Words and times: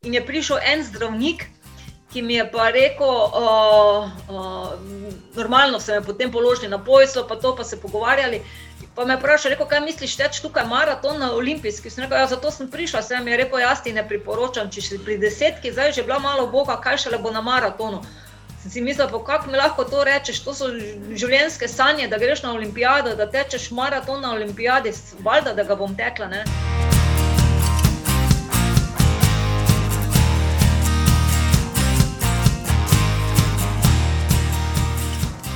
In 0.00 0.14
je 0.14 0.20
prišel 0.24 0.56
en 0.64 0.80
zdravnik, 0.80 1.42
ki 2.12 2.22
mi 2.22 2.34
je 2.34 2.44
pa 2.52 2.70
rekel, 2.72 3.04
uh, 3.06 4.06
uh, 4.32 4.70
normalno 5.36 5.80
se 5.80 5.92
je 5.92 6.02
potem 6.02 6.32
položili 6.32 6.68
na 6.68 6.78
pojso, 6.84 7.26
pa 7.28 7.36
to 7.36 7.52
pa 7.56 7.64
se 7.64 7.80
pogovarjali. 7.80 8.40
Pa 8.94 9.04
me 9.04 9.12
je 9.12 9.18
vprašal, 9.18 9.52
kaj 9.68 9.80
misliš, 9.80 10.16
teč 10.16 10.40
tukaj 10.40 10.64
maraton 10.64 11.20
na 11.20 11.28
olimpijski? 11.36 11.90
Sem 11.90 12.04
rekel, 12.04 12.16
ja, 12.16 12.30
zato 12.32 12.50
sem 12.50 12.70
prišla, 12.70 13.02
sem 13.02 13.28
je 13.28 13.36
rekel, 13.36 13.60
jaz 13.60 13.84
ti 13.84 13.92
ne 13.92 14.06
priporočam, 14.08 14.72
če 14.72 14.86
si 14.86 14.98
pri 15.04 15.18
desetki, 15.20 15.74
zdaj 15.76 15.92
že 15.92 16.08
bila 16.08 16.18
malo 16.18 16.48
boga, 16.48 16.80
kaj 16.80 16.96
šele 17.04 17.20
bo 17.20 17.30
na 17.30 17.44
maratonu. 17.44 18.00
Sem 18.62 18.70
si 18.70 18.80
mislila, 18.80 19.12
kako 19.12 19.52
mi 19.52 19.60
lahko 19.60 19.84
to 19.84 20.04
rečeš, 20.04 20.40
to 20.48 20.56
so 20.56 20.72
življenjske 21.12 21.68
sanje, 21.68 22.08
da 22.08 22.16
greš 22.16 22.40
na 22.48 22.56
olimpijado, 22.56 23.12
da 23.20 23.28
tečeš 23.28 23.68
maraton 23.70 24.24
na 24.24 24.32
olimpijadi, 24.32 24.96
valjda, 25.20 25.52
da 25.52 25.68
ga 25.68 25.76
bom 25.76 25.92
tekla. 25.96 26.32
Ne? 26.32 26.44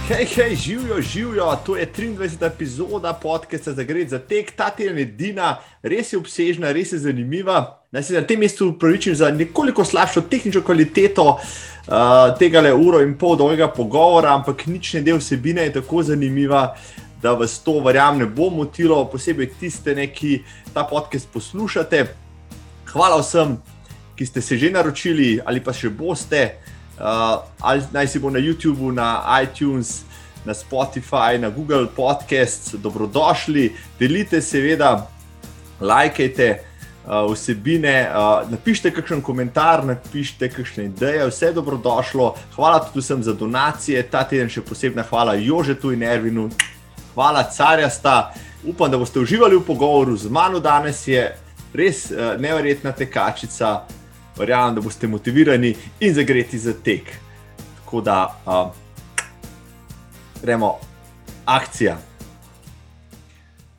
Hej, 0.09 0.27
hej, 0.37 0.57
živijo, 0.57 1.01
živijo, 1.01 1.57
to 1.67 1.77
je 1.77 1.93
23. 1.97 2.47
epizoda 2.47 3.13
podcasta 3.13 3.73
za 3.73 3.83
gre 3.83 4.09
za 4.09 4.19
tek, 4.19 4.51
ta 4.57 4.71
teden 4.71 4.99
je 4.99 5.05
Dina, 5.05 5.57
res 5.83 6.13
je 6.13 6.19
obsežna, 6.19 6.73
res 6.73 6.93
je 6.93 6.99
zanimiva. 6.99 7.81
Naj 7.93 8.03
se 8.03 8.15
na 8.15 8.21
tem 8.21 8.41
mestu 8.41 8.69
upravičim 8.69 9.15
za 9.15 9.31
nekoliko 9.31 9.85
slabšo 9.85 10.21
tehnično 10.21 10.61
kvaliteto 10.63 11.25
uh, 11.25 11.39
tega 12.39 12.61
le 12.61 12.75
uro 12.75 13.01
in 13.01 13.15
pol 13.19 13.37
dolgega 13.37 13.71
pogovora, 13.73 14.35
ampak 14.35 14.67
nič 14.67 14.93
ne 14.93 15.01
del 15.01 15.23
vsebine 15.25 15.65
je 15.65 15.73
tako 15.79 16.03
zanimiva, 16.03 16.77
da 17.23 17.33
vas 17.33 17.57
to, 17.65 17.81
verjamem, 17.81 18.19
ne 18.19 18.27
bo 18.27 18.51
motilo, 18.51 19.07
posebej 19.09 19.55
tiste, 19.61 19.95
ne, 19.95 20.11
ki 20.13 20.43
ta 20.75 20.85
podcast 20.85 21.33
poslušate. 21.33 22.05
Hvala 22.93 23.23
vsem, 23.23 23.57
ki 24.17 24.27
ste 24.27 24.43
se 24.43 24.59
že 24.61 24.71
naročili 24.71 25.41
ali 25.47 25.65
pa 25.65 25.73
še 25.73 25.89
boste. 25.89 26.45
Uh, 27.05 27.45
ali 27.61 27.83
naj 27.93 28.07
si 28.09 28.19
bo 28.19 28.31
na 28.31 28.41
YouTubu, 28.41 28.89
na 28.91 29.21
iTunes, 29.43 30.05
na 30.45 30.55
Spotify, 30.55 31.37
na 31.39 31.51
Google 31.51 31.87
Podcasts, 31.97 32.75
dobrodošli, 32.75 33.77
delite, 34.01 34.41
seveda, 34.41 35.07
лаjkajte 35.81 36.47
uh, 37.05 37.33
vsebine, 37.33 38.09
uh, 38.09 38.51
napišite 38.51 38.91
kakšen 38.97 39.21
komentar, 39.21 39.85
napišite 39.85 40.49
kakšne 40.49 40.85
ideje, 40.85 41.27
vse 41.29 41.53
dobrodošlo. 41.53 42.35
Hvala 42.57 42.81
tudi 42.87 43.05
vsem 43.05 43.23
za 43.23 43.35
donacije, 43.37 44.03
ta 44.09 44.23
teden 44.25 44.49
še 44.49 44.65
posebna 44.65 45.05
hvala 45.05 45.35
Jožetu 45.37 45.93
in 45.93 46.03
Ervinu, 46.03 46.49
hvala 47.15 47.45
carjasta. 47.53 48.33
Upam, 48.65 48.89
da 48.91 48.97
boste 48.97 49.21
uživali 49.21 49.61
v 49.61 49.67
pogovoru 49.67 50.17
z 50.17 50.33
mano 50.33 50.57
danes, 50.57 51.05
je 51.09 51.27
res 51.77 52.09
uh, 52.09 52.41
neverjetna 52.41 52.97
tekačica 52.97 53.83
verjamem, 54.39 54.75
da 54.75 54.81
boste 54.81 55.07
motivirani 55.07 55.75
in 56.01 56.15
zagreti 56.15 56.59
za 56.59 56.73
tek. 56.85 57.13
Tako 57.85 58.01
da, 58.01 58.35
uh, 58.47 58.73
gremo, 60.43 60.79
akcija. 61.45 61.99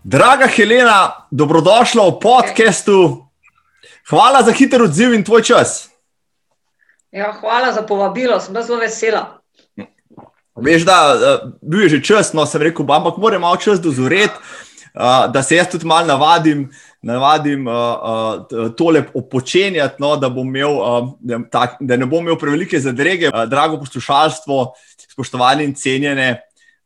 Draga 0.04 0.48
Helena, 0.48 1.28
dobrodošla 1.32 2.08
v 2.08 2.20
podkastu. 2.20 3.26
Hvala 4.10 4.44
za 4.44 4.52
hiter 4.52 4.82
odziv 4.82 5.14
in 5.14 5.24
tvoj 5.24 5.42
čas. 5.44 5.90
Ja, 7.12 7.32
hvala 7.40 7.74
za 7.74 7.82
povabilo, 7.82 8.40
sem 8.40 8.56
zelo 8.62 8.80
vesela. 8.80 9.42
Veš, 10.56 10.86
da 10.86 11.18
bil 11.62 11.82
je 11.82 11.90
že 11.90 12.04
čas, 12.04 12.34
no 12.34 12.46
sem 12.46 12.62
rekel, 12.62 12.86
ampak 12.92 13.18
moram 13.18 13.42
malo 13.42 13.58
čas 13.58 13.82
dozoreti, 13.82 14.36
da 15.34 15.44
se 15.44 15.56
jaz 15.56 15.68
tudi 15.72 15.86
malo 15.86 16.08
navadim 16.08 16.70
navadim 17.06 17.68
uh, 17.68 17.74
uh, 17.74 18.72
tole 18.78 19.04
opočenjati, 19.14 20.02
no, 20.02 20.16
da, 20.18 20.28
imel, 20.28 20.80
uh, 20.82 21.44
tak, 21.52 21.78
da 21.80 21.98
ne 21.98 22.06
bom 22.10 22.26
imel 22.26 22.38
prevelike 22.42 22.80
zadrege. 22.82 23.30
Uh, 23.30 23.44
drago 23.50 23.78
poslušalstvo, 23.80 24.74
spoštovane 25.14 25.64
in 25.64 25.76
cenjene 25.78 26.30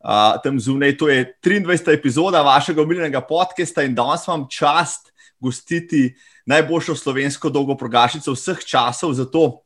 uh, 0.04 0.42
tam 0.44 0.60
zunaj, 0.60 0.98
to 0.98 1.10
je 1.10 1.24
23. 1.44 1.94
epizoda 1.94 2.42
vašega 2.42 2.82
obilnega 2.82 3.22
podcasta 3.22 3.84
in 3.84 3.96
danes 3.96 4.28
vam 4.28 4.48
čast 4.52 5.12
gostiti 5.40 6.16
najboljšo 6.46 6.96
slovensko 6.96 7.50
dolgo 7.50 7.78
progašico 7.78 8.34
vseh 8.36 8.60
časov. 8.66 9.14
Zato 9.14 9.62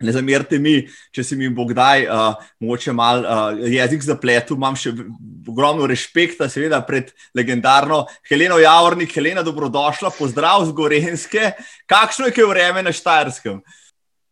Ne 0.00 0.12
zamerite 0.12 0.58
mi, 0.58 0.78
če 1.12 1.24
se 1.24 1.36
mi 1.36 1.50
bo 1.52 1.66
kdaj, 1.68 2.06
uh, 2.08 2.44
mogoče 2.64 2.92
malo 2.96 3.24
uh, 3.24 3.58
jezik 3.68 4.06
zapletel, 4.06 4.56
imam 4.56 4.78
še 4.78 4.94
ogromno 5.50 5.88
respekta, 5.90 6.48
seveda, 6.48 6.80
pred 6.88 7.10
legendarno 7.36 8.06
Heleno 8.28 8.56
Javornik. 8.62 9.12
Helena, 9.12 9.44
dobrodošla, 9.44 10.12
pozdrav 10.16 10.64
z 10.68 10.76
Gorenske. 10.78 11.50
Kakšno 11.90 12.30
je 12.32 12.46
vreme 12.48 12.84
na 12.86 12.94
Štajerskem? 12.96 13.60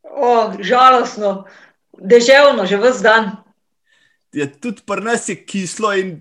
O, 0.09 0.33
žalostno, 0.65 1.45
deževno, 2.01 2.65
že 2.65 2.81
vse 2.81 3.05
dan. 3.05 3.37
Je, 4.33 4.49
tudi 4.49 4.85
pri 4.85 5.05
nas 5.05 5.29
je 5.29 5.37
kislo 5.37 5.93
in 5.97 6.19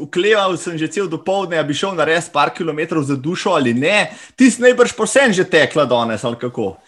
ukleval 0.00 0.56
sem 0.56 0.78
že 0.78 0.88
cel 0.88 1.08
dopoledne, 1.08 1.58
da 1.60 1.66
bi 1.66 1.76
šel 1.76 1.92
na 1.94 2.06
res 2.08 2.30
par 2.32 2.54
kilometrov 2.54 3.04
za 3.04 3.16
dušo 3.16 3.52
ali 3.52 3.74
ne. 3.74 4.10
Ti 4.36 4.50
si 4.50 4.62
najbrž 4.62 4.96
posebej 4.96 5.36
že 5.36 5.44
tekla 5.44 5.84
danes 5.84 6.24
ali 6.24 6.38
kako. 6.40 6.80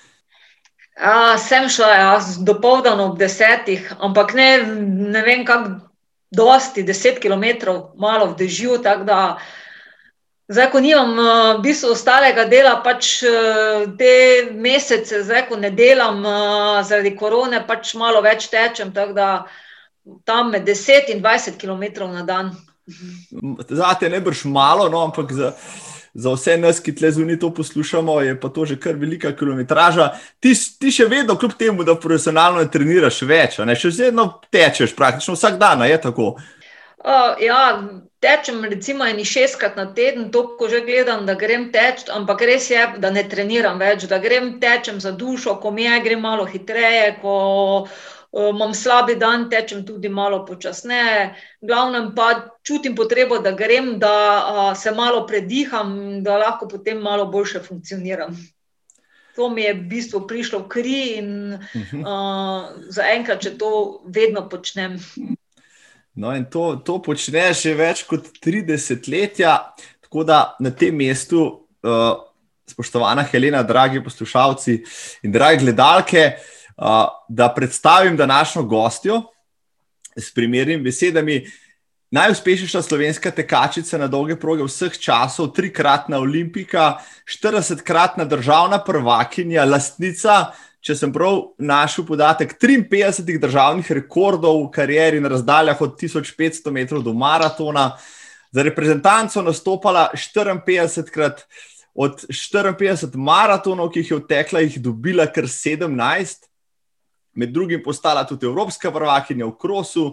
A, 0.97 1.38
sem 1.41 1.69
šla 1.72 1.88
jaz 1.97 2.36
do 2.44 2.54
povdana 2.60 3.08
ob 3.08 3.19
desetih, 3.19 3.86
ampak 4.00 4.34
ne, 4.36 4.50
ne 5.12 5.22
vem, 5.25 5.44
kako 5.48 5.80
dosti, 6.32 6.82
deset 6.82 7.20
km, 7.20 7.44
malo 7.97 8.32
v 8.32 8.36
dežju. 8.44 8.78
Zdaj, 10.52 10.69
ko 10.72 10.81
nimam 10.84 11.16
v 11.56 11.62
bistvu 11.64 11.92
ostalega 11.94 12.44
dela, 12.44 12.75
pač 12.84 13.22
te 13.97 14.14
mesece, 14.52 15.22
zdaj, 15.25 15.47
ko 15.48 15.56
ne 15.56 15.70
delam 15.72 16.20
zaradi 16.84 17.14
korone, 17.16 17.62
pač 17.66 17.94
malo 17.97 18.20
več 18.25 18.50
tečem. 18.52 18.92
Tako 18.92 19.16
da 19.16 19.28
tam 20.28 20.50
med 20.52 20.66
10 20.69 21.12
in 21.14 21.22
20 21.25 21.56
km 21.56 22.10
na 22.10 22.26
dan. 22.26 22.52
Zate 23.70 24.08
je 24.08 24.12
nebrž 24.12 24.44
malo, 24.44 24.88
no, 24.92 25.04
ampak 25.06 25.32
za 25.32 25.52
za 26.15 26.33
vse 26.33 26.56
nas, 26.61 26.81
ki 26.81 26.95
tle 26.95 27.11
zunaj 27.11 27.39
to 27.41 27.50
poslušamo, 27.55 28.21
je 28.21 28.41
pa 28.41 28.49
to 28.49 28.67
že 28.67 28.77
kar 28.81 28.97
velika 29.00 29.33
kilometraža. 29.37 30.11
Ti, 30.41 30.55
ti 30.81 30.93
še 30.93 31.09
vedno, 31.09 31.37
kljub 31.39 31.56
temu, 31.59 31.84
da 31.84 31.97
profesionalno 31.97 32.61
ne 32.61 32.71
treniraš 32.71 33.23
več, 33.28 33.59
ne? 33.65 33.77
še 33.77 33.95
vedno 33.97 34.28
tečeš, 34.53 34.97
praktično 34.97 35.37
vsak 35.39 35.59
dan, 35.61 35.84
je 35.89 36.00
tako. 36.00 36.34
Uh, 37.03 37.34
ja, 37.43 37.83
tečem 38.23 38.61
recimo 38.71 39.06
eni 39.09 39.25
šestkrat 39.27 39.75
na 39.77 39.89
teden, 39.95 40.28
to 40.31 40.45
ko 40.59 40.69
že 40.71 40.84
gledam, 40.87 41.25
da 41.27 41.34
grem 41.34 41.73
teč, 41.75 42.05
ampak 42.12 42.44
res 42.47 42.71
je, 42.71 42.84
da 43.03 43.11
ne 43.11 43.25
treniram 43.27 43.81
več, 43.81 44.06
da 44.06 44.21
grem 44.23 44.61
tečem 44.62 45.00
za 45.03 45.11
dušo, 45.11 45.56
ko 45.59 45.73
mi 45.75 45.89
je, 45.89 45.99
grem 46.05 46.23
malo 46.23 46.47
hitreje, 46.47 47.17
ko 47.25 47.34
uh, 47.89 47.97
imam 48.32 48.75
slabi 48.75 49.15
dan, 49.15 49.50
tečem 49.50 49.87
tudi 49.87 50.09
malo 50.09 50.47
počasneje. 50.47 51.34
Glavnem 51.60 52.15
pa 52.16 52.48
čutim 52.65 52.97
potrebo, 52.97 53.38
da 53.38 53.53
grem, 53.53 53.98
da 53.98 54.75
se 54.76 54.91
malo 54.91 55.26
prediham, 55.26 56.22
da 56.22 56.38
lahko 56.38 56.69
potem 56.69 56.98
malo 56.98 57.26
boljše 57.26 57.60
funkcioniram. 57.60 58.37
To 59.37 59.48
mi 59.48 59.62
je 59.62 59.75
v 59.75 59.84
bistvu 59.88 60.26
prišlo 60.28 60.59
v 60.65 60.69
kri 60.69 61.03
in 61.16 61.28
uh, 61.56 62.69
zaenkrat, 62.93 63.41
če 63.41 63.54
to 63.56 64.03
vedno 64.04 64.44
počnem. 64.49 64.99
No, 66.14 66.34
in 66.37 66.44
to, 66.53 66.76
to 66.84 66.99
počneš 67.00 67.62
že 67.64 67.72
več 67.75 68.04
kot 68.04 68.28
30 68.44 69.09
let. 69.09 69.41
Tako 70.04 70.25
da 70.28 70.56
na 70.60 70.70
tem 70.70 70.97
mestu, 70.97 71.64
uh, 71.81 72.12
spoštovana 72.69 73.25
Helena, 73.32 73.62
dragi 73.64 74.04
poslušalci 74.04 74.76
in 75.25 75.32
dragi 75.32 75.64
gledalke, 75.64 76.26
uh, 76.37 76.62
da 77.28 77.53
predstavim 77.56 78.16
današnjo 78.16 78.62
gostjo 78.62 79.22
s 80.16 80.34
primernim 80.34 80.83
besedami. 80.83 81.47
Najuspešnejša 82.12 82.83
slovenska 82.83 83.31
tekačica 83.31 83.99
na 83.99 84.06
dolge 84.06 84.37
proge 84.37 84.66
vseh 84.69 84.99
časov, 85.00 85.55
trikratna 85.56 86.19
olimpika, 86.21 86.99
40-kratna 87.25 88.27
državna 88.28 88.82
prvakinja, 88.84 89.65
lastnica, 89.65 90.53
če 90.84 90.97
sem 90.99 91.12
prav 91.12 91.38
našel 91.58 92.05
podatek, 92.05 92.58
53 92.61 93.38
državnih 93.41 93.93
rekordov 93.96 94.61
v 94.61 94.70
karieri 94.75 95.25
na 95.25 95.32
razdaljah 95.32 95.81
od 95.81 95.96
1500 95.96 96.70
metrov 96.70 97.02
do 97.02 97.17
maratona, 97.17 97.94
za 98.52 98.62
reprezentanco 98.62 99.43
nastopala 99.43 100.11
54krat, 100.12 101.46
od 101.94 102.25
54 102.29 103.17
maratonov, 103.17 103.88
ki 103.93 104.05
jih 104.05 104.11
je 104.11 104.20
vtekla, 104.20 104.61
jih 104.61 104.81
dobila 104.85 105.26
kar 105.32 105.49
17 105.49 106.51
med 107.34 107.52
drugim 107.52 107.82
postala 107.82 108.25
tudi 108.26 108.46
evropska 108.46 108.90
prvakinja 108.93 109.46
v 109.46 109.56
Krosu, 109.58 110.12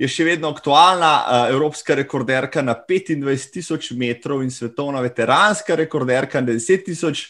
je 0.00 0.08
še 0.08 0.24
vedno 0.24 0.48
aktualna 0.54 1.10
uh, 1.20 1.50
evropska 1.52 1.94
rekorderka 1.98 2.62
na 2.64 2.72
25.000 2.74 3.96
metrov 4.00 4.40
in 4.42 4.50
svetovna 4.50 5.02
veteranska 5.04 5.76
rekorderka 5.76 6.40
na 6.40 6.54
10.000 6.56 7.26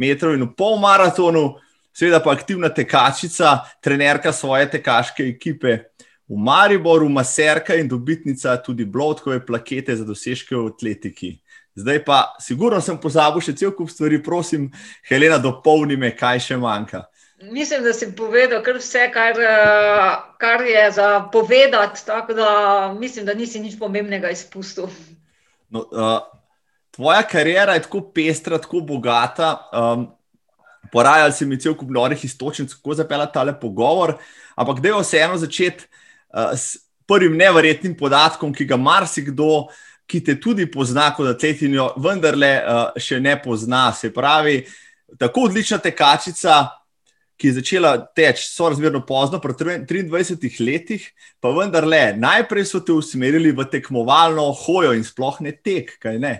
metrov 0.00 0.34
in 0.34 0.46
v 0.46 0.54
pol 0.56 0.78
maratonu, 0.80 1.58
seveda 1.92 2.22
pa 2.24 2.32
aktivna 2.32 2.72
tekačica, 2.72 3.60
trenerka 3.84 4.32
svoje 4.32 4.70
tekaške 4.78 5.26
ekipe. 5.28 5.78
V 6.24 6.40
Mariboru, 6.40 7.10
maserka 7.12 7.76
in 7.76 7.88
dobitnica 7.88 8.56
tudi 8.64 8.86
blotkove 8.88 9.42
plakete 9.44 9.92
za 9.92 10.06
dosežke 10.08 10.56
v 10.56 10.70
atletiki. 10.72 11.34
Zdaj 11.76 12.04
pa, 12.06 12.18
sigurno 12.40 12.78
sem 12.80 12.96
pozabil 12.96 13.42
še 13.44 13.52
cel 13.58 13.74
kup 13.76 13.90
stvari, 13.92 14.22
prosim, 14.24 14.70
Helena, 15.04 15.36
dopolni 15.42 15.98
me, 16.00 16.14
kaj 16.16 16.40
še 16.40 16.56
manjka. 16.56 17.02
Mislim, 17.42 17.82
da 17.82 17.92
si 17.92 18.12
povedal 18.16 18.62
kar 18.62 18.76
vse, 18.78 19.08
kar, 19.12 19.40
eh, 19.40 20.16
kar 20.38 20.60
je 20.66 20.90
za 20.92 21.28
povedati. 21.32 22.06
Tako 22.06 22.34
da 22.34 22.94
mislim, 22.98 23.26
da 23.26 23.34
nisi 23.34 23.60
nič 23.60 23.78
pomembnega 23.78 24.30
izpustil. 24.30 24.86
No, 25.68 25.80
uh, 25.80 26.18
tvoja 26.90 27.22
karijera 27.22 27.74
je 27.74 27.82
tako 27.82 28.00
pestra, 28.14 28.58
tako 28.58 28.80
bogata. 28.80 29.70
Um, 29.72 30.08
Porajali 30.92 31.32
si 31.32 31.46
mi 31.46 31.60
cel 31.60 31.74
kup 31.74 31.90
norih 31.90 32.24
istočnic, 32.24 32.74
kako 32.74 32.94
zapeljati 32.94 33.34
tale 33.34 33.60
pogovor. 33.60 34.14
Ampak 34.54 34.80
da 34.80 34.88
je 34.88 35.00
vseeno 35.00 35.36
začeti 35.36 35.84
uh, 35.84 36.52
s 36.54 36.76
prvim 37.06 37.36
neverjetnim 37.36 37.96
podatkom, 37.96 38.52
ki 38.54 38.64
ga 38.64 38.76
marsikdo, 38.76 39.66
ki 40.06 40.24
te 40.24 40.40
tudi 40.40 40.70
pozna 40.70 41.10
kot 41.16 41.26
atletinjo, 41.26 41.90
vendarle 41.96 42.52
uh, 42.62 43.00
še 43.00 43.18
ne 43.20 43.34
pozna. 43.42 43.92
Se 43.92 44.12
pravi, 44.14 44.62
tako 45.18 45.48
odlična 45.48 45.78
tekačica 45.78 46.83
ki 47.36 47.50
je 47.50 47.58
začela 47.58 47.92
teči, 48.16 48.46
so 48.48 48.68
razmerno 48.70 49.02
pozno, 49.06 49.40
pri 49.42 49.54
23 50.08 50.60
letih, 50.64 51.06
pa 51.40 51.52
vendarle, 51.54 52.14
najprej 52.16 52.66
so 52.70 52.80
te 52.80 52.94
usmerili 52.94 53.52
v 53.52 53.66
tekmovalno 53.70 54.50
hojo 54.64 54.94
in 54.94 55.04
sploh 55.04 55.40
ne 55.44 55.52
tek, 55.52 55.96
kaj 56.02 56.18
ne. 56.22 56.34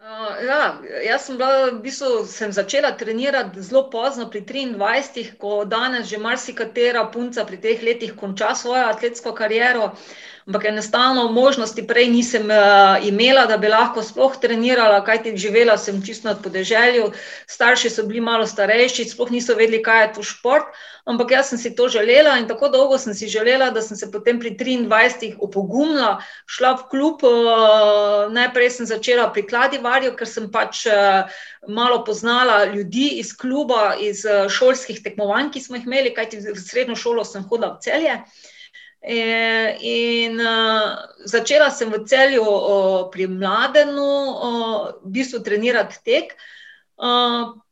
Uh, 0.00 0.32
ja, 0.42 0.62
jaz 1.04 1.26
sem, 1.28 1.36
bila, 1.38 1.68
v 1.70 1.82
bistvu, 1.84 2.24
sem 2.26 2.52
začela 2.56 2.94
trenirati 2.96 3.62
zelo 3.62 3.84
pozno, 3.92 4.30
pri 4.32 4.42
23, 4.42 5.36
ko 5.38 5.64
danes 5.68 6.08
že 6.08 6.18
marsikatera 6.18 7.04
punca 7.12 7.44
pri 7.44 7.60
teh 7.60 7.84
letih 7.84 8.16
konča 8.16 8.54
svojo 8.56 8.88
atletsko 8.90 9.36
kariero. 9.36 9.92
Uh, 9.92 10.18
ampak 10.50 10.64
enostavno 10.64 11.30
možnosti 11.30 11.86
prej 11.86 12.08
nisem 12.10 12.50
uh, 12.50 12.98
imela, 13.06 13.46
da 13.46 13.54
bi 13.56 13.68
lahko 13.70 14.02
sploh 14.02 14.34
trenirala, 14.42 15.04
kajti 15.06 15.36
živela 15.38 15.78
sem 15.78 16.02
čisto 16.02 16.26
na 16.26 16.34
podeželju, 16.34 17.12
starši 17.46 17.90
so 17.90 18.02
bili 18.02 18.20
malo 18.20 18.46
starejši, 18.46 19.06
sploh 19.14 19.30
niso 19.30 19.54
vedeli, 19.54 19.78
kaj 19.82 20.02
je 20.02 20.12
to 20.18 20.26
šport. 20.26 20.74
Ampak 21.06 21.30
jaz 21.30 21.54
sem 21.54 21.58
si 21.58 21.70
to 21.74 21.86
želela 21.88 22.34
in 22.38 22.48
tako 22.50 22.68
dolgo 22.68 22.98
sem 22.98 23.14
si 23.14 23.30
želela, 23.30 23.70
da 23.70 23.82
sem 23.82 23.96
se 23.96 24.10
potem 24.10 24.40
pri 24.42 24.56
23 24.58 25.38
opogumila, 25.38 26.18
šla 26.50 26.74
v 26.82 26.86
klub. 26.90 27.22
Uh, 27.22 28.26
najprej 28.34 28.70
sem 28.70 28.90
začela 28.90 29.30
pri 29.30 29.46
Kladivarju, 29.46 30.16
ker 30.18 30.26
sem 30.26 30.50
pač 30.50 30.82
uh, 30.90 31.30
malo 31.68 32.02
poznala 32.04 32.64
ljudi 32.74 33.22
iz 33.22 33.36
kluba, 33.38 33.94
iz 34.02 34.26
uh, 34.26 34.50
šolskih 34.50 34.98
tekmovanj, 35.02 35.54
ki 35.54 35.60
smo 35.62 35.78
jih 35.78 35.86
imeli, 35.86 36.14
kajti 36.14 36.42
v 36.50 36.58
srednjo 36.58 36.98
šolo 36.98 37.24
sem 37.24 37.46
hodila 37.46 37.76
v 37.78 37.86
celje. 37.86 38.18
Uh, 38.18 38.56
in 39.02 40.36
uh, 40.36 41.00
začela 41.24 41.70
sem 41.70 41.88
v 41.88 42.04
celju 42.04 42.44
pri 43.12 43.26
mladenu, 43.26 44.12
v 45.00 45.08
bistvu 45.08 45.40
trenirati 45.40 45.96
tek. 46.04 46.36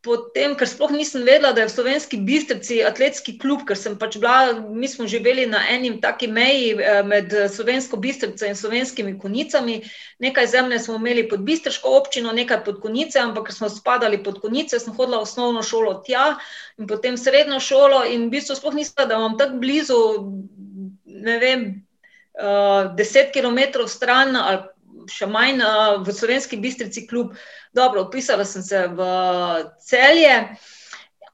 Potem, 0.00 0.54
ker 0.56 0.64
sploh 0.64 0.88
nisem 0.94 1.20
vedela, 1.20 1.52
da 1.52 1.60
je 1.60 1.68
v 1.68 1.74
slovenski 1.74 2.16
bistrici 2.24 2.78
atletski 2.80 3.34
klub, 3.36 3.66
ker 3.68 3.76
sem 3.76 3.92
pač 4.00 4.16
bila, 4.16 4.56
mi 4.72 4.88
smo 4.88 5.04
živeli 5.04 5.44
na 5.44 5.60
enim 5.68 6.00
taki 6.00 6.30
meji 6.32 6.72
med 7.04 7.34
slovensko 7.52 8.00
bistrico 8.00 8.48
in 8.48 8.56
slovenskimi 8.56 9.18
konicami. 9.20 9.82
Nekaj 10.24 10.46
zemlje 10.46 10.78
smo 10.80 10.96
imeli 10.96 11.26
pod 11.28 11.44
bistriško 11.44 11.92
občino, 11.98 12.32
nekaj 12.32 12.64
pod 12.64 12.80
konice, 12.80 13.20
ampak 13.20 13.50
ker 13.50 13.58
smo 13.58 13.68
spadali 13.68 14.22
pod 14.24 14.40
konice, 14.40 14.80
sem 14.80 14.96
hodila 14.96 15.20
v 15.20 15.28
osnovno 15.28 15.60
šolo 15.60 15.98
tja 16.06 16.38
in 16.78 16.88
potem 16.88 17.20
srednjo 17.20 17.60
šolo 17.60 18.06
in 18.08 18.30
v 18.30 18.38
bistvu 18.38 18.56
sploh 18.56 18.80
nisem, 18.80 19.04
da 19.04 19.20
imam 19.20 19.36
tako 19.36 19.60
blizu 19.60 19.98
ne 21.24 21.38
vem, 21.42 21.68
uh, 22.38 22.94
deset 22.96 23.32
km 23.34 23.86
stran 23.86 24.36
ali 24.36 24.66
še 25.12 25.28
manj 25.30 25.62
uh, 25.64 26.00
v 26.04 26.14
slovenski 26.14 26.58
bistrici 26.60 27.06
klub. 27.08 27.34
Dobro, 27.74 28.06
upisala 28.08 28.44
sem 28.44 28.62
se 28.62 28.86
v 28.88 29.06
celje. 29.84 30.34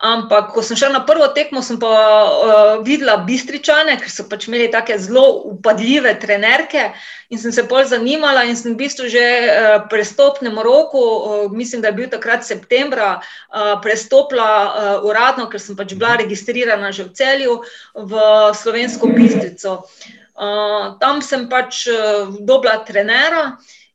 Ampak, 0.03 0.51
ko 0.51 0.63
sem 0.63 0.75
šla 0.77 0.91
na 0.91 1.03
prvo 1.07 1.29
tekmo, 1.31 1.63
sem 1.63 1.79
pa 1.79 1.89
uh, 1.89 2.83
videla 2.83 3.21
bistričane, 3.23 3.95
ker 4.01 4.11
so 4.11 4.27
pač 4.27 4.49
imeli 4.49 4.67
tako 4.73 4.97
zelo 4.99 5.25
upadljive 5.55 6.17
trenerke 6.19 6.89
in 7.31 7.39
sem 7.39 7.55
se 7.55 7.63
bolj 7.71 7.93
zanimala. 7.93 8.43
In 8.49 8.59
sem 8.59 8.75
v 8.75 8.83
bistvu 8.83 9.07
že 9.13 9.23
uh, 9.23 9.87
prestopnem 9.91 10.59
roku, 10.59 10.99
uh, 10.99 11.47
mislim, 11.53 11.85
da 11.85 11.93
je 11.93 11.99
bil 12.01 12.11
takrat 12.11 12.43
septembra, 12.43 13.21
uh, 13.21 13.79
prestopila 13.85 14.51
uh, 14.51 15.07
uradno, 15.07 15.47
ker 15.47 15.63
sem 15.63 15.79
pač 15.79 15.95
bila 15.95 16.19
registrirana 16.19 16.91
že 16.91 17.07
v 17.07 17.15
celju 17.15 17.55
v 17.95 18.13
slovensko 18.51 19.15
bistrico. 19.15 19.87
Uh, 20.35 20.99
tam 20.99 21.23
sem 21.23 21.47
pač 21.47 21.87
uh, 21.87 22.35
dobila 22.43 22.83
trenera 22.83 23.55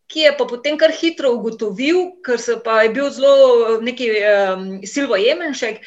ki 0.10 0.26
je 0.26 0.36
pa 0.38 0.46
potem 0.50 0.78
kar 0.78 0.92
hitro 0.92 1.32
ugotovil, 1.38 2.04
ker 2.26 2.42
se 2.42 2.58
pa 2.66 2.82
je 2.84 2.94
bil 2.98 3.10
zelo 3.14 3.80
neki 3.86 4.12
um, 4.18 4.70
Silvo 4.86 5.20
Jemenšek. 5.22 5.84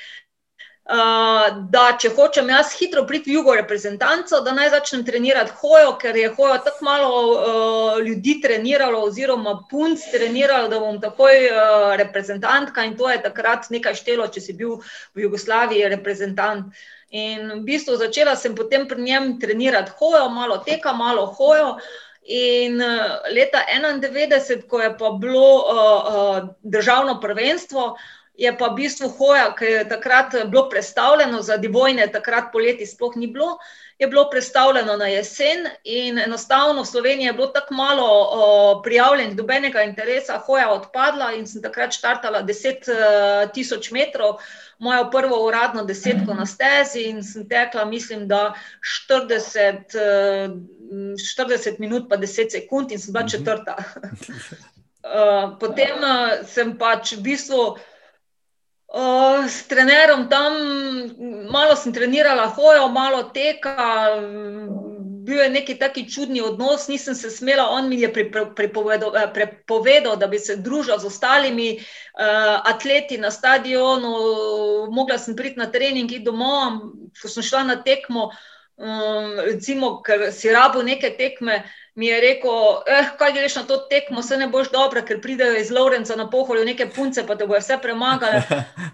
Uh, 0.82 1.62
da, 1.70 1.82
če 1.94 2.10
hočem 2.10 2.48
jaz 2.50 2.72
hitro 2.74 3.04
priti 3.06 3.30
v 3.30 3.36
jugo 3.36 3.54
reprezentanco, 3.54 4.40
da 4.42 4.50
naj 4.52 4.72
začnem 4.74 5.04
trenirati 5.06 5.54
hojo, 5.60 5.92
ker 6.02 6.18
je 6.18 6.32
hojo 6.34 6.56
tako 6.66 6.84
malo 6.84 7.10
uh, 7.22 8.00
ljudi 8.02 8.34
treniralo, 8.42 9.04
oziroma 9.06 9.54
punc 9.70 10.02
treniralo, 10.10 10.66
da 10.68 10.82
bom 10.82 10.98
takoj 11.00 11.46
uh, 11.46 11.86
reprezentantka 12.02 12.84
in 12.84 12.96
to 12.98 13.08
je 13.14 13.22
takrat 13.22 13.70
nekaj 13.70 13.94
štelo, 14.02 14.26
če 14.26 14.42
si 14.42 14.58
bil 14.58 14.80
v 15.14 15.26
Jugoslaviji 15.28 15.90
reprezentant. 15.94 16.74
In 17.14 17.60
v 17.60 17.62
bistvu 17.68 17.96
začela 18.00 18.34
sem 18.36 18.54
potem 18.58 18.88
pri 18.90 19.06
njem 19.06 19.36
trenirati 19.40 19.94
hojo, 20.02 20.26
malo 20.34 20.58
teka, 20.66 20.92
malo 20.98 21.28
hojo. 21.38 21.76
Uh, 21.78 22.11
In 22.24 22.78
uh, 22.80 23.18
leta 23.34 23.64
1991, 23.66 24.66
ko 24.70 24.80
je 24.80 24.90
pa 24.98 25.10
bilo 25.18 25.46
uh, 25.58 26.48
državno 26.62 27.20
prvenstvo, 27.20 27.96
je 28.38 28.52
pa 28.58 28.68
v 28.70 28.78
bistvu 28.78 29.08
hoja, 29.18 29.50
ki 29.58 29.64
je 29.64 29.88
takrat 29.88 30.36
bilo 30.46 30.68
predstavljeno, 30.70 31.42
za 31.42 31.56
divojne, 31.56 32.06
takrat 32.12 32.52
poleti 32.52 32.86
sploh 32.86 33.16
ni 33.16 33.26
bilo, 33.26 33.58
je 34.02 34.08
bilo 34.10 34.24
predstavljeno 34.30 34.96
na 34.96 35.06
jesen 35.06 35.66
in 35.84 36.18
enostavno 36.18 36.82
v 36.82 36.86
Sloveniji 36.86 37.26
je 37.26 37.32
bilo 37.32 37.46
tako 37.54 37.74
malo 37.74 38.08
uh, 38.22 38.82
prijavljenih, 38.84 39.36
dobenega 39.36 39.82
interesa, 39.82 40.38
hoja 40.46 40.70
odpadla 40.72 41.32
in 41.32 41.46
sem 41.46 41.62
takrat 41.62 41.94
štartala 41.94 42.42
10 42.42 42.90
uh, 42.90 43.52
tisoč 43.54 43.90
metrov 43.90 44.42
mojo 44.82 45.10
prvo 45.10 45.44
uradno 45.46 45.84
desetko 45.84 46.34
na 46.34 46.46
stezi 46.46 47.06
in 47.06 47.22
sem 47.22 47.48
tekla, 47.48 47.84
mislim, 47.84 48.26
da 48.28 48.54
40, 49.08 49.96
40 51.38 51.78
minut, 51.78 52.08
pa 52.10 52.16
10 52.16 52.50
sekund 52.50 52.92
in 52.92 52.98
sem 52.98 53.12
bila 53.12 53.24
mhm. 53.24 53.30
četrta. 53.30 53.76
Eh, 55.02 55.46
potem 55.58 55.98
eh, 55.98 56.44
sem 56.46 56.76
pač 56.78 57.16
v 57.18 57.22
bistvu. 57.26 57.62
Uh, 58.92 59.48
s 59.48 59.64
trenerom 59.72 60.28
tam, 60.28 60.52
malo 61.48 61.76
sem 61.76 61.92
trenirala 61.96 62.50
hojo, 62.52 62.88
malo 62.92 63.22
teka, 63.32 64.20
bil 65.24 65.40
je 65.40 65.48
neki 65.50 65.78
taki 65.80 66.04
čudni 66.10 66.42
odnos, 66.44 66.88
nisem 66.88 67.14
se 67.14 67.30
smela, 67.30 67.70
on 67.70 67.88
mi 67.88 68.00
je 68.00 68.12
prepovedal, 68.56 69.16
eh, 69.16 69.30
prepovedal 69.32 70.16
da 70.16 70.26
bi 70.26 70.38
se 70.38 70.56
družila 70.56 70.98
z 70.98 71.06
ostalimi 71.08 71.70
uh, 71.78 72.60
atleti 72.68 73.18
na 73.18 73.30
stadionu, 73.30 74.12
mogla 74.90 75.18
sem 75.18 75.36
priti 75.36 75.56
na 75.58 75.70
trening 75.72 76.12
in 76.12 76.24
domov, 76.24 76.82
ko 77.22 77.28
sem 77.32 77.42
šla 77.42 77.62
na 77.64 77.76
tekmo, 77.82 78.28
um, 78.76 79.38
recimo, 79.40 80.02
ker 80.02 80.28
si 80.32 80.52
rabo 80.52 80.82
neke 80.82 81.14
tekme, 81.16 81.62
uh, 81.62 81.81
mi 81.94 82.06
je 82.06 82.20
rekel, 82.20 82.82
eh, 82.86 83.08
kaj 83.18 83.32
greš 83.32 83.56
na 83.56 83.62
to 83.62 83.76
tekmo, 83.76 84.22
se 84.22 84.36
ne 84.36 84.46
boš 84.48 84.70
dobro, 84.72 85.02
ker 85.02 85.20
pridejo 85.20 85.56
iz 85.60 85.70
Lorenca 85.70 86.16
na 86.16 86.30
poholju 86.30 86.64
neke 86.64 86.86
punce, 86.88 87.26
pa 87.26 87.36
te 87.36 87.46
bojo 87.46 87.60
vse 87.60 87.78
premagali. 87.82 88.40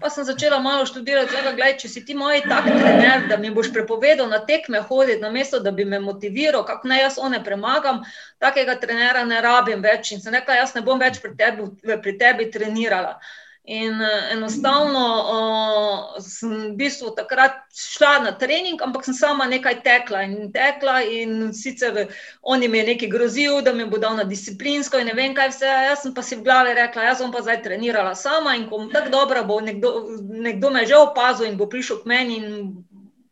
Pa 0.01 0.09
sem 0.09 0.23
začela 0.23 0.59
malo 0.59 0.85
študirati, 0.85 1.35
da 1.43 1.51
gledaj, 1.51 1.77
če 1.79 1.89
si 1.89 2.05
ti 2.05 2.15
moj 2.15 2.41
tak 2.47 2.67
trener, 2.67 3.27
da 3.27 3.37
mi 3.37 3.51
boš 3.51 3.71
prepovedal 3.73 4.29
na 4.29 4.39
tekme 4.45 4.81
hoditi, 4.81 5.21
namesto 5.21 5.59
da 5.59 5.71
bi 5.71 5.85
me 5.85 5.99
motiviral, 5.99 6.65
kako 6.65 6.87
naj 6.87 7.01
jaz 7.01 7.17
one 7.17 7.43
premagam, 7.43 8.03
takega 8.39 8.75
trenera 8.79 9.23
ne 9.25 9.41
rabim 9.41 9.83
več 9.83 10.11
in 10.11 10.21
se 10.21 10.31
nekaj 10.31 10.57
jaz 10.57 10.75
ne 10.75 10.81
bom 10.81 10.99
več 10.99 11.19
pri 11.23 11.35
tebi, 11.35 11.69
pri 12.03 12.17
tebi 12.19 12.51
trenirala. 12.51 13.19
In 13.63 14.01
uh, 14.01 14.31
enostavno 14.33 15.01
uh, 15.29 16.21
sem 16.23 16.71
v 16.71 16.75
bistvu 16.79 17.11
takrat 17.13 17.59
šla 17.75 18.13
na 18.23 18.31
trening, 18.31 18.81
ampak 18.81 19.05
sem 19.05 19.13
sama 19.13 19.45
nekaj 19.45 19.83
tekla 19.85 20.23
in 20.25 20.51
tekla. 20.53 21.01
In 21.03 21.53
sicer 21.53 22.07
on 22.41 22.59
mi 22.59 22.79
je 22.79 22.87
nekaj 22.87 23.11
grozil, 23.11 23.61
da 23.61 23.73
mi 23.73 23.85
bo 23.85 23.99
dal 24.01 24.15
na 24.17 24.23
disciplinsko 24.23 24.97
in 24.97 25.11
ne 25.11 25.13
vem 25.13 25.35
kaj 25.37 25.51
vse. 25.53 25.69
Jaz 25.89 26.07
pa 26.15 26.23
si 26.25 26.39
v 26.39 26.47
glavi 26.47 26.73
rekla, 26.73 27.11
jaz 27.11 27.21
bom 27.21 27.35
pa 27.35 27.43
zdaj 27.45 27.61
trenirala 27.67 28.15
sama 28.15 28.55
in 28.55 28.65
ko 28.69 28.79
bom 28.79 28.89
tako 28.89 29.13
dobra, 29.13 29.43
bo 29.43 29.59
nekdo, 29.61 30.17
nekdo 30.19 30.73
me 30.73 30.87
že 30.87 30.97
opazil 30.97 31.45
in 31.45 31.59
bo 31.59 31.69
prišel 31.69 32.01
k 32.01 32.09
meni 32.09 32.41
in 32.41 32.49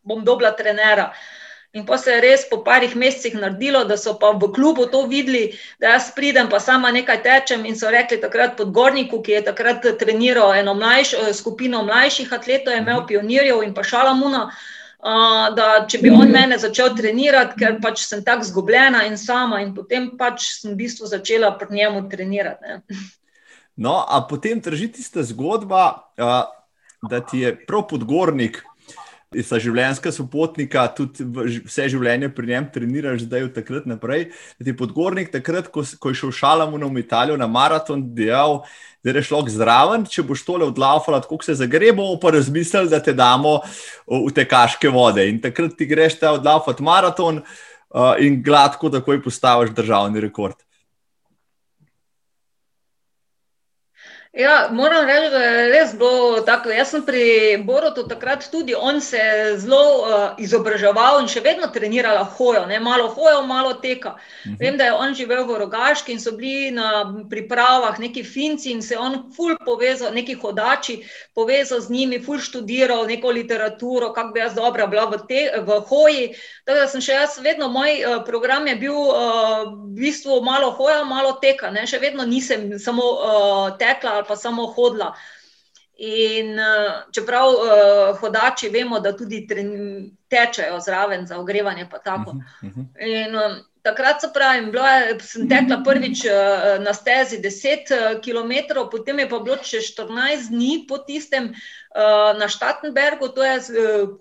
bom 0.05 0.21
dobila 0.23 0.53
trenera. 0.53 1.11
Uh, 1.11 1.46
In 1.77 1.85
pa 1.85 1.97
se 1.97 2.11
je 2.11 2.21
res 2.21 2.45
po 2.49 2.63
parih 2.65 2.95
mesecih 2.97 3.35
naredilo, 3.37 3.83
da 3.85 3.97
so 4.01 4.15
pa 4.17 4.31
v 4.33 4.49
klubu 4.55 4.87
to 4.89 5.03
videli, 5.05 5.51
da 5.79 5.93
jaz 5.93 6.09
pridem, 6.15 6.49
pa 6.49 6.59
sama 6.59 6.89
nekaj 6.91 7.21
tečem. 7.21 7.67
In 7.69 7.77
so 7.77 7.91
rekli 7.93 8.17
takrat 8.21 8.55
podgorniku, 8.57 9.21
ki 9.21 9.37
je 9.37 9.43
takrat 9.51 9.85
treniral 9.99 10.55
eno 10.57 10.73
mlajš, 10.73 11.13
eh, 11.13 11.33
skupino 11.37 11.83
mlajših 11.85 12.33
atletov, 12.33 12.73
je 12.73 12.81
imel 12.81 13.05
pionirjev 13.05 13.61
in 13.63 13.77
pa 13.77 13.85
šalamuna. 13.85 14.49
Uh, 14.97 15.53
da, 15.53 15.85
če 15.85 15.99
bi 16.01 16.09
on 16.09 16.31
mene 16.33 16.57
začel 16.57 16.95
trenirati, 16.97 17.53
ker 17.61 17.75
pač 17.83 18.01
sem 18.09 18.23
tako 18.25 18.47
zgubljena 18.47 19.03
in 19.05 19.13
sama, 19.21 19.59
in 19.61 19.69
potem 19.75 20.09
pač 20.17 20.47
sem 20.57 20.73
v 20.73 20.79
bistvu 20.79 21.05
začela 21.05 21.51
pri 21.59 21.77
njemu 21.77 22.01
trenirati. 22.09 22.65
Ne. 22.65 22.97
No, 23.77 24.01
a 24.01 24.23
potem 24.25 24.57
drži 24.59 24.89
tista 24.97 25.21
zgodba, 25.23 25.83
uh, 26.17 26.49
da 27.05 27.21
ti 27.21 27.45
je 27.45 27.53
prav 27.67 27.85
podgornik 27.93 28.63
sta 29.35 29.59
življenjska 29.59 30.11
sopotnika, 30.15 30.85
tudi 30.95 31.25
vse 31.65 31.87
življenje 31.91 32.29
pri 32.35 32.51
njem 32.53 32.67
treniraš, 32.73 33.25
zdaj 33.25 33.47
od 33.49 33.55
takrat 33.57 33.87
naprej. 33.89 34.29
Ti 34.63 34.75
podgornik, 34.77 35.31
takrat, 35.33 35.67
ko, 35.73 35.83
ko 35.99 36.13
je 36.13 36.19
šel 36.21 36.33
šalamu 36.35 36.79
v 36.79 37.03
Italijo 37.03 37.37
na 37.37 37.47
maraton, 37.47 38.05
dejal, 38.15 38.61
da 39.03 39.11
je 39.11 39.23
šlo 39.27 39.43
zraven, 39.51 40.05
če 40.07 40.23
boš 40.27 40.43
tole 40.47 40.67
odlaufala, 40.67 41.21
tako 41.23 41.39
se 41.43 41.57
zagrebo, 41.59 42.09
pa 42.21 42.31
razmislil, 42.35 42.89
da 42.91 42.99
te 43.03 43.13
damo 43.13 43.59
v 44.07 44.31
te 44.35 44.47
kaške 44.47 44.91
vode. 44.91 45.27
In 45.27 45.41
takrat 45.43 45.75
ti 45.77 45.87
greš 45.87 46.19
ta 46.21 46.33
odlaufati 46.39 46.83
maraton 46.83 47.43
uh, 47.43 48.15
in 48.19 48.41
gladko 48.43 48.91
takoj 48.93 49.21
postaviš 49.23 49.75
državni 49.75 50.23
rekord. 50.23 50.66
Ja, 54.37 54.69
moram 54.71 55.05
reči, 55.05 55.29
da 55.29 55.37
je 55.37 55.69
res 55.71 55.93
bilo 55.97 56.41
tako. 56.45 56.69
Jaz 56.69 56.91
sem 56.93 57.01
pri 57.01 57.57
Borotu 57.65 58.03
takrat 58.05 58.43
tudi, 58.51 58.75
on 58.77 59.01
se 59.01 59.17
je 59.17 59.55
zelo 59.57 59.77
uh, 59.81 60.09
izobraževal 60.37 61.23
in 61.23 61.29
še 61.31 61.41
vedno 61.41 61.65
treniral 61.73 62.19
hojo, 62.37 62.67
ne? 62.69 62.77
malo 62.79 63.07
hojo, 63.09 63.39
malo 63.49 63.73
teka. 63.81 64.11
Uh 64.13 64.45
mhm. 64.45 64.53
-huh. 64.53 64.59
Vem, 64.59 64.77
da 64.77 64.83
je 64.83 64.93
on 64.93 65.13
živel 65.13 65.41
v 65.45 65.57
Rogaški 65.57 66.11
in 66.11 66.19
so 66.19 66.31
bili 66.31 66.71
na 66.71 67.15
pripravah 67.29 67.99
neki 67.99 68.23
finci 68.23 68.71
in 68.71 68.81
se 68.81 68.93
je 68.93 68.99
on 68.99 69.33
ful 69.35 69.55
povezal, 69.65 70.13
neki 70.13 70.33
hodači, 70.33 71.03
povezal 71.35 71.79
z 71.79 71.89
njimi, 71.89 72.23
ful 72.23 72.37
študiral 72.37 73.07
neko 73.07 73.27
literaturo, 73.27 74.13
kako 74.13 74.33
bi 74.33 74.39
jaz 74.39 74.53
dobra 74.53 74.87
bila 74.87 75.05
v, 75.05 75.17
te, 75.27 75.49
v 75.65 75.79
hoji. 75.89 76.35
Tako 76.65 76.79
da 76.79 76.87
sem 76.87 77.01
še 77.01 77.11
jaz, 77.11 77.39
vedno 77.41 77.69
moj 77.69 78.05
uh, 78.05 78.23
program 78.25 78.67
je 78.67 78.75
bil 78.75 78.93
uh, 78.93 79.15
v 79.73 79.97
bistvu 79.97 80.43
malo 80.43 80.71
hoja, 80.71 81.03
malo 81.03 81.33
teka. 81.41 81.71
Ne? 81.71 81.87
Še 81.87 81.97
vedno 81.99 82.25
nisem 82.25 82.79
samo 82.79 83.03
uh, 83.03 83.77
tekla 83.77 84.26
pa 84.27 84.35
samo 84.35 84.65
hodila. 84.65 85.13
In 85.97 86.53
uh, 86.59 87.11
čeprav 87.11 87.47
uh, 87.49 88.19
hodači 88.19 88.69
vemo, 88.69 88.99
da 88.99 89.15
tudi 89.17 89.47
tečejo 90.29 90.79
zraven 90.79 91.25
za 91.25 91.39
ogrevanje, 91.39 91.87
pa 91.91 91.97
tako. 91.97 92.31
Uh 92.31 92.69
-huh. 92.69 92.85
In, 92.99 93.35
um, 93.35 93.57
takrat 93.87 94.21
se 94.21 94.27
pravi, 94.33 94.67
bila, 94.71 94.91
sem 95.23 95.47
tekla 95.47 95.79
prvič 95.85 96.25
uh, 96.27 96.75
na 96.83 96.93
stezi 96.93 97.39
10 97.39 98.19
km, 98.19 98.83
potem 98.91 99.23
je 99.23 99.27
pa 99.31 99.39
bilo 99.39 99.57
še 99.63 99.79
14 99.85 100.51
dni 100.51 100.83
po 100.89 100.99
tistem 101.07 101.53
uh, 101.53 102.35
na 102.35 102.51
Štatenbergu, 102.51 103.31
to 103.31 103.45
je 103.47 103.55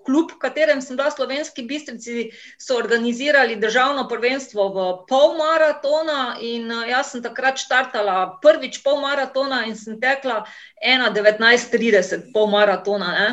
klub, 0.06 0.30
v 0.36 0.40
katerem 0.42 0.80
sem 0.84 0.96
bila 0.96 1.10
slovenski 1.10 1.66
bistrici, 1.66 2.30
so 2.62 2.78
organizirali 2.78 3.58
državno 3.58 4.06
prvenstvo 4.08 4.70
v 4.70 4.86
pol 5.10 5.36
maratona 5.40 6.38
in 6.40 6.70
jaz 6.86 7.12
sem 7.12 7.26
takrat 7.26 7.58
štartala 7.58 8.38
prvič 8.42 8.80
pol 8.86 9.02
maratona 9.02 9.64
in 9.66 9.74
sem 9.74 9.98
tekla 10.00 10.44
1,1930 10.80 12.30
pol 12.32 12.50
maratona. 12.54 13.12
Ne? 13.18 13.28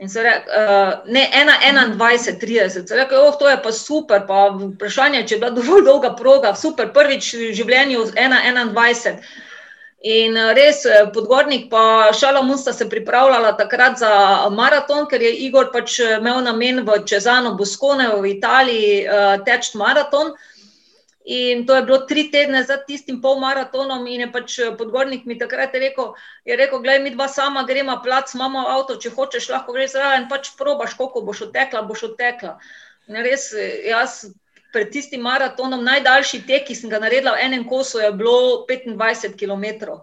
In 0.00 0.08
se 0.08 0.22
reče, 0.24 0.48
uh, 0.48 1.12
ne, 1.12 1.26
1,21, 1.36 2.38
30. 2.40 2.88
Se 2.88 2.96
reče, 2.96 3.18
oh, 3.20 3.34
to 3.38 3.50
je 3.50 3.58
pa 3.62 3.72
super, 3.72 4.24
pa 4.28 4.46
vprašanje, 4.54 5.26
če 5.28 5.34
je 5.34 5.40
bila 5.42 5.52
dovolj 5.52 5.84
dolga 5.84 6.14
proga, 6.16 6.54
super, 6.56 6.88
prvič 6.94 7.34
v 7.36 7.52
življenju 7.58 8.06
1,21. 8.16 9.20
In 10.00 10.36
eh, 10.36 10.54
res, 10.56 10.86
eh, 10.88 11.10
podgornik 11.12 11.66
pa 11.70 12.08
Šalamun 12.16 12.56
sta 12.58 12.72
se 12.72 12.88
pripravljala 12.88 13.52
takrat 13.56 13.98
za 14.00 14.48
maraton, 14.48 15.04
ker 15.10 15.20
je 15.20 15.32
Igor 15.44 15.68
pač 15.74 15.98
eh, 16.00 16.16
imel 16.16 16.40
namen 16.46 16.80
v 16.86 17.02
Čezano 17.04 17.52
Boskone 17.54 18.08
v 18.16 18.30
Italiji 18.32 19.04
uh, 19.04 19.36
teč 19.44 19.74
maraton. 19.76 20.32
In 21.30 21.66
to 21.66 21.76
je 21.76 21.82
bilo 21.86 21.98
tri 22.10 22.24
tedne 22.30 22.64
za 22.66 22.76
tistim 22.86 23.20
polmaratonom, 23.22 24.06
in 24.10 24.24
je 24.24 24.28
pač 24.34 24.56
podgornik 24.78 25.28
mi 25.30 25.36
takrat 25.38 25.76
rekel: 25.78 26.08
je 26.44 26.56
rekel, 26.58 26.82
Glej, 26.82 26.98
mi 27.04 27.12
dva 27.14 27.28
sama 27.30 27.62
gremo, 27.68 27.94
plac, 28.02 28.34
imamo 28.34 28.64
avto, 28.66 28.96
če 28.98 29.12
hočeš, 29.14 29.46
lahko 29.52 29.76
greš 29.76 29.92
zraven, 29.94 30.26
pač 30.32 30.50
probaš, 30.58 30.96
koliko 30.98 31.22
boš 31.28 31.44
odtekla, 31.46 31.84
boš 31.86 32.08
odtekla. 32.10 32.56
In 33.06 33.20
res, 33.22 33.52
jaz 33.86 34.24
pred 34.74 34.90
tistim 34.90 35.22
maratonom, 35.22 35.84
najdaljši 35.86 36.42
tek, 36.50 36.66
ki 36.66 36.74
sem 36.78 36.90
ga 36.90 36.98
naredila 37.02 37.36
v 37.36 37.46
enem 37.46 37.64
kosu, 37.68 38.02
je 38.02 38.10
bilo 38.10 38.66
25 38.66 39.38
km. 39.38 40.00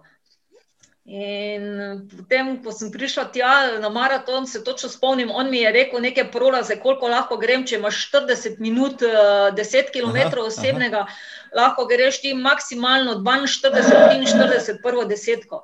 In 1.08 2.02
potem, 2.04 2.50
ko 2.60 2.68
sem 2.68 2.90
prišla 2.92 3.22
tja 3.32 3.80
na 3.80 3.88
maraton, 3.88 4.44
se 4.46 4.60
točno 4.64 4.90
spomnim, 4.92 5.30
on 5.32 5.48
mi 5.48 5.62
je 5.62 5.70
rekel 5.72 6.02
nekaj 6.04 6.26
prolaze, 6.30 6.76
koliko 6.76 7.08
lahko 7.08 7.38
grem, 7.40 7.62
če 7.64 7.78
imaš 7.78 8.02
40 8.12 8.58
minut, 8.60 9.00
10 9.00 9.88
km 9.94 10.18
aha, 10.26 10.42
osebnega, 10.44 11.06
aha. 11.06 11.54
lahko 11.56 11.86
greš 11.88 12.20
ti 12.20 12.34
maksimalno 12.36 13.22
42, 13.24 13.88
43, 14.28 14.82
prvo 14.82 15.06
desetko. 15.08 15.62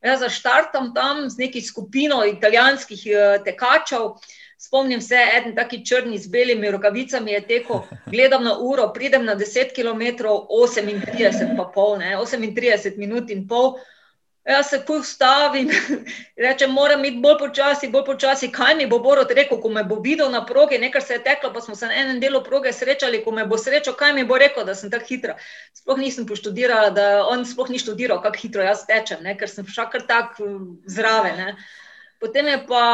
Jaz 0.00 0.22
zaštartam 0.24 0.94
tam 0.94 1.28
z 1.28 1.42
neki 1.42 1.60
skupino 1.60 2.22
italijanskih 2.24 3.02
eh, 3.06 3.36
tekačev. 3.44 4.14
Spomnim 4.56 5.02
se, 5.04 5.18
en 5.36 5.52
taki 5.56 5.82
črni 5.84 6.16
z 6.18 6.30
belimi 6.32 6.70
rokavicami 6.72 7.34
je 7.34 7.42
tekel, 7.50 7.82
gledam 8.14 8.48
na 8.48 8.56
uro, 8.56 8.88
pridem 8.96 9.28
na 9.28 9.36
10 9.36 9.76
km, 9.76 10.24
38 10.48 11.52
pa 11.60 11.68
pol, 11.74 11.98
ne, 12.00 12.16
38 12.16 12.96
minut 12.96 13.28
in 13.30 13.44
pol. 13.48 13.76
Jaz 14.46 14.68
se 14.70 14.78
kuj 14.86 14.98
ustavim, 14.98 15.70
rečem, 16.44 16.70
moram 16.70 17.04
iti 17.04 17.18
bolj 17.18 17.38
počasi, 17.38 17.88
bolj 17.90 18.04
počasi. 18.06 18.50
Kaj 18.54 18.76
mi 18.78 18.86
bo 18.86 19.00
Borod 19.02 19.32
rekel, 19.34 19.58
ko 19.58 19.68
me 19.74 19.82
bo 19.84 19.96
videl 20.04 20.30
na 20.30 20.44
progi, 20.46 20.78
nekaj 20.78 21.02
se 21.02 21.16
je 21.16 21.22
teklo, 21.24 21.50
pa 21.52 21.60
smo 21.60 21.74
se 21.74 21.86
na 21.86 21.96
enem 21.98 22.20
delu 22.22 22.44
proge 22.44 22.72
srečali, 22.72 23.24
ko 23.24 23.34
me 23.34 23.46
bo 23.46 23.58
srečal, 23.58 23.96
kaj 23.98 24.14
mi 24.14 24.24
bo 24.24 24.38
rekel, 24.38 24.64
da 24.64 24.74
sem 24.74 24.90
tako 24.90 25.08
hitra. 25.08 25.34
Sploh 25.74 25.98
nisem 25.98 26.28
poštudirala, 26.30 26.92
da 26.94 27.08
on 27.26 27.42
sploh 27.46 27.74
ni 27.74 27.82
študiral, 27.82 28.22
kako 28.22 28.42
hitro 28.44 28.62
jaz 28.62 28.86
tečem, 28.86 29.26
ne? 29.26 29.34
ker 29.34 29.50
sem 29.50 29.66
šla 29.66 29.88
kar 29.90 30.06
tako 30.06 30.46
zraven. 30.86 31.42
Ne? 31.42 31.58
Potem 32.22 32.46
je 32.46 32.62
pa, 32.70 32.86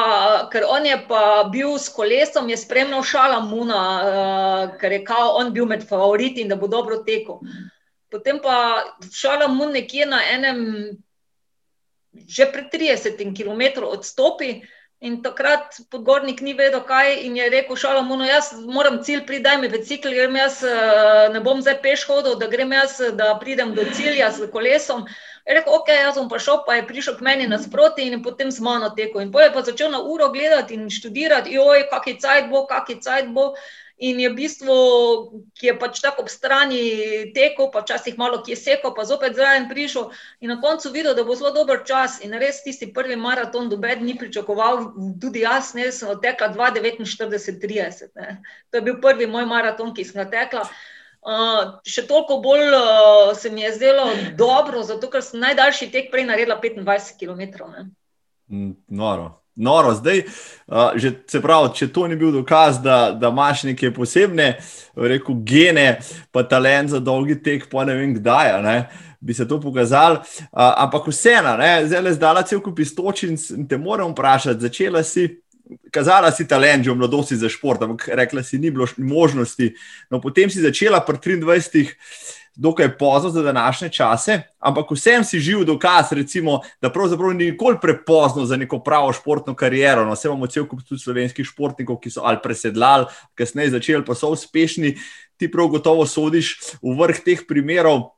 ker 0.50 0.64
on 0.64 0.88
je 0.88 0.96
pa 1.08 1.44
bil 1.52 1.76
s 1.78 1.92
kolesom, 1.92 2.48
je 2.48 2.56
spremljal 2.56 3.04
šala 3.04 3.44
Muna, 3.44 3.84
uh, 4.00 4.74
ker 4.80 4.92
je 4.92 5.04
kao 5.04 5.36
on 5.36 5.52
bil 5.52 5.68
med 5.68 5.84
favoriti 5.88 6.40
in 6.40 6.48
da 6.48 6.56
bo 6.56 6.66
dobro 6.66 7.04
tekel. 7.04 7.44
Potem 8.10 8.40
pa 8.42 8.82
šala 9.12 9.52
Mun 9.52 9.76
nekje 9.76 10.08
na 10.08 10.24
enem, 10.32 10.66
že 12.12 12.46
pred 12.52 12.68
30 12.68 13.16
km 13.32 13.88
odstopi 13.88 14.62
in 15.02 15.18
takrat 15.22 15.80
podgornik 15.90 16.40
ni 16.46 16.52
vedel 16.54 16.84
kaj 16.86 17.24
in 17.26 17.36
je 17.36 17.48
rekel 17.50 17.76
šala 17.76 18.04
Munu, 18.06 18.24
jaz 18.24 18.52
moram 18.54 19.00
cilj 19.02 19.24
priti, 19.26 19.42
daj 19.42 19.58
mi 19.58 19.68
bicikl, 19.68 20.12
grem 20.14 20.36
jaz, 20.38 20.60
uh, 20.62 21.32
ne 21.34 21.40
bom 21.42 21.58
zdaj 21.58 21.80
peš 21.82 22.04
hodil, 22.06 22.36
da 22.38 22.46
grem 22.46 22.70
jaz, 22.72 23.00
da 23.18 23.32
pridem 23.40 23.74
do 23.74 23.82
cilja 23.96 24.30
s 24.30 24.46
kolesom. 24.52 25.08
Je 25.42 25.56
rekel, 25.58 25.74
ok, 25.74 25.90
jaz 25.90 26.20
bom 26.20 26.28
pa 26.30 26.38
šel, 26.38 26.60
pa 26.66 26.78
je 26.78 26.86
prišel 26.86 27.16
k 27.18 27.26
meni 27.26 27.48
nasproti 27.50 28.06
in 28.06 28.22
potem 28.22 28.54
z 28.54 28.62
mano 28.62 28.92
tekel. 28.94 29.24
In 29.24 29.32
potem 29.34 29.50
je 29.50 29.54
pa 29.56 29.64
začel 29.66 29.90
na 29.90 29.98
uro 30.06 30.30
gledati 30.30 30.78
in 30.78 30.86
študirati, 30.86 31.56
joj, 31.58 31.88
kaki 31.90 32.20
cajt 32.22 32.46
bo, 32.52 32.62
kaki 32.70 33.00
cajt 33.02 33.34
bo. 33.34 33.56
In 34.02 34.18
je 34.18 34.28
v 34.32 34.34
bistvu, 34.34 34.74
ki 35.54 35.68
je 35.68 35.74
pač 35.78 36.00
tako 36.02 36.24
ob 36.24 36.30
strani 36.30 36.80
tekel, 37.36 37.68
pa 37.70 37.84
včasih 37.84 38.16
malo 38.18 38.40
kje 38.42 38.56
seko, 38.58 38.90
pa 38.96 39.04
zopet 39.06 39.36
zraven 39.38 39.68
prišel. 39.70 40.08
In 40.42 40.50
na 40.50 40.56
koncu 40.58 40.90
videl, 40.90 41.14
da 41.14 41.22
bo 41.22 41.36
zelo 41.38 41.52
dober 41.54 41.84
čas. 41.86 42.18
In 42.26 42.34
res 42.34 42.64
tisti 42.64 42.90
prvi 42.90 43.14
maraton, 43.14 43.68
doben 43.70 44.02
ni 44.02 44.16
pričakoval, 44.18 44.90
tudi 45.22 45.44
jaz, 45.44 45.74
ne, 45.78 45.92
sem 45.94 46.10
odtekla 46.10 46.50
2,49-30. 46.56 48.10
To 48.70 48.80
je 48.80 48.82
bil 48.82 48.98
prvi 48.98 49.30
moj 49.30 49.46
maraton, 49.46 49.94
ki 49.94 50.08
sem 50.08 50.18
ga 50.24 50.26
tekla. 50.32 50.66
Uh, 51.22 51.78
še 51.86 52.02
toliko 52.10 52.40
bolj 52.42 52.74
uh, 52.74 53.30
se 53.38 53.50
mi 53.54 53.62
je 53.62 53.70
zdelo 53.76 54.08
dobro, 54.34 54.82
zato 54.82 55.06
ker 55.06 55.22
sem 55.22 55.38
najdaljši 55.44 55.92
tek 55.94 56.10
prej 56.10 56.26
naredila 56.26 56.58
25 56.58 57.14
km. 57.22 57.70
Mm, 58.50 58.74
noro. 58.90 59.41
Noro, 59.56 59.94
zdaj, 59.94 60.22
uh, 60.66 60.96
se 61.28 61.40
pravi, 61.42 61.74
če 61.76 61.90
to 61.92 62.06
ni 62.08 62.16
bil 62.16 62.32
dokaz, 62.32 62.80
da, 62.82 63.12
da 63.12 63.28
imaš 63.28 63.66
neke 63.68 63.92
posebne 63.94 64.54
rekel, 64.96 65.36
gene, 65.44 65.86
pa 66.32 66.44
talent 66.48 66.94
za 66.94 67.00
dolgi 67.00 67.36
tek, 67.42 67.68
pa 67.70 67.84
ne 67.84 67.96
vem 67.98 68.14
kdaj, 68.16 68.54
ne, 68.64 68.76
bi 69.20 69.36
se 69.36 69.44
to 69.48 69.60
pokazal. 69.60 70.22
Uh, 70.22 70.72
ampak 70.86 71.10
vseeno, 71.12 71.54
zdaj 71.86 72.02
le 72.02 72.16
zdala 72.16 72.46
cel 72.48 72.64
kup 72.64 72.80
istočin 72.80 73.36
in 73.56 73.68
te 73.68 73.78
moram 73.78 74.16
vprašati, 74.16 74.68
začela 74.70 75.04
si 75.04 75.28
kazala 75.90 76.32
si 76.32 76.46
talent 76.48 76.84
že 76.84 76.90
v 76.90 77.00
mladosti 77.00 77.36
za 77.36 77.48
šport, 77.48 77.82
ampak 77.82 78.08
rekla 78.12 78.42
si, 78.42 78.58
ni 78.58 78.70
bilo 78.70 78.86
možnosti. 78.98 79.74
No, 80.10 80.20
potem 80.20 80.50
si 80.50 80.60
začela 80.60 81.00
pri 81.00 81.40
23. 81.40 81.92
Dokaj 82.54 82.98
pozno 82.98 83.30
za 83.30 83.42
današnje 83.42 83.88
čase, 83.88 84.42
ampak 84.58 84.90
vsem 84.90 85.24
si 85.24 85.40
živ 85.40 85.64
dokaz, 85.64 86.12
recimo, 86.12 86.60
da 86.82 86.90
pravzaprav 86.92 87.32
ni 87.32 87.50
nikoli 87.50 87.78
prepozno 87.80 88.44
za 88.44 88.56
neko 88.56 88.78
pravo 88.78 89.12
športno 89.12 89.54
kariero. 89.54 90.04
No, 90.04 90.12
vse 90.12 90.28
imamo 90.28 90.46
cel 90.46 90.66
kup 90.68 90.82
tudi 90.88 91.00
slovenskih 91.00 91.46
športnikov, 91.46 91.96
ki 92.00 92.10
so 92.10 92.20
ali 92.24 92.38
presedlali, 92.42 93.06
kasneje 93.34 93.70
začeli, 93.70 94.04
pa 94.04 94.14
so 94.14 94.28
uspešni. 94.36 94.98
Ti 95.36 95.50
prav 95.50 95.72
gotovo 95.72 96.06
sodiš 96.06 96.58
v 96.82 96.92
vrh 96.98 97.24
teh 97.24 97.46
primerov. 97.48 98.12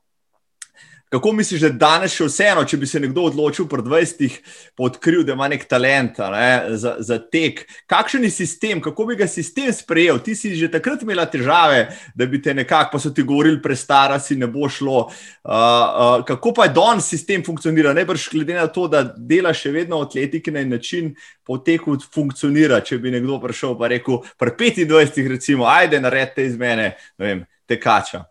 Kako 1.15 1.31
misliš, 1.31 1.61
da 1.61 1.69
danes 1.69 2.11
še 2.11 2.25
vseeno, 2.27 2.65
če 2.67 2.75
bi 2.75 2.87
se 2.91 2.99
nekdo 2.99 3.23
odločil 3.29 3.69
pred 3.71 3.85
20, 3.87 4.39
pa 4.75 4.83
odkril, 4.89 5.21
da 5.23 5.31
ima 5.31 5.47
nek 5.47 5.61
talent 5.71 6.17
ne, 6.33 6.75
za, 6.75 6.97
za 6.99 7.15
tek? 7.31 7.61
Kakšen 7.87 8.25
je 8.27 8.31
sistem, 8.35 8.81
kako 8.83 9.05
bi 9.07 9.15
ga 9.21 9.27
sistem 9.31 9.69
sprejel? 9.71 10.19
Ti 10.25 10.35
si 10.35 10.51
že 10.59 10.67
takrat 10.73 11.05
imela 11.07 11.23
težave, 11.31 11.85
da 12.19 12.27
bi 12.27 12.41
te 12.43 12.51
nekako, 12.51 12.97
pa 12.97 12.99
so 12.99 13.13
ti 13.15 13.23
govorili, 13.23 13.61
prestara 13.63 14.19
si 14.19 14.35
ne 14.35 14.51
bo 14.51 14.67
šlo. 14.67 15.05
Uh, 15.07 15.55
uh, 15.55 16.17
kako 16.27 16.51
pa 16.59 16.67
je 16.67 16.75
danes 16.75 17.07
sistem 17.07 17.47
funkcionira? 17.47 17.95
Najbrž 17.95 18.27
glede 18.35 18.59
na 18.59 18.67
to, 18.67 18.89
da 18.91 19.05
dela 19.15 19.55
še 19.55 19.71
vedno 19.71 20.03
atletike 20.03 20.51
na 20.51 20.67
način, 20.67 21.13
po 21.47 21.61
teku 21.63 21.95
funkcionira. 22.11 22.83
Če 22.83 22.99
bi 22.99 23.15
nekdo 23.15 23.39
prišel 23.39 23.79
in 23.79 23.91
rekel, 23.95 24.23
pri 24.35 24.57
25, 24.59 25.27
recimo, 25.31 25.71
ajde, 25.71 26.03
naredite 26.03 26.43
iz 26.43 26.59
mene, 26.59 26.97
ne 27.15 27.31
vem, 27.31 27.45
tekača. 27.71 28.25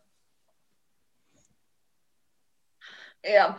Ja, 3.25 3.59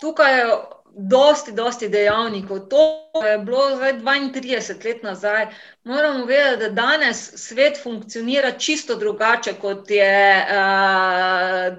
tukaj 0.00 0.38
je 0.38 0.46
dosti, 0.94 1.52
dosti 1.52 1.88
dejavnikov. 1.88 2.58
To 2.68 3.12
je 3.24 3.38
bilo 3.38 3.76
zdaj 3.76 3.92
32 3.92 4.84
let 4.84 5.02
nazaj. 5.02 5.46
Moramo 5.84 6.24
vedeti, 6.24 6.62
da 6.62 6.68
danes 6.68 7.32
svet 7.36 7.82
funkcionira 7.82 8.50
čisto 8.58 8.94
drugače, 8.94 9.54
kot 9.60 9.90
je 9.90 10.46
uh, 10.50 11.76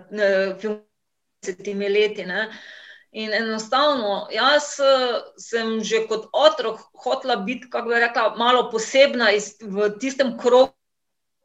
pred 0.62 1.58
30 1.58 1.94
leti. 1.94 2.26
Ne? 2.26 2.50
In 3.12 3.34
enostavno, 3.34 4.28
jaz 4.32 4.64
sem 5.38 5.82
že 5.84 6.06
kot 6.08 6.30
otrok 6.34 6.80
hotela 7.04 7.36
biti, 7.36 7.70
kako 7.70 7.90
bi 7.90 8.00
rekla, 8.00 8.36
malo 8.38 8.70
posebna 8.72 9.32
iz, 9.32 9.56
v 9.62 9.90
tistem 10.00 10.38
krogu. 10.40 10.72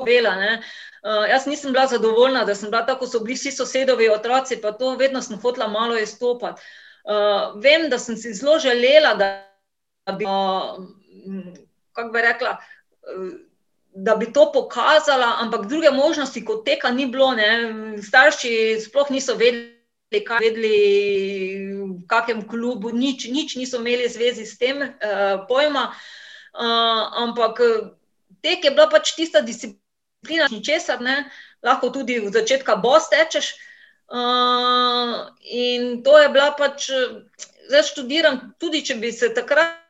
Bela, 0.04 0.34
Uh, 1.06 1.28
jaz 1.30 1.46
nisem 1.46 1.72
bila 1.72 1.86
zadovoljna, 1.86 2.44
da 2.44 2.54
sem 2.54 2.70
bila 2.70 2.82
tako, 2.86 3.06
so 3.06 3.20
bili 3.22 3.36
vsi 3.36 3.52
sosedovi 3.52 4.08
otroci, 4.10 4.56
pa 4.62 4.72
to 4.72 4.96
vedno 4.98 5.20
sem 5.22 5.38
hotela 5.38 5.68
malo 5.68 5.98
izstopati. 5.98 6.62
Uh, 7.04 7.60
vem, 7.62 7.86
da 7.90 7.98
sem 7.98 8.16
si 8.16 8.32
zelo 8.34 8.58
želela, 8.58 9.14
da, 9.14 9.28
bi, 10.18 10.24
uh, 10.24 10.82
kako 11.92 12.10
bi 12.10 12.22
rekla, 12.22 12.56
uh, 12.56 13.30
da 13.94 14.16
bi 14.16 14.32
to 14.32 14.50
pokazala, 14.52 15.36
ampak 15.38 15.66
druge 15.66 15.90
možnosti 15.90 16.44
kot 16.44 16.64
teka 16.64 16.90
ni 16.90 17.06
bilo. 17.06 17.30
Ne. 17.38 17.48
Starši 18.02 18.80
sploh 18.88 19.10
niso 19.10 19.38
vedeli. 19.38 19.72
Kaj 20.26 20.38
vedeli, 20.38 20.76
v 21.82 22.02
kakem 22.06 22.44
klubu, 22.48 22.92
nič, 22.94 23.26
nič 23.26 23.56
niso 23.58 23.80
imeli 23.82 24.06
zvezi 24.08 24.46
s 24.46 24.58
tem 24.58 24.78
uh, 24.82 25.46
pojma. 25.48 25.90
Uh, 26.54 27.22
ampak 27.26 27.58
tek 28.42 28.64
je 28.64 28.70
bila 28.70 28.86
pač 28.90 29.14
tista 29.18 29.42
disciplina 29.42 29.85
disciplina, 30.26 30.48
ničesar 30.50 31.00
ne, 31.00 31.30
lahko 31.62 31.90
tudi 31.90 32.18
v 32.18 32.30
začetku 32.32 32.80
boš 32.82 33.10
tečeš. 33.10 33.54
Uh, 34.06 35.26
in 35.42 36.02
to 36.02 36.18
je 36.18 36.28
bila 36.28 36.54
pač, 36.54 36.90
zdaj 37.68 37.82
študiram, 37.82 38.54
tudi 38.58 38.84
če 38.86 38.94
bi 39.02 39.10
se 39.12 39.34
takrat 39.34 39.82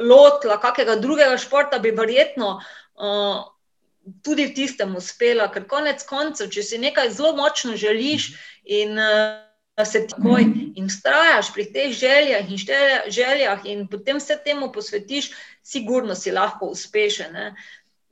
lotila 0.00 0.60
kakega 0.60 0.96
drugega 1.00 1.38
športa, 1.38 1.78
bi 1.78 1.90
verjetno 1.96 2.60
uh, 2.60 3.48
tudi 4.24 4.48
v 4.48 4.54
tistem 4.54 4.96
uspela, 4.96 5.48
ker 5.48 5.64
konec 5.64 6.04
koncev, 6.04 6.52
če 6.52 6.62
si 6.62 6.78
nekaj 6.78 7.12
zelo 7.16 7.32
močno 7.36 7.76
želiš 7.76 8.34
in 8.64 9.00
uh, 9.00 9.40
se 9.84 10.04
takoj 10.10 10.44
in 10.76 10.88
strajaš 10.90 11.52
pri 11.54 11.68
teh 11.72 11.92
željah 11.94 12.44
in 12.44 12.58
željah 13.08 13.64
in 13.64 13.86
potem 13.88 14.20
se 14.20 14.36
temu 14.44 14.72
posvetiš, 14.72 15.32
sigurno 15.64 16.14
si 16.14 16.32
lahko 16.32 16.68
uspešen. 16.74 17.32
Ne. 17.32 17.54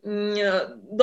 Mm, 0.07 0.97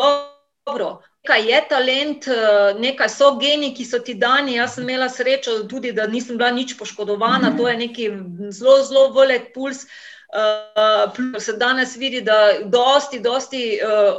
dobro. 0.65 1.01
Nekaj 1.23 1.51
je 1.51 1.59
talent, 1.69 2.27
eh, 2.27 2.79
nekaj 2.79 3.09
so 3.09 3.35
geni, 3.39 3.73
ki 3.75 3.85
so 3.85 3.99
ti 3.99 4.13
dani. 4.13 4.55
Jaz 4.55 4.75
sem 4.75 4.83
imela 4.83 5.09
srečo 5.09 5.63
tudi, 5.69 5.91
da 5.91 6.07
nisem 6.07 6.37
bila 6.37 6.51
nič 6.51 6.77
poškodovana. 6.79 7.57
To 7.57 7.67
je 7.67 7.77
neki 7.77 8.09
zelo, 8.49 8.83
zelo 8.83 9.13
velik 9.13 9.53
puls. 9.53 9.85
Uh, 10.33 11.39
se 11.39 11.53
danes 11.53 11.95
vidi, 11.95 12.21
da 12.21 12.65
dosti, 12.65 13.19
dosti 13.19 13.79
uh, 13.85 14.15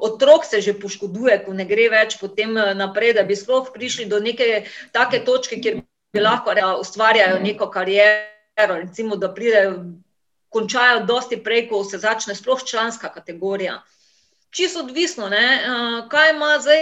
otrok 0.00 0.44
se 0.44 0.60
že 0.60 0.76
poškoduje, 0.80 1.40
ko 1.44 1.52
ne 1.52 1.64
gre 1.64 1.88
več 1.90 2.20
potem 2.20 2.54
naprej, 2.54 3.16
da 3.18 3.24
bi 3.26 3.34
sploh 3.36 3.72
prišli 3.74 4.06
do 4.06 4.20
neke 4.20 4.62
take 4.92 5.24
točke, 5.26 5.58
kjer 5.58 5.80
bi 6.14 6.22
lahko 6.22 6.54
ustvarjali 6.80 7.42
neko 7.42 7.66
kariero. 7.66 8.78
Recimo, 8.78 9.16
da 9.16 9.34
pridejo, 9.34 9.74
končajo 10.54 11.02
dosti 11.02 11.42
prej, 11.42 11.66
ko 11.68 11.82
se 11.84 11.98
začne 11.98 12.34
sploh 12.34 12.62
članska 12.62 13.10
kategorija 13.10 13.82
čisto 14.56 14.80
odvisno, 14.80 15.28
ne? 15.28 15.46
Eh, 15.54 16.08
kaj 16.08 16.30
ima 16.30 16.58
zdaj 16.60 16.78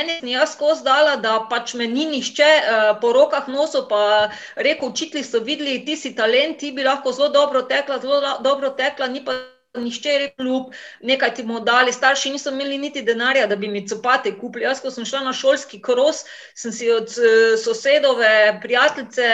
en 0.00 0.28
jaz 0.28 0.52
skozi 0.52 0.84
dala, 0.84 1.16
da 1.16 1.38
pač 1.50 1.74
me 1.74 1.86
ni 1.86 2.04
nišče 2.12 2.50
eh, 2.58 2.92
po 3.00 3.12
rokah 3.16 3.48
nosil, 3.48 3.86
pa 3.88 4.28
rekel, 4.56 4.92
učitelji 4.92 5.24
so 5.24 5.40
videli, 5.40 5.80
ti 5.86 5.96
si 5.96 6.14
talent, 6.16 6.60
ti 6.60 6.72
bi 6.72 6.84
lahko 6.84 7.12
zelo 7.12 7.28
dobro 7.28 7.62
tekla, 7.62 7.98
zelo 8.04 8.38
dobro 8.44 8.70
tekla, 8.76 9.08
ni 9.08 9.24
pa 9.24 9.40
nišče 9.74 10.18
rekel, 10.18 10.70
nekaj 11.02 11.34
ti 11.34 11.42
bomo 11.42 11.60
dali. 11.60 11.92
Starši 11.92 12.30
niso 12.30 12.50
imeli 12.50 12.78
niti 12.78 13.02
denarja, 13.02 13.46
da 13.46 13.56
bi 13.56 13.68
mi 13.68 13.88
copate 13.88 14.34
kupili. 14.38 14.64
Jaz, 14.64 14.80
ko 14.80 14.90
sem 14.90 15.04
šla 15.04 15.24
na 15.24 15.32
šolski 15.32 15.82
kros, 15.82 16.24
sem 16.54 16.72
si 16.72 16.90
od 16.90 17.10
eh, 17.18 17.56
sosedove 17.64 18.58
prijateljice 18.62 19.30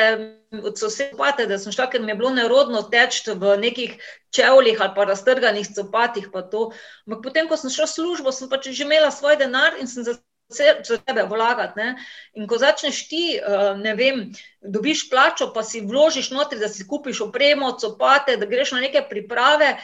od 0.50 0.78
sosedov, 0.78 1.46
da 1.48 1.58
sem 1.58 1.72
šla, 1.72 1.86
ker 1.90 2.02
mi 2.02 2.10
je 2.10 2.16
bilo 2.18 2.30
nerodno 2.34 2.82
teč 2.90 3.22
v 3.28 3.56
nekih 3.60 3.92
čevljih 4.34 4.80
ali 4.80 4.96
pa 4.96 5.04
raztrganih 5.04 5.68
copatih. 5.74 6.26
Ampak 6.34 7.22
potem, 7.22 7.48
ko 7.48 7.56
sem 7.56 7.70
šla 7.70 7.86
v 7.86 7.94
službo, 7.94 8.32
sem 8.32 8.50
pač 8.50 8.70
že 8.70 8.82
imela 8.84 9.10
svoj 9.14 9.38
denar 9.38 9.78
in 9.78 9.86
sem 9.86 10.04
za 10.04 10.18
sebe 10.50 11.22
vlagati. 11.28 11.78
Ne? 11.78 11.96
In 12.34 12.46
ko 12.50 12.58
začneš 12.58 13.08
ti, 13.08 13.38
eh, 13.38 13.74
ne 13.78 13.94
vem, 13.94 14.32
dobiš 14.60 15.08
plačo, 15.10 15.52
pa 15.54 15.62
si 15.62 15.80
vložiš 15.86 16.30
notri, 16.30 16.58
da 16.58 16.68
si 16.68 16.86
kupiš 16.86 17.20
opremo, 17.20 17.72
copate, 17.78 18.36
da 18.36 18.46
greš 18.46 18.72
na 18.72 18.80
neke 18.80 19.06
priprave. 19.10 19.76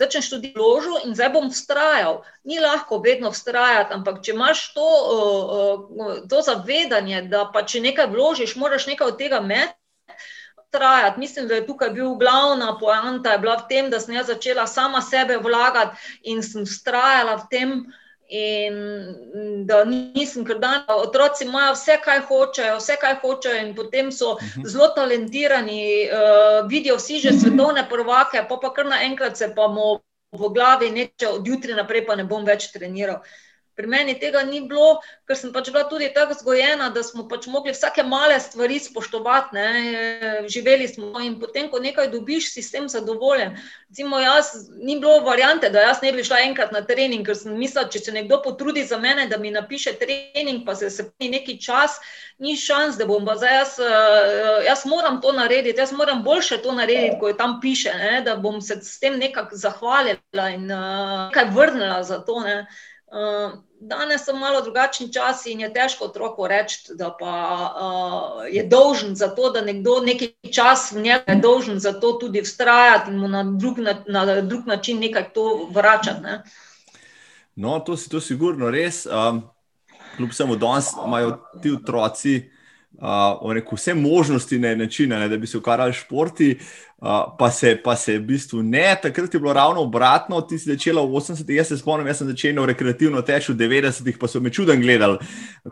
Začneš 0.00 0.30
tudi 0.32 0.52
vložiti 0.56 1.08
in 1.08 1.14
zdaj 1.14 1.28
bom 1.34 1.50
vztrajal. 1.52 2.22
Ni 2.48 2.56
lahko 2.60 3.02
vedno 3.04 3.28
vztrajati, 3.34 3.92
ampak 3.92 4.22
če 4.24 4.32
imaš 4.32 4.62
to, 4.72 4.88
eh, 4.88 5.74
eh, 5.76 6.22
to 6.30 6.40
zavedanje, 6.46 7.22
da 7.28 7.44
pa 7.52 7.62
če 7.62 7.84
nekaj 7.84 8.08
vložiš, 8.08 8.56
moraš 8.56 8.88
nekaj 8.88 9.12
od 9.12 9.18
tega 9.18 9.42
imeti, 9.44 9.76
trajati. 10.70 11.20
Mislim, 11.20 11.48
da 11.48 11.54
je 11.54 11.66
tukaj 11.66 11.90
bil 11.90 12.14
glavna 12.14 12.78
poanta, 12.78 13.38
bila 13.38 13.56
v 13.56 13.68
tem, 13.68 13.90
da 13.90 14.00
sem 14.00 14.14
jaz 14.14 14.26
začela 14.26 14.66
sama 14.66 15.02
sebe 15.02 15.36
vlagati 15.36 15.96
in 16.22 16.42
sem 16.42 16.62
ustrajala 16.62 17.36
v 17.36 17.48
tem. 17.50 17.72
In 18.30 19.64
da 19.66 19.80
nisem, 19.84 20.44
ker 20.46 20.60
dan 20.62 20.84
otroci 20.94 21.44
imajo 21.48 21.72
vse, 21.74 21.96
kaj 22.04 22.20
hočejo, 22.28 22.76
vse, 22.78 22.94
kaj 23.02 23.16
hočejo, 23.24 23.56
in 23.64 23.74
potem 23.74 24.12
so 24.14 24.36
mhm. 24.36 24.68
zelo 24.70 24.92
talentirani, 24.94 25.82
uh, 26.06 26.60
vidijo 26.70 26.96
vsi 27.00 27.18
že 27.26 27.34
svetovne 27.34 27.88
prvake, 27.90 28.46
pa 28.48 28.60
pa 28.62 28.70
kar 28.74 28.86
naenkrat 28.86 29.36
se 29.36 29.50
pa 29.56 29.66
mu 29.68 29.98
v 30.30 30.52
glavi 30.54 30.92
neče, 30.94 31.28
od 31.28 31.46
jutri 31.46 31.74
naprej 31.74 32.06
pa 32.06 32.14
ne 32.14 32.24
bom 32.24 32.46
več 32.46 32.70
treniral. 32.70 33.18
Uh, 33.18 33.49
Pri 33.76 33.86
meni 33.86 34.14
tega 34.20 34.42
ni 34.44 34.60
bilo, 34.68 35.00
ker 35.26 35.38
sem 35.38 35.52
pač 35.52 35.70
bila 35.72 35.86
tudi 35.88 36.10
tako 36.14 36.34
vzgojena, 36.36 36.90
da 36.94 37.02
smo 37.02 37.26
pač 37.28 37.46
mogli 37.48 37.72
vsake 37.72 38.02
male 38.02 38.36
stvari 38.40 38.78
spoštovati. 38.78 39.56
Ne. 39.56 40.44
Živeli 40.48 40.88
smo 40.88 41.20
in 41.20 41.38
potem, 41.40 41.70
ko 41.70 41.80
nekaj 41.80 42.10
dobiš, 42.12 42.52
si 42.52 42.62
s 42.62 42.70
tem 42.70 42.88
zadovoljen. 42.88 43.56
Recimo, 43.88 44.20
jaz 44.20 44.52
ni 44.78 44.98
bilo 45.00 45.20
variante, 45.26 45.70
da 45.70 45.88
jaz 45.88 46.02
ne 46.02 46.12
bi 46.12 46.24
šla 46.24 46.42
enkrat 46.46 46.72
na 46.72 46.84
trening, 46.86 47.26
ker 47.26 47.38
sem 47.38 47.56
mislila, 47.58 47.88
če 47.90 48.04
se 48.04 48.14
nekdo 48.14 48.42
potrudi 48.44 48.84
za 48.84 48.98
mene, 48.98 49.26
da 49.30 49.38
mi 49.38 49.50
napiše 49.50 49.96
trening, 49.98 50.62
pa 50.66 50.74
se 50.74 50.90
se 50.90 51.10
pri 51.18 51.28
neki 51.28 51.60
čas, 51.62 51.98
ni 52.38 52.56
šans, 52.56 52.96
da 52.96 53.06
bom 53.06 53.26
pa 53.26 53.36
zdaj 53.36 53.56
jaz, 53.56 53.74
eh, 53.78 54.66
jaz 54.66 54.84
moram 54.86 55.20
to 55.20 55.32
narediti, 55.32 55.80
jaz 55.80 55.92
moram 55.92 56.22
boljše 56.22 56.62
to 56.62 56.72
narediti, 56.72 57.16
ko 57.20 57.28
je 57.28 57.36
tam 57.36 57.58
piše, 57.60 57.92
ne, 57.94 58.22
da 58.24 58.36
bom 58.36 58.60
se 58.60 58.80
s 58.82 58.98
tem 59.00 59.18
nekako 59.18 59.56
zahvalila 59.56 60.48
in 60.54 60.70
uh, 60.70 61.28
nekaj 61.28 61.50
vrnila 61.54 62.02
za 62.02 62.18
to. 62.24 62.40
Ne. 62.40 62.66
Uh, 63.10 63.58
danes 63.80 64.24
so 64.24 64.36
malo 64.36 64.60
drugačni 64.60 65.12
časi 65.12 65.50
in 65.52 65.60
je 65.60 65.72
težko 65.74 66.04
otroku 66.04 66.46
reči, 66.46 66.94
da 66.94 67.10
pa, 67.20 67.32
uh, 67.74 68.44
je 68.50 68.62
dolžen 68.62 69.16
za 69.16 69.28
to, 69.34 69.50
da 69.50 69.64
nekdo 69.66 69.98
neki 70.04 70.52
čas 70.52 70.92
v 70.92 71.02
njega 71.02 71.32
je 71.32 71.40
dolžen 71.42 71.80
za 71.80 71.92
to 72.00 72.12
tudi 72.12 72.42
vztrajati 72.42 73.10
in 73.10 73.18
mu 73.18 73.28
na 73.28 73.42
drug, 73.42 73.78
na, 73.78 73.96
na 74.06 74.40
drug 74.40 74.66
način 74.66 75.00
nekaj 75.00 75.32
to 75.32 75.68
vračati. 75.74 76.22
Ne? 76.22 76.42
No, 77.56 77.80
to 77.80 77.96
si 77.96 78.10
to 78.10 78.20
sigurno 78.20 78.70
res. 78.70 79.06
Um, 79.06 79.42
kljub 80.16 80.32
samo 80.32 80.56
danes 80.56 80.92
imajo 81.06 81.38
ti 81.62 81.72
otroci 81.72 82.50
uh, 83.00 83.52
rekel, 83.52 83.76
vse 83.76 83.94
možnosti 83.94 84.58
na 84.58 84.74
način, 84.74 85.10
ne, 85.10 85.28
da 85.28 85.36
bi 85.36 85.46
se 85.46 85.58
ukvarjali 85.58 85.92
športi. 85.92 86.58
Uh, 87.00 87.08
pa, 87.38 87.50
se, 87.50 87.76
pa 87.84 87.96
se 87.96 88.18
v 88.18 88.26
bistvu 88.28 88.62
ne, 88.62 88.96
takrat 89.02 89.34
je 89.34 89.40
bilo 89.40 89.52
ravno 89.52 89.80
obratno. 89.80 90.40
Ti 90.40 90.58
si 90.58 90.68
začela 90.68 91.02
v 91.02 91.16
80-ih, 91.16 91.56
jaz 91.56 91.68
se 91.68 91.78
spomnim, 91.78 92.06
jaz 92.06 92.18
sem 92.20 92.28
začela 92.28 92.66
rekreativno 92.68 93.22
teč 93.22 93.48
v 93.48 93.56
90-ih, 93.56 94.18
pa 94.20 94.28
so 94.28 94.40
me 94.40 94.52
čuden 94.52 94.82
gledali, 94.84 95.16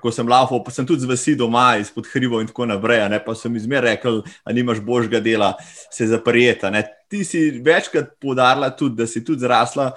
ko 0.01 0.13
sem 0.13 0.29
laufal, 0.29 0.63
pa 0.65 0.73
sem 0.73 0.87
tudi 0.89 1.05
z 1.05 1.11
vasi 1.11 1.37
doma, 1.37 1.77
izpod 1.77 2.09
hribov 2.15 2.41
in 2.41 2.49
tako 2.49 2.71
naprej. 2.73 3.05
Ne, 3.13 3.21
pa 3.21 3.37
sem 3.37 3.57
izmer 3.61 3.85
rekel, 3.85 4.23
da 4.47 4.57
nimaš 4.57 4.81
božjega 4.81 5.21
dela, 5.21 5.53
se 5.93 6.09
zaprijeta. 6.09 6.73
Ne. 6.73 6.87
Ti 7.09 7.25
si 7.25 7.45
večkrat 7.65 8.17
podarila 8.21 8.71
tudi, 8.77 8.97
da 8.97 9.07
si 9.07 9.25
tudi 9.25 9.45
zrasla 9.45 9.93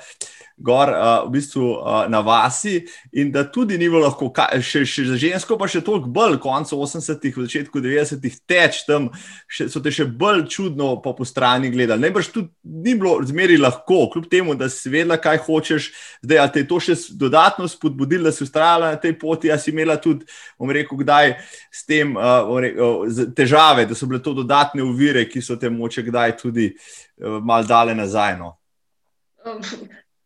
gor 0.62 0.92
uh, 0.94 1.26
v 1.28 1.34
bistvu, 1.36 1.66
uh, 1.76 2.06
na 2.12 2.22
vasi 2.26 2.86
in 3.12 3.32
da 3.34 3.44
tudi 3.44 3.78
ni 3.78 3.90
bilo 3.90 4.06
lahko, 4.06 4.30
še, 4.62 4.84
še 4.86 5.06
za 5.10 5.18
žensko, 5.20 5.58
pa 5.60 5.68
še 5.70 5.82
toliko 5.86 6.12
bolj, 6.14 6.38
konec 6.42 6.72
80-ih, 6.76 7.36
v 7.36 7.46
začetku 7.48 7.82
90-ih, 7.84 8.38
teč 8.50 8.84
tam, 8.88 9.10
še, 9.50 9.68
so 9.72 9.82
te 9.84 9.94
še 9.94 10.06
bolj 10.06 10.46
čudno 10.52 10.94
po, 11.04 11.16
po 11.18 11.28
strani 11.28 11.72
gledali. 11.74 12.06
Najbrž 12.06 12.32
tudi 12.34 12.52
ni 12.86 12.96
bilo 13.00 13.18
zmeri 13.28 13.58
lahko, 13.60 14.06
kljub 14.14 14.30
temu, 14.32 14.56
da 14.58 14.70
si 14.72 14.92
vedela, 14.94 15.18
kaj 15.22 15.42
hočeš, 15.48 15.90
zdaj 16.26 16.44
te 16.54 16.64
je 16.64 16.70
to 16.70 16.80
še 16.84 16.98
dodatno 17.20 17.68
spodbudilo, 17.72 18.30
da 18.30 18.36
si 18.36 18.46
ustrajala 18.46 18.94
na 18.96 19.02
tej 19.02 19.18
poti, 19.20 19.52
a 19.52 19.58
si 19.62 19.74
imela 19.74 19.98
tudi, 20.02 20.28
bom 20.60 20.72
rekel, 20.72 21.00
kdaj 21.02 21.36
s 21.74 21.86
tem 21.90 22.16
uh, 22.18 22.52
rekel, 22.62 23.10
težave, 23.38 23.88
da 23.90 23.98
so 23.98 24.10
bile 24.10 24.22
to 24.24 24.36
dodatne 24.38 24.86
uvire, 24.86 25.26
ki 25.30 25.42
so 25.44 25.58
te 25.60 25.72
moče 25.72 26.06
kdaj 26.08 26.38
tudi 26.42 26.72
uh, 26.72 27.40
mal 27.42 27.66
dale 27.68 27.98
nazaj. 27.98 28.38
No. 28.40 28.56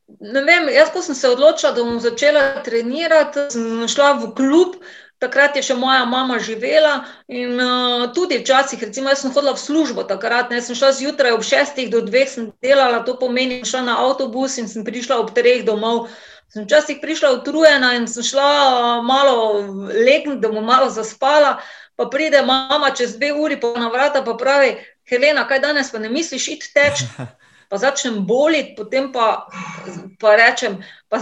Ne 0.07 0.41
vem, 0.45 0.69
jaz, 0.69 0.91
ko 0.93 1.01
sem 1.01 1.15
se 1.17 1.29
odločila, 1.29 1.71
da 1.73 1.83
bom 1.83 1.97
začela 1.99 2.61
trenirati, 2.65 3.47
sem 3.53 3.87
šla 3.89 4.13
v 4.21 4.29
klub. 4.37 4.77
Takrat 5.23 5.55
je 5.55 5.63
še 5.63 5.77
moja 5.79 6.03
mama 6.05 6.35
živela 6.43 7.05
in 7.31 7.55
uh, 7.55 8.03
tudi 8.13 8.37
včasih, 8.41 8.81
recimo, 8.83 9.09
jaz 9.09 9.23
sem 9.23 9.31
hodila 9.31 9.53
v 9.55 9.61
službo 9.63 10.03
takrat, 10.03 10.51
ne, 10.51 10.59
sem 10.61 10.75
šla 10.75 10.91
zjutraj 10.97 11.33
ob 11.37 11.45
šestih 11.47 11.87
do 11.89 12.01
dveh, 12.03 12.27
sem 12.29 12.49
delala, 12.61 12.99
to 13.07 13.15
pomeni, 13.17 13.61
šla 13.65 13.85
na 13.87 13.95
avtobus 14.03 14.59
in 14.59 14.67
sem 14.69 14.83
prišla 14.85 15.21
ob 15.23 15.31
treh 15.33 15.63
domov. 15.65 16.11
Sem 16.51 16.67
včasih 16.67 16.99
prišla 17.01 17.31
utrujena 17.39 17.93
in 17.95 18.09
sem 18.11 18.27
šla 18.27 18.49
uh, 18.51 18.91
malo 19.07 19.63
legniti, 19.87 20.41
da 20.43 20.51
bom 20.51 20.67
malo 20.67 20.91
zaspala, 20.93 21.55
pa 21.95 22.11
pride 22.11 22.43
mama 22.45 22.91
čez 22.91 23.15
dve 23.15 23.31
uri 23.33 23.57
po 23.57 23.71
na 23.79 23.87
vrata 23.89 24.21
pa 24.21 24.35
pravi, 24.37 24.75
Helena, 25.09 25.47
kaj 25.47 25.63
danes 25.63 25.95
pa 25.95 26.03
ne 26.03 26.11
misliš 26.11 26.51
iti 26.59 26.75
teč? 26.75 27.07
pa 27.69 27.77
začnem 27.77 28.21
boliti, 28.25 28.75
potem 28.77 29.11
pa, 29.11 29.47
pa 30.21 30.35
rečem, 30.35 30.79
pa, 31.09 31.21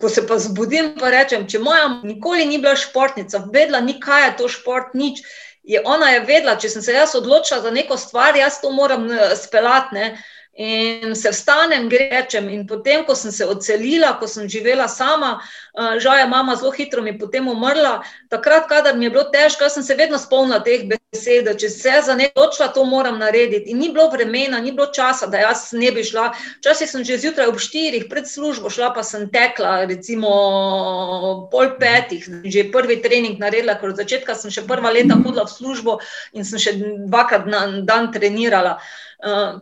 ko 0.00 0.08
se 0.08 0.26
pa 0.26 0.38
zbudim, 0.38 0.94
pa 1.00 1.12
rečem, 1.12 1.46
če 1.48 1.62
moja 1.62 2.00
nikoli 2.02 2.46
ni 2.48 2.58
bila 2.58 2.76
športnica, 2.76 3.44
vedela 3.52 3.80
ni, 3.80 3.98
kaj 4.00 4.26
je 4.26 4.36
to 4.42 4.50
šport, 4.52 4.94
nič. 4.94 5.22
Je, 5.62 5.78
ona 5.86 6.08
je 6.10 6.24
vedela, 6.26 6.56
če 6.58 6.72
sem 6.72 6.82
se 6.82 6.94
jaz 6.96 7.14
odločila 7.14 7.60
za 7.62 7.70
neko 7.70 7.96
stvar, 7.96 8.36
jaz 8.36 8.58
to 8.62 8.72
moram 8.74 9.06
eh, 9.10 9.36
speljati. 9.38 10.08
In 10.54 11.14
se 11.16 11.30
vstanem, 11.30 11.88
grečem. 11.88 12.48
In 12.48 12.66
potem, 12.66 13.04
ko 13.04 13.14
sem 13.16 13.32
se 13.32 13.46
odselila, 13.48 14.18
ko 14.20 14.28
sem 14.28 14.44
živela 14.48 14.84
sama, 14.88 15.38
uh, 15.40 15.96
žal 15.96 16.18
je 16.18 16.26
mama 16.28 16.56
zelo 16.60 16.70
hitro 16.76 17.02
mi 17.02 17.14
potem 17.18 17.48
umrla. 17.48 18.02
Takrat, 18.28 18.68
kadar 18.68 18.96
mi 18.96 19.06
je 19.06 19.10
bilo 19.10 19.24
težko, 19.32 19.70
sem 19.72 19.82
se 19.82 19.94
vedno 19.96 20.18
spomnila 20.18 20.60
teh 20.60 20.84
besed, 20.84 21.46
da 21.48 21.54
če 21.56 21.70
se 21.72 21.94
za 22.04 22.14
nekaj 22.14 22.36
odločila, 22.36 22.68
to 22.68 22.84
moram 22.84 23.16
narediti. 23.18 23.70
In 23.72 23.80
ni 23.80 23.88
bilo 23.88 24.10
vremena, 24.12 24.60
ni 24.60 24.74
bilo 24.76 24.90
časa, 24.92 25.26
da 25.26 25.40
jaz 25.40 25.70
ne 25.72 25.88
bi 25.88 26.04
šla. 26.04 26.34
Včasih 26.60 26.90
sem 26.90 27.04
že 27.04 27.16
zjutraj 27.24 27.48
ob 27.48 27.56
štirih 27.56 28.04
pred 28.10 28.28
službo 28.28 28.68
šla, 28.68 28.90
pa 28.92 29.00
sem 29.02 29.30
tekla, 29.32 29.86
recimo 29.88 31.48
pol 31.48 31.78
petih, 31.80 32.28
že 32.44 32.68
prvi 32.68 33.00
trening 33.00 33.40
naredila, 33.40 33.78
ker 33.80 33.96
od 33.96 34.04
začetka 34.04 34.36
sem 34.36 34.52
še 34.52 34.66
prva 34.68 34.92
leta 34.92 35.16
hodila 35.16 35.48
v 35.48 35.54
službo 35.56 35.96
in 36.36 36.44
sem 36.44 36.60
še 36.60 36.76
dvakrat 37.08 37.48
na 37.48 37.64
dan 37.88 38.12
trenirala. 38.12 38.76
Uh, 38.76 39.11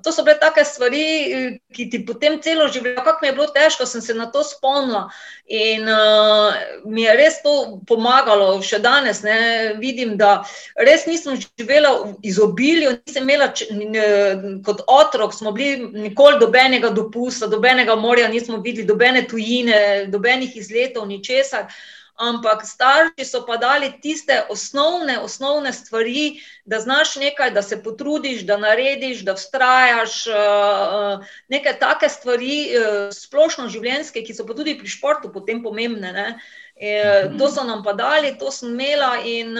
to 0.02 0.12
so 0.12 0.24
bile 0.24 0.38
take 0.40 0.64
stvari, 0.64 1.60
ki 1.72 1.88
ti 1.92 2.00
potem 2.06 2.38
celo 2.40 2.68
življenje, 2.72 3.02
kako 3.04 3.18
mi 3.22 3.28
je 3.28 3.34
bilo 3.36 3.46
težko, 3.52 3.84
sem 3.86 4.00
se 4.00 4.14
na 4.16 4.30
to 4.32 4.40
spomnila. 4.46 5.02
In 5.52 5.84
uh, 5.84 6.56
mi 6.88 7.04
je 7.04 7.16
res 7.18 7.40
to 7.44 7.54
pomagalo, 7.88 8.54
še 8.64 8.80
danes 8.80 9.20
ne, 9.26 9.36
vidim, 9.82 10.16
da 10.16 10.46
res 10.80 11.04
nisem 11.10 11.36
živela 11.42 11.92
v 12.06 12.14
izobilju, 12.32 12.96
nisem 13.04 13.28
imela 13.28 13.50
če, 13.52 13.68
ne, 13.76 14.08
kot 14.64 14.80
otrok, 14.88 15.36
smo 15.36 15.52
bili 15.52 15.90
nikoli 16.08 16.40
dobenega 16.40 16.94
dopusta, 16.96 17.50
dobenega 17.50 17.98
morja, 18.00 18.32
nismo 18.32 18.62
videli 18.64 18.88
dobene 18.88 19.26
tujine, 19.28 19.80
dobenih 20.08 20.56
izletov, 20.56 21.10
ničesar. 21.10 21.68
Uh, 21.68 21.99
ampak 22.20 22.66
starši 22.68 23.24
so 23.24 23.40
pa 23.46 23.56
dali 23.56 23.88
tiste 24.02 24.42
osnovne, 24.52 25.18
osnovne 25.18 25.72
stvari, 25.72 26.40
da 26.64 26.80
znaš 26.80 27.16
nekaj, 27.16 27.50
da 27.50 27.62
se 27.62 27.82
potrudiš, 27.82 28.44
da 28.46 28.58
narediš, 28.60 29.24
da 29.24 29.34
vztrajaš. 29.34 30.26
Eh, 30.26 30.32
eh, 30.32 31.26
neke 31.48 31.72
take 31.80 32.08
stvari, 32.08 32.60
eh, 32.68 33.08
splošno 33.12 33.68
življenjske, 33.68 34.24
ki 34.26 34.36
so 34.36 34.46
pa 34.46 34.54
tudi 34.54 34.76
pri 34.78 34.88
športu 34.88 35.32
potem 35.32 35.62
pomembne. 35.64 36.12
Ne? 36.12 36.28
To 37.38 37.48
so 37.52 37.64
nam 37.64 37.82
pa 37.84 37.92
dali, 37.92 38.38
to 38.40 38.48
sem 38.50 38.70
imela 38.72 39.18
in 39.20 39.52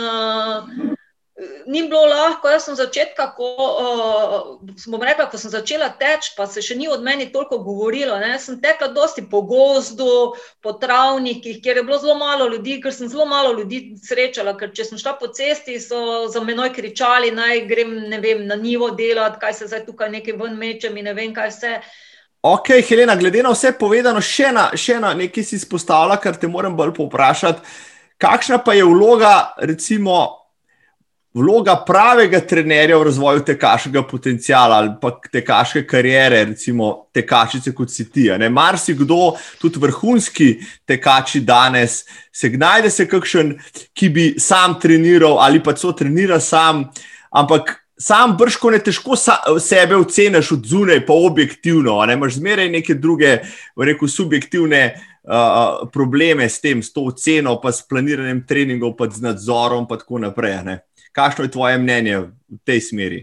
ni 1.67 1.83
bilo 1.89 2.05
lahko. 2.07 2.49
Jaz 2.49 2.65
sem 2.65 2.77
začetka, 2.77 3.31
ko, 3.37 3.49
uh, 4.61 5.03
rekla, 5.03 5.27
ko 5.31 5.39
sem 5.39 5.53
začela 5.53 5.91
teči, 6.01 6.35
pa 6.37 6.47
se 6.47 6.63
še 6.65 6.77
ni 6.79 6.89
od 6.89 7.03
meni 7.05 7.31
toliko 7.33 7.59
govorilo. 7.65 8.19
Ne? 8.21 8.35
Sem 8.39 8.61
tekla 8.61 8.91
dosti 8.95 9.25
po 9.31 9.43
gozdu, 9.49 10.35
po 10.63 10.75
travnikih, 10.81 11.61
kjer 11.63 11.81
je 11.81 11.87
bilo 11.87 11.99
zelo 12.03 12.19
malo 12.19 12.49
ljudi, 12.51 12.81
ker 12.83 12.95
sem 12.95 13.09
zelo 13.09 13.27
malo 13.31 13.55
ljudi 13.59 13.97
srečala. 14.03 14.57
Ker 14.59 14.75
če 14.75 14.91
sem 14.91 15.01
šla 15.01 15.17
po 15.21 15.31
cesti, 15.35 15.81
so 15.81 16.29
za 16.33 16.43
menoj 16.45 16.73
kričali, 16.77 17.33
naj 17.35 17.65
grem 17.71 17.97
vem, 18.21 18.47
na 18.49 18.59
nivo 18.61 18.91
delati, 18.97 19.41
kaj 19.41 19.61
se 19.61 19.71
zdaj 19.71 19.87
tukaj 19.89 20.13
nekaj 20.13 20.39
ven 20.41 20.57
mečem 20.59 20.97
in 20.97 21.11
ne 21.11 21.17
vem, 21.17 21.35
kaj 21.35 21.53
vse. 21.55 21.77
Ok, 22.41 22.73
Helena, 22.89 23.17
glede 23.21 23.43
na 23.45 23.53
vse 23.53 23.75
povedano, 23.77 24.23
še 24.25 24.49
na, 24.57 24.71
še 24.73 24.97
na 25.01 25.13
nekaj 25.13 25.45
si 25.45 25.59
izpostavila, 25.61 26.17
kar 26.17 26.39
te 26.41 26.49
moram 26.49 26.77
bolj 26.77 26.95
povprašati. 26.97 27.61
Kakšna 28.21 28.59
pa 28.65 28.73
je 28.77 28.85
vloga, 28.85 29.53
recimo, 29.65 30.40
vloga 31.35 31.77
pravega 31.87 32.41
trenerja 32.41 32.99
v 32.99 33.05
razvoju 33.07 33.45
tekaškega 33.47 34.03
potencijala 34.03 34.77
ali 34.77 34.91
pa 35.01 35.13
tekaške 35.33 35.85
kariere, 35.87 36.45
recimo 36.45 37.07
tekačice 37.15 37.75
kot 37.75 37.91
si 37.91 38.11
ti. 38.11 38.31
Mar 38.51 38.79
si 38.79 38.95
kdo, 38.95 39.37
tudi 39.61 39.79
vrhunski 39.79 40.57
tekači 40.87 41.41
danes, 41.41 42.05
se 42.33 42.51
najde 42.51 42.91
se 42.91 43.07
kakšen, 43.09 43.55
ki 43.95 44.09
bi 44.09 44.27
sam 44.39 44.79
treniral 44.81 45.39
ali 45.39 45.63
pa 45.63 45.77
so 45.77 45.93
trenira 45.93 46.41
sam, 46.41 46.89
ampak. 47.31 47.77
Sam 48.01 48.33
brško 48.33 48.71
ne 48.73 48.79
težko 48.81 49.13
sebe 49.61 49.97
oceniš 50.01 50.55
od 50.55 50.63
zunaj, 50.65 51.03
pa 51.05 51.13
objektivno. 51.13 51.99
Ne 52.09 52.15
imaš 52.17 52.39
zmeraj 52.39 52.71
neke 52.73 52.95
druge, 52.97 53.35
rekel, 53.77 54.09
subjektivne 54.09 54.81
uh, 54.95 55.89
probleme 55.93 56.49
s 56.49 56.61
tem, 56.61 56.81
s 56.83 56.93
to 56.93 57.05
oceno, 57.13 57.59
pa 57.61 57.73
s 57.73 57.85
planiranjem 57.85 58.41
treningov, 58.49 58.95
pa 58.97 59.11
z 59.11 59.21
nadzorom, 59.21 59.85
in 59.85 59.99
tako 59.99 60.19
naprej. 60.19 60.57
Ne? 60.65 60.79
Kakšno 61.13 61.45
je 61.45 61.51
tvoje 61.51 61.79
mnenje 61.79 62.19
v 62.19 62.59
tej 62.65 62.81
smeri? 62.81 63.21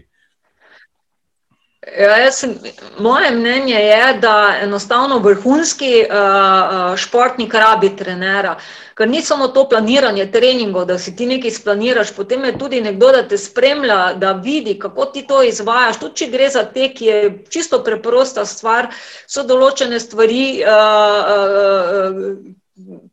Ja, 1.96 2.32
sem, 2.32 2.58
moje 2.98 3.30
mnenje 3.30 3.74
je, 3.74 4.18
da 4.20 4.54
enostavno 4.62 5.18
vrhunski 5.18 6.04
uh, 6.04 6.96
športnik 6.96 7.54
rabi 7.54 7.96
trenera. 7.96 8.56
Ker 8.94 9.08
ni 9.08 9.22
samo 9.22 9.48
to 9.48 9.68
planiranje 9.68 10.26
treningov, 10.32 10.84
da 10.84 10.98
si 10.98 11.16
ti 11.16 11.26
nekaj 11.26 11.50
splaniraš, 11.50 12.12
potem 12.16 12.44
je 12.44 12.58
tudi 12.58 12.80
nekdo, 12.80 13.12
da 13.14 13.22
te 13.28 13.38
spremlja, 13.38 14.14
da 14.14 14.32
vidi, 14.32 14.78
kako 14.78 15.04
ti 15.04 15.26
to 15.26 15.42
izvajaš. 15.42 16.00
Tudi 16.00 16.16
če 16.16 16.30
gre 16.34 16.50
za 16.50 16.64
te, 16.64 16.90
ki 16.94 17.04
je 17.04 17.18
čisto 17.48 17.80
preprosta 17.84 18.44
stvar, 18.44 18.90
so 19.26 19.46
določene 19.46 20.00
stvari. 20.00 20.46
Uh, 20.66 21.34
uh, 21.34 22.56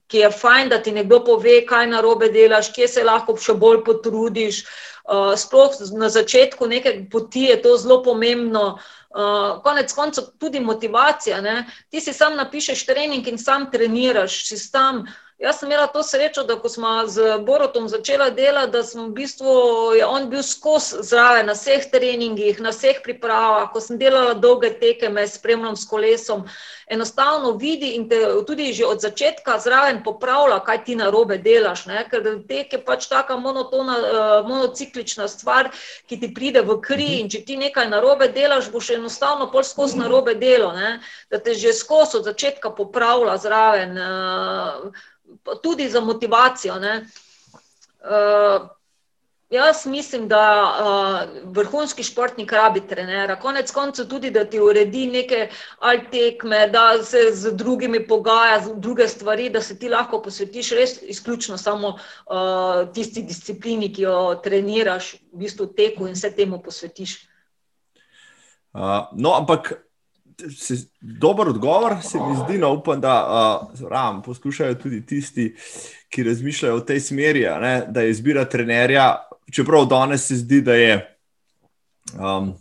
ki 0.08 0.18
je 0.18 0.32
fajn, 0.32 0.70
da 0.70 0.82
ti 0.82 0.92
nekdo 0.92 1.22
pove, 1.26 1.62
kaj 1.66 1.88
na 1.88 2.02
robe 2.02 2.30
delaš, 2.34 2.72
kje 2.76 2.88
se 2.88 3.04
lahko 3.04 3.38
še 3.38 3.58
bolj 3.60 3.84
potrudiš. 3.88 4.66
Uh, 5.06 5.36
sploh 5.38 5.76
na 5.94 6.10
začetku 6.10 6.66
neke 6.66 6.96
poti 7.12 7.44
je 7.52 7.60
to 7.62 7.76
zelo 7.78 8.00
pomembno. 8.04 8.80
Uh, 9.16 9.62
konec 9.64 9.94
koncev 9.94 10.32
tudi 10.42 10.60
motivacija. 10.60 11.42
Ne? 11.42 11.66
Ti 11.90 12.02
si 12.02 12.14
sam 12.14 12.36
napišeš 12.36 12.86
trening 12.86 13.28
in 13.28 13.38
sam 13.38 13.70
treniraš, 13.72 14.42
si 14.50 14.60
tam. 14.72 15.06
Jaz 15.38 15.60
sem 15.60 15.68
imela 15.68 15.88
to 15.92 16.04
srečo, 16.04 16.44
da 16.48 16.56
ko 16.56 16.70
smo 16.70 17.08
z 17.12 17.38
Borotom 17.44 17.90
začela 17.92 18.30
delati, 18.30 18.72
da 18.72 18.84
sem 18.84 19.02
v 19.04 19.12
bistvu, 19.18 19.56
je 19.98 20.06
on 20.06 20.30
bil 20.32 20.44
skozi 20.44 21.04
zraven 21.04 21.52
na 21.52 21.56
vseh 21.58 21.90
treningih, 21.92 22.62
na 22.64 22.72
vseh 22.72 23.02
pripravah, 23.04 23.68
ko 23.74 23.82
sem 23.84 24.00
delala 24.00 24.34
dolge 24.34 24.72
teke, 24.80 25.10
me 25.12 25.28
spremljam 25.28 25.76
s 25.76 25.84
kolesom. 25.92 26.48
Enostavno 26.88 27.52
vidi 27.58 27.96
in 27.96 28.10
te 28.10 28.20
tudi 28.48 28.74
že 28.74 28.86
od 28.86 29.02
začetka 29.02 29.58
zraven 29.60 30.04
popravlja, 30.04 30.60
kaj 30.66 30.84
ti 30.86 30.96
na 30.96 31.10
robe 31.10 31.38
delaš. 31.38 31.86
Ne? 31.86 32.04
Ker 32.10 32.22
tek 32.48 32.74
je 32.74 32.82
pač 32.86 33.08
taka 33.10 33.38
monotona, 33.38 33.96
uh, 33.98 34.48
monociklična 34.48 35.28
stvar, 35.28 35.72
ki 36.06 36.20
ti 36.20 36.34
pride 36.34 36.62
v 36.62 36.78
kri 36.82 37.20
in 37.22 37.30
če 37.30 37.42
ti 37.46 37.58
nekaj 37.58 37.90
na 37.90 38.00
robe 38.04 38.30
delaš, 38.30 38.70
boš 38.72 38.94
enostavno 39.00 39.50
pol 39.52 39.64
skozi 39.64 39.98
na 39.98 40.08
robe 40.08 40.36
delo, 40.36 40.72
ne? 40.78 41.00
da 41.30 41.40
te 41.40 41.54
že 41.54 41.74
skozi 41.74 42.18
od 42.18 42.30
začetka 42.30 42.70
popravlja 42.70 43.38
zraven. 43.38 43.98
Uh, 43.98 45.12
tudi 45.62 45.90
za 45.90 46.00
motivacijo. 46.02 46.76
Uh, 46.76 48.70
jaz 49.50 49.86
mislim, 49.86 50.28
da 50.28 50.64
uh, 50.64 51.52
vrhunski 51.52 52.04
športnik 52.04 52.52
rabi 52.52 52.82
trenera. 52.88 53.36
Konec 53.40 53.72
koncev 53.72 54.08
tudi, 54.08 54.32
da 54.32 54.46
ti 54.46 54.60
uredi 54.60 55.08
neke 55.08 55.50
tekme, 56.12 56.68
da 56.68 57.04
se 57.04 57.18
z 57.34 57.52
drugimi 57.54 58.08
pogaja, 58.08 58.60
z 58.60 58.74
druge 58.76 59.08
stvari, 59.08 59.50
da 59.50 59.62
se 59.62 59.80
ti 59.80 59.90
lahko 59.90 60.22
posvetiš 60.22 60.72
res 60.72 61.02
izključno 61.02 61.58
samo 61.58 61.88
uh, 61.88 62.94
tisti 62.94 63.22
disciplini, 63.22 63.94
ki 63.94 64.02
jo 64.02 64.42
treniraš, 64.44 65.14
v 65.34 65.46
bistvu 65.46 65.68
teku 65.68 66.08
in 66.08 66.16
se 66.16 66.32
temu 66.36 66.62
posvetiš. 66.62 67.28
Uh, 68.74 69.08
no, 69.14 69.34
ampak 69.38 69.74
se, 70.58 70.76
dober 71.02 71.48
odgovor 71.48 71.96
se 72.04 72.20
mi 72.20 72.36
zdi, 72.46 72.58
no 72.58 72.74
upam, 72.74 73.02
da 73.02 73.16
uh, 73.82 73.90
ram, 73.90 74.22
poskušajo 74.22 74.76
tudi 74.76 75.06
tisti, 75.06 75.56
ki 76.10 76.24
razmišljajo 76.24 76.76
v 76.78 76.86
tej 76.86 77.00
smeri, 77.00 77.46
ne, 77.62 77.86
da 77.88 78.02
je 78.02 78.12
izbira 78.12 78.46
trenerja, 78.46 79.26
čeprav 79.52 79.86
danes 79.86 80.28
se 80.28 80.36
zdi, 80.36 80.62
da 80.62 80.76
je 80.76 81.18
um, 82.20 82.54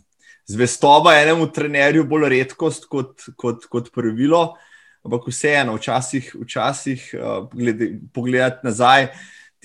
zvestoba 0.45 1.15
enemu 1.21 1.47
trenerju 1.51 2.05
bolj 2.07 2.29
redkost 2.29 2.85
kot, 2.89 3.21
kot, 3.35 3.65
kot 3.69 3.91
pravilo, 3.93 4.55
ampak 5.05 5.27
vseeno, 5.29 5.75
včasih, 5.77 6.35
včasih 6.41 7.09
uh, 7.17 7.47
glede, 7.53 7.95
pogledati 8.13 8.67
nazaj. 8.67 9.09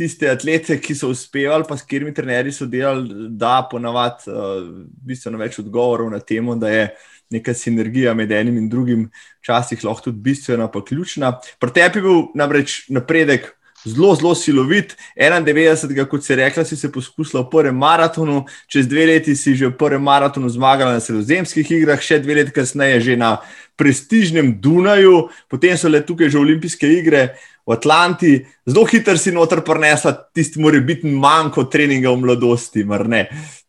Tiste 0.01 0.31
atlete, 0.33 0.79
ki 0.81 0.95
so 0.97 1.11
uspevali, 1.13 1.67
pa 1.69 1.77
s 1.77 1.85
katerimi 1.85 2.15
trenerji 2.17 2.55
so 2.57 2.67
delali, 2.67 3.29
da 3.37 3.59
ponavadi 3.71 4.33
uh, 4.33 4.69
bistveno 5.05 5.41
več 5.41 5.59
odgovorov 5.61 6.09
na 6.13 6.23
temo, 6.25 6.57
da 6.57 6.71
je 6.73 6.87
neka 7.31 7.55
sinergija 7.55 8.15
med 8.17 8.33
enim 8.33 8.57
in 8.59 8.69
drugim, 8.69 9.05
včasih 9.43 9.85
lahko 9.85 10.09
tudi 10.09 10.25
bistvena, 10.25 10.71
pa 10.73 10.81
ključna. 10.85 11.35
Pri 11.61 11.75
tebi 11.77 12.01
je 12.01 12.03
bil 12.07 12.23
namreč 12.35 12.87
napredek 12.89 13.53
zelo, 13.85 14.15
zelo 14.15 14.35
silovit. 14.35 14.97
91, 15.17 16.07
kot 16.09 16.25
si 16.25 16.37
rekla, 16.37 16.65
si 16.65 16.77
se 16.77 16.93
poskusila 16.93 17.43
v 17.43 17.51
prvem 17.51 17.77
maratonu, 17.77 18.45
čez 18.67 18.89
dve 18.89 19.07
leti 19.07 19.37
si 19.37 19.55
že 19.55 19.71
v 19.71 19.77
prvem 19.77 20.03
maratonu 20.03 20.49
zmagala 20.49 20.99
na 20.99 21.01
sredozemskih 21.01 21.71
igrah, 21.71 22.01
še 22.01 22.21
dve 22.21 22.41
leti 22.41 22.55
kasneje 22.55 23.01
že 23.01 23.17
na 23.17 23.39
prestižnem 23.81 24.61
Dunaju, 24.61 25.31
potem 25.49 25.77
so 25.77 25.89
le 25.89 26.05
tukaj 26.05 26.29
že 26.31 26.39
olimpijske 26.39 26.89
igre. 26.89 27.37
V 27.69 27.77
Atlanti, 27.77 28.41
zelo 28.67 28.83
hitro 28.89 29.15
si 29.21 29.31
noter 29.31 29.61
prenesla 29.63 30.11
tisti, 30.35 30.59
mora 30.59 30.81
biti 30.81 31.07
manjko 31.07 31.69
treninga 31.71 32.11
v 32.11 32.25
mladosti, 32.25 32.83
mar 32.85 33.07
ne. 33.07 33.29
Uh, 33.31 33.60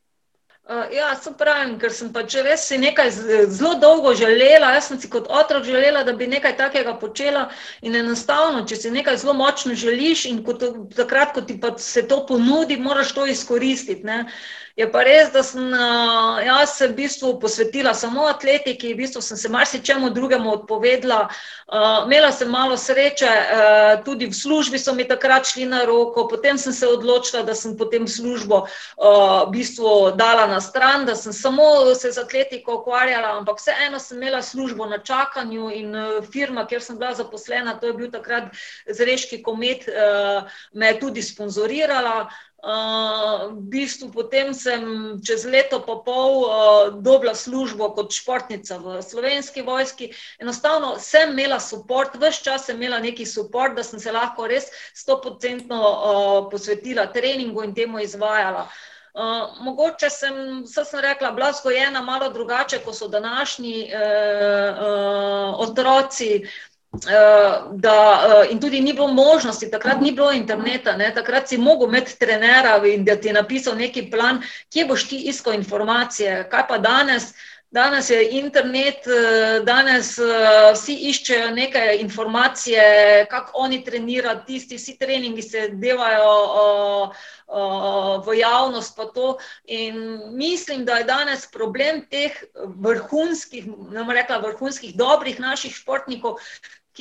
ja, 0.92 1.10
sem 1.20 1.34
pravim, 1.38 1.74
ker 1.80 1.92
sem 1.94 2.12
pač 2.14 2.36
res 2.46 2.68
nekaj 2.80 3.10
zelo 3.12 3.74
dolgo 3.82 4.14
želela. 4.16 4.72
Jaz 4.78 4.88
sem 4.92 5.00
si 5.02 5.10
kot 5.12 5.28
otrok 5.28 5.66
želela, 5.68 6.04
da 6.08 6.14
bi 6.18 6.30
nekaj 6.32 6.56
takega 6.60 6.94
počela. 7.02 7.48
In 7.82 7.98
enostavno, 8.00 8.64
če 8.68 8.80
si 8.80 8.94
nekaj 8.94 9.20
zelo 9.24 9.36
močno 9.38 9.76
želiš, 9.76 10.26
in 10.32 10.42
kot, 10.48 10.64
takrat, 10.96 11.36
ko 11.36 11.44
ti 11.48 11.60
se 11.78 12.06
to 12.08 12.22
ponudi, 12.30 12.80
moraš 12.80 13.14
to 13.18 13.28
izkoristiti. 13.28 14.08
Ne? 14.08 14.26
Je 14.78 14.88
pa 14.92 15.04
res, 15.04 15.32
da 15.34 15.44
sem 15.44 15.74
jaz 16.46 16.78
se 16.78 16.88
v 16.88 16.96
bistvu 16.96 17.34
posvetila 17.40 17.94
samo 17.94 18.26
atletiki, 18.30 18.94
v 18.94 19.04
bistvu 19.04 19.22
sem 19.22 19.38
se 19.38 19.50
marsičemu 19.52 20.10
drugemu 20.10 20.52
odpovedala. 20.52 21.28
Imela 22.06 22.32
sem 22.32 22.50
malo 22.52 22.78
sreče, 22.78 23.30
tudi 24.06 24.30
v 24.32 24.36
službi 24.36 24.80
so 24.80 24.94
mi 24.96 25.08
takrat 25.08 25.48
šli 25.48 25.66
na 25.66 25.84
roko, 25.86 26.28
potem 26.28 26.58
sem 26.58 26.74
se 26.74 26.88
odločila, 26.88 27.44
da 27.44 27.56
sem 27.56 27.76
potem 27.78 28.08
službo 28.08 28.66
v 28.98 29.52
bistvu 29.52 30.16
dala 30.16 30.48
na 30.48 30.62
stran, 30.62 31.06
da 31.06 31.16
sem 31.16 31.34
samo 31.34 31.92
se 31.96 32.12
z 32.12 32.24
atletiko 32.24 32.80
ukvarjala, 32.82 33.38
ampak 33.40 33.60
vseeno 33.60 34.00
sem 34.00 34.18
imela 34.22 34.42
službo 34.42 34.86
na 34.86 34.98
čakanju 35.04 35.70
in 35.72 35.96
firma, 36.32 36.66
kjer 36.66 36.82
sem 36.82 36.98
bila 36.98 37.14
zaposlena, 37.16 37.80
to 37.80 37.92
je 37.92 37.94
bil 37.94 38.12
takrat 38.12 38.52
Zreški 38.88 39.44
komet, 39.44 39.88
me 40.74 40.88
je 40.88 41.00
tudi 41.00 41.22
sponzorirala. 41.22 42.30
Uh, 42.62 43.50
v 43.58 43.74
bistvu 43.74 44.12
potem 44.14 44.54
sem 44.54 45.18
čez 45.26 45.50
leto 45.50 45.80
pa 45.82 45.96
pol 46.06 46.46
uh, 46.46 46.94
dobila 46.94 47.34
službo 47.34 47.90
kot 47.98 48.14
športnica 48.14 48.78
v 48.78 49.02
slovenski 49.02 49.66
vojski. 49.66 50.12
Enostavno 50.38 50.94
sem 51.02 51.34
imela 51.34 51.58
podpor, 51.58 52.14
vse 52.14 52.46
čas 52.46 52.70
sem 52.70 52.78
imela 52.78 53.02
neki 53.02 53.26
podpor, 53.26 53.74
da 53.74 53.82
sem 53.82 53.98
se 53.98 54.14
lahko 54.14 54.46
res 54.46 54.70
stopodcentno 54.94 55.82
uh, 55.82 56.50
posvetila 56.54 57.10
treningu 57.10 57.66
in 57.66 57.74
temu 57.74 57.98
izvajala. 57.98 58.70
Uh, 59.12 59.58
mogoče 59.66 60.10
sem, 60.14 60.62
vse 60.62 60.86
sem 60.86 61.02
rekla, 61.02 61.32
bila 61.32 61.50
zgojena 61.52 62.06
malo 62.06 62.30
drugače, 62.30 62.80
kot 62.86 62.96
so 62.96 63.08
današnji 63.08 63.90
uh, 63.90 64.78
uh, 64.78 65.60
otroci. 65.66 66.46
Eh, 66.92 67.62
da, 67.72 68.44
eh, 68.44 68.52
in 68.52 68.60
tudi 68.60 68.82
ni 68.82 68.94
bilo 68.94 69.08
možnosti, 69.08 69.72
takrat 69.72 70.02
ni 70.02 70.12
bilo 70.12 70.32
interneta, 70.32 70.98
ne? 70.98 71.14
takrat 71.16 71.48
si 71.48 71.58
mogel 71.58 71.88
imeti 71.88 72.18
trenera 72.20 72.82
in 72.86 73.06
da 73.06 73.16
ti 73.16 73.28
je 73.28 73.34
napisal 73.34 73.78
neki 73.78 74.10
plan, 74.12 74.42
kje 74.70 74.86
boš 74.86 75.08
ti 75.08 75.22
iskal 75.32 75.54
informacije. 75.54 76.50
Kaj 76.52 76.68
pa 76.68 76.78
danes? 76.78 77.32
Danes 77.72 78.10
je 78.10 78.30
internet, 78.40 79.08
eh, 79.08 79.62
danes 79.64 80.18
vsi 80.74 80.94
iščejo 81.10 81.54
neke 81.56 81.80
informacije, 82.00 82.84
kako 83.30 83.52
oni 83.64 83.84
trenirajo, 83.84 84.44
tisti, 84.48 84.76
vsi 84.76 84.98
treningi 85.00 85.42
se 85.42 85.70
devajo 85.72 87.14
v 88.26 88.36
javnost. 88.40 89.00
In 89.66 90.20
mislim, 90.36 90.86
da 90.86 90.98
je 90.98 91.04
danes 91.04 91.48
problem 91.52 92.04
teh 92.12 92.44
vrhunskih, 92.66 93.68
ne 93.68 94.04
bom 94.04 94.12
rekla 94.12 94.38
vrhunskih, 94.38 94.96
dobrih 94.96 95.40
naših 95.40 95.76
športnikov, 95.76 96.36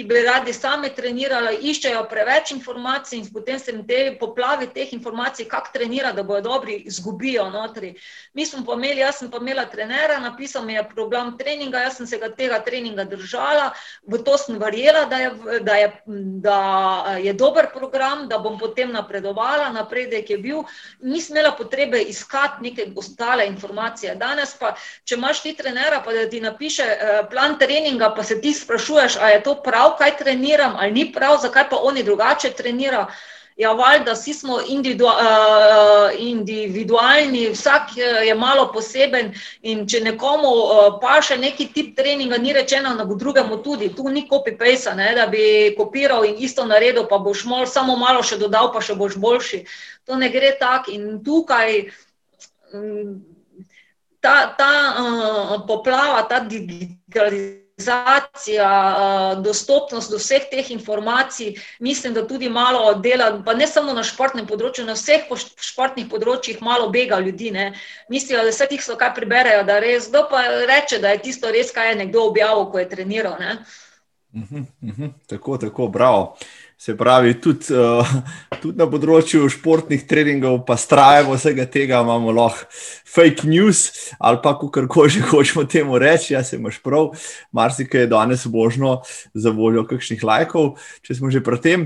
ki 0.01 0.07
bi 0.09 0.23
radi 0.25 0.53
sami 0.57 0.89
trenirali, 0.97 1.59
iščejo 1.69 2.07
preveč 2.09 2.55
informacij 2.55 3.19
in 3.19 3.27
potem 3.29 3.59
se 3.61 3.73
jim 3.73 3.83
te 3.85 3.99
poplavi 4.17 4.71
teh 4.73 4.95
informacij, 4.97 5.45
kako 5.49 5.75
trenira, 5.75 6.13
da 6.17 6.23
bodo 6.25 6.49
dobri, 6.49 6.79
izgubijo 6.89 7.51
notri. 7.53 7.91
Mi 8.33 8.47
smo 8.47 8.65
pa 8.65 8.79
imeli, 8.79 9.03
jaz 9.03 9.19
sem 9.21 9.29
pa 9.31 9.37
imela 9.43 9.67
trenera, 9.69 10.17
napisal 10.23 10.65
mi 10.65 10.75
je 10.79 10.85
program 10.95 11.35
treninga, 11.39 11.83
jaz 11.85 11.99
sem 11.99 12.07
se 12.07 12.19
ga 12.19 12.31
tega 12.39 12.63
treninga 12.65 13.05
držala, 13.05 13.67
v 14.09 14.23
to 14.25 14.39
sem 14.41 14.57
verjela, 14.63 15.05
da 15.11 15.19
je, 15.21 15.35
da 15.69 15.77
je, 15.77 15.91
da 16.47 16.61
je 17.21 17.37
dober 17.37 17.69
program, 17.75 18.25
da 18.29 18.39
bom 18.41 18.57
potem 18.59 18.93
napredovala, 18.97 19.69
napredek 19.77 20.31
je 20.31 20.39
bil. 20.39 20.65
Nisem 21.01 21.37
imela 21.37 21.53
potrebe 21.59 22.01
iskati 22.01 22.71
neke 22.71 22.89
ostale 22.97 23.47
informacije. 23.53 24.17
Danes 24.17 24.57
pa, 24.57 24.73
če 25.05 25.21
imaš 25.21 25.45
ti 25.45 25.53
trenera, 25.61 26.01
pa 26.05 26.17
da 26.17 26.25
ti 26.31 26.41
napiše 26.41 26.89
eh, 26.89 27.23
plan 27.31 27.59
treninga, 27.61 28.15
pa 28.17 28.25
se 28.25 28.41
ti 28.41 28.55
sprašuješ, 28.57 29.21
a 29.21 29.35
je 29.35 29.45
to 29.45 29.59
prav, 29.63 29.90
kaj 29.99 30.17
treniram, 30.19 30.77
ali 30.79 30.93
ni 30.93 31.13
prav, 31.13 31.39
zakaj 31.43 31.69
pa 31.71 31.77
oni 31.83 32.03
drugače 32.03 32.51
trenirajo. 32.51 33.07
Ja, 33.61 33.73
valjda, 33.73 34.13
vsi 34.13 34.33
smo 34.35 34.59
individu, 34.69 35.05
uh, 35.05 36.11
individualni, 36.19 37.51
vsak 37.51 37.91
eh, 37.99 38.27
je 38.27 38.35
malo 38.35 38.71
poseben. 38.73 39.35
In 39.63 39.83
če 39.89 40.01
nekomu 40.01 40.49
uh, 40.49 40.81
pa 41.03 41.19
še 41.21 41.37
neki 41.37 41.67
tip 41.75 41.91
treninga, 41.99 42.39
ni 42.41 42.55
rečeno, 42.57 42.95
da 42.97 43.05
bo 43.05 43.19
drugemu 43.21 43.61
tudi. 43.61 43.91
Tu 43.93 44.09
ni 44.09 44.25
copy-paste, 44.31 44.97
da 44.97 45.27
bi 45.29 45.75
kopiral 45.77 46.25
in 46.25 46.41
isto 46.41 46.65
naredil, 46.65 47.05
pa 47.11 47.19
boš 47.21 47.45
mol, 47.45 47.69
samo 47.69 48.01
malo 48.01 48.25
še 48.25 48.41
dodal, 48.41 48.73
pa 48.73 48.81
še 48.81 48.97
boš 48.97 49.21
boljši. 49.21 49.65
To 50.09 50.17
ne 50.17 50.33
gre 50.33 50.57
tako. 50.57 50.97
In 50.97 51.21
tukaj 51.21 51.83
um, 52.73 53.19
ta, 54.25 54.55
ta 54.57 54.75
uh, 54.97 55.57
poplava, 55.69 56.25
ta 56.33 56.41
digitalizacija 56.49 57.60
digitalizacija, 57.81 58.71
eh, 59.37 59.43
dostopnost 59.43 60.11
do 60.11 60.17
vseh 60.17 60.43
teh 60.51 60.71
informacij, 60.71 61.55
mislim, 61.81 62.15
da 62.15 62.27
tudi 62.27 62.49
malo 62.49 62.95
dela, 62.95 63.43
pa 63.45 63.55
ne 63.55 63.67
samo 63.67 63.93
na 63.93 64.03
športnem 64.03 64.47
področju, 64.47 64.85
na 64.85 64.93
vseh 64.95 65.27
športnih 65.57 66.09
področjih 66.09 66.61
malo 66.63 66.91
bega 66.91 67.19
ljudi. 67.19 67.51
Ne. 67.51 67.73
Mislijo, 68.09 68.43
da 68.45 68.51
vse 68.51 68.67
tisto, 68.67 68.97
kar 68.97 69.15
preberejo, 69.15 69.65
da 69.65 69.79
res, 69.81 70.09
kdo 70.09 70.29
pa 70.31 70.43
reče, 70.67 70.99
da 70.99 71.11
je 71.11 71.23
tisto 71.23 71.51
res, 71.51 71.71
kaj 71.73 71.91
je 71.91 71.97
nekdo 72.05 72.29
objavil, 72.29 72.71
ko 72.71 72.79
je 72.79 72.89
treniral. 72.89 73.37
Uh 74.33 74.43
-huh, 74.43 74.65
uh 74.83 74.99
-huh, 74.99 75.13
tako, 75.27 75.59
tako, 75.59 75.89
bravo. 75.89 76.37
Se 76.81 76.97
pravi, 76.97 77.35
tudi, 77.37 77.75
uh, 77.77 78.09
tudi 78.63 78.79
na 78.81 78.87
področju 78.89 79.51
športnih 79.53 80.07
treningov, 80.09 80.63
pa 80.65 80.79
strajamo 80.81 81.35
vsega 81.37 81.67
tega, 81.69 81.99
imamo 82.01 82.33
lahko 82.33 82.71
fake 83.05 83.45
news 83.45 83.83
ali 84.17 84.41
pa 84.41 84.55
kar 84.57 84.87
koli 84.89 85.21
hočemo 85.29 85.67
temu 85.69 86.01
reči. 86.01 86.33
Ja, 86.33 86.41
se 86.41 86.57
imaš 86.57 86.79
prav, 86.81 87.11
marsikaj 87.53 88.07
je 88.07 88.11
danes 88.15 88.47
možno 88.49 89.03
za 89.37 89.53
voljo 89.53 89.85
kakšnih 89.93 90.25
lajkov, 90.25 90.79
če 91.05 91.21
smo 91.21 91.29
že 91.29 91.45
pri 91.45 91.61
tem. 91.61 91.85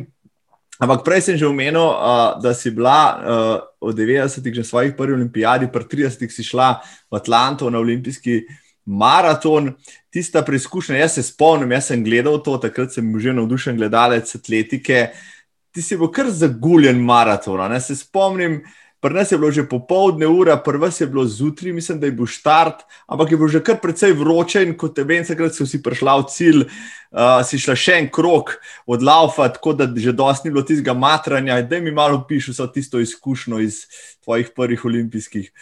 Ampak 0.78 1.02
prej 1.02 1.26
sem 1.26 1.42
že 1.42 1.50
omenil, 1.50 1.83
uh, 1.83 2.38
da 2.38 2.54
si 2.54 2.70
bila 2.70 2.98
uh, 3.18 3.66
od 3.83 3.98
90-ih, 3.98 4.54
že 4.62 4.62
svojih 4.62 4.94
prvih 4.94 5.18
olimpijadi, 5.18 5.72
pri 5.74 5.90
30-ih 5.90 6.30
si 6.30 6.46
šla 6.46 6.70
v 7.11 7.18
Atlanto 7.18 7.66
na 7.66 7.83
olimpijski 7.83 8.44
maraton, 8.87 9.73
tista 10.11 10.42
preizkušnja. 10.42 10.97
Jaz 10.97 11.18
se 11.18 11.23
spomnim, 11.23 11.73
jaz 11.73 11.90
sem 11.90 12.05
gledal 12.05 12.40
to, 12.42 12.57
takrat 12.62 12.92
sem 12.92 13.09
že 13.20 13.33
navdušen 13.33 13.77
gledalec 13.77 14.35
atletike. 14.35 15.09
Ti 15.75 15.83
si 15.83 15.99
bil 15.99 16.12
kar 16.14 16.31
zaguljen 16.31 17.01
maraton. 17.03 17.61
Ne? 17.73 17.81
Se 17.81 17.97
spomnim, 17.97 18.61
pri 19.05 19.14
nas 19.14 19.33
je 19.33 19.38
bilo 19.38 19.51
že 19.53 19.66
popoldne 19.68 20.27
ura, 20.27 20.57
prva 20.57 20.88
je 21.01 21.07
bilo 21.07 21.27
zjutraj, 21.27 21.73
mislim, 21.73 22.01
da 22.01 22.07
je 22.07 22.12
bil 22.12 22.27
štart, 22.27 22.87
ampak 23.07 23.31
je 23.31 23.37
bilo 23.37 23.49
že 23.49 23.61
kar 23.61 23.77
precej 23.83 24.12
vroče 24.12 24.62
in 24.64 24.77
kot 24.81 24.94
tebe, 24.97 25.18
takrat 25.25 25.53
si 25.53 25.83
prišla 25.83 26.14
v 26.20 26.25
cilj, 26.33 26.62
uh, 26.64 27.42
si 27.44 27.61
šla 27.61 27.77
še 27.77 27.99
en 28.01 28.09
krok 28.09 28.57
od 28.87 29.03
laufa, 29.05 29.51
tako 29.53 29.75
da 29.77 29.90
že 29.92 30.16
dosti 30.16 30.49
ni 30.49 30.55
bilo 30.55 30.64
tistega 30.64 30.94
matranja. 30.97 31.61
Da 31.68 31.81
mi 31.81 31.92
malo 31.92 32.25
piši 32.29 32.57
vso 32.57 32.66
tisto 32.66 33.01
izkušnjo 33.01 33.61
iz 33.61 33.85
tvojih 34.25 34.57
prvih 34.57 34.85
olimpijskih. 34.85 35.53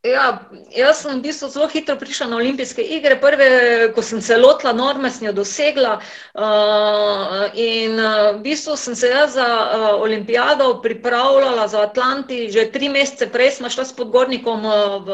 Ja, 0.00 0.48
jaz 0.72 1.02
sem 1.02 1.18
v 1.18 1.26
bistvu 1.28 1.50
zelo 1.52 1.66
hitro 1.68 1.92
prišla 2.00 2.30
na 2.30 2.38
olimpijske 2.40 2.80
igre. 2.80 3.18
Prve, 3.20 3.48
ko 3.92 4.00
sem 4.00 4.22
se 4.24 4.38
lotila 4.40 4.72
norme, 4.72 5.10
sem 5.12 5.26
jo 5.28 5.34
dosegla. 5.36 5.98
Uh, 6.32 7.52
in 7.52 8.00
uh, 8.00 8.30
v 8.38 8.40
bistvu 8.46 8.78
sem 8.80 8.96
se 8.96 9.10
jaz 9.12 9.36
za 9.36 9.44
uh, 9.44 10.00
olimpijado 10.00 10.70
pripravljala 10.80 11.68
za 11.68 11.84
Atlanti. 11.84 12.48
Že 12.48 12.70
tri 12.72 12.88
mesece 12.88 13.28
prej 13.28 13.58
smo 13.58 13.68
šla 13.68 13.84
s 13.84 13.92
podgornikom 13.92 14.64
uh, 14.64 14.96
v 15.04 15.10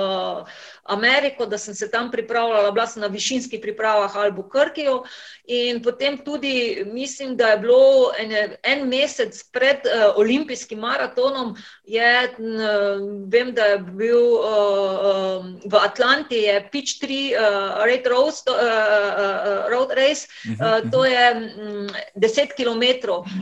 Ameriko, 0.89 1.47
da 1.47 1.59
sem 1.59 1.75
se 1.75 1.91
tam 1.91 2.11
pripravljala, 2.11 2.71
bila 2.71 2.87
sem 2.87 3.01
na 3.01 3.07
višinskih 3.07 3.61
pripravah 3.63 4.17
ali 4.17 4.31
v 4.31 4.49
Krkiju. 4.49 5.03
In 5.47 5.83
potem 5.83 6.19
tudi 6.25 6.83
mislim, 6.87 7.37
da 7.37 7.49
je 7.49 7.59
bilo 7.59 8.11
en, 8.19 8.33
en 8.63 8.89
mesec 8.89 9.43
pred 9.53 9.87
uh, 9.87 10.17
olimpijskim 10.17 10.79
maratonom, 10.79 11.55
je, 11.85 12.29
uh, 12.39 13.03
vem, 13.33 13.55
da 13.55 13.65
je 13.65 13.79
bil 13.79 14.19
uh, 14.19 14.47
um, 14.47 15.26
v 15.69 15.75
Atlanti, 15.75 16.37
je 16.47 16.69
Pitch 16.73 16.99
3 17.03 17.35
uh, 17.35 17.85
Red 17.85 18.07
Rose, 18.07 18.43
uh, 18.47 18.55
uh, 18.55 19.71
Road 19.71 19.91
Race, 19.91 20.27
uh, 20.61 20.91
to 20.91 21.05
je 21.05 21.25
um, 21.35 21.89
10 22.17 22.55
km. 22.57 22.83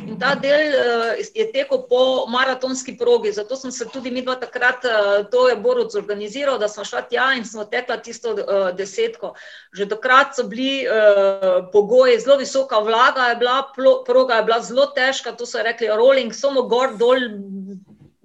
In 0.08 0.18
ta 0.18 0.34
del 0.34 0.72
uh, 0.72 1.20
je 1.34 1.46
tekel 1.52 1.84
po 1.88 2.26
maratonski 2.26 2.96
progi, 2.96 3.32
zato 3.32 3.56
sem 3.56 3.72
se 3.72 3.86
tudi 3.92 4.10
mi 4.10 4.22
dva 4.22 4.36
takrat, 4.40 4.84
uh, 4.84 5.26
to 5.30 5.48
je 5.48 5.56
Boruc 5.56 5.92
zorganiziral, 5.92 6.58
da 6.58 6.68
smo 6.68 6.84
šla 6.84 7.02
tja 7.08 7.32
in 7.36 7.44
smo 7.44 7.64
tekla 7.64 7.96
tisto 7.96 8.34
uh, 8.34 8.70
desetko. 8.76 9.34
Že 9.72 9.88
takrat 9.92 10.36
so 10.36 10.48
bili 10.48 10.86
uh, 10.88 11.68
pogoji 11.72 12.20
zelo 12.20 12.36
visoka 12.36 12.78
vlaga 12.78 13.32
je 13.32 13.36
bila, 13.36 13.62
proga 14.06 14.40
je 14.40 14.48
bila 14.48 14.60
zelo 14.60 14.86
težka, 14.86 15.32
to 15.32 15.46
so 15.46 15.62
rekli, 15.62 15.88
rolling, 15.88 16.32
samo 16.32 16.62
gor, 16.68 16.96
dol, 16.98 17.20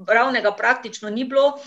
ravnega 0.07 0.51
praktično 0.51 1.09
ni 1.09 1.23
bilo. 1.23 1.59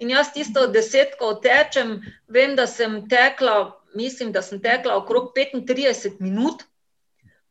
In 0.00 0.10
jaz 0.10 0.32
tisto 0.32 0.64
desetko 0.72 1.34
tečem, 1.44 1.98
vem, 2.28 2.56
da 2.56 2.66
sem 2.66 3.02
tekla, 3.08 3.76
mislim, 3.94 4.32
da 4.32 4.42
sem 4.42 4.60
tekla 4.60 4.96
okrog 4.96 5.34
35 5.36 6.20
minut. 6.24 6.64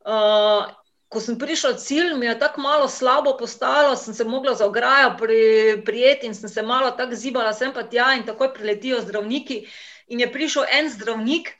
Uh, 0.01 0.65
ko 1.09 1.21
sem 1.21 1.37
prišla 1.41 1.75
cilj, 1.81 2.13
mi 2.17 2.25
je 2.25 2.35
tako 2.39 2.61
malo 2.61 2.87
slabo 2.89 3.35
postalo, 3.37 3.95
sem 3.97 4.13
se 4.13 4.25
mogla 4.25 4.53
za 4.55 4.65
ograjo 4.65 5.15
pri, 5.17 5.81
prijeti 5.85 6.29
in 6.29 6.35
sem 6.35 6.49
se 6.49 6.61
malo 6.61 6.91
tako 6.91 7.15
zibala 7.15 7.53
sem 7.53 7.73
pa 7.73 7.83
tja 7.83 8.13
in 8.17 8.25
takoj 8.25 8.53
priletijo 8.53 9.01
zdravniki. 9.01 9.63
In 10.07 10.19
je 10.19 10.31
prišel 10.31 10.65
en 10.79 10.89
zdravnik, 10.89 11.53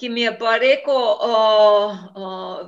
ki 0.00 0.08
mi 0.08 0.22
je 0.22 0.32
pa 0.38 0.56
rekel, 0.56 0.96
uh, 0.96 1.92
uh, 2.16 2.60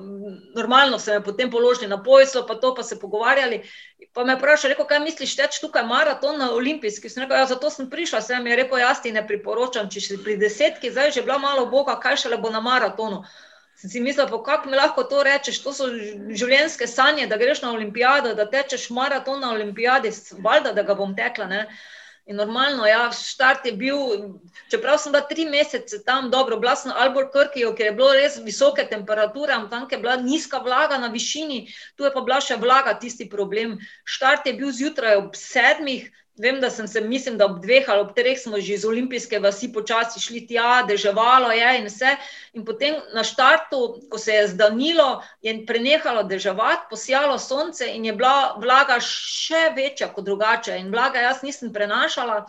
normalno 0.54 0.98
se 0.98 1.12
je 1.12 1.22
potem 1.24 1.50
položili 1.50 1.88
na 1.88 2.02
pojso, 2.02 2.44
pa 2.46 2.54
to 2.54 2.74
pa 2.74 2.82
se 2.82 2.98
pogovarjali. 3.00 3.62
Pa 4.12 4.24
me 4.24 4.34
vprašal, 4.36 4.74
rekel, 4.74 4.86
kaj 4.86 5.00
misliš, 5.00 5.36
teč 5.36 5.56
tukaj 5.60 5.86
maraton 5.88 6.36
na 6.38 6.50
olimpijski? 6.52 7.08
Sem 7.08 7.24
rekel, 7.24 7.38
ja, 7.40 7.46
zato 7.48 7.70
sem 7.70 7.88
prišla, 7.90 8.20
sem 8.20 8.46
je 8.46 8.58
rekel, 8.60 8.82
jaz 8.82 9.00
ti 9.00 9.12
ne 9.12 9.24
priporočam, 9.26 9.88
če 9.88 10.02
si 10.04 10.18
pri 10.20 10.36
desetki, 10.36 10.92
zdaj 10.92 11.14
že 11.16 11.24
bila 11.24 11.38
malo 11.40 11.64
boga, 11.72 11.96
kaj 12.02 12.20
šele 12.26 12.36
bo 12.42 12.52
na 12.52 12.60
maratonu. 12.60 13.22
Sem 13.80 13.90
si 13.90 14.04
mislila, 14.04 14.28
pa 14.28 14.42
kako 14.44 14.68
mi 14.68 14.76
lahko 14.76 15.06
to 15.08 15.22
rečeš, 15.24 15.62
to 15.64 15.72
so 15.72 15.88
življenjske 15.88 16.86
sanje, 16.86 17.24
da 17.26 17.40
greš 17.40 17.64
na 17.64 17.72
olimpijado, 17.72 18.34
da 18.36 18.44
tečeš 18.50 18.90
maraton 18.92 19.40
na 19.40 19.56
olimpijadi, 19.56 20.12
valjda, 20.44 20.76
da 20.76 20.84
ga 20.84 20.94
bom 20.94 21.16
tekla, 21.16 21.48
ne. 21.48 21.64
Uh, 21.64 22.01
In 22.30 22.36
normalno, 22.38 22.86
ja, 22.86 23.10
štart 23.10 23.64
je 23.66 23.72
bil, 23.74 23.98
čeprav 24.70 25.00
sem 25.02 25.10
bila 25.10 25.24
tri 25.26 25.42
mesece 25.44 25.98
tam 26.06 26.30
dobro, 26.30 26.56
bila 26.62 26.76
sem 26.78 26.92
na 26.92 27.00
Albuquerqueju, 27.02 27.72
ker 27.74 27.88
je 27.88 27.94
bilo 27.98 28.12
res 28.14 28.36
visoke 28.38 28.84
temperature, 28.86 29.56
tam 29.70 29.88
je 29.90 29.98
bila 29.98 30.14
nizka 30.22 30.62
vlaga 30.62 31.00
na 31.02 31.10
višini, 31.10 31.66
tu 31.98 32.06
je 32.06 32.12
pa 32.14 32.22
bila 32.22 32.38
še 32.38 32.60
vlaga 32.62 32.94
tisti 32.94 33.26
problem. 33.26 33.74
Štart 34.06 34.46
je 34.46 34.54
bil 34.54 34.70
zjutraj 34.70 35.18
ob 35.18 35.34
sedmih, 35.34 36.06
Vem, 36.38 36.60
da 36.60 36.70
sem 36.70 36.86
se, 36.88 37.00
mislim, 37.00 37.36
da 37.38 37.44
ob 37.44 37.58
dveh 37.60 37.88
ali 37.92 38.00
ob 38.00 38.14
treh 38.16 38.38
smo 38.40 38.56
že 38.60 38.72
iz 38.74 38.84
olimpijske 38.88 39.38
vasi 39.38 39.68
počasi 39.72 40.20
šli 40.20 40.46
tja, 40.48 40.82
deževalo 40.88 41.50
je 41.52 41.72
in 41.78 41.84
vse. 41.90 42.14
In 42.56 42.64
potem 42.64 42.94
na 43.12 43.20
štartu, 43.24 44.00
ko 44.08 44.18
se 44.18 44.32
je 44.32 44.46
zdanilo, 44.48 45.22
je 45.42 45.52
prenehalo 45.66 46.22
deževati, 46.22 46.88
posijalo 46.90 47.38
sonce 47.38 47.84
in 47.86 48.04
je 48.08 48.14
bila 48.16 48.54
vlaga 48.56 48.96
še 49.00 49.74
večja 49.76 50.08
kot 50.08 50.24
drugače. 50.24 50.78
In 50.80 50.88
vlaga 50.90 51.20
jaz 51.20 51.42
nisem 51.42 51.72
prenašala. 51.72 52.46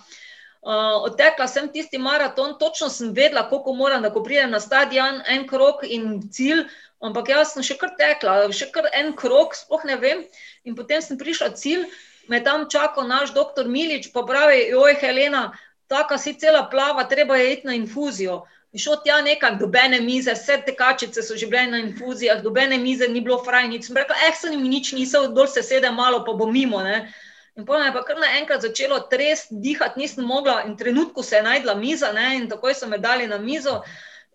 Uh, 0.63 1.03
odtekla 1.03 1.43
sem 1.51 1.67
tisti 1.67 1.99
maraton, 1.99 2.55
točno 2.59 2.87
sem 2.89 3.11
vedela, 3.11 3.49
koliko 3.49 3.73
moram, 3.75 4.01
da 4.01 4.13
ko 4.13 4.23
pridem 4.23 4.51
na 4.55 4.61
stadion, 4.63 5.19
en 5.27 5.43
krok 5.47 5.83
in 5.83 6.21
cilj, 6.31 6.63
ampak 7.03 7.33
jaz 7.35 7.51
sem 7.51 7.67
še 7.67 7.75
kar 7.81 7.91
tekla, 7.99 8.47
še 8.47 8.69
kar 8.71 8.87
en 8.95 9.11
krok, 9.11 9.59
sploh 9.59 9.83
ne 9.83 9.99
vem. 9.99 10.23
In 10.63 10.79
potem 10.79 11.03
sem 11.03 11.19
prišla 11.19 11.51
cilj 11.59 11.83
me 12.27 12.43
tam 12.43 12.69
čakal 12.69 13.07
naš 13.07 13.33
doktor 13.33 13.67
Milič, 13.67 14.11
pa 14.13 14.23
pravi, 14.27 14.73
oj, 14.75 14.95
Helena, 15.01 15.51
taka 15.87 16.17
si 16.17 16.33
cela 16.39 16.63
plava, 16.71 17.03
treba 17.03 17.37
je 17.37 17.53
iti 17.53 17.67
na 17.67 17.73
infuzijo. 17.73 18.43
In 18.73 18.79
šel 18.79 18.95
tja 19.05 19.19
nekaj, 19.21 19.59
dobene 19.59 19.99
mize, 20.01 20.33
vse 20.33 20.57
te 20.65 20.73
kačice 20.75 21.21
so 21.21 21.35
že 21.37 21.45
bile 21.45 21.67
na 21.69 21.77
infuzijah, 21.77 22.41
dobene 22.41 22.77
mize 22.81 23.07
ni 23.07 23.21
bilo 23.21 23.37
fraj, 23.43 23.67
nič. 23.69 23.85
Sem 23.85 23.97
rekla, 23.97 24.15
eh, 24.27 24.33
se 24.33 24.49
mi 24.49 24.69
nič 24.69 24.93
niso, 24.97 25.27
dol 25.27 25.47
se 25.47 25.61
sede 25.61 25.91
malo, 25.91 26.23
pa 26.25 26.33
bo 26.33 26.47
mimo. 26.49 26.81
Ne? 26.81 27.13
In 27.55 27.65
potem 27.65 27.85
je 27.85 27.93
pa 27.93 28.01
kar 28.01 28.17
naenkrat 28.17 28.65
začelo 28.65 28.97
trest, 29.11 29.51
dihati 29.51 29.99
nisem 29.99 30.25
mogla 30.25 30.63
in 30.65 30.73
trenutku 30.77 31.21
se 31.23 31.35
je 31.35 31.43
najdla 31.43 31.75
miza 31.75 32.11
ne? 32.11 32.35
in 32.37 32.49
takoj 32.49 32.73
so 32.73 32.87
me 32.89 32.97
dali 32.97 33.27
na 33.27 33.37
mizo 33.37 33.83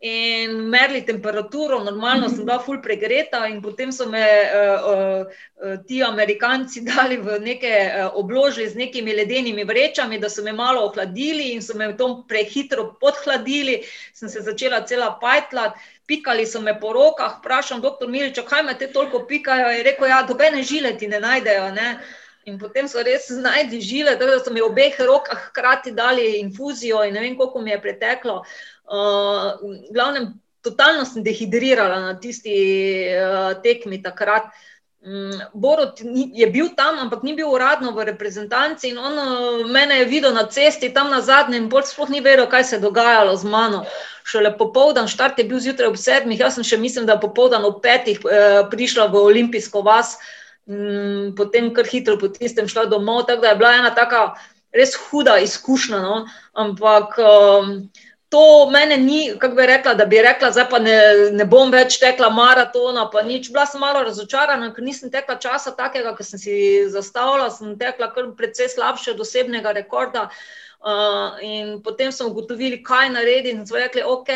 in 0.01 0.51
merili 0.69 1.03
temperaturo, 1.05 1.83
normalno 1.83 2.29
sem 2.29 2.45
bila 2.45 2.59
ful 2.63 2.79
pregreta 2.81 3.47
in 3.47 3.61
potem 3.61 3.91
so 3.93 4.07
me 4.07 4.23
uh, 4.47 5.27
uh, 5.27 5.79
ti 5.87 6.03
Amerikanci 6.03 6.85
dali 6.91 7.17
v 7.17 7.39
neke 7.43 7.73
uh, 7.91 8.15
obložje 8.15 8.69
z 8.69 8.79
nekimi 8.79 9.13
ledenimi 9.13 9.65
vrečami, 9.65 10.19
da 10.19 10.31
so 10.31 10.43
me 10.43 10.53
malo 10.53 10.87
ohladili 10.87 11.51
in 11.53 11.63
so 11.63 11.75
me 11.75 11.91
to 11.97 12.25
prehitro 12.29 12.95
podhladili, 13.01 13.83
sem 14.15 14.29
se 14.29 14.41
začela 14.41 14.87
cela 14.87 15.19
pajtlat, 15.21 15.75
pikali 16.07 16.47
so 16.47 16.61
me 16.61 16.79
po 16.81 16.93
rokah, 16.93 17.41
vprašam 17.41 17.81
doktor 17.81 18.09
Miliča, 18.09 18.47
kaj 18.47 18.63
me 18.63 18.79
te 18.79 18.87
toliko 18.93 19.27
pikajo, 19.27 19.67
je 19.69 19.83
rekel, 19.83 20.07
ja, 20.07 20.23
dobene 20.23 20.63
žile 20.63 20.95
ti 20.99 21.09
ne 21.09 21.21
najdejo, 21.21 21.75
ne. 21.75 21.99
In 22.47 22.57
potem 22.59 22.87
so 22.89 23.03
res 23.03 23.27
znašli 23.41 23.81
žile, 23.83 24.15
da 24.17 24.39
so 24.39 24.55
mi 24.55 24.63
v 24.63 24.71
obeh 24.71 24.95
rokah 25.03 25.51
hkrati 25.51 25.91
dali 25.91 26.39
infuzijo, 26.39 27.03
in 27.05 27.19
ne 27.19 27.27
vem, 27.27 27.37
koliko 27.37 27.61
mi 27.61 27.75
je 27.75 27.83
preteklo. 27.83 28.45
Uh, 28.89 29.61
glavnem, 29.93 30.33
totalno 30.65 31.05
sem 31.05 31.23
dehidrirala 31.23 32.01
na 32.01 32.15
tisti 32.21 32.57
uh, 33.13 33.53
tekmi 33.63 34.01
takrat. 34.03 34.49
Um, 34.99 35.31
Borod 35.55 36.01
je 36.35 36.47
bil 36.51 36.73
tam, 36.75 36.99
ampak 36.99 37.23
ni 37.23 37.37
bil 37.37 37.47
uradno 37.53 37.93
v 37.95 38.09
reprezentanci 38.09 38.91
in 38.91 38.99
on 38.99 39.15
uh, 39.15 39.67
mene 39.71 40.01
je 40.01 40.09
videl 40.11 40.35
na 40.35 40.49
cesti 40.51 40.91
tam 40.91 41.13
na 41.13 41.21
zadnjem 41.23 41.63
in 41.63 41.69
bolj 41.71 41.93
sploh 41.93 42.11
ni 42.11 42.19
vedel, 42.21 42.49
kaj 42.51 42.65
se 42.65 42.77
je 42.77 42.83
dogajalo 42.83 43.37
z 43.37 43.45
mano. 43.45 43.85
Šele 44.27 44.51
popoldan, 44.59 45.07
štart 45.09 45.39
je 45.39 45.47
bil 45.47 45.61
zjutraj 45.63 45.93
ob 45.93 46.01
sedmih, 46.01 46.41
jaz 46.41 46.59
sem 46.59 46.67
še 46.67 46.81
mislim, 46.83 47.07
da 47.07 47.21
popoldan 47.21 47.65
ob 47.69 47.79
petih 47.85 48.19
uh, 48.25 48.67
prišla 48.73 49.07
v 49.13 49.23
olimpijsko 49.31 49.85
vas, 49.87 50.17
um, 50.67 51.31
potem 51.37 51.71
kar 51.77 51.87
hitro 51.87 52.19
po 52.19 52.33
tistem 52.33 52.67
šla 52.69 52.89
domov, 52.91 53.29
tako 53.31 53.47
da 53.47 53.55
je 53.55 53.61
bila 53.63 53.77
ena 53.79 53.95
taka 53.95 54.33
res 54.75 54.97
huda 55.09 55.39
izkušnja, 55.47 56.03
no? 56.03 56.27
ampak 56.59 57.17
um, 57.23 57.89
to 58.29 58.71
mene 58.71 58.97
ni, 58.97 59.33
kako 59.39 59.55
bi 59.55 59.67
rekla, 59.67 59.95
da 59.95 60.05
bi 60.05 60.21
rekla, 60.23 60.51
zdaj 60.53 60.69
pa 60.71 60.79
ne, 60.79 60.97
ne 61.33 61.45
bom 61.49 61.71
več 61.73 61.97
tekla 62.01 62.29
maratona, 62.31 63.07
pa 63.13 63.23
nič. 63.25 63.49
Bila 63.53 63.65
sem 63.67 63.81
malo 63.81 64.03
razočarana, 64.05 64.69
ker 64.77 64.85
nisem 64.85 65.13
tekla 65.13 65.39
časa 65.41 65.73
takega, 65.77 66.13
ki 66.17 66.27
sem 66.27 66.43
si 66.43 66.57
zastavila, 66.93 67.49
sem 67.51 67.77
tekla 67.81 68.11
kar 68.13 68.29
precej 68.37 68.69
slabše 68.75 69.15
od 69.15 69.23
osebnega 69.25 69.73
rekorda. 69.77 70.29
Uh, 70.79 71.41
in 71.43 71.79
potem 71.83 72.13
smo 72.13 72.29
ugotovili, 72.29 72.83
kaj 72.85 73.15
narediti, 73.17 73.57
in 73.57 73.65
smo 73.67 73.81
rekli, 73.81 74.05
ok. 74.05 74.29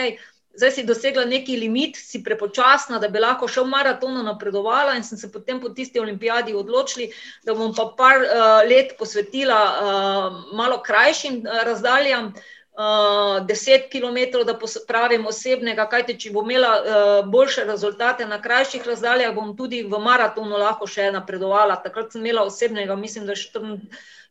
Zdaj 0.52 0.72
si 0.72 0.83
dosegla 0.85 1.22
neki 1.24 1.55
limit, 1.57 1.96
si 1.96 2.20
prepočasna, 2.24 2.98
da 3.00 3.09
bi 3.09 3.20
lahko 3.20 3.46
še 3.48 3.62
v 3.64 3.72
maratonu 3.72 4.24
napredovala, 4.24 4.96
in 4.96 5.05
sem 5.05 5.20
se 5.20 5.31
potem 5.33 5.61
po 5.61 5.70
tisti 5.72 6.00
olimpijadi 6.00 6.57
odločila, 6.57 7.12
da 7.44 7.55
bom 7.57 7.76
pa 7.76 7.87
par 7.96 8.24
uh, 8.24 8.64
let 8.68 8.96
posvetila 8.98 9.61
uh, 9.68 10.42
malo 10.57 10.81
krajšim 10.85 11.40
razdaljam, 11.68 12.33
uh, 12.77 13.33
uh, 13.41 13.47
10 13.47 13.89
km, 13.91 14.45
da 14.47 14.59
pravim 14.87 15.27
osebnega, 15.27 15.87
kajte 15.89 16.17
če 16.19 16.33
bom 16.33 16.51
imela 16.51 16.73
uh, 16.79 17.29
boljše 17.29 17.65
rezultate 17.69 18.27
na 18.27 18.41
krajših 18.43 18.87
razdaljah, 18.87 19.35
bom 19.35 19.57
tudi 19.57 19.83
v 19.83 20.01
maratonu 20.01 20.59
lahko 20.59 20.87
še 20.87 21.11
napredovala. 21.13 21.81
Takrat 21.85 22.13
sem 22.13 22.25
imela 22.25 22.47
osebnega, 22.49 22.97
mislim, 22.97 23.27
da 23.29 23.37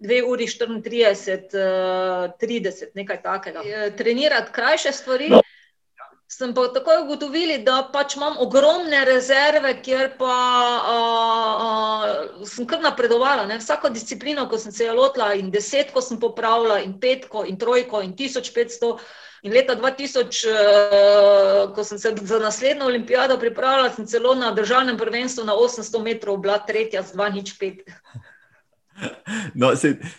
2 0.02 0.24
uri 0.28 0.48
34, 0.50 1.54
uh, 1.54 2.34
30, 2.42 2.96
nekaj 2.98 3.22
takega. 3.22 3.66
Trenirati 3.98 4.52
krajše 4.52 4.92
stvari. 4.92 5.30
No 5.30 5.42
sem 6.42 6.54
pa 6.58 6.68
takoj 6.74 7.04
ugotovili, 7.04 7.60
da 7.66 7.82
pač 7.94 8.16
imam 8.18 8.40
ogromne 8.42 9.04
rezerve, 9.06 9.76
kjer 9.86 10.16
pa 10.18 10.38
a, 10.94 10.96
a, 11.66 12.46
sem 12.50 12.66
kar 12.70 12.82
napredovala. 12.82 13.46
Ne? 13.50 13.60
Vsako 13.62 13.92
disciplino, 13.94 14.48
ko 14.50 14.58
sem 14.62 14.74
se 14.74 14.88
je 14.88 14.96
lotila, 14.98 15.34
in 15.38 15.52
desetko 15.54 16.02
sem 16.02 16.20
popravila, 16.22 16.80
in 16.82 16.98
petko, 17.02 17.46
in 17.46 17.60
trojko, 17.62 18.02
in 18.06 18.16
1500. 18.18 18.96
In 19.42 19.56
leta 19.58 19.74
2000, 19.74 21.72
ko 21.76 21.84
sem 21.86 21.98
se 21.98 22.12
za 22.30 22.38
naslednjo 22.42 22.86
olimpijado 22.86 23.40
pripravila, 23.42 23.90
sem 23.96 24.06
celo 24.06 24.36
na 24.38 24.52
državnem 24.54 24.98
prvenstvu 24.98 25.46
na 25.48 25.56
800 25.58 26.04
metrov 26.06 26.38
bila 26.42 26.60
tretja 26.66 27.02
z 27.02 27.18
2,5. 27.18 27.82
No, 29.56 29.72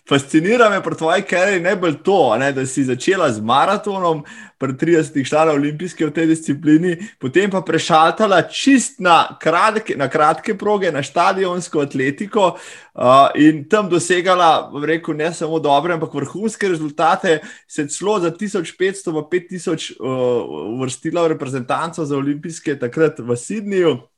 fascinira 0.08 0.70
me 0.70 0.82
pri 0.82 0.96
tvoji 0.96 1.22
karieri 1.22 1.60
najbolj 1.60 2.00
to, 2.02 2.36
ne, 2.38 2.52
da 2.52 2.66
si 2.66 2.84
začela 2.84 3.30
z 3.32 3.40
maratonom, 3.40 4.24
pri 4.62 4.76
30 4.78 5.18
šla 5.26 5.50
olimpijske 5.52 6.06
v 6.06 6.14
tej 6.14 6.28
disciplini, 6.30 6.94
potem 7.18 7.50
pa 7.50 7.64
prešaltala 7.66 8.44
čist 8.46 9.02
na 9.02 9.34
kratke, 9.42 9.96
na 9.98 10.06
kratke 10.06 10.54
proge, 10.58 10.92
na 10.94 11.02
stadionsko 11.02 11.82
atletiko 11.82 12.52
uh, 12.54 13.34
in 13.34 13.64
tam 13.66 13.90
dosegala, 13.90 14.70
rekel, 14.86 15.18
ne 15.18 15.32
samo 15.34 15.58
dobre, 15.58 15.98
ampak 15.98 16.14
vrhunske 16.14 16.70
rezultate, 16.70 17.40
se 17.66 17.88
celo 17.90 18.20
za 18.22 18.30
1500 18.30 19.10
pa 19.10 19.26
5000 19.26 19.98
uh, 19.98 20.78
uvrstila 20.78 21.26
v 21.26 21.34
reprezentanco 21.34 22.06
za 22.06 22.16
olimpijske 22.16 22.78
takrat 22.78 23.18
v 23.18 23.34
Sydneyju. 23.34 24.11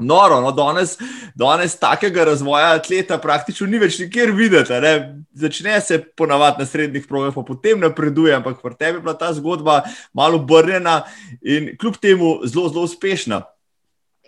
Noro, 0.00 0.40
no, 0.40 0.52
danes, 0.52 0.96
danes 1.34 1.76
takega 1.78 2.24
razvoja 2.24 2.74
atleta 2.78 3.18
praktično 3.18 3.66
ni 3.66 3.78
več 3.78 3.98
nikjer 3.98 4.32
videti. 4.36 4.80
Ne? 4.82 4.94
Začne 5.32 5.80
se 5.80 6.00
ponavadi 6.16 6.64
na 6.64 6.66
srednjih 6.66 7.06
progah, 7.08 7.34
pa 7.34 7.44
potem 7.46 7.80
napreduje, 7.80 8.34
ampak 8.34 8.62
pri 8.62 8.74
tebi 8.74 8.98
je 8.98 9.06
bila 9.06 9.14
ta 9.14 9.32
zgodba 9.32 9.82
malo 10.12 10.42
obrnjena 10.42 11.02
in 11.42 11.72
kljub 11.78 11.96
temu 12.02 12.40
zelo, 12.44 12.68
zelo 12.68 12.84
uspešna. 12.88 13.42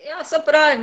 Ja, 0.03 0.23
se 0.23 0.35
pravi, 0.45 0.77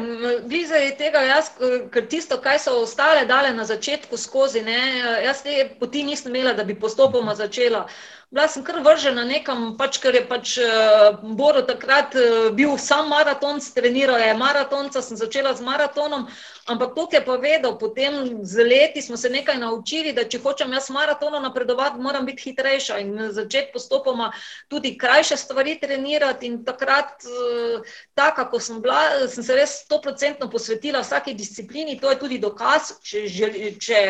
blizu 0.49 0.75
je 0.75 0.95
tega, 0.97 1.21
jaz, 1.21 1.51
ker 1.93 2.07
tisto, 2.09 2.39
kaj 2.41 2.59
so 2.63 2.79
ostale 2.81 3.27
dale 3.29 3.51
na 3.53 3.67
začetku 3.69 4.17
skozi, 4.17 4.63
ne, 4.65 4.79
jaz 5.27 5.43
te 5.45 5.67
poti 5.81 6.07
nisem 6.09 6.33
imela, 6.33 6.55
da 6.57 6.65
bi 6.65 6.79
postopoma 6.81 7.35
začela. 7.37 7.83
Bila 8.31 8.47
sem 8.47 8.63
kar 8.63 8.77
vržena 8.79 9.25
nekam, 9.27 9.73
pač, 9.75 9.97
ker 9.99 10.15
je 10.15 10.21
pač 10.23 10.53
uh, 10.63 11.17
Boro 11.35 11.65
takrat 11.67 12.15
uh, 12.15 12.53
bil 12.55 12.77
sam 12.79 13.09
maraton, 13.11 13.59
treniral 13.75 14.21
je 14.23 14.37
maratonca, 14.39 15.03
sem 15.03 15.19
začela 15.19 15.51
z 15.59 15.67
maratonom, 15.67 16.29
ampak 16.71 16.95
to 16.95 17.09
je 17.11 17.21
povedal, 17.27 17.75
potem 17.75 18.39
z 18.47 18.63
leti 18.63 19.03
smo 19.03 19.19
se 19.19 19.33
nekaj 19.35 19.59
naučili, 19.59 20.13
da 20.15 20.23
če 20.31 20.39
hočem 20.47 20.71
jaz 20.79 20.93
maratono 20.95 21.41
napredovati, 21.43 21.99
moram 21.99 22.23
biti 22.23 22.53
hitrejša 22.53 23.01
in 23.03 23.33
začeti 23.35 23.75
postopoma 23.75 24.31
tudi 24.71 24.95
krajše 24.95 25.35
stvari 25.35 25.75
trenirati 25.83 26.47
in 26.47 26.63
takrat, 26.63 27.27
uh, 27.27 27.83
tako 28.15 28.45
kako 28.45 28.61
sem 28.61 28.79
bila, 28.79 29.27
sem 29.27 29.43
se 29.43 29.59
res 29.59 29.75
stoprocentno 29.83 30.47
posvetila 30.47 31.03
vsaki 31.03 31.35
disciplini, 31.35 31.99
to 31.99 32.15
je 32.15 32.23
tudi 32.23 32.39
dokaz, 32.39 32.95
če 33.03 33.27
želi, 33.27 33.75
če 33.75 34.07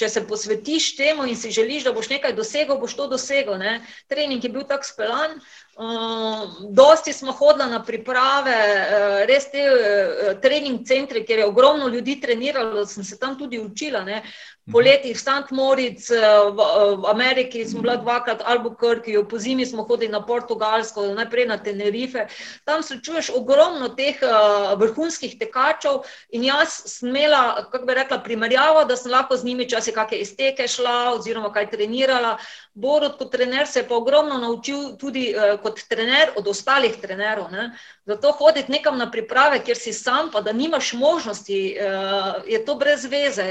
če 0.00 0.08
se 0.08 0.22
posvetiš 0.26 0.94
temu 0.96 1.26
in 1.28 1.36
si 1.36 1.52
želiš, 1.52 1.84
da 1.84 1.92
boš 1.92 2.08
nekaj 2.14 2.32
dosegel, 2.38 2.78
boš 2.80 2.96
to 2.96 3.08
dosegel. 3.12 3.58
Ne? 3.60 3.80
Trening 4.08 4.44
je 4.44 4.52
bil 4.52 4.64
tako 4.68 4.88
speljan. 4.88 5.36
Uh, 5.80 6.48
dosti 6.70 7.12
smo 7.12 7.32
hodili 7.32 7.70
na 7.70 7.78
priprave, 7.82 8.52
uh, 8.52 9.26
res 9.28 9.46
te 9.48 9.62
uh, 9.64 10.34
trening 10.42 10.82
centre, 10.84 11.22
kjer 11.24 11.38
je 11.38 11.46
ogromno 11.46 11.88
ljudi 11.88 12.18
treniralo, 12.20 12.84
sem 12.86 13.04
se 13.04 13.16
tam 13.18 13.38
tudi 13.38 13.58
učila. 13.58 14.02
Ne? 14.04 14.22
Poleti 14.70 15.10
v 15.12 15.18
St. 15.18 15.50
Moritz, 15.50 16.10
eh, 16.10 16.20
v, 16.20 16.58
eh, 16.60 16.96
v 16.96 17.04
Ameriki 17.10 17.64
smo 17.66 17.82
bili 17.82 17.96
dvakrat, 17.98 18.42
Albuquerque, 18.46 19.18
po 19.28 19.38
zimi 19.38 19.66
smo 19.66 19.82
hodili 19.82 20.12
na 20.12 20.22
Portugalsko, 20.22 21.14
najprej 21.14 21.46
na 21.46 21.58
Tenerife. 21.58 22.26
Tam 22.64 22.82
srečuješ 22.82 23.30
ogromno 23.34 23.88
teh 23.88 24.14
uh, 24.22 24.74
vrhunskih 24.78 25.38
tekačev 25.38 26.06
in 26.30 26.44
jaz 26.44 26.68
sem 26.86 27.08
imela, 27.10 27.66
kako 27.70 27.86
bi 27.86 27.94
rekla, 27.94 28.18
primerjavo, 28.22 28.84
da 28.84 28.96
sem 28.96 29.10
lahko 29.10 29.36
z 29.36 29.44
njimi 29.44 29.68
časi 29.68 29.92
kakšne 29.92 30.18
izteke 30.22 30.68
šla 30.68 31.14
oziroma 31.18 31.52
kaj 31.52 31.70
trenirala. 31.70 32.38
Borod 32.74 33.18
kot 33.18 33.32
trener 33.32 33.66
se 33.66 33.80
je 33.80 33.88
pa 33.88 33.96
ogromno 33.96 34.38
naučil 34.38 34.96
tudi 34.96 35.34
uh, 35.34 35.58
kot 35.60 35.69
trener 35.88 36.30
od 36.36 36.48
ostalih 36.48 36.96
trenerov. 37.00 37.50
Ne? 37.52 37.70
Zato 38.06 38.32
hoditi 38.32 38.72
nekam 38.72 38.98
na 38.98 39.10
priprave, 39.10 39.60
kjer 39.64 39.78
si 39.78 39.92
sam, 39.92 40.30
pa 40.32 40.40
da 40.40 40.52
nimaš 40.52 40.92
možnosti, 40.92 41.76
uh, 41.78 42.42
je 42.46 42.64
to 42.64 42.74
brez 42.74 43.04
veze. 43.04 43.46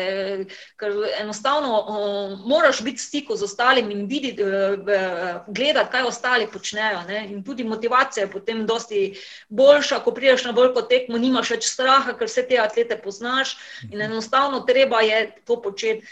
Ker 0.79 0.93
enostavno 1.19 1.79
uh, 1.79 2.39
moraš 2.47 2.81
biti 2.83 2.97
v 2.97 3.05
stiku 3.05 3.35
z 3.35 3.43
ostalimi 3.43 3.93
in 3.93 4.05
videti, 4.07 4.43
uh, 4.43 4.79
gledati, 5.47 5.91
kaj 5.91 6.07
ostali 6.07 6.47
počnejo. 6.53 7.03
Ne? 7.07 7.25
In 7.31 7.43
tudi 7.43 7.63
motivacija 7.63 8.23
je 8.23 8.31
potem 8.31 8.65
dosti 8.65 9.19
boljša, 9.49 9.99
ko 9.99 10.11
priješ 10.11 10.43
na 10.43 10.51
veliko 10.51 10.81
tekmo, 10.81 11.17
nimaš 11.17 11.55
več 11.55 11.69
straha, 11.69 12.17
ker 12.17 12.27
vse 12.27 12.47
te 12.47 12.59
atlete 12.59 12.97
poznaš 13.01 13.57
in 13.91 14.01
enostavno 14.01 14.59
treba 14.59 15.01
je 15.01 15.29
to 15.45 15.61
početi. 15.61 16.07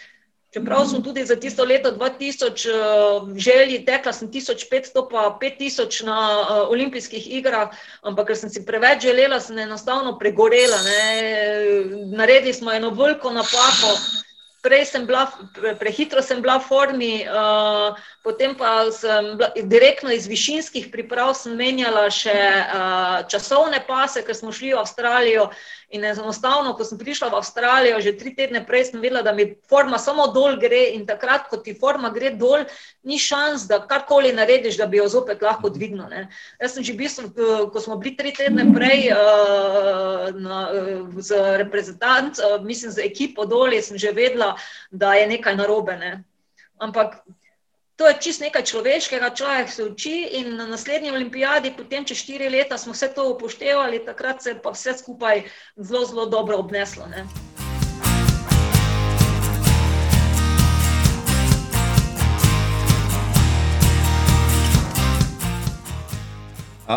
Čeprav 0.58 0.88
sem 0.90 1.04
tudi 1.06 1.26
za 1.26 1.36
tisto 1.38 1.66
leto 1.66 1.92
2000 1.92 2.50
uh, 2.50 3.30
želji 3.38 3.84
tekla, 3.86 4.14
sem 4.14 4.32
1500 4.32 5.06
pa 5.12 5.38
5000 5.42 6.06
na 6.06 6.20
uh, 6.42 6.70
olimpijskih 6.74 7.28
igrah, 7.38 7.70
ampak 8.02 8.32
ker 8.32 8.40
sem 8.42 8.50
si 8.50 8.66
preveč 8.66 9.06
želela, 9.06 9.38
sem 9.40 9.60
enostavno 9.62 10.18
pregorela. 10.18 10.82
Ne? 10.84 11.04
Naredili 12.18 12.54
smo 12.54 12.74
eno 12.74 12.90
veliko 12.90 13.32
napako 13.32 13.94
prej 14.68 14.86
sem 14.86 15.06
bila, 15.08 15.28
prehitro 15.80 16.22
sem 16.22 16.42
bila 16.42 16.58
v 16.60 16.68
formi, 16.68 17.14
uh, 17.24 17.96
potem 18.28 18.52
pa 18.60 18.92
sem 18.92 19.38
direktno 19.72 20.12
iz 20.12 20.28
višinskih 20.28 20.90
priprav 20.92 21.32
menjala 21.56 22.10
še 22.12 22.36
uh, 22.36 23.24
časovne 23.32 23.80
pase, 23.88 24.20
ker 24.28 24.36
smo 24.36 24.52
šli 24.52 24.74
v 24.74 24.82
Avstralijo. 24.82 25.46
In 25.96 26.04
enostavno, 26.04 26.74
ko 26.76 26.84
sem 26.84 27.00
prišla 27.00 27.30
v 27.32 27.40
Avstralijo, 27.40 28.02
že 28.04 28.18
tri 28.20 28.34
tedne 28.36 28.60
prej, 28.68 28.90
sem 28.90 29.00
videla, 29.00 29.22
da 29.24 29.32
mi 29.32 29.46
forma 29.72 29.96
samo 29.96 30.28
dol 30.36 30.60
gre. 30.60 30.82
In 30.98 31.08
takrat, 31.08 31.48
ko 31.48 31.62
ti 31.64 31.72
forma 31.72 32.12
gre 32.12 32.34
dol, 32.36 32.68
ni 33.08 33.16
šans, 33.16 33.64
da 33.72 33.80
karkoli 33.88 34.34
narediš, 34.36 34.76
da 34.82 34.90
bi 34.92 35.00
jo 35.00 35.08
zopet 35.08 35.40
lahko 35.48 35.72
dvignil. 35.72 36.12
Ne. 36.12 36.28
Jaz 36.60 36.76
sem 36.76 36.84
že 36.84 37.00
bil, 37.00 37.32
ko 37.72 37.80
smo 37.80 37.96
bili 37.96 38.18
tri 38.20 38.36
tedne 38.36 38.68
prej 38.76 39.08
uh, 39.16 40.28
na, 40.36 40.60
z 41.16 41.40
reprezentant, 41.64 42.44
uh, 42.44 42.60
mislim, 42.60 42.92
z 42.92 43.08
ekipo 43.08 43.48
dol, 43.48 43.72
sem 43.80 43.96
že 43.96 44.12
vedela, 44.12 44.58
da 44.92 45.16
je 45.16 45.32
nekaj 45.32 45.56
narobe. 45.56 45.96
Ne. 45.96 46.18
Ampak 46.84 47.24
To 47.98 48.06
je 48.06 48.14
čist 48.22 48.42
nekaj 48.46 48.62
človeškega, 48.62 49.34
človek 49.34 49.72
se 49.74 49.84
uči 49.84 50.30
in 50.38 50.56
na 50.56 50.68
naslednji 50.70 51.10
olimpijadi, 51.12 51.74
potem 51.78 52.06
čez 52.06 52.18
štiri 52.22 52.50
leta, 52.50 52.78
smo 52.78 52.94
vse 52.94 53.10
to 53.10 53.26
upoštevali, 53.34 54.06
takrat 54.06 54.44
se 54.44 54.50
je 54.50 54.62
pa 54.62 54.70
vse 54.70 54.94
skupaj 55.00 55.42
zelo, 55.76 56.06
zelo 56.06 56.26
dobro 56.26 56.58
obneslo. 56.58 57.08
Ne? 57.10 57.26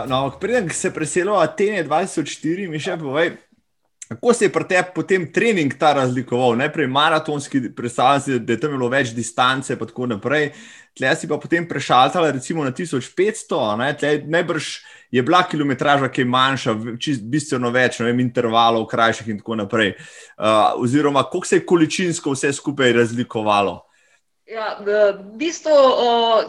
No, 0.07 0.37
Preden 0.41 0.69
se 0.71 0.95
preselimo 0.95 1.37
v 1.37 1.43
Atene 1.43 1.85
2004, 1.85 2.69
mi 2.69 2.79
še 2.79 3.01
povej, 3.01 3.39
Kako 4.11 4.33
se 4.33 4.45
je 4.45 4.53
pri 4.53 4.65
tebi 4.69 4.89
potem 4.95 5.33
trening 5.33 5.75
ta 5.79 5.93
razlikoval? 5.95 6.57
Najprej 6.59 6.87
maratonski, 6.87 7.61
predstavljam 7.77 8.21
si, 8.21 8.39
da 8.39 8.53
je 8.53 8.61
tam 8.61 8.73
bilo 8.75 8.89
več 8.91 9.13
distance, 9.15 9.77
pa 9.79 9.87
tako 9.87 10.09
naprej. 10.11 10.49
Tleh 10.99 11.15
si 11.15 11.29
pa 11.31 11.39
potem 11.39 11.69
prešaltala 11.69 12.33
recimo 12.35 12.65
na 12.67 12.73
1500, 12.75 13.61
ne? 13.79 13.93
Tlej, 13.95 14.25
najbrž 14.27 14.71
je 15.15 15.23
bila 15.23 15.45
kilometraža, 15.47 16.09
ki 16.11 16.25
je 16.25 16.27
manjša, 16.27 16.75
čist 16.99 17.23
bistveno 17.31 17.71
več, 17.71 18.01
ne 18.01 18.09
vem, 18.11 18.25
intervalov, 18.27 18.89
krajših 18.91 19.31
in 19.31 19.39
tako 19.45 19.61
naprej. 19.63 19.95
Uh, 19.95 20.83
oziroma, 20.83 21.23
koliko 21.31 21.47
se 21.47 21.61
je 21.61 21.67
količinsko 21.71 22.35
vse 22.35 22.51
skupaj 22.59 22.93
razlikovalo? 22.99 23.79
Ja, 24.51 24.73
v 24.83 25.13
bistvu 25.39 25.71
o, 25.71 26.07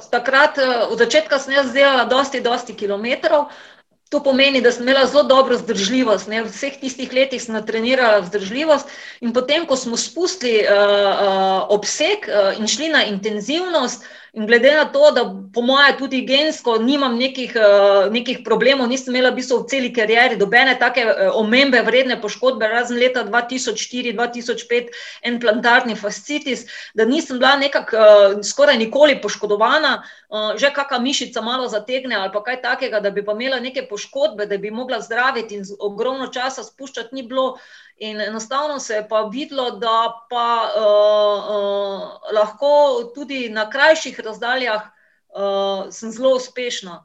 takrat, 0.10 0.58
od 0.90 0.98
začetka 0.98 1.38
sem 1.38 1.54
jaz 1.54 1.68
delala 1.70 2.08
dosti, 2.10 2.40
dosti 2.42 2.74
kilometrov. 2.74 3.52
To 4.12 4.20
pomeni, 4.20 4.60
da 4.62 4.72
sem 4.76 4.84
imela 4.84 5.06
zelo 5.08 5.24
dobro 5.24 5.56
zdržljivost. 5.58 6.28
Ne? 6.28 6.44
V 6.44 6.52
vseh 6.52 6.76
tistih 6.82 7.14
letih 7.16 7.40
sem 7.40 7.56
natrenirala 7.56 8.26
zdržljivost, 8.28 8.90
in 9.24 9.32
potem, 9.32 9.64
ko 9.66 9.78
smo 9.80 9.96
spustili 9.98 10.66
uh, 10.66 10.72
uh, 10.72 11.72
obseg 11.72 12.28
uh, 12.28 12.52
in 12.60 12.68
šli 12.68 12.92
na 12.92 13.06
intenzivnost, 13.08 14.04
uh, 14.04 14.21
In 14.34 14.46
glede 14.48 14.72
na 14.72 14.86
to, 14.86 15.12
da 15.12 15.26
po 15.54 15.62
mojem 15.62 15.98
tudi 16.00 16.22
gensko 16.24 16.78
nimam 16.80 17.18
nekih, 17.20 17.52
uh, 17.60 18.06
nekih 18.14 18.38
problemov, 18.46 18.88
nisem 18.88 19.12
imela 19.12 19.34
v, 19.34 19.42
bistvu 19.42 19.58
v 19.60 19.68
celi 19.68 19.90
karieri 19.92 20.38
dobene 20.40 20.78
take 20.80 21.04
uh, 21.04 21.36
omembe 21.36 21.82
vredne 21.84 22.16
poškodbe, 22.22 22.70
razen 22.72 22.96
leta 23.02 23.26
2004-2005, 23.28 24.88
en 25.28 25.40
plantarni 25.44 25.98
fascitis, 26.00 26.64
da 26.96 27.04
nisem 27.04 27.44
bila 27.44 27.58
nekako 27.60 28.00
uh, 28.00 28.40
skoraj 28.40 28.80
nikoli 28.80 29.20
poškodovana, 29.20 29.98
že 30.56 30.70
kakšna 30.72 31.00
mišica 31.04 31.42
malo 31.44 31.68
zategne 31.68 32.16
ali 32.16 32.32
pa 32.32 32.40
kaj 32.44 32.62
takega, 32.64 33.02
da 33.04 33.10
bi 33.12 33.20
pa 33.26 33.36
imela 33.36 33.60
neke 33.60 33.84
poškodbe, 33.90 34.46
da 34.48 34.58
bi 34.58 34.72
mogla 34.72 35.02
zdraviti 35.04 35.60
in 35.60 35.66
ogromno 35.80 36.32
časa 36.32 36.64
spuščati 36.64 37.16
ni 37.16 37.28
bilo. 37.28 37.58
In 38.02 38.22
enostavno 38.22 38.80
se 38.80 38.94
je 38.94 39.08
pa 39.10 39.22
videlo, 39.32 39.72
da 39.72 40.26
pa 40.30 40.46
uh, 40.78 41.50
uh, 41.56 42.34
lahko 42.34 42.72
tudi 43.16 43.50
na 43.50 43.70
krajših 43.70 44.20
razdaljah 44.20 44.82
uh, 44.82 45.92
sem 45.94 46.12
zelo 46.12 46.32
uspešna. 46.36 47.04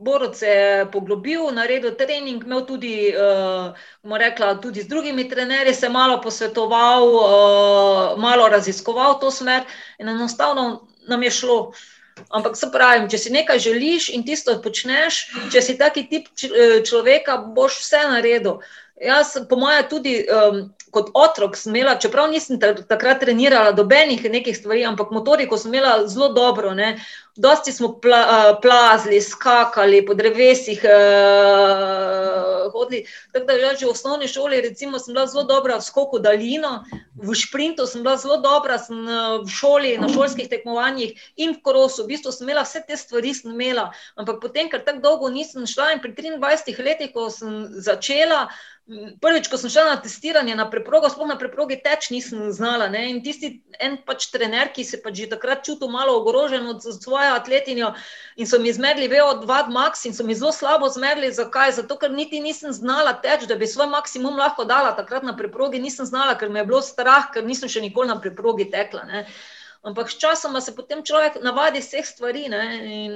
Borod 0.00 0.36
se 0.36 0.46
je 0.46 0.90
poglobil, 0.90 1.50
naredil 1.52 1.92
trening, 1.94 2.44
imel 2.44 2.64
tudi, 2.66 3.12
uh, 3.12 4.16
rekla, 4.16 4.54
tudi 4.60 4.80
z 4.82 4.88
drugimi 4.88 5.28
trenerji, 5.28 5.74
se 5.74 5.88
malo 5.88 6.20
posvetoval, 6.22 7.04
uh, 7.04 8.18
malo 8.18 8.48
raziskoval 8.48 9.18
to 9.20 9.30
smer, 9.30 9.68
in 9.98 10.08
enostavno 10.08 10.86
nam 11.08 11.22
je 11.22 11.30
šlo. 11.30 11.72
Ampak 12.28 12.56
se 12.56 12.68
pravi, 12.72 13.08
če 13.10 13.18
si 13.18 13.32
nekaj 13.34 13.58
želiš 13.58 14.10
in 14.14 14.24
tisto 14.26 14.54
počneš, 14.62 15.22
če 15.52 15.62
si 15.64 15.78
taki 15.78 16.06
tip 16.10 16.28
človeka, 16.86 17.38
boš 17.56 17.80
vse 17.84 18.04
naredil. 18.12 18.60
Jaz, 19.00 19.32
po 19.48 19.56
mojem, 19.56 19.86
tudi 19.88 20.12
um, 20.28 20.66
kot 20.90 21.10
otrok 21.14 21.56
sem 21.56 21.74
imela, 21.76 21.98
čeprav 21.98 22.30
nisem 22.30 22.58
takrat 22.60 23.20
trenirala 23.20 23.72
dobenih 23.72 24.24
nekih 24.30 24.56
stvari, 24.56 24.84
ampak 24.84 25.10
motoriko 25.10 25.58
sem 25.58 25.74
imela 25.74 26.06
zelo 26.06 26.32
dobro. 26.34 26.74
Ne. 26.74 26.98
Dosti 27.36 27.72
smo 27.72 27.92
pla, 28.02 28.58
plazili, 28.62 29.20
skakali 29.22 30.06
po 30.06 30.14
drevesih, 30.14 30.84
eh, 30.84 30.90
hodili. 32.72 33.06
Tako 33.32 33.46
da 33.46 33.76
že 33.78 33.86
v 33.86 33.90
osnovni 33.90 34.28
šoli 34.28 34.60
recimo, 34.60 34.98
sem 34.98 35.14
bila 35.14 35.26
zelo 35.26 35.44
dobra 35.44 35.76
v 35.76 35.82
skoku 35.82 36.18
daljino, 36.18 36.84
v 37.14 37.34
šprintu 37.34 37.86
sem 37.86 38.02
bila 38.02 38.16
zelo 38.16 38.36
dobra, 38.36 38.78
sem 38.78 39.06
v 39.44 39.48
šoli, 39.48 39.98
na 39.98 40.08
šolskih 40.08 40.48
tekmovanjih 40.48 41.32
in 41.36 41.54
v 41.54 41.62
korosu. 41.62 42.04
V 42.04 42.16
bistvu 42.16 42.32
sem 42.32 42.48
imela 42.48 42.66
vse 42.66 42.82
te 42.86 42.96
stvari, 42.96 43.34
sem 43.34 43.52
imela. 43.52 43.90
Ampak 44.16 44.40
potem, 44.42 44.68
ker 44.68 44.84
tako 44.84 45.00
dolgo 45.00 45.30
nisem 45.30 45.66
šla 45.66 45.92
in 45.94 46.00
pri 46.00 46.12
23 46.12 46.82
letih, 46.82 47.12
ko 47.14 47.30
sem 47.30 47.68
začela, 47.70 48.48
Prvič, 49.22 49.46
ko 49.46 49.54
sem 49.54 49.70
šla 49.70 49.84
na 49.86 49.98
testiranje 50.02 50.54
na 50.58 50.64
preprogo, 50.66 51.06
sploh 51.06 51.28
na 51.30 51.36
preprogi 51.38 51.76
teč 51.78 52.08
nisem 52.10 52.48
znala. 52.50 52.88
Ne? 52.90 53.04
In 53.12 53.20
tisti 53.22 53.50
en 53.78 54.00
pač 54.06 54.26
trener, 54.34 54.72
ki 54.74 54.82
se 54.84 54.98
pač 54.98 55.20
že 55.20 55.28
takrat 55.30 55.62
čutil 55.62 55.92
malo 55.92 56.16
ogrožen 56.18 56.66
od 56.66 56.82
svoje 56.82 57.30
atletinjo 57.30 57.92
in 58.34 58.50
so 58.50 58.58
mi 58.58 58.72
izmerili 58.72 59.06
VO2 59.12 59.70
max 59.70 60.02
in 60.10 60.16
so 60.16 60.26
mi 60.26 60.34
zelo 60.34 60.50
slabo 60.50 60.90
zmerili. 60.90 61.30
Zakaj? 61.30 61.76
Zato, 61.78 62.00
ker 62.02 62.10
niti 62.10 62.42
nisem 62.42 62.74
znala 62.74 63.14
teč, 63.22 63.46
da 63.46 63.54
bi 63.54 63.70
svoj 63.70 63.86
maksimum 63.94 64.34
lahko 64.34 64.66
dala 64.66 64.90
takrat 64.98 65.22
na 65.22 65.36
preprogi, 65.38 65.78
nisem 65.78 66.06
znala, 66.06 66.34
ker 66.34 66.50
me 66.50 66.64
je 66.64 66.70
bilo 66.72 66.82
strah, 66.82 67.30
ker 67.30 67.46
nisem 67.46 67.70
še 67.70 67.84
nikoli 67.86 68.10
na 68.10 68.18
preprogi 68.18 68.66
tekla. 68.74 69.06
Ne? 69.06 69.26
Ampak 69.86 70.10
sčasoma 70.10 70.60
se 70.60 70.74
potem 70.76 71.00
človek 71.06 71.38
navadi 71.40 71.80
vseh 71.80 72.04
stvari 72.04 72.50
ne? 72.52 72.64
in 73.06 73.14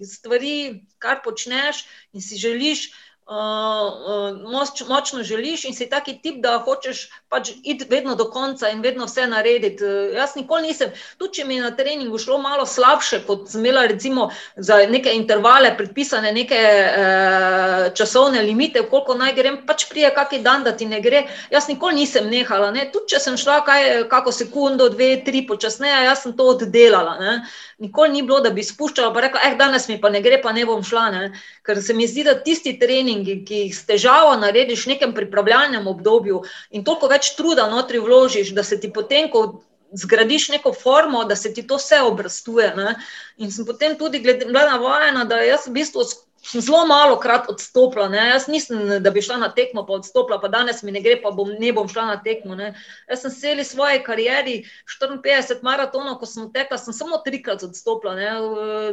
stvari, 0.00 0.82
kar 0.98 1.20
počneš 1.22 1.84
in 2.16 2.24
si 2.24 2.40
želiš 2.40 2.88
moč, 3.28 4.82
močno 4.88 5.22
želiš 5.22 5.64
in 5.64 5.74
si 5.74 5.88
taki 5.90 6.18
tip, 6.22 6.36
da 6.42 6.58
hočeš 6.58 7.08
pač 7.28 7.50
iti 7.62 7.86
vedno 7.90 8.14
do 8.14 8.24
konca 8.30 8.68
in 8.68 8.80
vedno 8.82 9.04
vse 9.04 9.26
narediti. 9.26 9.84
Uh, 9.84 10.14
jaz 10.14 10.36
nikoli 10.36 10.68
nisem, 10.68 10.92
tudi 11.18 11.40
če 11.40 11.44
mi 11.44 11.56
je 11.56 11.62
na 11.62 11.70
treningu 11.76 12.18
šlo 12.18 12.38
malo 12.38 12.66
slabše, 12.66 13.24
kot 13.26 13.48
sem 13.50 13.64
imela 13.64 13.86
recimo 13.86 14.30
za 14.56 14.76
neke 14.86 15.14
intervale, 15.14 15.74
predpisane 15.76 16.32
neke 16.32 16.60
uh, 16.60 17.94
časovne 17.94 18.42
limite, 18.42 18.84
koliko 18.90 19.18
naj 19.18 19.34
grem, 19.34 19.58
pač 19.66 19.88
prije 19.90 20.12
kaki 20.14 20.38
dan, 20.46 20.62
da 20.62 20.76
ti 20.76 20.86
ne 20.86 21.00
gre. 21.00 21.26
Jaz 21.50 21.66
nikoli 21.68 21.94
nisem 21.94 22.30
nehala, 22.30 22.70
ne? 22.70 22.86
tudi 22.92 23.16
če 23.16 23.20
sem 23.20 23.36
šla 23.36 23.58
kaj, 23.66 23.88
kako 24.10 24.32
sekundo, 24.32 24.88
dve, 24.94 25.16
tri 25.26 25.42
počasneje, 25.46 26.04
jaz 26.06 26.22
sem 26.22 26.36
to 26.38 26.46
oddelala. 26.54 27.18
Ne? 27.18 27.36
Nikoli 27.82 28.14
ni 28.14 28.22
bilo, 28.22 28.38
da 28.40 28.54
bi 28.54 28.62
spuščala, 28.62 29.10
pa 29.12 29.26
rekla, 29.26 29.42
eh, 29.50 29.58
danes 29.58 29.88
mi 29.88 29.98
pa 30.00 30.14
ne 30.14 30.22
gre, 30.22 30.38
pa 30.42 30.54
ne 30.54 30.62
bom 30.64 30.84
šla. 30.86 31.10
Ne? 31.10 31.32
Ker 31.66 31.82
se 31.82 31.94
mi 31.94 32.06
zdi, 32.06 32.22
da 32.22 32.36
tisti 32.38 32.76
treningi, 32.78 33.40
ki 33.46 33.62
jih 33.64 33.74
s 33.74 33.86
težavo 33.88 34.36
narediš 34.38 34.86
v 34.86 34.94
nekem 34.94 35.14
pripravljalnem 35.14 35.86
obdobju 35.90 36.42
in 36.70 36.84
toliko 36.86 37.10
več 37.10 37.32
truda 37.38 37.66
notri 37.72 37.98
vložiš, 37.98 38.52
da 38.54 38.62
se 38.62 38.78
ti 38.80 38.92
potem, 38.92 39.26
ko 39.32 39.62
zgradiš 39.92 40.48
neko 40.48 40.72
formo, 40.72 41.24
da 41.24 41.36
se 41.36 41.52
ti 41.54 41.66
to 41.66 41.78
vse 41.80 42.00
obrastuje. 42.06 42.72
Ne? 42.76 42.94
In 43.38 43.50
sem 43.50 43.66
potem 43.66 43.98
tudi 43.98 44.22
glede, 44.22 44.46
bila 44.46 44.66
navajena, 44.70 45.24
da 45.24 45.40
jaz 45.42 45.66
v 45.66 45.76
bistvu 45.80 46.06
sem 46.46 46.60
zelo 46.60 46.86
malo 46.86 47.18
krat 47.20 47.48
odstopila. 47.50 48.08
Ne? 48.08 48.28
Jaz 48.28 48.46
nisem, 48.48 49.02
da 49.02 49.10
bi 49.10 49.22
šla 49.22 49.36
na 49.42 49.48
tekmo, 49.54 49.82
pa 49.86 49.96
odstopila, 49.98 50.38
pa 50.40 50.48
danes 50.48 50.82
mi 50.86 50.92
ne 50.94 51.02
gre, 51.02 51.16
pa 51.22 51.30
bom, 51.34 51.50
ne 51.58 51.72
bom 51.74 51.88
šla 51.90 52.06
na 52.06 52.16
tekmo. 52.22 52.54
Ne? 52.54 52.72
Jaz 53.10 53.24
sem 53.24 53.34
celi 53.34 53.64
svoje 53.64 54.02
karieri, 54.06 54.56
54 54.86 55.66
maratonov, 55.66 56.18
ko 56.20 56.28
sem 56.30 56.46
tekla, 56.54 56.78
sem 56.78 56.94
samo 56.94 57.18
trikrat 57.24 57.64
odstopila. 57.66 58.14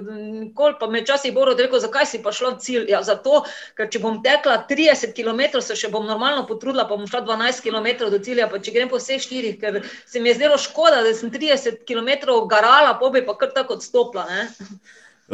Nikoli 0.02 0.80
pa 0.80 0.90
me 0.90 1.04
časi 1.06 1.32
bo 1.32 1.46
rekel, 1.46 1.80
zakaj 1.84 2.10
si 2.10 2.24
pa 2.24 2.34
šla 2.34 2.56
v 2.56 2.64
cilj. 2.66 2.90
Ja, 2.90 3.04
zato, 3.06 3.44
ker 3.78 3.92
če 3.94 4.02
bom 4.02 4.22
tekla 4.26 4.64
30 4.70 5.14
km, 5.14 5.62
se 5.62 5.78
še 5.78 5.92
bom 5.94 6.08
normalno 6.10 6.48
potrudila, 6.50 6.88
pa 6.90 6.98
bom 6.98 7.08
šla 7.10 7.22
12 7.28 7.62
km 7.66 8.10
do 8.10 8.20
cilja, 8.24 8.50
pa 8.50 8.62
če 8.64 8.74
grem 8.74 8.90
po 8.90 8.98
vseh 9.02 9.22
štirih, 9.22 9.60
ker 9.62 9.84
se 10.10 10.20
mi 10.20 10.34
je 10.34 10.40
zdelo 10.42 10.58
škoda, 10.58 11.04
da 11.06 11.14
sem 11.14 11.32
30 11.34 11.86
km 11.86 12.42
garala, 12.50 12.98
pa 12.98 13.14
bi 13.14 13.22
pa 13.26 13.38
kar 13.38 13.54
tako 13.54 13.78
odstopila. 13.78 14.26
Ne? 14.30 14.50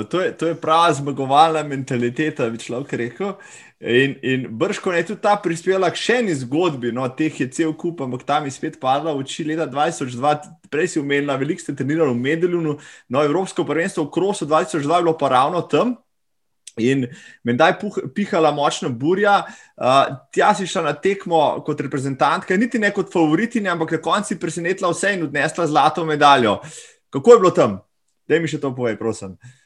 To 0.03 0.21
je, 0.21 0.37
to 0.37 0.47
je 0.47 0.55
prava 0.55 0.93
zmagovalna 0.93 1.63
mentaliteta, 1.63 2.49
bi 2.49 2.59
človek 2.61 2.93
rekel. 2.93 3.33
In, 3.79 4.15
in 4.21 4.47
brško 4.49 4.91
je 4.91 5.05
tudi 5.05 5.21
ta 5.21 5.37
prispevala 5.39 5.87
k 5.91 5.99
še 5.99 6.17
eni 6.19 6.33
zgodbi, 6.35 6.91
no, 6.91 7.05
teh 7.15 7.31
je 7.41 7.47
cel 7.47 7.71
kup, 7.79 8.01
ampak 8.03 8.25
tam 8.27 8.45
je 8.45 8.51
spet 8.51 8.75
padla 8.79 9.13
v 9.15 9.23
oči 9.23 9.45
leta 9.47 9.69
2002, 9.71 10.33
prej 10.67 10.91
si 10.91 10.99
umenila, 10.99 11.37
veliko 11.39 11.63
ste 11.63 11.75
trenirali 11.75 12.11
v 12.11 12.19
Medeljunu, 12.19 12.75
no, 13.07 13.23
Evropsko 13.23 13.63
prvenstvo 13.67 14.05
v 14.09 14.11
Krosu 14.13 14.47
2002 14.49 14.83
je 14.83 15.05
bilo 15.07 15.15
pa 15.17 15.31
ravno 15.31 15.63
tam. 15.63 15.95
In 16.79 17.07
menda 17.43 17.67
je 17.71 17.89
pihala 18.15 18.51
močna 18.55 18.91
burja, 18.91 19.41
uh, 19.43 20.11
tja 20.31 20.53
si 20.55 20.67
šla 20.67 20.85
na 20.85 20.93
tekmo 20.95 21.59
kot 21.67 21.81
reprezentantka, 21.83 22.55
niti 22.55 22.79
ne 22.79 22.91
kot 22.95 23.11
favoritinja, 23.11 23.73
ampak 23.75 23.97
na 23.97 24.01
koncu 24.03 24.31
si 24.31 24.39
presenetila 24.39 24.91
vse 24.93 25.15
in 25.17 25.25
odnesla 25.27 25.67
zlato 25.67 26.05
medaljo. 26.07 26.59
Kako 27.11 27.33
je 27.33 27.39
bilo 27.39 27.51
tam? 27.51 27.79
Daj 28.29 28.39
mi 28.39 28.47
še 28.47 28.61
to 28.63 28.71
povej, 28.75 28.95
prosim. 28.99 29.35
Uh, 29.35 29.58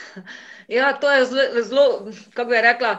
Ja, 0.68 0.92
to 0.92 1.10
je 1.10 1.24
zelo, 1.24 1.62
zelo 1.62 2.10
kako 2.34 2.50
bi 2.50 2.60
rekla, 2.62 2.96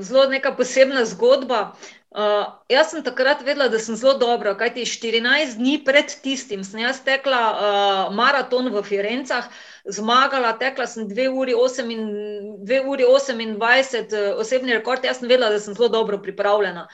zelo 0.00 0.28
neka 0.30 0.54
posebna 0.54 1.04
zgodba. 1.04 1.72
Uh, 2.10 2.42
jaz 2.66 2.88
sem 2.90 3.04
takrat 3.06 3.44
vedela, 3.46 3.68
da 3.70 3.78
sem 3.78 3.94
zelo 3.94 4.16
dobra, 4.18 4.56
kajti 4.58 4.82
14 4.82 5.52
dni 5.60 5.76
pred 5.86 6.10
tistim 6.24 6.64
sem 6.66 6.80
jaz 6.82 6.98
tekla 7.06 7.42
uh, 7.54 8.14
maraton 8.14 8.66
v 8.74 8.82
Firencah, 8.82 9.46
zmagala, 9.86 10.56
tekla 10.58 10.88
sem 10.90 11.06
2 11.06 11.28
uri 11.30 11.54
28, 11.54 13.54
uh, 13.54 14.42
osebni 14.42 14.74
rekord, 14.74 15.06
jaz 15.06 15.22
sem 15.22 15.30
vedela, 15.30 15.54
da 15.54 15.62
sem 15.62 15.78
zelo 15.78 15.86
dobro 15.86 16.18
pripravljena. 16.18 16.88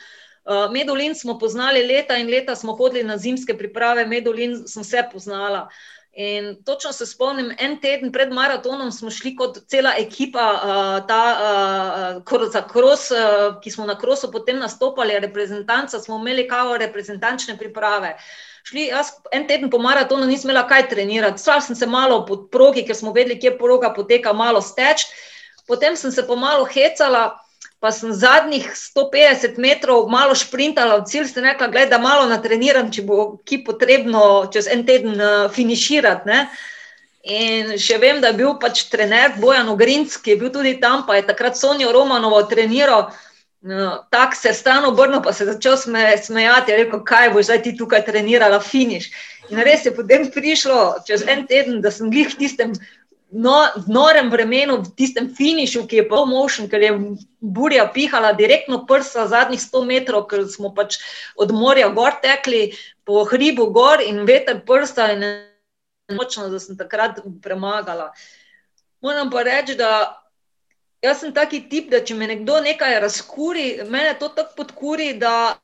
Uh, 0.45 0.69
Medulin 0.71 1.17
smo 1.17 1.39
poznali 1.41 1.81
leta 1.87 2.21
in 2.21 2.29
leta, 2.29 2.53
smo 2.55 2.77
hodili 2.77 3.09
na 3.09 3.17
zimske 3.17 3.57
priprave, 3.57 4.05
Medulin 4.07 4.67
sem 4.69 4.85
vse 4.85 5.09
poznala. 5.15 5.65
Uh, 5.65 5.96
In 6.17 6.63
točno 6.65 6.93
se 6.93 7.07
spomnim, 7.07 7.51
en 7.59 7.75
teden 7.81 8.13
pred 8.13 8.31
maratonom 8.33 8.93
smo 8.93 9.11
šli 9.11 9.35
kot 9.37 9.59
cela 9.69 9.91
ekipa, 10.01 10.45
uh, 10.53 11.07
ta, 11.07 12.23
uh, 12.33 12.47
za 12.53 12.63
kros, 12.69 13.11
uh, 13.11 13.59
ki 13.61 13.71
smo 13.71 13.85
na 13.87 13.99
krosu 13.99 14.31
potem 14.33 14.57
nastopali, 14.59 15.19
reprezentanca, 15.21 16.01
smo 16.01 16.17
imeli 16.17 16.49
kao 16.49 16.79
reprezentančne 16.81 17.59
priprave. 17.59 18.15
Šli, 18.65 18.87
jaz 18.87 19.13
en 19.33 19.45
teden 19.47 19.71
po 19.71 19.79
maratonu 19.79 20.25
nisem 20.27 20.51
imela 20.51 20.65
kaj 20.69 20.89
trenirati, 20.89 21.41
stvar 21.41 21.61
sem 21.63 21.77
se 21.77 21.87
malo 21.87 22.25
pod 22.27 22.49
progi, 22.51 22.87
ker 22.87 22.97
smo 22.97 23.13
vedeli, 23.13 23.37
kje 23.41 23.59
proga 23.59 23.93
poteka, 23.93 24.33
malo 24.33 24.63
steč. 24.65 25.05
Potem 25.69 25.97
sem 25.97 26.13
se 26.13 26.25
pomalo 26.27 26.65
hecala, 26.65 27.29
pa 27.81 27.93
sem 27.93 28.13
zadnjih 28.13 28.65
150 28.75 29.59
metrov 29.61 30.09
malo 30.09 30.35
šprintala 30.35 31.01
v 31.01 31.07
cilj, 31.11 31.29
sem 31.31 31.45
rekla, 31.45 31.69
gled, 31.69 31.91
da 31.93 32.01
malo 32.03 32.25
natreniram, 32.31 32.89
če 32.93 33.05
bo 33.07 33.37
ki 33.45 33.63
potrebno 33.67 34.49
čez 34.53 34.71
en 34.73 34.87
teden 34.89 35.21
uh, 35.21 35.47
finiširati. 35.53 36.27
Ne? 36.29 36.41
In 37.27 37.77
še 37.83 37.99
vem, 38.03 38.23
da 38.23 38.33
je 38.33 38.41
bil 38.41 38.57
pač 38.63 38.87
trener 38.91 39.37
Bojan 39.43 39.69
Ogrinc, 39.69 40.17
ki 40.23 40.35
je 40.35 40.41
bil 40.41 40.53
tudi 40.55 40.77
tam, 40.83 41.05
pa 41.07 41.19
je 41.19 41.27
takrat 41.29 41.59
Sonijo 41.59 41.93
Romanovo 41.93 42.41
treniral, 42.49 43.11
uh, 43.13 44.03
tako 44.11 44.41
se 44.41 44.51
je 44.51 44.59
stano 44.59 44.95
obrnil, 44.95 45.21
pa 45.23 45.37
se 45.37 45.45
je 45.45 45.53
začel 45.53 45.77
sme, 45.77 46.11
smejati, 46.17 46.73
je 46.73 46.83
rekel, 46.85 47.05
kaj 47.05 47.33
boš 47.37 47.51
zdaj 47.51 47.63
ti 47.67 47.77
tukaj 47.77 48.07
trenirala, 48.09 48.63
finiš. 48.63 49.13
In 49.51 49.63
res 49.63 49.85
je 49.87 49.93
potem 49.95 50.27
prišlo 50.33 51.05
čez 51.07 51.23
en 51.29 51.47
teden, 51.47 51.79
da 51.85 51.93
sem 51.95 52.11
glih 52.11 52.33
v 52.33 52.41
tistem 52.41 52.73
no, 53.31 53.55
v 53.77 53.89
norem 53.91 54.31
vremenu, 54.31 54.79
v 54.83 54.93
tistem 54.95 55.29
finišu, 55.35 55.87
ki 55.87 56.03
je 56.03 56.09
pa 56.09 56.25
motion, 56.25 56.69
ker 56.71 56.83
je 56.83 56.93
burja 57.41 57.89
pihala 57.93 58.33
direktno 58.33 58.85
prsa 58.87 59.27
zadnjih 59.27 59.61
100 59.61 59.85
metrov, 59.87 60.27
ker 60.31 60.47
smo 60.51 60.73
pač 60.75 61.01
od 61.37 61.53
morja 61.53 61.89
gor 61.91 62.19
tekli, 62.23 62.73
po 63.07 63.25
hribu 63.25 63.71
gor 63.71 64.03
in 64.03 64.25
veter 64.27 64.63
prsta 64.67 65.13
in 65.15 65.23
močno, 66.15 66.49
da 66.51 66.59
sem 66.63 66.79
takrat 66.79 67.21
premagala. 67.43 68.13
Moram 69.03 69.31
pa 69.31 69.43
reči, 69.47 69.77
da 69.79 70.23
jaz 71.03 71.23
sem 71.23 71.35
taki 71.35 71.67
tip, 71.71 71.91
da 71.91 72.03
če 72.03 72.15
me 72.19 72.27
nekdo 72.31 72.61
nekaj 72.63 72.99
razkuri, 73.03 73.87
mene 73.91 74.17
to 74.19 74.29
tako 74.29 74.63
podkuri, 74.63 75.13
da 75.19 75.59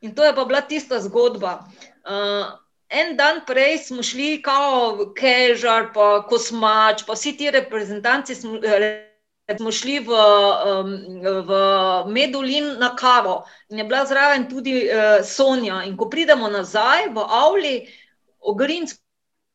in 0.00 0.14
to 0.14 0.24
je 0.24 0.34
pa 0.34 0.44
bila 0.44 0.60
tista 0.64 1.00
zgodba. 1.00 1.66
Uh, 2.04 2.63
En 2.94 3.16
dan 3.16 3.40
prej 3.46 3.78
smo 3.78 4.02
šli, 4.02 4.42
kao 4.42 5.10
Kežar, 5.18 5.90
pa 5.94 6.22
Kosmač, 6.28 7.02
pa 7.06 7.16
vsi 7.18 7.32
ti 7.36 7.50
reprezentanci 7.50 8.34
smo, 8.38 8.60
smo 9.58 9.72
šli 9.72 9.98
v, 10.06 10.14
um, 10.14 10.92
v 11.48 11.58
Medulin 12.14 12.76
na 12.78 12.94
kavo 12.96 13.42
in 13.68 13.78
je 13.78 13.84
bila 13.84 14.04
zraven 14.06 14.46
tudi 14.50 14.86
uh, 14.86 15.24
Sonja. 15.26 15.82
In 15.84 15.96
ko 15.96 16.08
pridemo 16.08 16.48
nazaj 16.48 17.10
v 17.10 17.26
Avli, 17.42 17.74
Ogrinc 18.40 18.94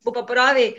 pa 0.04 0.24
pravi, 0.24 0.74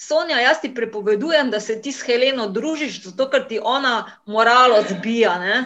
Sonja, 0.00 0.38
jaz 0.40 0.60
ti 0.60 0.70
prepovedujem, 0.74 1.50
da 1.50 1.60
se 1.60 1.82
ti 1.82 1.92
s 1.92 2.06
Heleno 2.06 2.46
družiš, 2.48 3.02
zato 3.04 3.28
ker 3.30 3.48
ti 3.48 3.58
ona 3.62 4.20
moralo 4.26 4.78
zbija. 4.88 5.38
Ne? 5.38 5.56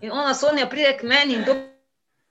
In 0.00 0.12
ona 0.12 0.34
Sonja 0.34 0.68
pride 0.70 0.96
k 1.00 1.02
meni 1.02 1.34
in 1.34 1.44
to. 1.44 1.58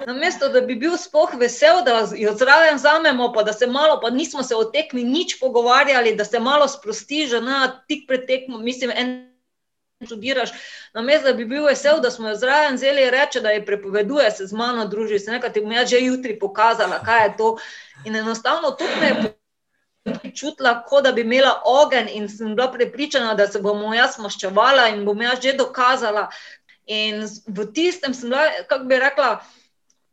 Namesto 0.06 0.50
da 0.50 0.62
bi 0.62 0.76
bil 0.76 0.98
spoh 0.98 1.32
vesel, 1.40 1.82
da 1.86 2.04
jo 2.16 2.34
zraven 2.38 2.76
vzamemo, 2.76 3.32
pa 3.34 3.44
da 3.44 3.54
se 3.54 3.68
malo, 3.68 4.00
pa 4.02 4.10
nismo 4.10 4.44
se 4.44 4.56
o 4.56 4.64
tekmi 4.64 5.04
nič 5.04 5.40
pogovarjali, 5.40 6.16
da 6.16 6.26
se 6.26 6.40
malo 6.40 6.68
sprosti, 6.68 7.26
že 7.28 7.42
na 7.42 7.84
tik 7.88 8.08
pred 8.08 8.28
tekmo, 8.28 8.58
mislim, 8.58 8.92
en 8.96 9.34
študiraš, 10.06 10.50
namesto 10.94 11.28
da 11.28 11.34
bi 11.34 11.46
bil 11.46 11.66
vesel, 11.66 12.02
da 12.02 12.12
smo 12.12 12.30
jo 12.30 12.36
zraven 12.36 12.76
vzeli 12.76 13.04
in 13.04 13.10
reče, 13.10 13.42
da 13.42 13.50
je 13.50 13.66
prepoveduje 13.66 14.32
se 14.32 14.46
z 14.46 14.54
mano 14.54 14.86
družiti, 14.86 15.20
se 15.20 15.32
nekaj 15.32 15.54
ti 15.54 15.62
bom 15.62 15.72
jaz 15.72 15.90
že 15.90 16.02
jutri 16.02 16.40
pokazala, 16.40 17.02
kaj 17.06 17.26
je 17.26 17.38
to. 17.38 17.58
In 18.06 18.16
enostavno 18.16 18.72
to 18.72 18.86
me 19.02 19.34
je 20.24 20.32
čutila, 20.36 20.84
kot 20.88 21.04
da 21.04 21.12
bi 21.12 21.22
imela 21.22 21.62
ogen 21.66 22.08
in 22.10 22.30
sem 22.30 22.56
bila 22.56 22.72
prepričana, 22.72 23.34
da 23.34 23.48
se 23.48 23.60
bomo 23.62 23.94
jaz 23.94 24.20
maščevala 24.20 24.88
in 24.94 25.06
bom 25.06 25.22
jaz 25.22 25.42
že 25.42 25.58
dokazala. 25.58 26.30
In 26.86 27.26
v 27.48 27.72
tistem 27.74 28.14
sem 28.14 28.30
bila, 28.30 28.46
kako 28.70 28.86
bi 28.86 29.00
rekla, 29.00 29.40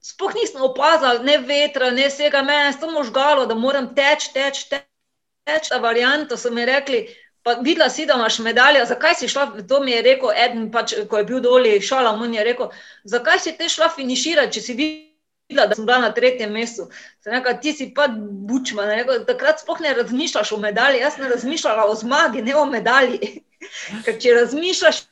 sploh 0.05 0.35
nisem 0.37 0.63
opazila 0.63 1.19
ne 1.25 1.39
vetra, 1.39 1.91
ne 1.91 2.09
vsega, 2.11 2.43
meni 2.45 2.69
je 2.69 2.79
samo 2.79 3.05
žgalo, 3.09 3.47
da 3.47 3.55
moram 3.57 3.95
teči, 3.97 4.33
teči, 4.35 4.69
teči. 4.71 5.71
Ta 5.71 5.79
varianta 5.81 6.37
so 6.41 6.51
mi 6.51 6.65
rekli, 6.65 7.07
Pa 7.45 7.53
videla 7.61 7.91
si, 7.91 8.07
da 8.07 8.15
imaš 8.15 8.39
medaljo, 8.39 8.85
zakaj 8.89 9.15
si 9.15 9.29
šla, 9.29 9.51
to 9.69 9.81
mi 9.81 9.91
je 9.93 10.03
rekel, 10.03 10.31
eden, 10.45 10.71
pač, 10.73 10.95
ko 11.11 11.19
je 11.21 11.25
bil 11.29 11.41
dolje, 11.45 11.81
šala 11.81 12.15
mu 12.17 12.25
je 12.33 12.45
rekel, 12.45 12.71
zakaj 13.05 13.39
si 13.39 13.53
te 13.59 13.69
šla 13.69 13.91
finiširati, 13.93 14.53
če 14.57 14.63
si 14.65 14.77
videla, 14.79 15.67
da 15.69 15.77
sem 15.77 15.85
bila 15.85 15.99
na 16.07 16.11
tretjem 16.17 16.57
mestu. 16.57 16.89
Rekel, 17.29 17.59
ti 17.61 17.75
si 17.77 17.91
pa 17.95 18.09
bučma, 18.49 18.89
rekel, 18.89 19.27
takrat 19.29 19.61
sploh 19.61 19.85
ne 19.85 19.93
razmišljaš 20.01 20.55
o 20.57 20.61
medalji, 20.63 21.03
jaz 21.05 21.21
ne 21.21 21.29
razmišljala 21.35 21.85
o 21.85 21.99
zmagi, 22.01 22.47
ne 22.49 22.57
o 22.57 22.65
medalji. 22.65 23.35
Ker 24.07 24.17
če 24.21 24.39
razmišljaš, 24.41 25.05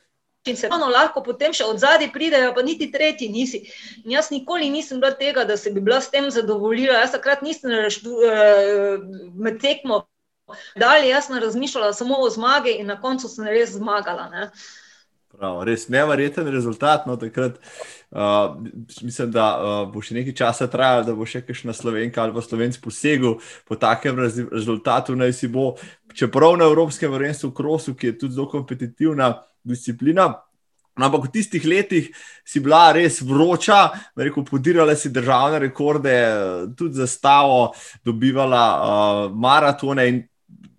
in 0.47 0.57
se 0.59 0.67
eno 0.67 0.89
lahko 0.91 1.23
potem 1.23 1.53
še 1.55 1.63
od 1.63 1.79
zadaj 1.79 2.11
pridejo, 2.11 2.53
pa 2.55 2.61
niti 2.61 2.91
tretji 2.91 3.29
nisi. 3.31 3.63
In 4.03 4.17
jaz 4.17 4.31
nikoli 4.31 4.69
nisem 4.69 4.99
bila 4.99 5.13
tega, 5.15 5.45
da 5.47 5.57
se 5.57 5.71
bi 5.71 5.81
bila 5.81 6.01
s 6.01 6.11
tem 6.11 6.29
zadovoljila, 6.31 7.03
jaz 7.05 7.15
takrat 7.15 7.41
nisem 7.41 7.71
eh, 7.71 8.97
med 9.33 9.61
tekmo 9.63 10.03
Dalje 10.75 11.09
jaz 11.09 11.27
sem 11.27 11.39
razmišljala 11.39 11.93
samo 11.93 12.15
o 12.19 12.29
zmagi 12.29 12.75
in 12.79 12.87
na 12.87 13.01
koncu 13.01 13.27
sem 13.27 13.47
res 13.47 13.71
zmagala. 13.77 14.29
Ne. 14.29 14.49
Prav, 15.33 15.63
res 15.63 15.87
nevreten 15.89 16.47
rezultat. 16.47 17.07
No, 17.07 17.15
takrat, 17.17 17.57
uh, 18.11 18.55
mislim, 19.01 19.31
da 19.31 19.47
uh, 19.57 19.71
bo 19.93 20.01
še 20.03 20.19
nekaj 20.19 20.35
časa 20.43 20.67
trajalo, 20.69 21.07
da 21.07 21.15
bo 21.17 21.25
še 21.25 21.41
kakšna 21.47 21.73
slovenka 21.73 22.21
ali 22.21 22.35
pa 22.35 22.43
slovenc 22.45 22.77
posegel 22.83 23.39
po 23.67 23.79
takem 23.79 24.19
rezultatu. 24.19 25.17
Bo, 25.49 25.73
čeprav 26.13 26.59
na 26.59 26.69
Evropskem 26.69 27.15
vrhu, 27.15 27.51
krosu, 27.55 27.95
ki 27.95 28.11
je 28.11 28.17
tudi 28.19 28.37
zelo 28.37 28.49
kompetitivna 28.51 29.33
disciplina. 29.63 30.29
No, 30.93 31.07
ampak 31.09 31.25
v 31.25 31.33
tistih 31.33 31.63
letih 31.65 32.11
si 32.45 32.61
bila 32.61 32.91
res 32.93 33.17
vroča, 33.25 33.89
rekel, 34.13 34.45
podirala 34.45 34.93
si 34.93 35.09
državne 35.09 35.57
rekorde, 35.63 36.13
tudi 36.77 37.01
za 37.01 37.07
stavo, 37.09 37.73
dobivala 38.05 38.65
uh, 38.69 39.31
maratone 39.33 40.07
in 40.07 40.21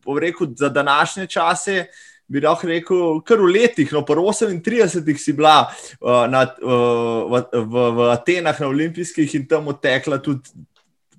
rekel, 0.06 0.54
za 0.54 0.68
današnje 0.68 1.26
čase 1.26 1.86
bi 2.30 2.40
lahko 2.40 2.68
rekel, 2.70 3.18
kar 3.26 3.42
v 3.42 3.50
letih, 3.52 3.90
no, 3.92 4.04
po 4.06 4.14
38 4.14 5.18
si 5.18 5.32
bila 5.32 5.66
uh, 5.66 6.30
na, 6.30 6.46
uh, 6.62 7.26
v, 7.26 7.42
v, 7.50 7.90
v 7.98 8.08
Atenah 8.14 8.60
na 8.60 8.70
olimpijskih 8.70 9.34
in 9.34 9.48
tam 9.50 9.68
odtekla 9.68 10.22
tudi 10.22 10.54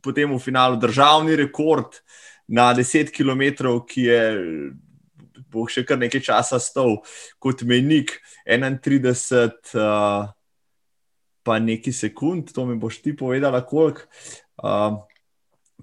potem 0.05 0.29
v 0.29 0.39
finalu 0.39 0.77
državni 0.77 1.35
rekord 1.35 1.99
na 2.47 2.73
10 2.73 3.09
km, 3.09 3.81
ki 3.89 4.01
je 4.01 4.21
bo 5.55 5.65
še 5.71 5.85
kar 5.87 5.99
nekaj 6.01 6.25
časa 6.27 6.59
stal 6.61 6.99
kot 7.39 7.63
menik 7.67 8.17
31. 8.45 9.55
Uh, 9.75 10.33
Pa 11.45 11.59
nekaj 11.61 11.93
sekund, 11.93 12.49
to 12.49 12.63
mi 12.65 12.73
boš 12.73 13.03
ti 13.05 13.11
povedala, 13.13 13.59
koliko. 13.61 14.01
Uh, 14.57 14.95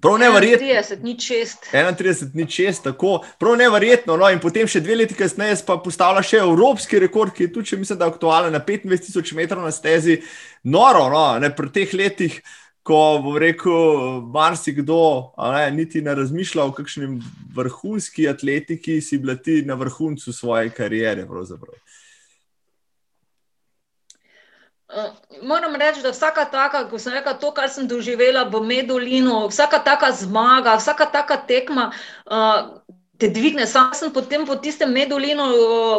Prav 0.03 0.17
nevrjetno. 0.19 0.67
31, 0.67 1.03
nič 1.03 1.27
šest. 1.27 1.69
31, 1.71 2.35
nič 2.35 2.51
šest, 2.51 2.83
tako. 2.83 3.21
Prav 3.39 3.55
nevrjetno. 3.55 4.17
No, 4.19 4.27
in 4.27 4.41
potem 4.43 4.67
še 4.67 4.81
dve 4.83 4.97
leti 4.99 5.15
kasneje 5.15 5.61
pa 5.67 5.77
postavlja 5.79 6.23
še 6.27 6.41
evropski 6.43 6.99
rekord, 6.99 7.31
ki 7.31 7.47
je 7.47 7.53
tudi, 7.55 7.69
če 7.71 7.79
mislim, 7.79 8.01
da 8.01 8.09
aktualen 8.11 8.51
na 8.51 8.59
25.000 8.59 9.37
metrov 9.37 9.63
na 9.63 9.71
stezi. 9.71 10.19
Noro, 10.67 11.05
no, 11.13 11.23
ne 11.39 11.53
pri 11.55 11.71
teh 11.71 11.95
letih, 11.95 12.35
ko 12.83 13.19
bo 13.23 13.37
rekel 13.39 14.21
marsikdo, 14.33 15.33
ne, 15.37 15.71
niti 15.71 16.01
ne 16.01 16.15
razmišlja 16.15 16.65
o 16.65 16.73
kakšnem 16.75 17.15
vrhunski 17.55 18.27
atletiki, 18.29 19.01
si 19.01 19.17
blati 19.17 19.61
na 19.65 19.77
vrhuncu 19.79 20.33
svoje 20.33 20.69
kariere. 20.69 21.25
Pravzaprav. 21.27 21.79
Eh, 24.95 25.11
moram 25.41 25.75
reči, 25.75 26.01
da 26.01 26.11
vsaka 26.11 26.45
taka, 26.45 26.83
ko 26.89 26.99
sem 26.99 27.13
rekla 27.13 27.33
to, 27.33 27.49
kar 27.51 27.69
sem 27.69 27.87
doživela 27.87 28.43
v 28.43 28.59
Medulinu, 28.61 29.47
vsaka 29.49 29.79
taka 29.79 30.11
zmaga, 30.11 30.75
vsaka 30.77 31.05
taka 31.09 31.37
tekma. 31.47 31.89
Uh, 32.25 32.82
Te 33.17 33.29
dvigne. 33.29 33.67
Sam 33.69 33.91
sem 33.93 34.11
potem 34.11 34.45
po 34.45 34.55
tistem 34.55 34.89
medulinu 34.91 35.45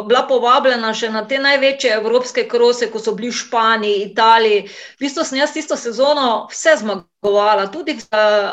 bila 0.07 0.25
povabljena 0.27 0.91
še 0.93 1.09
na 1.09 1.23
te 1.27 1.39
največje 1.39 1.93
evropske 1.95 2.43
krose, 2.51 2.89
ko 2.91 2.99
so 2.99 3.15
bili 3.15 3.31
v 3.31 3.37
Španiji, 3.39 4.01
Italiji. 4.09 4.65
V 4.99 5.05
bistvu 5.05 5.23
sem 5.23 5.39
jaz 5.39 5.55
tisto 5.55 5.77
sezono 5.79 6.47
vse 6.51 6.75
zmagovala, 7.25 7.67
tudi 7.71 7.97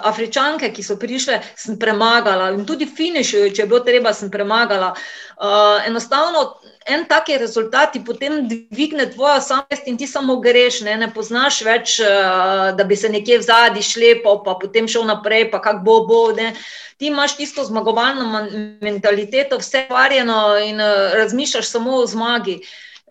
Afričanke, 0.02 0.72
ki 0.72 0.82
so 0.82 0.96
prišle, 0.96 1.40
sem 1.56 1.78
premagala 1.78 2.52
in 2.52 2.64
tudi 2.66 2.86
finiš, 2.86 3.30
če 3.54 3.62
je 3.62 3.66
bilo 3.68 3.80
treba, 3.84 4.12
sem 4.12 4.30
premagala. 4.30 4.94
Uh, 5.42 5.82
enostavno 5.86 6.60
en 6.86 7.04
taki 7.08 7.36
rezultat 7.38 7.92
ti 7.92 8.02
potem 8.04 8.46
dvigne 8.48 9.08
tvojo 9.10 9.40
samest 9.40 9.86
in 9.86 9.96
ti 9.98 10.06
samo 10.06 10.38
greš, 10.40 10.82
ne, 10.86 10.96
ne 10.96 11.08
poznaš 11.10 11.62
več, 11.66 11.98
uh, 12.00 12.70
da 12.76 12.84
bi 12.84 12.96
se 12.96 13.08
nekje 13.08 13.40
v 13.40 13.46
zadnji 13.46 13.82
šlepal, 13.82 14.42
pa 14.44 14.54
potem 14.60 14.88
šel 14.88 15.04
naprej, 15.08 15.50
pa 15.50 15.60
kak 15.60 15.82
bo 15.84 16.04
bo. 16.06 16.30
Ne. 16.36 16.54
Ti 16.98 17.10
imaš 17.10 17.36
tisto 17.36 17.64
zmagovalno 17.64 18.46
mentaliteto, 18.80 19.58
vse 19.58 19.88
varjeno 19.90 20.56
in 20.62 20.78
uh, 20.80 21.16
razmišljaš 21.18 21.74
samo 21.74 21.98
o 21.98 22.06
zmagi. 22.06 22.62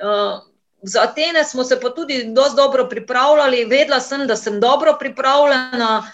Uh, 0.01 0.39
Za 0.81 1.01
Atene 1.01 1.43
smo 1.43 1.63
se 1.63 1.79
pa 1.79 1.89
tudi 1.89 2.23
dosti 2.23 2.55
dobro 2.55 2.87
pripravljali, 2.89 3.65
vedela 3.65 3.99
sem, 3.99 4.27
da 4.27 4.35
sem 4.35 4.59
dobro 4.59 4.95
pripravljena, 4.99 6.11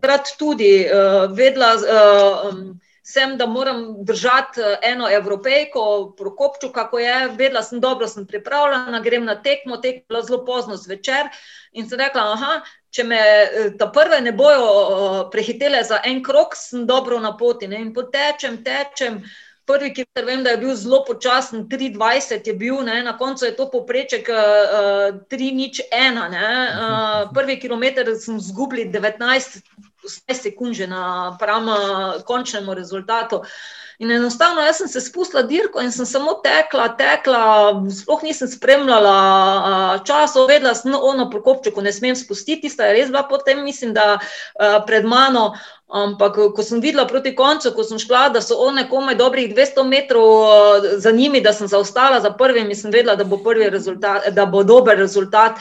takrat 0.00 0.20
uh, 0.20 0.38
tudi 0.38 0.86
uh, 0.86 1.36
vedela. 1.36 1.74
Uh, 1.74 2.72
sem, 3.02 3.36
da 3.36 3.46
moram 3.46 4.04
držati 4.04 4.60
eh, 4.60 4.78
eno 4.82 5.10
evropejko, 5.10 6.14
prokopču, 6.18 6.72
kako 6.72 6.98
je, 6.98 7.28
vedela 7.28 7.62
sem, 7.62 7.80
dobro 7.80 8.08
sem 8.08 8.26
pripravljena, 8.26 9.00
grem 9.00 9.24
na 9.24 9.42
tekmo, 9.42 9.76
tekmo 9.76 10.22
zelo 10.22 10.44
pozno 10.44 10.76
zvečer 10.76 11.28
in 11.72 11.88
sem 11.88 11.98
rekla, 11.98 12.22
aha, 12.32 12.60
če 12.90 13.04
me 13.04 13.18
eh, 13.18 13.70
ta 13.78 13.90
prve 13.90 14.20
ne 14.20 14.32
bojo 14.32 14.66
eh, 14.66 15.30
prehitele 15.32 15.82
za 15.84 16.00
en 16.04 16.22
krok, 16.22 16.56
sem 16.56 16.86
dobro 16.86 17.20
na 17.20 17.36
poti 17.36 17.68
ne? 17.68 17.80
in 17.82 17.92
potečem, 17.94 18.62
tečem. 18.64 19.22
Prvi, 19.66 19.92
ki 19.94 20.04
vem, 20.26 20.42
da 20.42 20.50
je 20.50 20.58
bil 20.58 20.74
zelo 20.74 21.04
počasen, 21.06 21.68
23 21.70 22.46
je 22.46 22.54
bil, 22.54 22.82
ne? 22.82 23.02
na 23.02 23.16
koncu 23.18 23.46
je 23.46 23.56
to 23.56 23.68
popreček 23.70 24.28
uh, 24.28 25.22
3-1. 25.30 26.18
Uh, 26.18 27.30
prvi 27.34 27.60
kilometr 27.60 28.10
sem 28.18 28.40
zgubil 28.40 28.90
19 28.90 29.62
vse 30.04 30.34
sekunde 30.34 30.86
na 30.86 31.36
pravem 31.40 31.68
končnemu 32.26 32.74
rezultatu. 32.74 33.42
In 33.98 34.10
enostavno, 34.10 34.62
jaz 34.64 34.80
sem 34.80 34.88
se 34.88 35.00
spustila 35.00 35.42
dirko 35.46 35.80
in 35.80 35.92
sem 35.92 36.06
samo 36.06 36.32
tekla, 36.42 36.88
tekla, 36.98 37.42
sploh 38.00 38.22
nisem 38.26 38.48
spremljala 38.50 40.00
časov, 40.06 40.48
vedela 40.50 40.74
sem, 40.74 40.94
ono 40.96 41.28
prokopček, 41.30 41.76
ne 41.76 41.92
smem 41.92 42.16
spustiti, 42.18 42.70
sta 42.72 42.88
je 42.88 42.96
res 42.96 43.12
bila 43.12 43.22
potem, 43.30 43.62
mislim, 43.62 43.92
da 43.94 44.18
pred 44.88 45.06
mano. 45.06 45.52
Ampak, 45.92 46.38
ko 46.56 46.62
sem 46.64 46.80
videla 46.80 47.04
proti 47.04 47.34
koncu, 47.36 47.70
ko 47.76 47.84
sem 47.84 48.00
šla, 48.00 48.30
da 48.32 48.40
so 48.40 48.56
one 48.64 48.86
komaj 48.88 49.18
dobrih 49.20 49.52
200 49.54 49.84
metrov 49.84 50.88
za 50.96 51.12
njimi, 51.12 51.42
da 51.44 51.52
sem 51.52 51.68
zaostala 51.68 52.20
za 52.24 52.32
prvim, 52.32 52.74
sem 52.74 52.90
vedela, 52.90 53.14
da 53.14 53.28
bo, 53.28 53.38
rezultat, 53.52 54.32
da 54.32 54.46
bo 54.46 54.64
dober 54.64 54.98
rezultat. 54.98 55.60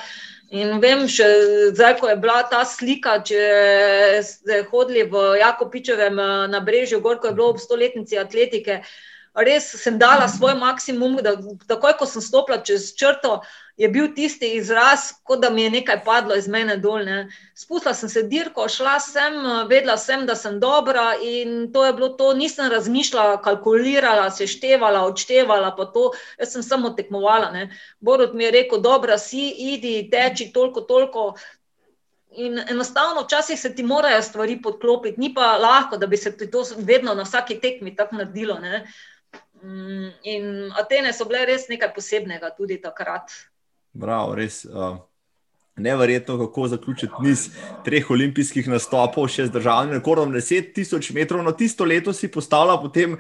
In 0.52 0.82
vem, 0.84 1.06
še 1.08 1.26
zdaj, 1.72 1.93
ko 2.02 2.10
je 2.12 2.18
bila 2.20 2.41
ta 2.52 2.66
slika, 2.68 3.22
če 3.24 3.39
ste 4.28 4.58
hodili 4.68 5.06
v 5.08 5.39
Jakopičevem 5.39 6.20
eh, 6.20 6.34
na 6.52 6.60
Brežju, 6.60 6.99
gor, 6.99 7.22
ko 7.24 7.32
je 7.32 7.38
bilo 7.38 7.54
ob 7.54 7.62
stoletnici 7.62 8.20
atletike, 8.20 8.82
res 9.47 9.70
sem 9.80 9.95
dala 9.95 10.28
svoj 10.28 10.58
maksimum, 10.60 11.22
da 11.24 11.38
takoj, 11.72 11.95
ko 11.95 12.08
sem 12.10 12.20
stopila 12.20 12.60
čez 12.68 12.91
črto, 12.99 13.39
je 13.82 13.88
bil 13.90 14.12
tisti 14.16 14.52
izraz, 14.60 15.08
kot 15.24 15.40
da 15.42 15.50
mi 15.50 15.64
je 15.64 15.70
nekaj 15.70 16.04
padlo 16.06 16.36
iz 16.38 16.48
mene 16.48 16.76
dol. 16.78 17.02
Ne. 17.06 17.30
Spustila 17.58 17.94
sem 17.98 18.10
se 18.10 18.22
dirko, 18.30 18.68
šla 18.70 19.00
sem, 19.02 19.40
vedela 19.70 19.96
sem, 19.98 20.26
da 20.30 20.36
sem 20.38 20.60
dobra 20.62 21.16
in 21.26 21.72
to 21.74 21.86
je 21.86 21.94
bilo 21.98 22.10
to. 22.20 22.34
Nisem 22.38 22.70
razmišljala, 22.70 23.40
kalkulirala, 23.42 24.30
seštevala, 24.32 25.02
odštevala, 25.10 25.74
pa 25.78 25.88
to, 25.96 26.12
jaz 26.38 26.54
sem 26.54 26.64
samo 26.64 26.94
tekmovala. 27.00 27.50
Ne. 27.56 27.64
Borod 28.00 28.36
mi 28.38 28.46
je 28.46 28.52
rekel, 28.60 28.84
dobra 28.86 29.18
si, 29.18 29.48
idi, 29.74 29.96
teči 30.12 30.52
toliko, 30.54 30.86
toliko. 30.86 31.32
In 32.38 32.62
enostavno, 32.62 33.26
včasih 33.26 33.60
se 33.60 33.76
ti 33.76 33.84
morajo 33.84 34.22
stvari 34.22 34.62
podklopiti, 34.62 35.20
ni 35.20 35.34
pa 35.34 35.56
lahko, 35.58 35.98
da 35.98 36.08
bi 36.08 36.18
se 36.18 36.38
ti 36.38 36.52
to 36.52 36.62
vedno 36.78 37.18
na 37.18 37.26
vsaki 37.26 37.58
tekmi 37.60 37.96
tako 37.96 38.22
naredilo. 38.22 38.60
Ne. 38.60 38.86
Mm, 39.64 40.10
in 40.24 40.46
Atene 40.78 41.14
so 41.14 41.26
bile 41.26 41.48
res 41.50 41.66
nekaj 41.70 41.96
posebnega 41.98 42.54
tudi 42.58 42.78
takrat. 42.82 43.34
Bravo, 43.94 44.36
res. 44.36 44.66
Uh, 44.66 44.98
neverjetno, 45.76 46.38
kako 46.38 46.68
zaključiti 46.68 47.14
niz 47.22 47.50
treh 47.86 48.10
olimpijskih 48.12 48.68
nastopov, 48.68 49.30
še 49.32 49.48
z 49.48 49.56
državnim 49.56 49.96
rekordom 49.98 50.34
10.000 50.36 51.16
metrov. 51.16 51.44
No, 51.44 51.56
tisto 51.58 51.88
leto 51.88 52.14
si 52.14 52.32
postavila 52.32 52.78
potem 52.82 53.18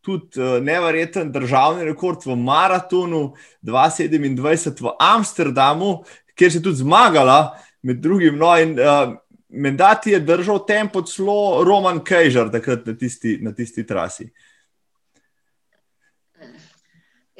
tudi 0.00 0.40
uh, 0.40 0.58
nevreten 0.64 1.32
državni 1.32 1.84
rekord 1.88 2.24
v 2.26 2.36
maratonu 2.36 3.34
2027 3.62 4.84
v 4.84 4.94
Amsterdamu, 4.98 5.98
kjer 6.34 6.52
si 6.52 6.62
tudi 6.62 6.82
zmagala, 6.82 7.56
med 7.82 8.00
drugim. 8.00 8.38
No, 8.40 8.54
in, 8.60 8.76
uh, 8.80 9.16
Menda 9.50 9.94
ti 9.94 10.10
je 10.10 10.20
držal 10.20 10.60
tempo 10.66 11.02
celo 11.02 11.64
Roman 11.66 11.98
Kejžar, 12.04 12.52
takrat 12.52 12.86
na 12.86 12.94
tisti, 12.94 13.38
na 13.42 13.50
tisti 13.54 13.82
trasi. 13.86 14.28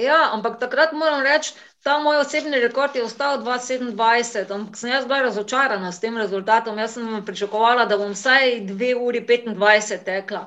Ja, 0.01 0.33
ampak 0.35 0.59
takrat 0.59 0.93
moram 0.93 1.23
reči, 1.23 1.55
ta 1.83 1.99
moj 1.99 2.21
osebni 2.23 2.61
rekord 2.61 2.97
je 2.97 3.05
ostal 3.05 3.39
2,27. 3.45 4.53
Ampak 4.55 4.77
sem 4.77 4.91
jaz 4.91 5.07
bila 5.07 5.23
razočarana 5.29 5.93
s 5.93 6.01
tem 6.01 6.19
rezultatom. 6.19 6.79
Jaz 6.79 6.99
sem 6.99 7.25
pričakovala, 7.27 7.87
da 7.87 7.99
bom 7.99 8.13
vsaj 8.13 8.61
2 8.69 8.93
uri 9.01 9.25
25 9.29 10.05
tekla. 10.05 10.47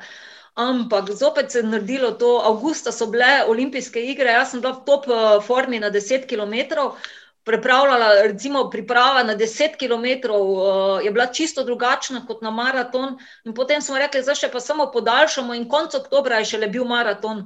Ampak 0.55 1.09
zopet 1.11 1.51
se 1.51 1.59
je 1.59 1.63
naredilo 1.63 2.11
to. 2.11 2.37
Avgusta 2.45 2.91
so 2.91 3.07
bile 3.07 3.43
olimpijske 3.47 4.01
igre, 4.11 4.31
jaz 4.31 4.51
sem 4.51 4.61
bila 4.61 4.77
v 4.77 4.85
top 4.85 5.09
eh, 5.09 5.41
formi 5.47 5.79
na 5.79 5.89
10 5.91 6.29
km 6.29 6.89
pripravljala, 7.43 8.21
recimo, 8.21 8.69
priprava 8.69 9.23
na 9.23 9.35
10 9.35 9.75
km, 9.79 10.31
uh, 10.31 11.05
je 11.05 11.11
bila 11.11 11.25
čisto 11.25 11.63
drugačna 11.63 12.25
kot 12.27 12.41
na 12.41 12.51
maraton. 12.51 13.17
In 13.43 13.53
potem 13.53 13.81
smo 13.81 13.97
rekli, 13.97 14.23
da 14.23 14.35
še 14.35 14.51
pa 14.51 14.59
samo 14.59 14.91
podaljšamo, 14.91 15.53
in 15.53 15.67
konec 15.69 15.95
oktobra 15.95 16.39
je 16.39 16.53
šele 16.53 16.67
bil 16.67 16.85
maraton. 16.85 17.43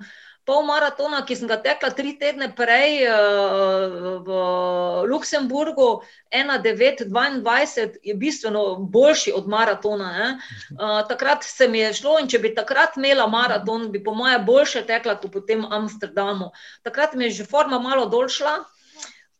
Pol 0.48 0.64
maratona, 0.64 1.26
ki 1.28 1.36
sem 1.36 1.50
ga 1.50 1.58
tekla 1.60 1.90
tri 1.92 2.14
tedne 2.20 2.48
prej 2.56 3.02
uh, 3.12 4.22
v 4.24 4.38
Luksemburgu, 5.12 5.88
1,922, 6.32 8.00
je 8.08 8.16
bistveno 8.16 8.64
boljši 8.80 9.34
od 9.36 9.50
maratona. 9.52 10.38
Uh, 10.72 11.02
takrat 11.10 11.44
se 11.44 11.68
mi 11.68 11.84
je 11.84 11.92
šlo, 12.00 12.16
in 12.24 12.32
če 12.32 12.40
bi 12.40 12.54
takrat 12.56 12.96
imela 12.96 13.28
maraton, 13.28 13.92
bi 13.92 14.00
po 14.04 14.16
moje 14.16 14.40
boljše 14.40 14.86
tekla 14.88 15.18
kot 15.20 15.36
potem 15.36 15.68
v 15.68 15.72
Amsterdamu. 15.82 16.54
Takrat 16.88 17.20
mi 17.20 17.28
je 17.28 17.42
že 17.42 17.52
forma 17.52 17.80
malo 17.84 18.08
dolšla. 18.08 18.58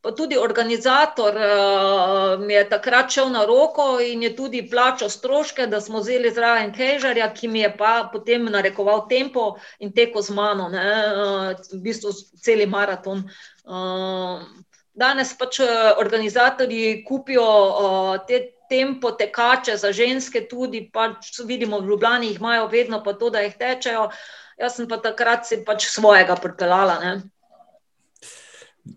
Pa 0.02 0.12
tudi 0.14 0.38
organizator 0.38 1.36
uh, 1.36 2.46
mi 2.46 2.54
je 2.54 2.64
takrat 2.70 3.10
šel 3.12 3.32
na 3.34 3.46
roko 3.46 3.98
in 4.00 4.22
je 4.24 4.36
tudi 4.36 4.62
plačal 4.70 5.10
stroške, 5.10 5.66
da 5.68 5.82
smo 5.82 6.00
vzeli 6.00 6.32
zraven 6.32 6.74
Kejžarja, 6.74 7.32
ki 7.34 7.48
mi 7.48 7.64
je 7.66 7.72
pa 7.78 8.10
potem 8.14 8.46
narekoval 8.46 9.08
tempo 9.10 9.56
in 9.80 9.92
teko 9.92 10.22
z 10.22 10.38
mano, 10.38 10.70
ne, 10.70 10.86
uh, 11.14 11.50
v 11.74 11.82
bistvu 11.82 12.14
cel 12.44 12.68
maraton. 12.70 13.26
Uh, 13.66 14.46
danes 14.94 15.34
pač 15.38 15.60
organizatorji 15.98 17.04
kupijo 17.08 17.48
uh, 17.48 18.14
te 18.28 18.58
tempo 18.70 19.12
tekače 19.12 19.78
za 19.78 19.92
ženske, 19.92 20.46
tudi 20.48 20.90
pač 20.94 21.40
vidimo 21.46 21.80
v 21.80 21.88
Ljubljani, 21.88 22.28
jih 22.28 22.40
imajo 22.40 22.68
vedno 22.68 23.04
pa 23.04 23.14
to, 23.14 23.30
da 23.30 23.42
jih 23.42 23.56
tečejo. 23.58 24.10
Jaz 24.58 24.76
sem 24.76 24.88
pa 24.90 24.98
takrat 24.98 25.46
si 25.48 25.62
pač 25.66 25.88
svojega 25.90 26.36
pripeljala. 26.36 26.98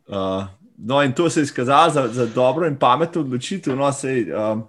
Uh, 0.06 0.48
No, 0.82 1.02
in 1.02 1.12
to 1.12 1.30
se 1.30 1.40
je 1.40 1.44
izkazalo 1.44 1.90
za, 1.90 2.08
za 2.08 2.26
dobro 2.26 2.66
in 2.66 2.76
pametno 2.78 3.20
odločitev. 3.20 3.76
No, 3.76 3.92
sej, 3.92 4.32
um, 4.32 4.62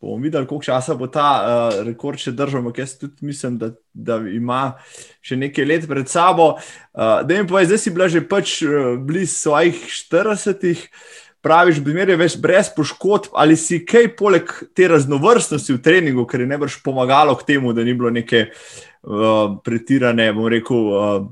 bomo 0.00 0.16
videli, 0.16 0.46
koliko 0.46 0.64
časa 0.64 0.94
bo 0.94 1.06
ta 1.06 1.28
uh, 1.38 1.82
rekord 1.86 2.18
še 2.18 2.34
držal. 2.34 2.66
Jaz 2.76 2.96
tudi 2.98 3.26
mislim, 3.26 3.58
da, 3.60 3.70
da 3.94 4.18
ima 4.26 4.62
še 5.22 5.38
nekaj 5.38 5.68
let 5.68 5.86
pred 5.88 6.10
sabo. 6.10 6.56
Uh, 6.92 7.22
da 7.22 7.38
jim 7.38 7.46
povej, 7.46 7.70
zdaj 7.70 7.78
si 7.78 7.94
bila 7.94 8.10
že 8.10 8.24
pač 8.26 8.58
uh, 8.66 8.96
blizu 8.98 9.36
svojih 9.36 9.84
40. 10.10 10.88
Praviš, 11.42 11.80
da 11.82 11.90
je 12.06 12.16
več 12.16 12.36
brez 12.38 12.68
poškodb, 12.70 13.32
ali 13.34 13.56
si 13.58 13.80
kaj 13.82 14.12
poleg 14.14 14.50
te 14.78 14.86
raznovrstnosti 14.86 15.74
v 15.74 15.80
treningu, 15.82 16.22
ker 16.26 16.44
je 16.44 16.46
ne 16.46 16.58
brž 16.58 16.76
pomagalo 16.86 17.34
k 17.34 17.46
temu, 17.48 17.72
da 17.74 17.82
ni 17.82 17.94
bilo 17.98 18.10
neke 18.14 18.44
uh, 18.46 19.58
pretirane, 19.66 20.28
bom 20.34 20.46
rekel, 20.46 20.86
uh, 20.86 21.26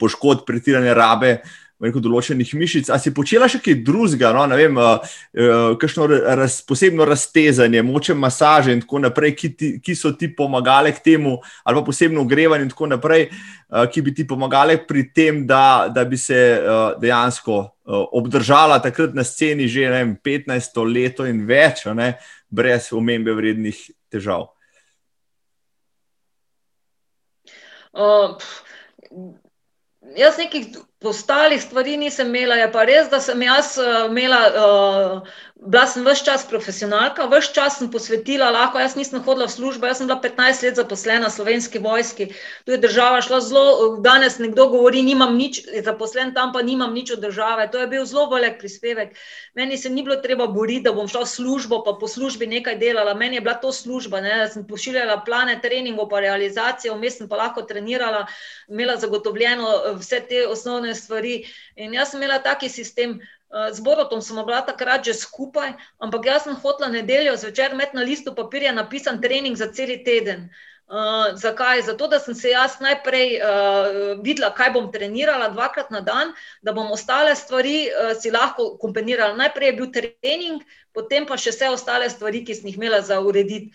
poškodb, 0.00 0.46
pretirane 0.48 0.96
rabe 0.96 1.34
uh, 1.36 1.52
rekel, 1.84 2.02
določenih 2.04 2.50
mišic. 2.58 2.90
Ali 2.92 3.02
si 3.02 3.12
počela 3.14 3.48
še 3.50 3.60
kaj 3.64 3.78
drugega, 3.86 4.32
no, 4.36 4.44
ne 4.50 4.58
vem, 4.58 4.78
uh, 4.80 5.18
kakšno 5.80 6.08
raz, 6.40 6.60
posebno 6.66 7.06
raztezanje, 7.08 7.82
moče 7.86 8.16
masaže 8.18 8.74
in 8.74 8.82
tako 8.84 9.02
naprej, 9.04 9.34
ki, 9.38 9.50
ti, 9.58 9.70
ki 9.84 9.96
so 9.98 10.14
ti 10.18 10.30
pomagali 10.34 10.94
k 10.96 11.04
temu, 11.04 11.36
ali 11.64 11.80
pa 11.80 11.84
posebno 11.86 12.24
ogrevanje 12.24 12.68
in 12.68 12.72
tako 12.72 12.90
naprej, 12.94 13.28
uh, 13.28 13.84
ki 13.90 14.04
bi 14.06 14.16
ti 14.16 14.26
pomagali 14.28 14.78
pri 14.88 15.06
tem, 15.14 15.44
da, 15.46 15.90
da 15.92 16.06
bi 16.08 16.20
se 16.20 16.40
uh, 16.56 16.96
dejansko 17.00 17.60
uh, 17.60 18.02
obdržala 18.16 18.80
takrat 18.82 19.14
na 19.14 19.24
sceni 19.24 19.68
že 19.68 19.88
vem, 19.90 20.16
15 20.16 20.82
let 20.88 21.22
in 21.28 21.44
več, 21.48 21.86
ne, 21.92 22.14
brez 22.48 22.90
omembe 22.94 23.34
vrednih 23.34 23.78
težav. 24.12 24.50
Uh, 27.94 28.34
jaz 30.18 30.38
nekih 30.38 30.66
ostalih 31.06 31.62
stvari 31.62 31.96
nisem 31.96 32.28
imela. 32.28 32.54
Je 32.54 32.70
pa 32.72 32.84
res, 32.84 33.08
da 33.10 33.20
sem 33.20 33.42
jaz 33.42 33.76
uh, 33.78 34.06
imela, 34.10 34.40
uh, 34.54 35.34
bila 35.54 35.86
sem 35.86 36.02
vse 36.02 36.24
čas 36.24 36.42
profesionalka, 36.50 37.28
vse 37.30 37.52
čas 37.54 37.78
sem 37.78 37.86
posvetila, 37.90 38.50
lahko 38.50 38.80
jaz 38.82 38.96
nisem 38.98 39.22
hodila 39.22 39.46
v 39.46 39.54
službo, 39.54 39.86
jaz 39.86 40.00
sem 40.02 40.08
bila 40.10 40.18
15 40.18 40.66
let 40.66 40.74
zaposlena 40.74 41.28
v 41.30 41.32
slovenski 41.32 41.78
vojski. 41.78 42.26
Tu 42.66 42.74
je 42.74 42.78
država 42.82 43.20
šla 43.22 43.38
zelo, 43.40 43.96
danes 44.02 44.38
nekdo 44.42 44.66
govori, 44.68 45.02
nimam 45.06 45.36
nič, 45.38 45.62
zaposlen 45.86 46.34
tam 46.34 46.50
pa 46.52 46.62
nimam 46.62 46.90
nič 46.90 47.14
od 47.14 47.22
države. 47.22 47.68
To 47.70 47.78
je 47.78 47.86
bil 47.86 48.04
zelo 48.04 48.26
velik 48.34 48.58
prispevek. 48.58 49.14
Meni 49.54 49.78
se 49.78 49.90
ni 49.90 50.02
bilo 50.02 50.16
treba 50.16 50.46
boriti, 50.46 50.84
da 50.88 50.92
bom 50.92 51.06
šla 51.08 51.22
v 51.22 51.30
službo, 51.30 51.84
pa 51.86 51.94
po 52.00 52.10
službi 52.10 52.50
nekaj 52.50 52.74
delala. 52.78 53.14
Meni 53.14 53.38
je 53.38 53.44
bila 53.46 53.54
to 53.54 53.72
služba, 53.72 54.20
ne? 54.20 54.34
da 54.42 54.48
sem 54.50 54.66
pošiljala 54.66 55.22
plane 55.22 55.60
treningov, 55.62 56.10
pa 56.10 56.20
realizacijo, 56.20 56.98
vmes 56.98 57.22
sem 57.22 57.30
pa 57.30 57.38
lahko 57.38 57.62
trenirala, 57.62 58.26
imela 58.68 58.98
zagotovljeno 58.98 59.70
eh, 59.70 59.94
vse 60.02 60.20
te 60.28 60.46
osnovne 60.50 60.98
stvari. 60.98 61.44
In 61.76 61.94
jaz 61.94 62.10
sem 62.10 62.20
imela 62.22 62.42
taki 62.42 62.68
sistem. 62.68 63.20
Eh, 63.54 63.72
z 63.72 63.80
Borotom 63.80 64.18
smo 64.18 64.42
bila 64.42 64.66
takrat 64.66 65.06
že 65.06 65.14
skupaj, 65.14 65.78
ampak 66.02 66.26
jaz 66.26 66.42
sem 66.42 66.58
hotla 66.58 66.90
nedeljo 66.90 67.38
zvečer 67.38 67.70
imeti 67.70 67.94
na 67.94 68.02
listu 68.02 68.34
papirja 68.34 68.74
napisan 68.74 69.22
trening 69.22 69.54
za 69.56 69.70
cel 69.70 69.94
teden. 70.04 70.50
Uh, 70.84 71.32
zakaj? 71.40 71.80
Zato, 71.82 72.06
da 72.12 72.18
sem 72.20 72.34
se 72.34 72.50
jaz 72.50 72.76
najprej 72.80 73.40
uh, 73.40 74.20
videla, 74.20 74.50
kaj 74.52 74.74
bom 74.74 74.90
trenirala 74.92 75.48
dvakrat 75.48 75.88
na 75.90 76.02
dan, 76.04 76.34
da 76.62 76.74
bom 76.76 76.92
ostale 76.92 77.32
stvari 77.36 77.88
uh, 77.88 78.12
si 78.20 78.30
lahko 78.30 78.76
kombinirala. 78.76 79.32
Najprej 79.38 79.70
je 79.70 79.76
bil 79.78 79.88
trening, 79.94 80.60
potem 80.92 81.24
pa 81.24 81.40
še 81.40 81.54
vse 81.54 81.70
ostale 81.72 82.10
stvari, 82.12 82.44
ki 82.44 82.58
sem 82.58 82.68
jih 82.68 82.76
imela 82.76 83.00
za 83.00 83.16
urediti. 83.16 83.72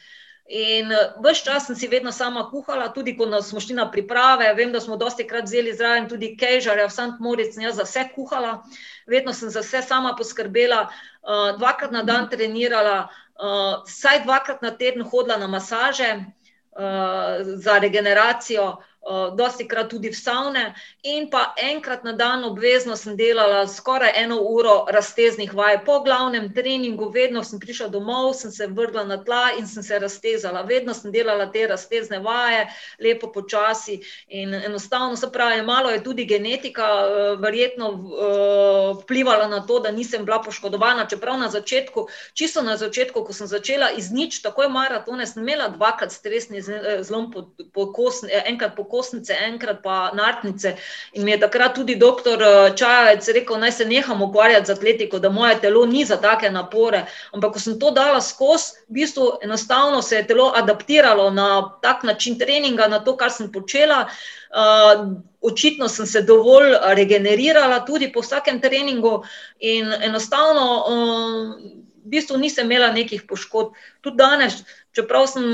In 0.53 0.93
vse 1.25 1.43
čas 1.49 1.65
sem 1.65 1.75
si 1.75 1.89
vedno 1.89 2.13
sama 2.13 2.45
kuhala, 2.51 2.91
tudi 2.93 3.17
ko 3.17 3.25
smo 3.41 3.57
šli 3.59 3.80
na 3.80 3.89
priprave. 3.89 4.53
Vem, 4.53 4.69
da 4.71 4.77
smo 4.77 4.97
dosti 4.97 5.25
krat 5.25 5.49
vzeli 5.49 5.73
zraven 5.73 6.05
tudi 6.13 6.36
Kejžarja, 6.38 6.88
v. 6.93 7.09
Moritz, 7.19 7.57
in 7.57 7.65
jaz 7.71 7.82
za 7.82 7.89
vse 7.89 8.05
kuhala. 8.13 8.59
Uh, 8.61 8.88
vedno 9.10 9.34
sem 9.34 9.49
za 9.49 9.64
vse 9.66 9.82
sama 9.82 10.16
poskrbela, 10.18 10.88
uh, 10.88 11.57
dvakrat 11.57 11.91
na 11.91 12.03
dan 12.03 12.30
trenirala, 12.30 13.07
uh, 13.07 13.84
vsaj 13.88 14.24
dvakrat 14.24 14.62
na 14.62 14.72
teden 14.72 15.03
hodila 15.03 15.38
na 15.38 15.47
masaže 15.47 16.12
uh, 16.16 17.41
za 17.57 17.80
regeneracijo, 17.80 18.70
uh, 18.70 18.89
dosti 19.36 19.68
krat 19.68 19.89
tudi 19.89 20.10
v 20.10 20.16
savne, 20.16 20.76
in 21.04 21.30
pa 21.30 21.54
enkrat 21.58 22.04
na 22.04 22.12
dan 22.12 22.43
obvezno 22.43 22.95
sem 22.95 23.16
delala 23.18 23.68
skoraj 23.68 24.12
eno 24.16 24.41
uro 24.41 24.86
razteznih 24.91 25.54
vaj. 25.54 25.80
Po 25.86 26.00
glavnem 26.04 26.54
treningu, 26.54 27.10
vedno 27.10 27.43
sem 27.43 27.60
prišla 27.60 27.88
domov, 27.88 28.34
sem 28.34 28.52
se 28.52 28.68
vrgla 28.68 29.04
na 29.04 29.18
tla 29.24 29.52
in 29.58 29.68
sem 29.68 29.84
se 29.84 30.00
raztezala. 30.00 30.62
Vedno 30.62 30.93
sem 30.93 31.12
delala 31.12 31.50
te 31.52 31.68
raztezne 31.68 32.20
vaje, 32.20 32.68
lepo 33.00 33.32
počasi 33.32 34.00
in 34.28 34.54
enostavno, 34.54 35.16
se 35.16 35.32
pravi, 35.32 35.62
malo 35.62 35.89
je 35.89 36.04
tudi 36.04 36.26
genetika 36.26 36.86
uh, 36.86 37.39
verjetno 37.41 37.89
uh, 37.89 39.02
vplivala 39.04 39.47
na 39.47 39.66
to, 39.66 39.80
da 39.80 39.91
nisem 39.91 40.26
bila 40.26 40.41
poškodovana, 40.41 41.08
čeprav 41.08 41.39
na 41.39 41.50
začetku, 41.50 42.08
čisto 42.34 42.62
na 42.62 42.78
začetku, 42.78 43.24
ko 43.24 43.34
sem 43.34 43.47
začela 43.47 43.91
iz 43.91 44.12
nič, 44.12 44.41
takoj 44.41 44.70
maratone, 44.70 45.26
sem 45.26 45.43
imela 45.43 45.70
dvakrat 45.70 46.12
stresni 46.12 46.62
zlom 47.02 47.32
po, 47.32 47.47
po 47.74 47.89
kosni, 47.93 48.30
enkrat 48.45 48.76
po 48.76 48.84
kostnice, 49.00 49.36
enkrat 49.47 49.80
pa 49.84 50.12
nartnice. 50.16 50.76
In 51.14 51.24
mi 51.24 51.32
je 51.32 51.39
takrat 51.39 51.76
tudi 51.76 51.95
doktor 51.95 52.43
eh, 52.43 52.72
Čajec 52.76 53.30
rekel, 53.36 53.60
naj 53.60 53.72
se 53.80 53.88
neham 53.88 54.22
ukvarjati 54.22 54.68
z 54.68 54.76
atletiko, 54.76 55.20
da 55.20 55.32
moje 55.32 55.60
telo 55.64 55.86
ni 55.86 56.06
za 56.06 56.20
take 56.20 56.52
napore. 56.52 57.06
Ampak 57.34 57.56
ko 57.56 57.64
sem 57.64 57.80
to 57.80 57.93
dala 57.95 58.22
skozi, 58.22 58.84
v 58.89 59.00
bistvu 59.00 59.30
enostavno 59.43 60.02
se 60.02 60.20
je 60.20 60.28
telo 60.28 60.52
adaptiralo 60.56 61.30
na 61.32 61.50
tak 61.82 62.04
način 62.04 62.38
treninga, 62.39 62.88
na 62.88 63.00
to, 63.00 63.16
kar 63.18 63.32
sem 63.32 63.52
počela. 63.52 64.08
Uh, 64.50 65.04
očitno 65.45 65.86
sem 65.88 66.08
se 66.10 66.24
dovolj 66.26 66.74
regenerirala 66.97 67.84
tudi 67.86 68.08
po 68.10 68.24
vsakem 68.26 68.58
treningu, 68.62 69.20
in 69.62 69.93
enostavno, 70.02 70.66
uh, 70.89 71.78
v 72.10 72.10
bistvu 72.10 72.39
nisem 72.41 72.66
imela 72.66 72.89
nekih 72.91 73.28
poškodb. 73.30 73.78
Tudi 74.02 74.18
danes, 74.18 74.64
čeprav 75.00 75.28
sem 75.32 75.45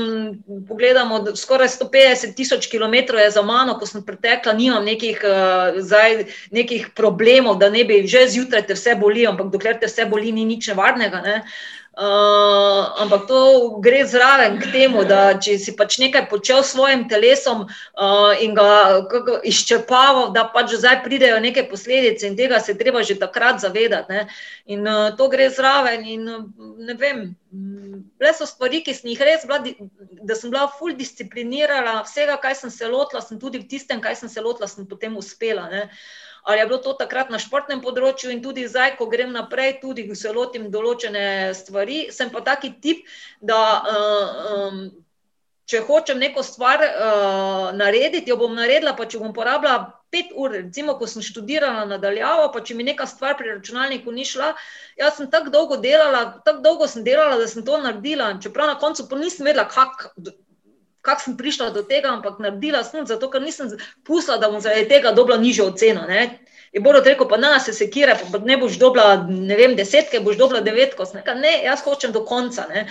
pogledamo, 0.68 1.22
skoraj 1.38 1.70
150 1.76 2.34
tisoč 2.36 2.66
km 2.72 3.16
je 3.20 3.30
za 3.30 3.42
mano, 3.46 3.78
ko 3.78 3.86
sem 3.86 4.02
pretekla, 4.02 4.56
nimam 4.58 4.84
nekih, 4.84 5.22
uh, 5.22 5.78
zdaj, 5.78 6.26
nekih 6.50 6.90
problemov, 6.98 7.60
da 7.62 7.70
ne 7.70 7.86
bi 7.86 8.02
že 8.06 8.26
zjutraj 8.34 8.66
te 8.66 8.74
vse 8.74 8.96
boli, 8.98 9.26
ampak 9.26 9.54
dokler 9.54 9.78
te 9.80 9.90
vse 9.90 10.08
boli, 10.10 10.34
ni 10.34 10.44
nič 10.44 10.72
nevarnega. 10.72 11.22
Ne? 11.22 11.36
Uh, 11.96 12.92
ampak 13.00 13.24
to 13.24 13.80
gre 13.80 14.04
zraven 14.04 14.58
k 14.60 14.68
temu, 14.68 15.00
da 15.08 15.32
če 15.40 15.54
si 15.56 15.72
pač 15.72 15.94
nekaj 15.96 16.26
počel 16.28 16.60
s 16.60 16.74
svojim 16.74 17.06
telesom 17.08 17.62
uh, 17.64 18.36
in 18.36 18.52
ga 18.52 19.00
izčrpaval, 19.40 20.28
da 20.36 20.44
pač 20.52 20.74
zdaj 20.76 21.00
pridejo 21.06 21.40
neke 21.40 21.64
posledice 21.64 22.28
in 22.28 22.36
tega 22.36 22.60
se 22.60 22.76
treba 22.76 23.00
že 23.00 23.16
takrat 23.16 23.64
zavedati. 23.64 24.12
Ne? 24.12 24.26
In 24.76 24.84
uh, 24.84 25.16
to 25.16 25.30
gre 25.32 25.48
zraven 25.48 26.04
in 26.04 26.28
ne 26.84 26.98
vem. 27.00 27.32
Bile 28.20 28.36
so 28.36 28.44
stvari, 28.44 28.82
ki 28.84 28.92
sem 28.92 29.14
jih 29.14 29.24
res 29.24 29.48
bila, 29.48 29.64
da 30.20 30.36
sem 30.36 30.52
bila 30.52 30.68
ful 30.76 30.92
disciplinirana, 30.92 32.02
vsega, 32.04 32.36
kaj 32.44 32.60
sem 32.60 32.76
se 32.76 32.92
lotila, 32.92 33.24
sem 33.24 33.40
tudi 33.40 33.64
v 33.64 33.72
tistem, 33.72 34.04
kaj 34.04 34.20
sem 34.20 34.28
se 34.28 34.44
lotila, 34.44 34.68
sem 34.68 34.84
potem 34.84 35.16
uspela. 35.16 35.64
Uh, 35.72 35.88
ali 36.46 36.60
je 36.60 36.66
bilo 36.66 36.78
to 36.78 36.92
takrat 36.94 37.30
na 37.30 37.40
športnem 37.42 37.80
področju 37.82 38.30
in 38.30 38.42
tudi 38.42 38.68
zdaj, 38.70 38.94
ko 39.00 39.08
grem 39.10 39.32
naprej, 39.34 39.80
tudi 39.82 40.06
ko 40.06 40.14
se 40.14 40.30
lotim 40.30 40.70
določene 40.70 41.50
stvari, 41.58 42.06
sem 42.14 42.30
pa 42.30 42.44
taki 42.46 42.70
tip, 42.82 43.02
da 43.42 43.58
um, 43.82 44.78
če 45.66 45.82
hočem 45.88 46.22
neko 46.22 46.46
stvar 46.46 46.84
uh, 46.86 47.74
narediti, 47.74 48.30
jo 48.30 48.38
bom 48.38 48.54
naredila, 48.54 48.94
pa 48.94 49.08
če 49.10 49.18
bom 49.18 49.34
porabila 49.34 49.80
pet 50.14 50.30
ur, 50.38 50.54
recimo, 50.54 50.94
ko 51.00 51.10
sem 51.10 51.24
študirala 51.26 51.82
nadaljavo, 51.90 52.52
pa 52.54 52.62
če 52.62 52.78
mi 52.78 52.86
neka 52.86 53.08
stvar 53.10 53.34
pri 53.34 53.56
računalniku 53.56 54.14
ni 54.14 54.22
šla, 54.24 54.52
jaz 55.02 55.18
sem 55.18 55.26
tako 55.32 55.50
dolgo 55.50 55.82
delala, 55.82 56.28
tako 56.46 56.62
dolgo 56.62 56.86
sem 56.86 57.02
delala, 57.02 57.40
da 57.42 57.50
sem 57.50 57.66
to 57.66 57.82
naredila, 57.82 58.36
čeprav 58.38 58.70
na 58.70 58.78
koncu 58.78 59.08
nisem 59.18 59.50
vedela, 59.50 59.66
kako 59.66 60.14
kako 61.06 61.22
sem 61.22 61.36
prišla 61.38 61.70
do 61.70 61.84
tega, 61.86 62.10
ampak 62.10 62.40
naredila 62.42 62.82
sem 62.84 63.06
zato, 63.06 63.30
ker 63.30 63.44
nisem 63.44 63.70
pustila, 64.04 64.40
da 64.42 64.50
bom 64.50 64.60
zaradi 64.60 64.88
tega 64.90 65.14
dobila 65.14 65.38
nižjo 65.38 65.70
oceno. 65.70 66.02
Ne? 66.10 66.26
Je 66.74 66.82
bolj 66.82 66.98
rekel, 67.06 67.28
pa 67.30 67.38
na 67.40 67.54
se 67.62 67.72
sekira, 67.72 68.16
pa 68.32 68.38
ne 68.44 68.56
boš 68.60 68.74
dobila, 68.80 69.22
ne 69.28 69.56
vem, 69.56 69.76
desetke, 69.78 70.20
boš 70.20 70.36
dobila 70.36 70.60
devetko. 70.60 71.06
Ne, 71.38 71.52
jaz 71.64 71.84
hočem 71.86 72.12
do 72.12 72.24
konca. 72.26 72.66
Ne? 72.68 72.86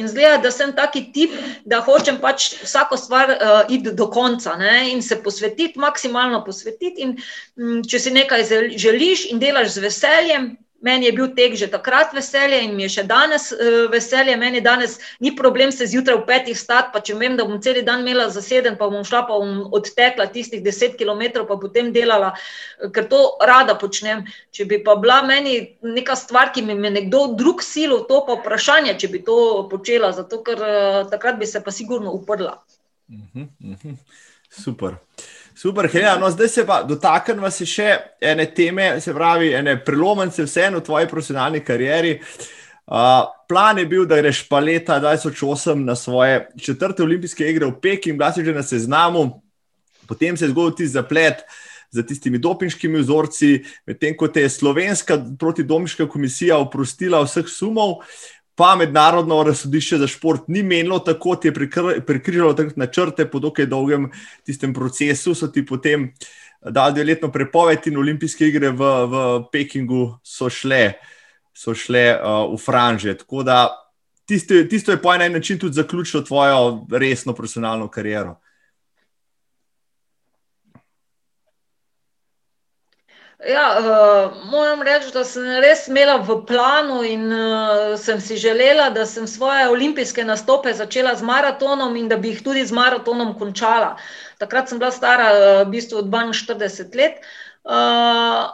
In 0.00 0.08
zgleda, 0.08 0.38
da 0.44 0.52
sem 0.54 0.72
taki 0.76 1.02
tip, 1.12 1.34
da 1.64 1.82
hočem 1.84 2.20
pač 2.22 2.52
vsako 2.62 2.96
stvar 3.00 3.34
uh, 3.34 3.58
iti 3.72 3.92
do 3.92 4.06
konca 4.12 4.56
ne? 4.56 4.92
in 4.92 5.02
se 5.02 5.18
posvetiti, 5.22 5.78
maksimalno 5.78 6.44
posvetiti. 6.46 7.02
In, 7.02 7.16
um, 7.60 7.82
če 7.84 8.00
si 8.06 8.14
nekaj 8.14 8.46
želiš 8.76 9.26
in 9.32 9.42
delaš 9.42 9.74
z 9.74 9.84
veseljem, 9.84 10.54
Meni 10.86 11.08
je 11.08 11.12
bil 11.16 11.32
tek 11.34 11.56
že 11.58 11.66
takrat 11.70 12.12
veselje 12.14 12.60
in 12.64 12.74
mi 12.76 12.84
je 12.86 12.92
še 12.96 13.04
danes 13.10 13.48
uh, 13.54 13.86
veselje. 13.92 14.36
Meni 14.38 14.60
danes 14.64 14.98
ni 15.20 15.32
problem 15.36 15.72
se 15.74 15.88
zjutraj 15.90 16.20
v 16.20 16.26
petih 16.28 16.58
stati, 16.58 16.92
pa 16.94 17.02
če 17.02 17.16
vem, 17.18 17.36
da 17.38 17.46
bom 17.48 17.58
cel 17.62 17.80
dan 17.86 18.04
imela 18.04 18.28
zaseden, 18.32 18.78
pa 18.78 18.88
bom 18.92 19.04
šla 19.06 19.24
pa 19.26 19.38
bom 19.40 19.64
odtekla 19.74 20.28
tistih 20.34 20.62
deset 20.64 20.94
km, 21.00 21.42
pa 21.48 21.58
potem 21.60 21.90
delala, 21.94 22.32
eh, 22.36 22.90
ker 22.94 23.08
to 23.10 23.22
rada 23.42 23.74
počnem. 23.80 24.24
Če 24.54 24.68
bi 24.70 24.80
pa 24.84 24.94
bila 25.00 25.22
meni 25.26 25.56
neka 25.82 26.16
stvar, 26.16 26.52
ki 26.54 26.62
mi 26.62 26.78
je 26.78 26.94
nekdo 27.00 27.24
drug 27.38 27.64
silo, 27.66 28.04
to 28.10 28.22
pa 28.28 28.38
vprašanje, 28.38 28.98
če 29.00 29.12
bi 29.12 29.24
to 29.26 29.38
počela, 29.70 30.12
zato 30.16 30.42
ker 30.46 30.62
uh, 30.62 31.02
takrat 31.10 31.40
bi 31.40 31.46
se 31.50 31.62
pa 31.64 31.74
sigurno 31.74 32.14
uprla. 32.14 32.62
Uh 33.08 33.26
-huh, 33.34 33.48
uh 33.64 33.76
-huh. 33.82 33.96
Super. 34.50 34.96
Uh, 34.96 35.35
Super, 35.56 35.88
Helena. 35.88 36.18
No, 36.18 36.30
zdaj 36.30 36.48
se 36.52 36.62
pa 36.68 36.82
dotaknemo 36.84 37.48
še 37.48 37.88
ene 38.20 38.44
teme, 38.52 38.90
se 39.00 39.14
pravi, 39.16 39.54
ene 39.56 39.78
prelomnice, 39.80 40.44
vseeno 40.44 40.82
v 40.82 40.84
tvoji 40.84 41.08
profesionalni 41.08 41.62
karieri. 41.64 42.18
Uh, 42.86 43.24
plan 43.48 43.80
je 43.80 43.86
bil, 43.88 44.04
da 44.04 44.18
greš 44.20 44.42
pa 44.50 44.60
leta 44.60 44.98
2008 45.00 45.80
na 45.86 45.96
svoje 45.96 46.42
četrte 46.60 47.02
olimpijske 47.02 47.48
igre 47.48 47.70
v 47.70 47.80
Pekingu, 47.80 48.20
bila 48.20 48.28
si 48.36 48.44
že 48.44 48.52
na 48.54 48.62
seznamu, 48.62 49.24
potem 50.06 50.36
se 50.36 50.44
je 50.44 50.52
zgodil 50.52 50.76
ti 50.76 50.86
zaplet 50.92 51.40
za 51.90 52.04
tistimi 52.04 52.38
dopinškimi 52.38 53.00
vzorci, 53.00 53.64
medtem 53.88 54.12
ko 54.12 54.28
te 54.28 54.44
je 54.44 54.52
slovenska 54.52 55.16
protidomiška 55.40 56.04
komisija 56.04 56.60
oprostila 56.60 57.24
vseh 57.24 57.48
sumov. 57.48 57.96
Uh, 57.96 58.35
pa 58.56 58.76
mednarodno 58.76 59.42
razsodišče 59.42 59.98
za 59.98 60.06
šport 60.06 60.48
ni 60.48 60.62
menilo 60.62 60.98
tako, 60.98 61.36
ti 61.36 61.48
je 61.48 61.54
prekrižalo 62.06 62.56
načrte 62.76 63.26
po 63.30 63.38
dokaj 63.38 63.66
dolgem 63.66 64.10
tistem 64.44 64.74
procesu, 64.74 65.34
so 65.34 65.48
ti 65.48 65.66
potem 65.66 66.12
dali 66.60 66.94
dveletno 66.94 67.30
prepoved 67.32 67.86
in 67.86 67.98
olimpijske 67.98 68.48
igre 68.48 68.70
v, 68.70 68.88
v 69.06 69.26
Pekingu 69.52 70.16
so 70.24 70.48
šle, 70.50 70.96
so 71.54 71.74
šle 71.74 72.06
uh, 72.16 72.46
v 72.54 72.58
franže. 72.58 73.14
Tako 73.20 73.42
da 73.42 73.68
tisto, 74.26 74.54
tisto 74.70 74.92
je 74.92 75.02
po 75.02 75.14
enem 75.14 75.32
način 75.32 75.58
tudi 75.58 75.74
zaključilo 75.74 76.22
tvojo 76.22 76.86
resno 76.92 77.34
profesionalno 77.34 77.88
kariero. 77.88 78.40
Ja, 83.46 83.78
uh, 83.78 84.50
moram 84.50 84.82
reči, 84.82 85.12
da 85.14 85.22
sem 85.24 85.44
res 85.62 85.84
imela 85.86 86.16
v 86.18 86.40
planu 86.48 87.02
in 87.06 87.28
uh, 87.30 87.92
sem 87.94 88.18
si 88.20 88.34
želela, 88.42 88.88
da 88.90 89.04
sem 89.06 89.26
svoje 89.30 89.68
olimpijske 89.70 90.24
nastope 90.26 90.72
začela 90.74 91.14
z 91.14 91.22
maratonom 91.22 91.94
in 91.96 92.08
da 92.10 92.18
bi 92.18 92.32
jih 92.32 92.42
tudi 92.42 92.64
z 92.66 92.74
maratonom 92.74 93.36
končala. 93.38 93.94
Takrat 94.42 94.68
sem 94.68 94.82
bila 94.82 94.90
stara 94.90 95.28
uh, 95.30 95.62
v 95.62 95.70
bistvu 95.76 96.02
42 96.10 96.98
let. 96.98 97.22
Uh, 97.62 98.50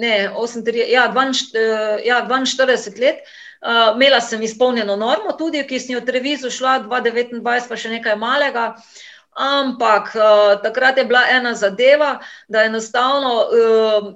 ne, 0.00 0.32
38, 0.32 0.80
ja, 0.88 1.10
42, 1.12 1.60
uh, 1.60 2.00
ja, 2.06 2.24
42 2.24 3.00
let. 3.04 3.20
Uh, 3.60 3.92
imela 3.94 4.20
sem 4.24 4.40
izpolnjeno 4.42 4.96
normo, 4.96 5.36
tudi 5.36 5.60
ki 5.68 5.78
sem 5.78 5.98
jo 5.98 6.00
v 6.00 6.08
televizijo 6.08 6.50
šla, 6.50 6.80
2029, 6.88 7.68
pa 7.68 7.76
še 7.76 7.98
nekaj 8.00 8.16
malega. 8.16 8.70
Uh, 8.72 9.11
Ampak 9.32 10.12
uh, 10.14 10.62
takrat 10.62 10.98
je 10.98 11.04
bila 11.04 11.24
ena 11.30 11.54
zadeva, 11.54 12.18
da 12.48 12.64
enostavno 12.64 13.34
uh, 13.48 14.14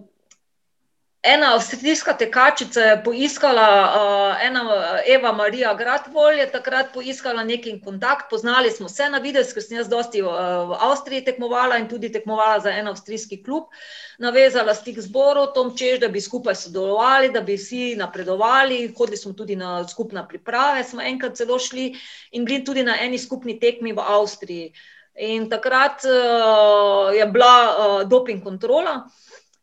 ena 1.23 1.55
avstrijska 1.55 2.13
tekačica 2.13 2.81
je 2.81 3.05
poiskala, 3.05 3.69
uh, 3.83 4.47
ena 4.47 4.63
Eva 5.07 5.33
Marija 5.33 5.75
Gradvol 5.75 6.39
je 6.39 6.51
takrat 6.53 6.93
poiskala 6.95 7.45
neki 7.45 7.81
kontakt, 7.85 8.31
poznali 8.31 8.71
smo 8.71 8.89
se 8.89 9.09
na 9.11 9.19
videz, 9.19 9.55
ker 9.55 9.63
sem 9.63 9.79
jaz 9.79 9.89
dosti 9.89 10.23
uh, 10.23 10.29
v 10.69 10.77
Avstriji 10.91 11.25
tekmovala 11.25 11.79
in 11.81 11.89
tudi 11.89 12.13
tekmovala 12.13 12.61
za 12.61 12.71
en 12.71 12.89
avstrijski 12.89 13.43
klub. 13.43 13.73
Navezala 14.19 14.75
stik 14.75 15.01
zboru, 15.01 15.47
tom 15.55 15.73
češ, 15.77 16.01
da 16.01 16.09
bi 16.09 16.21
skupaj 16.21 16.55
sodelovali, 16.55 17.33
da 17.33 17.41
bi 17.41 17.57
vsi 17.57 17.95
napredovali, 17.97 18.93
hodili 18.99 19.17
smo 19.17 19.33
tudi 19.33 19.57
na 19.57 19.89
skupna 19.89 20.29
priprave, 20.29 20.85
smo 20.85 21.03
enkrat 21.03 21.37
celo 21.37 21.59
šli 21.59 21.95
in 22.31 22.45
bili 22.45 22.65
tudi 22.65 22.85
na 22.85 23.01
eni 23.01 23.19
skupni 23.19 23.59
tekmi 23.61 23.93
v 23.93 24.05
Avstriji. 24.05 24.73
In 25.17 25.49
takrat 25.49 26.05
uh, 26.05 27.15
je 27.17 27.27
bila 27.27 27.55
uh, 27.65 28.09
doping 28.09 28.43
kontrola, 28.45 29.07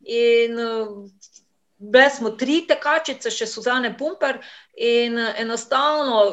in 0.01 0.57
uh, 0.57 0.87
bile 1.77 2.09
smo 2.09 2.31
tri 2.33 2.63
tekačice, 2.67 3.29
še 3.29 3.45
Suzane 3.45 3.91
Pumper, 3.97 4.39
in 4.73 5.19
uh, 5.19 5.29
enostavno, 5.37 6.23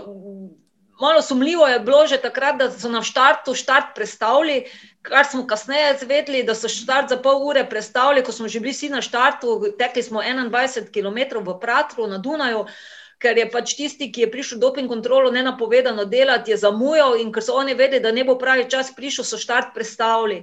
malo 1.01 1.21
sumljivo 1.23 1.69
je 1.69 1.83
bilo 1.85 2.07
že 2.07 2.21
takrat, 2.23 2.57
da 2.57 2.71
so 2.73 2.89
na 2.89 3.03
štartu 3.05 3.55
štart 3.55 3.93
predstavili. 3.95 4.65
Kar 5.03 5.25
smo 5.25 5.47
kasneje 5.49 5.95
izvedeli, 5.97 6.43
da 6.45 6.55
so 6.57 6.69
štart 6.69 7.13
za 7.13 7.17
pol 7.21 7.45
ure 7.49 7.65
predstavili, 7.69 8.25
ko 8.25 8.33
smo 8.33 8.49
že 8.49 8.61
bili 8.61 8.73
vsi 8.73 8.89
na 8.89 9.05
štartu, 9.05 9.77
tekli 9.79 10.03
smo 10.03 10.25
21 10.25 10.89
km 10.93 11.45
v 11.45 11.59
Pratru 11.61 12.09
na 12.09 12.19
Dunaju. 12.19 12.65
Uh, 12.65 13.00
ker 13.21 13.39
je 13.39 13.47
pač 13.53 13.75
tisti, 13.77 14.09
ki 14.13 14.25
je 14.25 14.31
prišel 14.33 14.59
doping 14.59 14.89
kontrolo 14.89 15.31
nenapovedano 15.31 16.07
delati, 16.09 16.55
je 16.55 16.61
zamujal 16.63 17.19
in 17.21 17.33
ker 17.33 17.45
so 17.45 17.59
oni 17.61 17.77
vedeli, 17.77 18.03
da 18.03 18.13
ne 18.13 18.25
bo 18.25 18.39
pravi 18.41 18.65
čas 18.71 18.95
prišel, 18.97 19.29
so 19.29 19.39
štart 19.41 19.75
predstavili. 19.77 20.43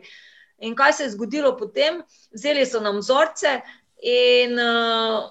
In 0.62 0.76
kaj 0.78 0.94
se 0.94 1.08
je 1.08 1.14
zgodilo 1.14 1.56
potem? 1.58 2.04
Vzeli 2.34 2.66
so 2.66 2.82
nam 2.82 3.02
vzorce 3.02 3.60
in 4.02 4.58
uh, 4.62 5.26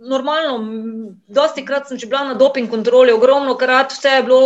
normalno, 0.00 1.12
dosti 1.26 1.64
krat 1.66 1.88
sem 1.88 1.98
že 1.98 2.06
bila 2.06 2.24
na 2.24 2.34
doping 2.34 2.70
kontroli, 2.70 3.12
ogromno 3.12 3.56
krat 3.58 3.92
vse 3.92 4.08
je 4.08 4.22
bilo 4.22 4.40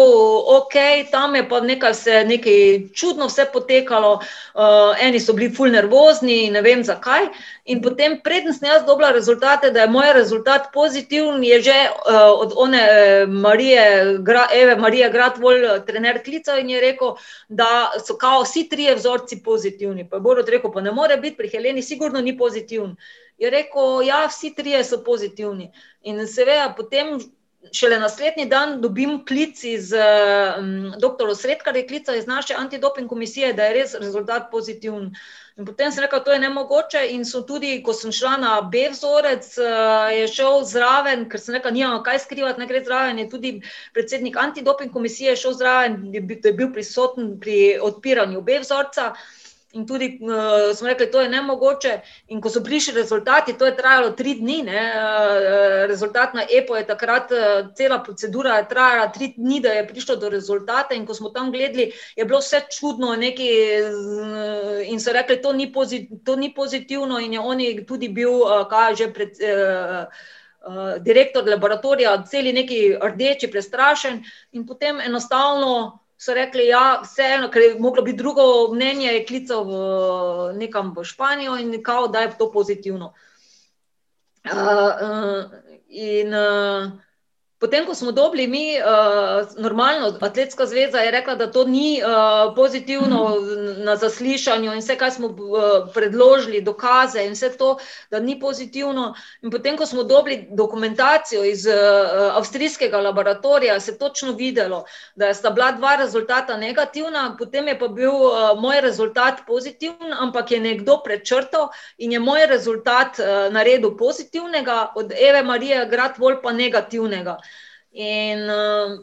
ok, 0.57 0.75
tam 1.11 1.35
je 1.37 1.49
pa 1.49 1.61
nekaj, 1.61 1.93
vse, 1.93 2.25
nekaj 2.27 2.89
čudno 2.97 3.29
vse 3.29 3.47
potekalo, 3.53 4.13
uh, 4.15 4.97
eni 5.01 5.21
so 5.21 5.33
bili 5.37 5.51
ful 5.55 5.69
nervozni, 5.69 6.51
ne 6.51 6.63
vem 6.63 6.85
zakaj. 6.85 7.29
In 7.65 7.83
potem, 7.83 8.19
preden 8.25 8.55
sem 8.55 8.69
jaz 8.69 8.87
dobila 8.87 9.13
rezultate, 9.13 9.71
da 9.71 9.85
je 9.85 9.93
moj 9.93 10.13
rezultat 10.17 10.73
pozitiven, 10.73 11.45
je 11.45 11.61
že 11.63 11.79
uh, 11.91 12.33
od 12.41 12.53
one 12.57 12.81
eh, 12.81 13.27
Marije, 13.27 14.19
Gra, 14.19 14.49
Eve 14.53 14.77
Marije 14.77 15.11
Gradvol, 15.11 15.85
trener 15.87 16.23
klical 16.25 16.59
in 16.59 16.71
je 16.71 16.81
rekel, 16.81 17.17
da 17.49 17.93
so 18.01 18.17
kao 18.17 18.43
vsi 18.43 18.69
trije 18.69 18.95
vzorci 18.95 19.43
pozitivni. 19.45 20.09
Pa 20.09 20.17
je 20.17 20.21
Borod 20.21 20.49
rekel, 20.49 20.73
pa 20.73 20.81
ne 20.81 20.93
more 20.93 21.17
biti, 21.17 21.37
pri 21.37 21.49
Heleni 21.49 21.83
sigurno 21.83 22.21
ni 22.21 22.39
pozitiven 22.39 22.97
je 23.43 23.51
rekel, 23.51 23.97
da 23.99 24.05
ja, 24.07 24.25
vsi 24.31 24.55
trije 24.55 24.85
so 24.85 25.03
pozitivni. 25.05 25.73
In 26.07 26.27
seveda, 26.31 26.71
potem 26.77 27.17
šele 27.73 27.99
naslednji 27.99 28.47
dan 28.51 28.81
dobim 28.83 29.21
klic 29.27 29.65
iz 29.65 29.93
um, 29.95 30.93
dr. 31.03 31.35
Sredka, 31.39 31.73
ki 31.73 31.83
je 31.83 31.89
klical 31.89 32.17
iz 32.19 32.27
naše 32.27 32.55
antidoping 32.59 33.09
komisije, 33.09 33.53
da 33.53 33.67
je 33.67 33.75
res 33.81 33.95
rezultat 33.99 34.51
pozitiven. 34.51 35.11
In 35.59 35.67
potem 35.67 35.93
sem 35.93 36.05
rekel, 36.05 36.19
da 36.19 36.25
to 36.25 36.33
je 36.33 36.39
nemogoče. 36.39 37.03
In 37.17 37.27
so 37.29 37.43
tudi, 37.47 37.75
ko 37.85 37.93
sem 37.93 38.13
šla 38.15 38.37
na 38.41 38.55
B 38.63 38.87
vzorec, 38.95 39.51
uh, 39.59 40.09
je 40.15 40.31
šel 40.31 40.63
zraven, 40.71 41.27
ker 41.31 41.43
sem 41.43 41.59
rekel, 41.59 41.75
nimamo 41.75 42.03
kaj 42.07 42.23
skrivati, 42.25 42.63
ne 42.63 42.71
gre 42.71 42.85
zraven. 42.87 43.19
Je 43.19 43.29
tudi 43.31 43.53
predsednik 43.93 44.39
antidoping 44.39 44.95
komisije 44.95 45.37
šel 45.37 45.59
zraven, 45.59 46.01
da 46.15 46.23
je 46.49 46.57
bil 46.57 46.73
prisoten 46.73 47.39
pri 47.41 47.79
odpiranju 47.83 48.41
B 48.41 48.63
vzorca. 48.63 49.13
In 49.73 49.87
tudi 49.87 50.19
uh, 50.21 50.75
smo 50.77 50.89
rekli, 50.89 51.07
da 51.07 51.21
je 51.21 51.27
to 51.27 51.31
nemogoče. 51.31 51.93
In 52.29 52.41
ko 52.41 52.51
so 52.51 52.61
prišli 52.61 52.95
rezultati, 52.95 53.55
to 53.59 53.67
je 53.67 53.77
trajalo 53.77 54.11
tri 54.11 54.35
dni. 54.35 54.59
Uh, 54.67 55.87
rezultat 55.89 56.35
na 56.35 56.45
EPO 56.59 56.77
je 56.77 56.87
takrat, 56.87 57.33
uh, 57.33 57.71
cela 57.77 58.03
procedura 58.05 58.59
je 58.59 58.69
trajala 58.69 59.09
tri 59.13 59.33
dni, 59.37 59.61
da 59.61 59.73
je 59.73 59.87
prišlo 59.89 60.17
do 60.17 60.29
rezultata. 60.29 60.95
In 60.95 61.07
ko 61.07 61.15
smo 61.15 61.31
tam 61.31 61.53
gledali, 61.53 61.89
je 62.17 62.25
bilo 62.25 62.43
vse 62.45 62.61
čudno. 62.69 63.17
Neki, 63.17 63.49
uh, 63.89 64.93
in 64.93 65.01
so 65.01 65.13
rekli, 65.13 65.41
to, 65.43 65.55
to 66.25 66.37
ni 66.37 66.53
pozitivno. 66.55 67.19
In 67.19 67.33
je 67.33 67.41
on 67.41 67.65
tudi 67.89 68.09
bil, 68.09 68.45
uh, 68.45 68.69
kaj 68.69 68.95
že 68.95 69.13
pred. 69.13 69.37
Uh, 69.41 70.07
direktor 71.03 71.43
laboratorija, 71.49 72.13
celi 72.31 72.53
neki 72.53 72.77
rdeči, 73.03 73.49
prestrašen, 73.51 74.21
in 74.53 74.63
potem 74.67 75.01
enostavno 75.01 76.02
so 76.23 76.35
rekli, 76.35 76.69
da 76.69 76.69
ja, 76.69 77.01
je 77.01 77.03
vseeno, 77.03 77.51
ker 77.51 77.63
je 77.63 77.79
moglo 77.83 78.03
biti 78.03 78.19
drugo 78.19 78.43
mnenje, 78.75 79.09
je 79.11 79.25
klical 79.27 79.65
nekam 80.55 80.93
v 80.97 81.05
Španijo 81.05 81.57
in 81.59 81.83
kao, 81.83 82.07
da 82.09 82.23
je 82.23 82.37
to 82.39 82.51
pozitivno. 82.53 83.13
Uh, 84.45 84.59
uh, 84.59 85.51
in, 85.89 86.35
uh, 86.35 86.93
Potem, 87.63 87.85
ko 87.87 87.95
smo 87.95 88.11
dobili 88.13 88.47
mi, 88.47 88.75
uh, 88.75 89.47
normalno, 89.63 90.19
Atletska 90.21 90.67
zveza 90.67 90.99
je 90.99 91.11
rekla, 91.11 91.35
da 91.35 91.47
to 91.51 91.65
ni 91.65 92.03
uh, 92.03 92.55
pozitivno 92.57 93.37
na 93.87 93.95
zaslišanju 93.97 94.73
in 94.73 94.81
vse, 94.83 94.97
kar 94.99 95.13
smo 95.15 95.29
uh, 95.29 95.37
predložili, 95.95 96.61
dokaze 96.61 97.23
in 97.23 97.37
vse 97.37 97.53
to, 97.59 97.77
da 98.11 98.19
ni 98.19 98.35
pozitivno. 98.41 99.15
In 99.43 99.51
potem, 99.51 99.77
ko 99.79 99.87
smo 99.87 100.03
dobili 100.03 100.49
dokumentacijo 100.51 101.45
iz 101.45 101.67
uh, 101.67 102.35
avstrijskega 102.35 103.01
laboratorija, 103.01 103.79
se 103.81 103.93
je 103.93 103.99
točno 103.99 104.33
videlo, 104.33 104.85
da 105.15 105.31
sta 105.35 105.51
bila 105.51 105.71
dva 105.73 105.95
rezultata 105.97 106.57
negativna, 106.57 107.37
potem 107.39 107.69
je 107.69 107.79
pa 107.79 107.89
bil 107.89 108.11
uh, 108.11 108.59
moj 108.59 108.81
rezultat 108.81 109.47
pozitiven, 109.47 110.11
ampak 110.19 110.51
je 110.51 110.61
nekdo 110.61 110.99
prečrtal 111.05 111.71
in 111.99 112.13
je 112.13 112.19
moj 112.19 112.47
rezultat 112.47 113.23
uh, 113.23 113.53
naredil 113.55 113.97
pozitivnega, 113.97 114.93
od 114.97 115.13
Eve 115.13 115.43
Marije 115.43 115.87
Gradvol 115.87 116.43
pa 116.43 116.53
negativnega. 116.53 117.39
In 117.93 118.49
uh, 118.51 118.99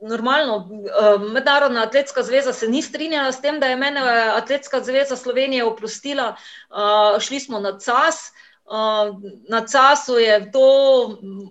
normalno, 0.00 0.56
uh, 0.56 1.20
Mednarodna 1.32 1.82
atletska 1.82 2.22
zveza 2.22 2.52
se 2.52 2.68
ni 2.68 2.82
strinjala 2.82 3.32
s 3.32 3.40
tem, 3.40 3.60
da 3.60 3.66
je 3.66 3.76
mene 3.76 4.00
Atletska 4.34 4.80
zveza 4.84 5.16
Slovenije 5.16 5.64
oprostila. 5.64 6.34
Uh, 6.70 7.20
šli 7.20 7.40
smo 7.40 7.60
na 7.60 7.78
CAS. 7.78 8.32
Uh, 8.68 9.16
Na 9.48 9.66
CAS-u 9.66 10.18
je 10.18 10.52
to 10.52 10.68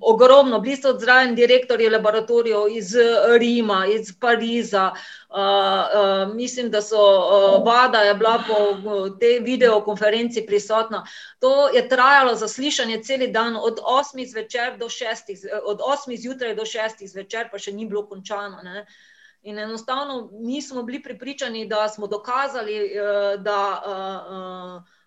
ogromno, 0.01 0.59
bili 0.59 0.76
so 0.76 0.93
zraven 0.99 1.36
direktorji 1.36 1.89
laboratorijev 1.89 2.68
iz 2.70 2.93
Rima, 3.39 3.86
iz 3.86 4.20
Pariza. 4.20 4.91
Mislim, 6.34 6.70
da 6.72 6.82
so 6.82 6.97
Vada 7.65 7.97
je 7.97 8.13
bila 8.13 8.43
po 8.47 9.09
tej 9.09 9.39
videokonferenci 9.39 10.45
prisotna. 10.45 11.05
To 11.39 11.70
je 11.70 11.89
trajalo 11.89 12.36
zaslišanje 12.36 13.03
cel 13.03 13.32
dan, 13.32 13.55
od 13.55 13.80
8 13.80 14.32
zvečer 14.32 14.78
do 14.78 14.86
6, 14.86 15.22
od 15.65 15.80
8 15.80 16.22
zjutraj 16.22 16.55
do 16.55 16.61
6 16.61 17.07
zvečer, 17.07 17.49
pa 17.51 17.57
še 17.57 17.72
ni 17.72 17.86
bilo 17.86 18.05
končano. 18.05 18.61
Ne? 18.63 18.86
In 19.41 19.59
enostavno 19.59 20.30
nismo 20.32 20.84
bili 20.84 21.03
pripričani, 21.03 21.65
da 21.68 21.88
smo 21.88 22.07
dokazali, 22.07 22.91
da, 23.38 23.82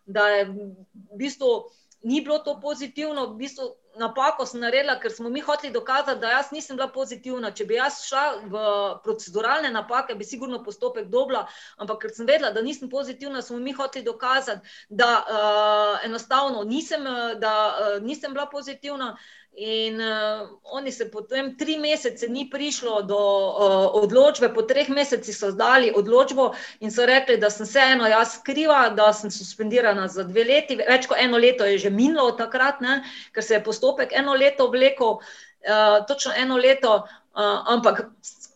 da 0.07 0.29
je 0.29 0.45
v 0.45 1.17
bistvu 1.17 1.71
ni 2.03 2.21
bilo 2.21 2.39
to 2.39 2.61
pozitivno, 2.61 3.27
v 3.27 3.37
bistvu 3.37 3.75
napako 3.99 4.47
sem 4.47 4.61
naredila, 4.61 4.97
ker 5.01 5.13
smo 5.13 5.29
mi 5.29 5.41
hoteli 5.41 5.73
dokazati, 5.73 6.21
da 6.21 6.31
jaz 6.31 6.53
nisem 6.53 6.77
bila 6.77 6.89
pozitivna. 6.89 7.51
Če 7.51 7.67
bi 7.67 7.77
jaz 7.77 8.01
šla 8.07 8.25
v 8.45 8.63
proceduralne 9.05 9.71
napake, 9.75 10.15
bi 10.15 10.25
sigurno 10.25 10.63
postopek 10.65 11.11
dobila, 11.13 11.47
ampak 11.77 12.05
ker 12.05 12.15
sem 12.15 12.29
vedela, 12.29 12.53
da 12.55 12.63
nisem 12.63 12.89
pozitivna, 12.91 13.43
smo 13.43 13.59
mi 13.59 13.73
hoteli 13.77 14.05
dokazati, 14.05 14.69
da 14.89 15.11
uh, 15.21 16.07
enostavno 16.07 16.65
nisem, 16.65 17.05
da, 17.43 17.55
uh, 17.69 18.03
nisem 18.03 18.33
bila 18.33 18.47
pozitivna. 18.47 19.17
In 19.53 20.01
uh, 20.01 20.49
oni 20.63 20.93
se 20.93 21.11
potem 21.11 21.57
tri 21.59 21.77
mesece 21.77 22.29
ni 22.29 22.47
prišlo 22.51 23.03
do 23.03 23.19
uh, 23.19 24.03
odločbe, 24.03 24.49
po 24.55 24.63
treh 24.63 24.89
mesecih 24.89 25.37
so 25.37 25.51
zdali 25.51 25.91
odločbo 25.91 26.53
in 26.81 26.91
so 26.95 27.05
rekli, 27.07 27.37
da 27.37 27.51
sem 27.51 27.67
vseeno 27.67 28.07
jaz 28.07 28.39
kriva, 28.47 28.89
da 28.95 29.13
sem 29.13 29.31
suspendirana 29.31 30.07
za 30.09 30.25
dve 30.25 30.45
leti. 30.45 30.79
Več 30.79 31.11
kot 31.11 31.19
eno 31.19 31.37
leto 31.37 31.67
je 31.67 31.79
že 31.83 31.91
minilo 31.91 32.31
od 32.31 32.39
takrat, 32.39 32.81
ne, 32.81 33.03
ker 33.35 33.45
se 33.45 33.59
je 33.59 33.65
postopek 33.65 34.15
eno 34.17 34.39
leto 34.39 34.71
vlekel, 34.71 35.19
uh, 35.19 35.99
točno 36.07 36.33
eno 36.39 36.57
leto, 36.57 37.03
uh, 37.03 37.75
ampak 37.75 38.07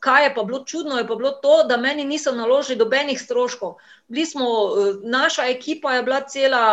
Kaj 0.04 0.24
je 0.24 0.34
pa 0.34 0.42
bilo 0.44 0.64
čudno, 0.68 0.98
je 0.98 1.06
pa 1.08 1.14
bilo 1.14 1.30
to, 1.30 1.62
da 1.68 1.76
meni 1.76 2.04
niso 2.04 2.32
naložili 2.32 2.76
dobenih 2.76 3.20
stroškov. 3.20 3.76
Smo, 4.30 4.44
eh, 4.44 4.94
naša 5.02 5.46
ekipa 5.48 5.94
je 5.94 6.02
bila 6.02 6.20
cela, 6.20 6.64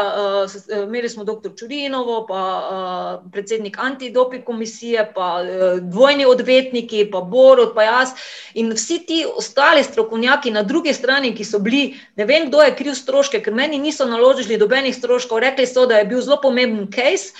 eh, 0.45 0.75
eh, 0.75 0.83
imeli 0.83 1.09
smo 1.09 1.23
dr. 1.23 1.49
Čurinovo, 1.55 2.25
pa 2.27 3.21
predsednik 3.31 3.77
antidoping 3.79 4.43
komisije, 4.43 5.11
pa 5.15 5.43
dvojni 5.81 6.25
odvetniki, 6.25 7.07
pa 7.11 7.21
Borod, 7.21 7.71
pa 7.75 7.83
jaz 7.83 8.09
in 8.53 8.71
vsi 8.71 8.99
ti 9.07 9.25
ostali 9.35 9.83
strokovnjaki 9.83 10.51
na 10.51 10.63
drugi 10.63 10.93
strani, 10.93 11.35
ki 11.35 11.45
so 11.45 11.59
bili, 11.59 11.95
ne 12.15 12.25
vem, 12.25 12.49
kdo 12.49 12.61
je 12.61 12.75
kriv 12.75 12.93
stroške, 12.93 13.39
ker 13.41 13.53
meni 13.53 13.79
niso 13.79 14.05
naložili 14.05 14.57
dobenih 14.57 14.95
stroškov, 14.95 15.39
rekli 15.39 15.67
so, 15.67 15.85
da 15.85 16.03
je 16.03 16.05
bil 16.05 16.21
zelo 16.21 16.41
pomemben 16.41 16.91
case 16.91 17.31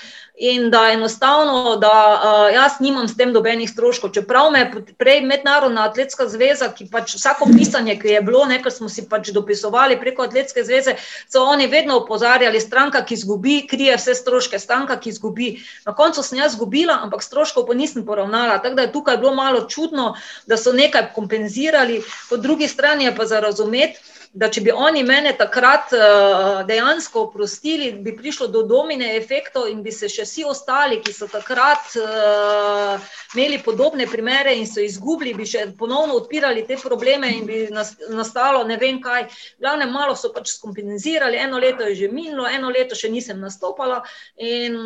in 0.41 0.69
da 0.69 0.89
enostavno, 0.91 1.75
da 1.75 2.21
uh, 2.23 2.53
jaz 2.53 2.79
nimam 2.79 3.07
s 3.07 3.17
tem 3.17 3.33
dobenih 3.33 3.69
stroškov. 3.69 4.09
Čeprav 4.09 4.49
me 4.51 4.63
prej 4.97 5.21
Mednarodna 5.21 5.83
atletska 5.85 6.25
zveza, 6.29 6.71
ki 6.73 6.87
pač 6.89 7.13
vsako 7.15 7.45
pisanje, 7.53 7.93
ki 8.01 8.15
je 8.15 8.21
bilo, 8.25 8.41
nekaj 8.49 8.73
smo 8.73 8.89
si 8.89 9.05
pač 9.09 9.29
dopisovali 9.35 9.99
preko 10.01 10.25
atletske 10.25 10.63
zveze, 10.65 10.95
so 11.29 11.45
oni 11.45 11.67
vedno 11.69 11.99
opozarjali, 12.01 12.61
stranka, 12.61 13.03
ki 13.05 13.19
izgubi, 13.19 13.59
krije 13.69 13.99
vse 14.01 14.15
stroške, 14.17 14.59
stranka, 14.59 14.97
ki 14.97 15.13
izgubi. 15.13 15.51
Na 15.85 15.93
koncu 15.93 16.25
sem 16.25 16.41
jaz 16.41 16.55
izgubila, 16.55 16.97
ampak 17.05 17.21
stroškov 17.21 17.67
pa 17.69 17.77
nisem 17.77 18.05
poravnala. 18.05 18.57
Tako 18.65 18.79
da 18.79 18.87
je 18.87 18.93
tukaj 18.97 19.21
bilo 19.21 19.35
malo 19.37 19.67
čudno, 19.69 20.15
da 20.49 20.57
so 20.57 20.73
nekaj 20.73 21.11
kompenzirali, 21.13 22.01
po 22.29 22.41
drugi 22.41 22.67
strani 22.67 23.05
je 23.05 23.15
pa 23.15 23.29
za 23.29 23.39
razumeti 23.39 24.10
da 24.33 24.47
če 24.47 24.61
bi 24.63 24.71
oni 24.71 25.01
mene 25.03 25.33
takrat 25.35 25.91
uh, 25.91 26.61
dejansko 26.67 27.25
oprostili, 27.27 27.89
bi 27.99 28.13
prišlo 28.15 28.47
do 28.47 28.61
domine 28.63 29.09
efektov 29.17 29.67
in 29.67 29.81
bi 29.83 29.91
se 29.91 30.07
še 30.09 30.23
vsi 30.23 30.45
ostali, 30.47 31.01
ki 31.03 31.11
so 31.13 31.27
takrat 31.27 31.91
uh, 31.99 33.11
imeli 33.35 33.59
podobne 33.63 34.07
primere 34.07 34.55
in 34.55 34.67
so 34.67 34.79
izgubili, 34.83 35.35
bi 35.35 35.47
še 35.47 35.67
ponovno 35.77 36.15
odpirali 36.21 36.63
te 36.67 36.79
probleme 36.79 37.33
in 37.35 37.45
bi 37.45 37.61
nastalo 37.73 38.63
ne 38.67 38.79
vem 38.79 39.01
kaj. 39.03 39.27
Glavne 39.59 39.91
malo 39.91 40.15
so 40.15 40.31
pač 40.31 40.55
skompenzirali, 40.55 41.39
eno 41.39 41.59
leto 41.59 41.87
je 41.89 41.99
že 42.05 42.11
minilo, 42.11 42.47
eno 42.47 42.71
leto 42.71 42.95
še 42.95 43.11
nisem 43.11 43.39
nastopala 43.43 43.99
in 44.39 44.79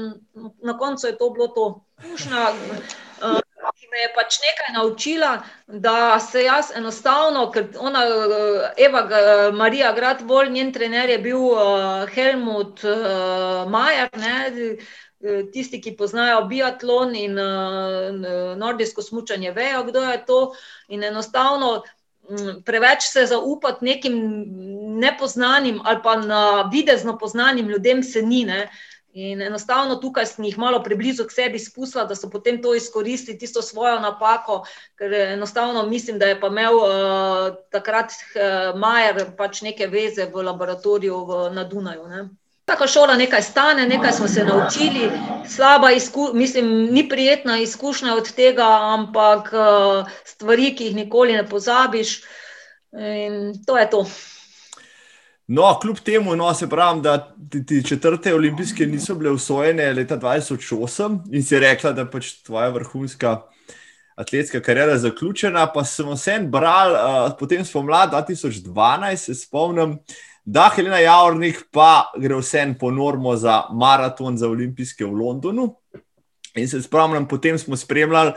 na 0.66 0.74
koncu 0.78 1.12
je 1.12 1.18
to 1.22 1.30
bilo 1.30 1.54
to. 1.54 1.68
Je 2.02 3.05
pač 4.16 4.40
nekaj 4.44 4.74
naučila, 4.74 5.32
da 5.68 6.20
se 6.20 6.44
jaz 6.44 6.72
enostavno, 6.76 7.50
ker 7.52 7.68
ona, 7.80 8.04
Eva, 8.78 9.04
Marija 9.54 9.92
Gradvol, 9.96 10.52
njen 10.52 10.74
trener 10.74 11.10
je 11.10 11.18
bil 11.20 11.42
uh, 11.52 12.06
Helmut 12.14 12.84
uh, 12.84 13.66
Majer, 13.72 14.10
ne, 14.18 14.78
tisti, 15.54 15.82
ki 15.82 15.96
poznajo 15.98 16.44
biatlon 16.50 17.16
in 17.18 17.40
uh, 17.40 18.56
nordijsko 18.58 19.02
smučanje, 19.02 19.52
vejo, 19.52 19.84
kdo 19.90 20.04
je 20.04 20.18
to. 20.26 20.40
In 20.88 21.04
enostavno 21.04 21.72
um, 21.80 22.64
preveč 22.66 23.10
se 23.12 23.26
zaupati 23.26 23.86
nekim 23.86 24.20
nepoznanim 25.00 25.82
ali 25.84 26.00
pa 26.04 26.16
na 26.16 26.70
videzno 26.72 27.18
poznanim 27.18 27.70
ljudem 27.70 28.04
se 28.04 28.22
ni. 28.22 28.46
Ne. 28.46 28.70
In 29.16 29.42
enostavno 29.42 29.96
tukaj 29.96 30.26
sem 30.28 30.44
jih 30.44 30.58
malo 30.60 30.82
preblizu 30.84 31.24
k 31.24 31.32
sebi 31.32 31.60
spustila, 31.60 32.04
da 32.04 32.18
so 32.20 32.28
potem 32.30 32.58
to 32.62 32.74
izkoristili, 32.76 33.38
tisto 33.40 33.62
svojo 33.64 34.00
napako, 34.04 34.58
ker 35.00 35.14
enostavno 35.14 35.86
mislim, 35.88 36.20
da 36.20 36.26
je 36.28 36.40
pa 36.40 36.50
imel 36.52 36.76
uh, 36.82 37.56
takrat 37.72 38.12
uh, 38.12 38.76
Majer 38.80 39.24
pač 39.38 39.62
neke 39.64 39.88
veze 39.88 40.28
v 40.34 40.44
laboratoriju 40.50 41.22
v, 41.30 41.40
na 41.56 41.64
Dunaju. 41.64 42.10
Ne. 42.12 42.26
Taka 42.68 42.90
šola 42.92 43.16
nekaj 43.16 43.42
stane, 43.42 43.88
nekaj 43.88 44.12
smo 44.20 44.28
se 44.28 44.44
naučili, 44.44 45.08
slaba 45.48 45.92
izkušnja, 45.96 46.36
mislim, 46.36 46.76
ni 46.92 47.08
prijetna 47.10 47.58
izkušnja 47.64 48.16
od 48.20 48.36
tega, 48.36 48.68
ampak 49.00 49.52
uh, 49.54 50.16
stvari, 50.26 50.74
ki 50.76 50.92
jih 50.92 50.96
nikoli 50.96 51.40
ne 51.40 51.48
pozabiš. 51.48 52.18
In 52.92 53.54
to 53.66 53.78
je 53.78 53.90
to. 53.90 54.08
No, 55.48 55.80
kljub 55.82 56.00
temu, 56.00 56.36
no, 56.36 56.54
se 56.54 56.70
pravi, 56.70 57.02
da 57.02 57.36
ti, 57.52 57.66
ti 57.66 57.84
četrte 57.88 58.34
olimpijske 58.36 58.88
niso 58.88 59.16
bile 59.16 59.32
usvojene 59.32 59.94
leta 59.94 60.18
2008 60.18 61.20
in 61.32 61.44
si 61.44 61.60
rekla, 61.60 61.92
da 61.94 62.06
pač 62.10 62.32
tvoja 62.44 62.70
vrhunska 62.74 63.42
atletska 64.16 64.62
karijera 64.62 64.98
zaključena. 64.98 65.68
Pa 65.74 65.84
sem 65.86 66.10
vsem 66.10 66.50
bral, 66.52 66.94
uh, 66.94 67.36
potem 67.40 67.66
spomladi 67.66 68.16
2012, 68.16 69.16
se 69.16 69.36
spomnim, 69.36 70.00
da 70.46 70.70
Helena 70.76 70.98
Javornik 71.00 71.68
pa 71.72 72.12
gre 72.18 72.42
vsem 72.42 72.74
po 72.80 72.92
normo 72.92 73.36
za 73.36 73.64
maraton 73.74 74.38
za 74.38 74.50
olimpijske 74.50 75.06
v 75.06 75.14
Londonu. 75.14 75.76
In 76.56 76.68
se 76.68 76.82
spomnim, 76.82 77.26
potem 77.28 77.58
smo 77.60 77.76
spremljali 77.76 78.32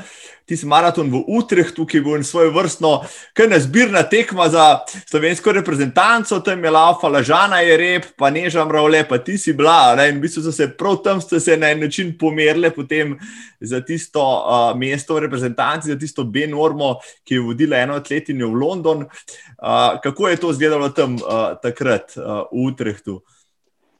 tisti 0.48 0.66
maraton 0.66 1.10
v 1.12 1.20
Utrehtu, 1.38 1.84
ki 1.86 2.00
je 2.00 2.02
bil 2.02 2.22
svoj 2.26 2.48
vrstno, 2.50 3.04
kar 3.36 3.50
nezbirna 3.52 4.02
tekma 4.10 4.48
za 4.50 4.64
slovensko 5.06 5.52
reprezentanco, 5.52 6.40
tam 6.42 6.64
je 6.64 6.72
laufala 6.72 7.22
Žana 7.22 7.60
Jereb, 7.62 8.08
pa 8.16 8.32
Neža 8.34 8.64
Mravle, 8.64 9.04
pa 9.08 9.20
ti 9.22 9.38
si 9.38 9.52
bila. 9.52 9.94
Ne? 9.94 10.08
In 10.10 10.18
v 10.18 10.26
bistvu 10.26 10.42
so 10.48 10.52
se 10.52 10.66
prav 10.72 10.98
tam 11.04 11.20
se 11.20 11.56
na 11.56 11.70
en 11.70 11.84
način 11.84 12.16
pomerili 12.18 12.70
potem 12.74 13.14
za 13.60 13.80
tisto 13.80 14.24
uh, 14.24 14.74
mesto 14.78 15.14
v 15.14 15.28
reprezentanci, 15.28 15.92
za 15.92 15.98
tisto 15.98 16.24
B-normo, 16.24 16.96
ki 17.24 17.38
je 17.38 17.44
vodila 17.44 17.78
eno 17.78 17.94
atletinjo 17.94 18.50
v 18.50 18.62
London. 18.64 19.06
Uh, 19.06 20.00
kako 20.02 20.28
je 20.28 20.36
to 20.36 20.50
izgledalo 20.50 20.88
tam 20.88 21.14
uh, 21.14 21.54
takrat 21.62 22.16
uh, 22.16 22.48
v 22.50 22.66
Utrehtu? 22.66 23.22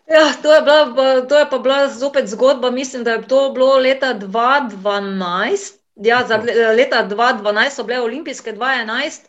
Ja, 0.09 0.33
to, 0.43 0.55
je 0.55 0.61
bila, 0.63 1.21
to 1.29 1.39
je 1.39 1.47
pa 1.51 1.59
bila 1.59 1.89
zopet 1.89 2.29
zgodba. 2.29 2.71
Mislim, 2.71 3.05
da 3.05 3.11
je 3.11 3.29
to 3.29 3.53
bilo 3.53 3.77
leta 3.77 4.15
2012. 4.15 5.75
Ja, 5.97 6.25
za 6.29 6.37
leta 6.77 7.09
2012 7.11 7.71
so 7.71 7.85
bile 7.85 8.01
olimpijske, 8.01 8.53
2011. 8.53 9.21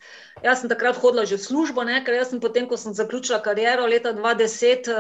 Jaz 0.44 0.62
sem 0.62 0.70
takrat 0.70 0.96
hodila 0.96 1.26
že 1.26 1.36
v 1.36 1.44
službo, 1.44 1.84
ne, 1.84 2.00
ker 2.06 2.16
sem 2.26 2.40
potem, 2.40 2.68
ko 2.68 2.78
sem 2.78 2.94
zaključila 2.96 3.42
kariero, 3.44 3.86
leta 3.86 4.14
2010, 4.14 4.88
uh, 4.88 4.96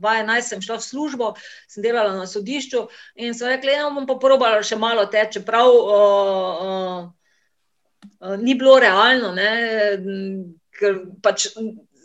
2011 0.00 0.40
sem 0.40 0.62
šla 0.64 0.76
v 0.80 0.84
službo, 0.84 1.34
sem 1.68 1.82
delala 1.84 2.16
na 2.16 2.26
sodišču 2.26 2.88
in 3.20 3.34
sem 3.36 3.48
rekla, 3.52 3.70
da 3.70 3.76
ja, 3.76 3.90
bom 3.92 4.06
pa 4.08 4.16
probala 4.20 4.62
še 4.64 4.76
malo 4.80 5.04
teči, 5.12 5.32
čeprav 5.36 5.68
uh, 5.68 5.84
uh, 6.64 7.12
uh, 8.24 8.36
ni 8.40 8.56
bilo 8.56 8.78
realno, 8.80 9.34
ne, 9.36 9.52
ker 10.80 11.04
pač 11.20 11.52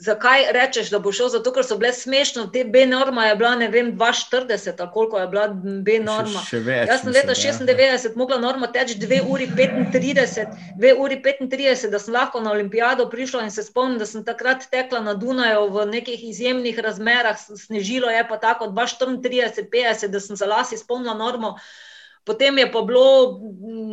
zakaj 0.01 0.45
rečeš, 0.51 0.89
da 0.89 0.99
bo 0.99 1.11
šel? 1.13 1.29
Zato, 1.29 1.51
ker 1.53 1.65
so 1.65 1.77
bile 1.77 1.91
smešne, 1.93 2.47
te 2.53 2.63
B-norma 2.65 3.27
je 3.27 3.35
bila, 3.37 3.51
ne 3.55 3.67
vem, 3.69 3.91
240, 3.97 4.81
ali 4.81 4.89
koliko 4.93 5.19
je 5.19 5.27
bila 5.27 5.47
B-norma. 5.87 6.41
Jaz 6.87 7.03
sem 7.03 7.13
leta 7.13 7.35
96 7.37 8.09
ja. 8.09 8.11
mogla 8.15 8.39
norma 8.41 8.71
teči 8.71 8.97
2 8.99 9.21
uri 9.29 9.47
35, 9.57 10.47
2 10.81 10.95
uri 10.99 11.21
35, 11.21 11.89
da 11.93 11.99
sem 11.99 12.13
lahko 12.13 12.41
na 12.41 12.51
olimpijado 12.51 13.09
prišla 13.09 13.43
in 13.45 13.51
se 13.51 13.63
spomnim, 13.63 13.99
da 13.99 14.05
sem 14.05 14.25
takrat 14.25 14.65
tekla 14.71 15.03
na 15.05 15.13
Dunaju 15.13 15.69
v 15.69 15.85
nekih 15.93 16.23
izjemnih 16.29 16.79
razmerah, 16.79 17.37
snežilo 17.37 18.09
je 18.09 18.25
pa 18.27 18.37
tako 18.37 18.71
234, 18.73 19.69
50, 19.69 20.07
da 20.07 20.19
sem 20.19 20.35
za 20.35 20.49
las 20.49 20.71
izpolnila 20.71 21.13
normo. 21.13 21.57
Potem 22.23 22.57
je 22.57 22.67
pa 22.71 22.81
bilo, 22.85 23.41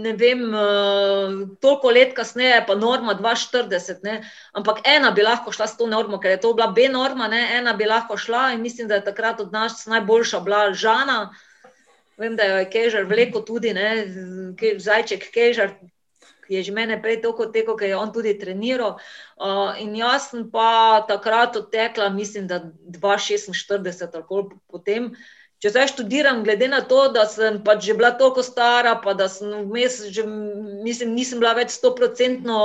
ne 0.05 0.13
vem, 0.13 0.43
uh, 0.53 1.57
toliko 1.61 1.91
let 1.91 2.13
kasneje, 2.17 2.61
pa 2.67 2.75
norma 2.77 3.15
42, 3.17 4.03
ne? 4.05 4.21
ampak 4.53 4.83
ena 4.85 5.11
bi 5.17 5.25
lahko 5.25 5.53
šla 5.53 5.67
s 5.67 5.79
to 5.79 5.87
normo, 5.89 6.21
ker 6.21 6.37
je 6.37 6.41
to 6.45 6.53
bila 6.53 6.69
B-norma, 6.77 7.31
ena 7.33 7.73
bi 7.73 7.89
lahko 7.89 8.19
šla 8.21 8.53
in 8.53 8.61
mislim, 8.61 8.89
da 8.89 9.01
je 9.01 9.07
takrat 9.09 9.41
od 9.41 9.53
nas 9.53 9.87
najboljša 9.87 10.41
bila 10.41 10.73
Žana. 10.73 11.31
Vem, 12.19 12.37
da 12.37 12.43
je 12.43 12.69
Kežar 12.69 13.09
vleko 13.09 13.41
tudi, 13.41 13.73
ne? 13.73 14.05
zajček 14.77 15.31
Kežar. 15.33 15.79
Je 16.49 16.63
že 16.65 16.73
mene 16.73 16.97
prej 16.97 17.21
toliko 17.21 17.47
teko, 17.53 17.75
ker 17.77 17.91
je 17.91 17.97
on 17.97 18.13
tudi 18.13 18.33
treniral. 18.41 18.97
Uh, 19.37 19.77
in 19.81 19.93
jaz 19.97 20.31
sem 20.31 20.47
pa 20.51 21.05
takrat 21.09 21.57
odtekla, 21.57 22.09
mislim, 22.09 22.47
da 22.49 22.61
2,46 22.89 24.09
ali 24.13 24.25
koliko 24.25 24.57
potem. 24.69 25.13
Uh, 25.13 25.38
Če 25.59 25.73
zdaj 25.73 25.89
študiram, 25.91 26.45
glede 26.47 26.69
na 26.71 26.79
to, 26.87 27.09
da 27.11 27.25
sem 27.27 27.57
pač 27.67 27.81
že 27.89 27.95
bila 27.99 28.13
toliko 28.15 28.45
stara, 28.47 28.93
pa 29.03 29.11
da 29.19 29.27
sem 29.27 29.51
vmes, 29.67 29.97
že, 30.15 30.23
mislim, 30.87 31.17
nisem 31.17 31.41
bila 31.43 31.51
več 31.59 31.73
stoprocentno 31.75 32.59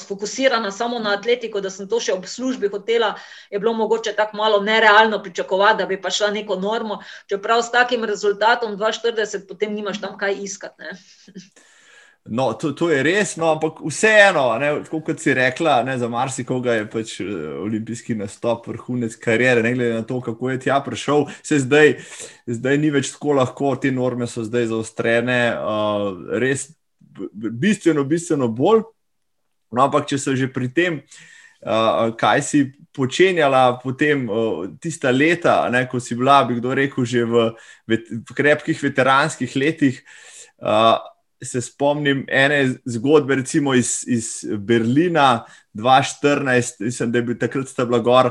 sfokusirana 0.00 0.72
samo 0.72 1.02
na 1.04 1.12
atletiko, 1.18 1.60
da 1.60 1.68
sem 1.74 1.84
to 1.90 2.00
še 2.00 2.16
ob 2.16 2.24
službi 2.24 2.72
hotela, 2.72 3.12
je 3.52 3.60
bilo 3.60 3.76
mogoče 3.76 4.16
tako 4.16 4.40
malo 4.40 4.62
nerealno 4.64 5.20
pričakovati, 5.20 5.82
da 5.82 5.90
bi 5.92 6.00
pa 6.00 6.08
šla 6.08 6.32
neko 6.38 6.56
normo. 6.64 7.02
Čeprav 7.28 7.60
s 7.60 7.76
takim 7.76 8.08
rezultatom 8.08 8.80
2,40, 8.80 9.44
potem 9.52 9.76
nimaš 9.76 10.00
tam 10.00 10.16
kaj 10.16 10.40
iskati. 10.48 10.96
No, 12.30 12.52
to, 12.52 12.74
to 12.76 12.90
je 12.90 13.00
res, 13.02 13.36
no, 13.40 13.48
ampak 13.54 13.78
vseeno, 13.80 14.50
kot 14.90 15.20
si 15.22 15.32
rekla, 15.32 15.78
ne, 15.86 15.94
za 15.96 16.10
marsikoga 16.12 16.74
je 16.76 16.84
pač 16.90 17.14
uh, 17.24 17.30
olimpijski 17.64 18.18
nastop 18.18 18.68
vrhunec 18.68 19.16
karijere, 19.16 19.62
ne 19.64 19.72
glede 19.72 19.94
na 19.96 20.04
to, 20.04 20.20
kako 20.24 20.50
je 20.52 20.60
tja 20.66 20.76
prišel. 20.84 21.24
Se 21.42 21.62
zdaj, 21.64 21.94
zdaj 22.44 22.78
ni 22.82 22.92
več 22.92 23.14
tako 23.14 23.38
lahko, 23.40 23.72
te 23.80 23.92
norme 23.94 24.28
so 24.28 24.44
zdaj 24.44 24.68
zaostrene, 24.74 25.40
uh, 25.56 26.36
res 26.44 26.68
bistveno, 27.32 28.04
bistveno 28.04 28.52
bolj. 28.52 28.84
No, 29.72 29.86
ampak 29.88 30.08
če 30.12 30.20
so 30.20 30.36
že 30.36 30.52
pri 30.52 30.68
tem, 30.72 31.02
uh, 31.64 32.12
kaj 32.12 32.44
si 32.44 32.64
počenjala 32.92 33.78
potem 33.80 34.28
uh, 34.28 34.66
tista 34.80 35.08
leta, 35.14 35.62
ne, 35.72 35.86
ko 35.88 36.00
si 36.00 36.16
bila, 36.18 36.42
bi 36.44 36.60
kdo 36.60 36.76
rekel, 36.76 37.08
že 37.08 37.24
v, 37.24 37.52
v 37.88 38.36
krepkih 38.36 38.84
veteranskih 38.84 39.56
letih. 39.56 40.04
Uh, 40.60 40.98
se 41.42 41.60
spomnim 41.60 42.24
ene 42.28 42.74
zgodbe, 42.84 43.34
recimo 43.34 43.74
iz, 43.74 44.04
iz 44.06 44.44
Berlina 44.58 45.44
2014, 45.74 46.80
mislim, 46.80 47.12
da 47.12 47.18
je 47.18 47.22
bil 47.22 47.38
takrat 47.38 47.68
sta 47.68 47.84
gor, 47.84 48.30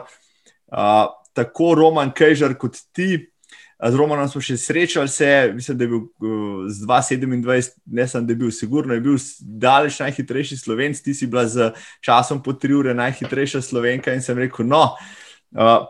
uh, 0.67 1.05
tako 1.33 1.75
Roman 1.75 2.11
Kejžar 2.11 2.57
kot 2.57 2.77
ti. 2.91 3.29
Z 3.77 3.93
Romanom 3.93 4.25
smo 4.25 4.41
še 4.41 4.55
srečali, 4.57 5.07
se, 5.07 5.51
mislim, 5.53 5.77
da 5.77 5.85
je 5.85 5.91
bil 5.91 5.99
uh, 6.01 6.65
z 6.73 6.87
2,27, 6.89 7.69
ne 7.85 8.07
sem, 8.09 8.25
da 8.25 8.33
je 8.33 8.41
bil, 8.41 8.51
sigurno 8.51 8.97
je 8.97 9.03
bil 9.05 9.19
daleč 9.39 9.99
najhitrejši 10.01 10.57
slovenc, 10.57 11.01
ti 11.05 11.13
si 11.13 11.29
bila 11.29 11.45
z 11.47 11.69
časom 12.01 12.41
po 12.43 12.57
tri 12.57 12.73
ure 12.73 12.97
najhitrejša 12.97 13.61
slovenka 13.61 14.15
in 14.17 14.25
sem 14.25 14.37
rekel, 14.41 14.65
no, 14.65 14.81
uh, 14.97 15.26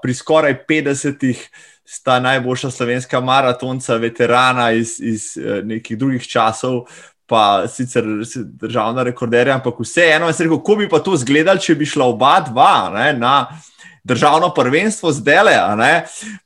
pri 0.01 0.13
skoraj 0.13 0.57
50-ih 0.69 1.49
sta 1.87 2.19
najboljša 2.19 2.71
slovenska 2.71 3.21
maratonca, 3.21 3.95
veterana 3.95 4.71
iz, 4.71 4.99
iz 4.99 5.37
uh, 5.37 5.63
nekih 5.63 5.97
drugih 5.97 6.27
časov, 6.27 6.83
pa 7.27 7.67
sicer 7.67 8.03
državna 8.35 9.03
rekorderja, 9.03 9.55
ampak 9.55 9.79
vseeno, 9.79 10.27
jaz 10.27 10.39
rekel, 10.41 10.57
kako 10.57 10.75
bi 10.75 10.89
pa 10.89 10.99
to 10.99 11.15
izgledalo, 11.15 11.59
če 11.59 11.75
bi 11.75 11.85
šla 11.85 12.05
oba 12.07 12.39
dva 12.49 12.91
ne, 12.95 13.13
na 13.13 13.33
državno 14.07 14.53
prvenstvo 14.55 15.11
zdaj, 15.11 15.49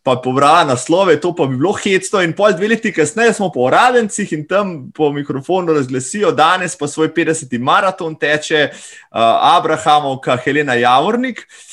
pa 0.03 0.15
pobrala 0.23 0.63
naslove, 0.65 1.19
to 1.21 1.35
pa 1.35 1.45
bi 1.45 1.57
bilo 1.57 1.75
hecno. 1.77 2.21
In 2.25 2.33
pol 2.33 2.55
dve 2.57 2.71
leti 2.73 2.93
kasneje 2.93 3.35
smo 3.37 3.51
po 3.53 3.67
uradencih 3.67 4.33
in 4.33 4.47
tam 4.47 4.91
po 4.95 5.11
mikrofonu 5.13 5.73
razglasijo, 5.73 6.31
danes 6.31 6.77
pa 6.77 6.87
svoj 6.87 7.13
50. 7.13 7.59
maraton 7.59 8.15
teče 8.17 8.69
uh, 8.71 9.19
Abrahamovka 9.57 10.37
Helena 10.41 10.73
Javornik. 10.73 11.45
Uh, 11.45 11.70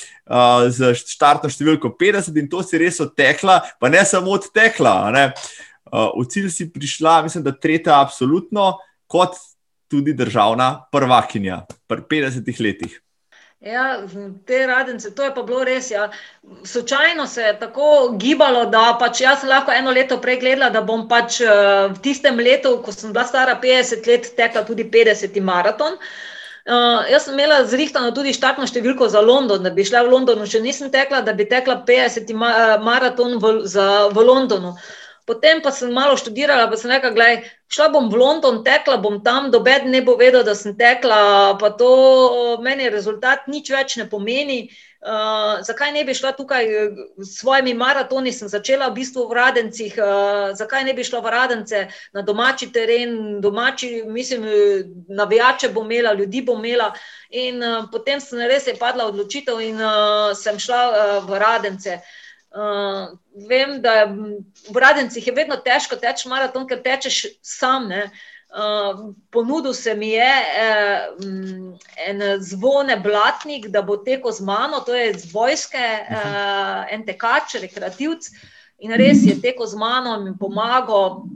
z 0.69 0.93
štartno 0.99 1.49
številko 1.49 1.95
50, 1.97 2.37
in 2.37 2.51
to 2.53 2.61
si 2.63 2.81
res 2.81 3.01
odtekla, 3.01 3.63
pa 3.81 3.89
ne 3.89 4.05
samo 4.05 4.37
odtekla. 4.37 4.97
Ne? 5.15 5.25
Uh, 5.89 6.13
v 6.21 6.27
cilj 6.29 6.51
si 6.53 6.69
prišla, 6.69 7.23
mislim, 7.25 7.47
da 7.47 7.55
tretja, 7.57 7.97
absolutno, 8.03 8.67
uh, 8.75 8.89
kot 9.09 9.37
tudi 9.89 10.13
državna 10.13 10.89
prvakinja 10.93 11.63
pri 11.87 12.03
50 12.11 12.63
letih. 12.63 13.01
Ja, 13.61 14.07
te 14.47 14.67
radence, 14.67 15.11
to 15.15 15.25
je 15.25 15.33
pa 15.35 15.43
bilo 15.43 15.65
res. 15.65 15.91
Ja. 15.91 16.11
Slučajno 16.65 17.27
se 17.27 17.43
je 17.43 17.59
tako 17.59 18.15
gibalo, 18.21 18.67
da 18.71 18.97
pač 19.01 19.21
jaz 19.21 19.43
lahko 19.43 19.73
eno 19.75 19.91
leto 19.91 20.21
prej 20.23 20.39
gledala, 20.45 20.71
da 20.71 20.83
bom 20.83 21.09
pač 21.09 21.41
eh, 21.41 21.49
v 21.91 21.99
tistem 22.05 22.39
letu, 22.39 22.77
ko 22.85 22.95
sem 22.95 23.13
bila 23.13 23.27
stara 23.27 23.59
50 23.63 24.07
let, 24.07 24.31
tekla 24.37 24.63
tudi 24.69 24.87
50 24.93 25.41
maraton. 25.43 25.99
Uh, 25.99 26.38
jaz 26.69 27.25
sem 27.25 27.35
imela 27.35 27.63
zrihtano 27.65 28.13
tudi 28.13 28.35
štartno 28.37 28.69
številko 28.69 29.09
za 29.09 29.23
London, 29.25 29.63
da 29.65 29.73
bi 29.73 29.87
šla 29.89 30.05
v 30.05 30.13
Londonu, 30.13 30.47
še 30.47 30.61
nisem 30.61 30.93
tekla, 30.93 31.23
da 31.25 31.33
bi 31.33 31.49
tekla 31.49 31.81
50 31.89 32.33
ma 32.37 32.53
maraton 32.85 33.39
v, 33.41 33.55
za, 33.65 34.09
v 34.13 34.25
Londonu. 34.29 34.75
Uh, 34.77 34.97
Potem 35.29 35.61
pa 35.61 35.69
sem 35.69 35.93
malo 35.93 36.17
študirala, 36.17 36.71
pa 36.73 36.77
sem 36.81 36.89
rekla, 36.89 37.13
gledaj, 37.13 37.43
šla 37.69 37.93
bom 37.93 38.09
v 38.09 38.17
London, 38.17 38.63
tekla 38.65 38.97
bom 38.97 39.21
tam, 39.21 39.51
doben 39.53 39.91
ne 39.93 40.01
bo 40.01 40.15
vedel, 40.17 40.41
da 40.41 40.55
sem 40.57 40.73
tekla, 40.73 41.53
pa 41.61 41.69
to 41.77 42.57
meni 42.65 42.89
rezultat 42.89 43.45
nič 43.45 43.69
več 43.69 43.99
ne 44.01 44.09
pomeni. 44.09 44.63
Uh, 44.65 44.88
zakaj 45.63 45.93
ne 45.93 46.05
bi 46.05 46.15
šla 46.15 46.33
tukaj 46.33 46.67
s 47.17 47.39
svojimi 47.39 47.75
maratoni? 47.75 48.33
Sem 48.33 48.49
začela 48.49 48.89
v 48.89 48.99
bistvu 48.99 49.29
v 49.31 49.37
Radencih, 49.39 49.95
uh, 49.99 50.55
zakaj 50.59 50.85
ne 50.85 50.95
bi 50.95 51.05
šla 51.05 51.21
v 51.21 51.33
Radence 51.35 51.83
na 52.13 52.23
domači 52.23 52.73
teren, 52.73 53.41
domači, 53.41 54.03
mislim, 54.07 54.47
navijače 55.09 55.69
bom 55.69 55.91
imela, 55.91 56.13
ljudi 56.13 56.43
bom 56.43 56.65
imela. 56.65 56.93
In 57.31 57.63
uh, 57.63 57.85
potem 57.93 58.21
sem 58.21 58.43
res 58.43 58.67
je 58.67 58.75
padla 58.79 59.07
odločitev 59.07 59.61
in 59.61 59.79
uh, 59.79 60.35
sem 60.35 60.59
šla 60.59 60.83
uh, 60.89 61.29
v 61.31 61.39
Radence. 61.39 62.01
Uh, 62.01 62.17
Uh, 62.51 63.19
vem, 63.49 63.83
da 63.83 63.93
je 63.93 64.07
v 64.73 64.77
Radencih 64.81 65.27
je 65.27 65.33
vedno 65.37 65.57
težko 65.61 65.99
teči 66.01 66.31
maraton, 66.33 66.65
ker 66.67 66.81
tečeš 66.81 67.27
sam. 67.45 67.91
Uh, 68.49 69.13
ponudil 69.31 69.75
se 69.77 69.93
mi 69.95 70.09
je 70.09 70.33
uh, 70.41 71.75
en 72.07 72.23
zvone 72.41 72.97
blatnik, 72.97 73.69
da 73.69 73.83
bo 73.83 73.99
tekel 74.01 74.33
z 74.33 74.41
mano, 74.41 74.81
to 74.81 74.95
je 74.97 75.11
iz 75.11 75.27
vojske, 75.33 75.85
uh, 76.11 76.87
en 76.89 77.05
tekač, 77.05 77.59
rekreativc. 77.61 78.31
In 78.81 78.95
res 78.97 79.21
je 79.27 79.37
tekel 79.43 79.67
z 79.67 79.77
mano 79.77 80.17
in 80.25 80.39
pomagal. 80.39 81.27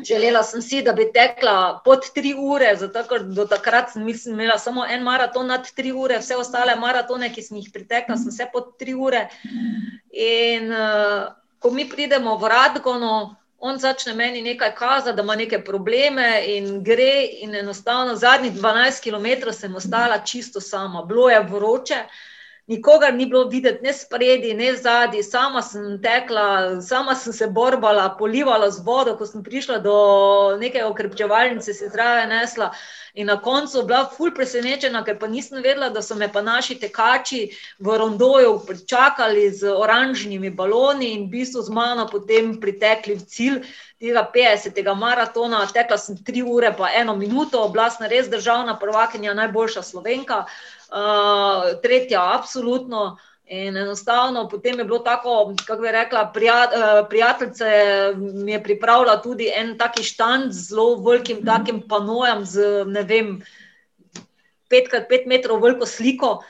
Želela 0.00 0.42
sem 0.44 0.62
si, 0.62 0.82
da 0.84 0.92
bi 0.92 1.10
tekla 1.12 1.80
pod 1.84 2.08
tri 2.14 2.34
ure, 2.36 2.68
zato 2.76 3.04
ker 3.08 3.24
do 3.36 3.46
takrat 3.48 3.92
sem 3.92 4.08
imela 4.08 4.58
samo 4.60 4.84
en 4.84 5.02
maraton 5.04 5.48
nad 5.48 5.64
tri 5.76 5.92
ure, 5.92 6.18
vse 6.20 6.36
ostale 6.36 6.76
maratone, 6.76 7.32
ki 7.32 7.42
sem 7.42 7.56
jih 7.60 7.72
pritekla, 7.72 8.16
sem 8.16 8.32
vse 8.32 8.48
pod 8.52 8.76
tri 8.80 8.94
ure. 8.94 9.26
In 10.12 10.72
uh, 10.72 11.32
ko 11.58 11.72
mi 11.72 11.88
pridemo 11.88 12.36
v 12.40 12.48
Radgono, 12.52 13.14
on 13.58 13.78
začne 13.78 14.14
meni 14.14 14.42
nekaj 14.42 14.74
kazati, 14.74 15.16
da 15.16 15.22
ima 15.22 15.36
neke 15.36 15.64
probleme 15.64 16.42
in 16.46 16.84
gre 16.84 17.26
in 17.40 17.54
enostavno 17.54 18.14
zadnjih 18.14 18.52
12 18.52 19.02
km 19.02 19.52
sem 19.52 19.74
ostala 19.76 20.18
čisto 20.18 20.60
sama, 20.60 21.04
bilo 21.04 21.30
je 21.30 21.40
vroče. 21.40 22.04
Nikogar 22.66 23.14
ni 23.14 23.26
bilo 23.26 23.44
videti, 23.48 23.84
ne 23.84 23.92
spredi, 23.92 24.54
ne 24.54 24.72
zadnji, 24.74 25.22
sama 25.22 25.60
sem 25.62 26.00
tekla, 26.02 26.80
sama 26.82 27.14
sem 27.14 27.32
se 27.32 27.46
borbala, 27.46 28.08
polivala 28.18 28.70
z 28.70 28.82
vodo, 28.82 29.14
ko 29.16 29.26
sem 29.26 29.44
prišla 29.46 29.78
do 29.84 29.94
neke 30.58 30.82
okrepčevalnice, 30.84 31.74
se 31.74 31.90
zraven 31.92 32.34
nesla. 32.34 32.72
In 33.14 33.30
na 33.30 33.38
koncu 33.40 33.84
bila 33.86 34.10
ful 34.10 34.34
presenečena, 34.34 35.04
ker 35.06 35.14
pa 35.18 35.30
nisem 35.30 35.62
vedela, 35.62 35.92
da 35.94 36.02
so 36.02 36.18
me 36.18 36.26
pa 36.32 36.42
naši 36.42 36.74
tekači 36.82 37.44
v 37.78 37.98
rondoju 38.02 38.58
pričakali 38.66 39.46
z 39.54 39.70
oranžnimi 39.70 40.50
baloni 40.50 41.14
in 41.14 41.28
v 41.28 41.38
bistvu 41.38 41.62
z 41.62 41.70
mano 41.70 42.08
potem 42.10 42.58
pritekli 42.60 43.14
v 43.14 43.24
cilj 43.24 43.62
tega 44.00 44.26
50. 44.34 44.94
maratona. 44.94 45.66
Tekla 45.72 45.98
sem 45.98 46.16
tri 46.24 46.42
ure 46.42 46.72
pa 46.76 46.90
eno 46.94 47.16
minuto, 47.16 47.68
bila 47.68 47.88
sem 47.90 48.08
res 48.10 48.28
državna 48.30 48.78
prvakinja, 48.78 49.34
najboljša 49.34 49.82
slovenka. 49.82 50.44
Uh, 50.90 51.76
tretja, 51.82 52.22
absolutno. 52.38 53.16
In 53.46 53.76
enostavno, 53.76 54.48
potem 54.50 54.78
je 54.78 54.84
bilo 54.84 54.98
tako, 55.06 55.54
kako 55.66 55.82
bi 55.82 55.90
rekla, 55.94 56.24
prijat, 56.34 56.72
uh, 56.74 57.06
prijateljica 57.08 57.66
mi 58.16 58.52
je 58.52 58.62
pripravila 58.62 59.20
tudi 59.22 59.46
en 59.54 59.76
taki 59.78 60.02
štand 60.02 60.50
z 60.52 60.68
zelo 60.68 60.96
velikim 60.96 61.44
takim 61.46 61.78
panojem, 61.88 62.42
z 62.44 62.82
ne 62.86 63.02
vem, 63.06 63.36
pet 64.68 64.90
krat 64.90 65.06
pet 65.08 65.30
metrov 65.30 65.62
veliko 65.62 65.86
sliko. 65.86 66.40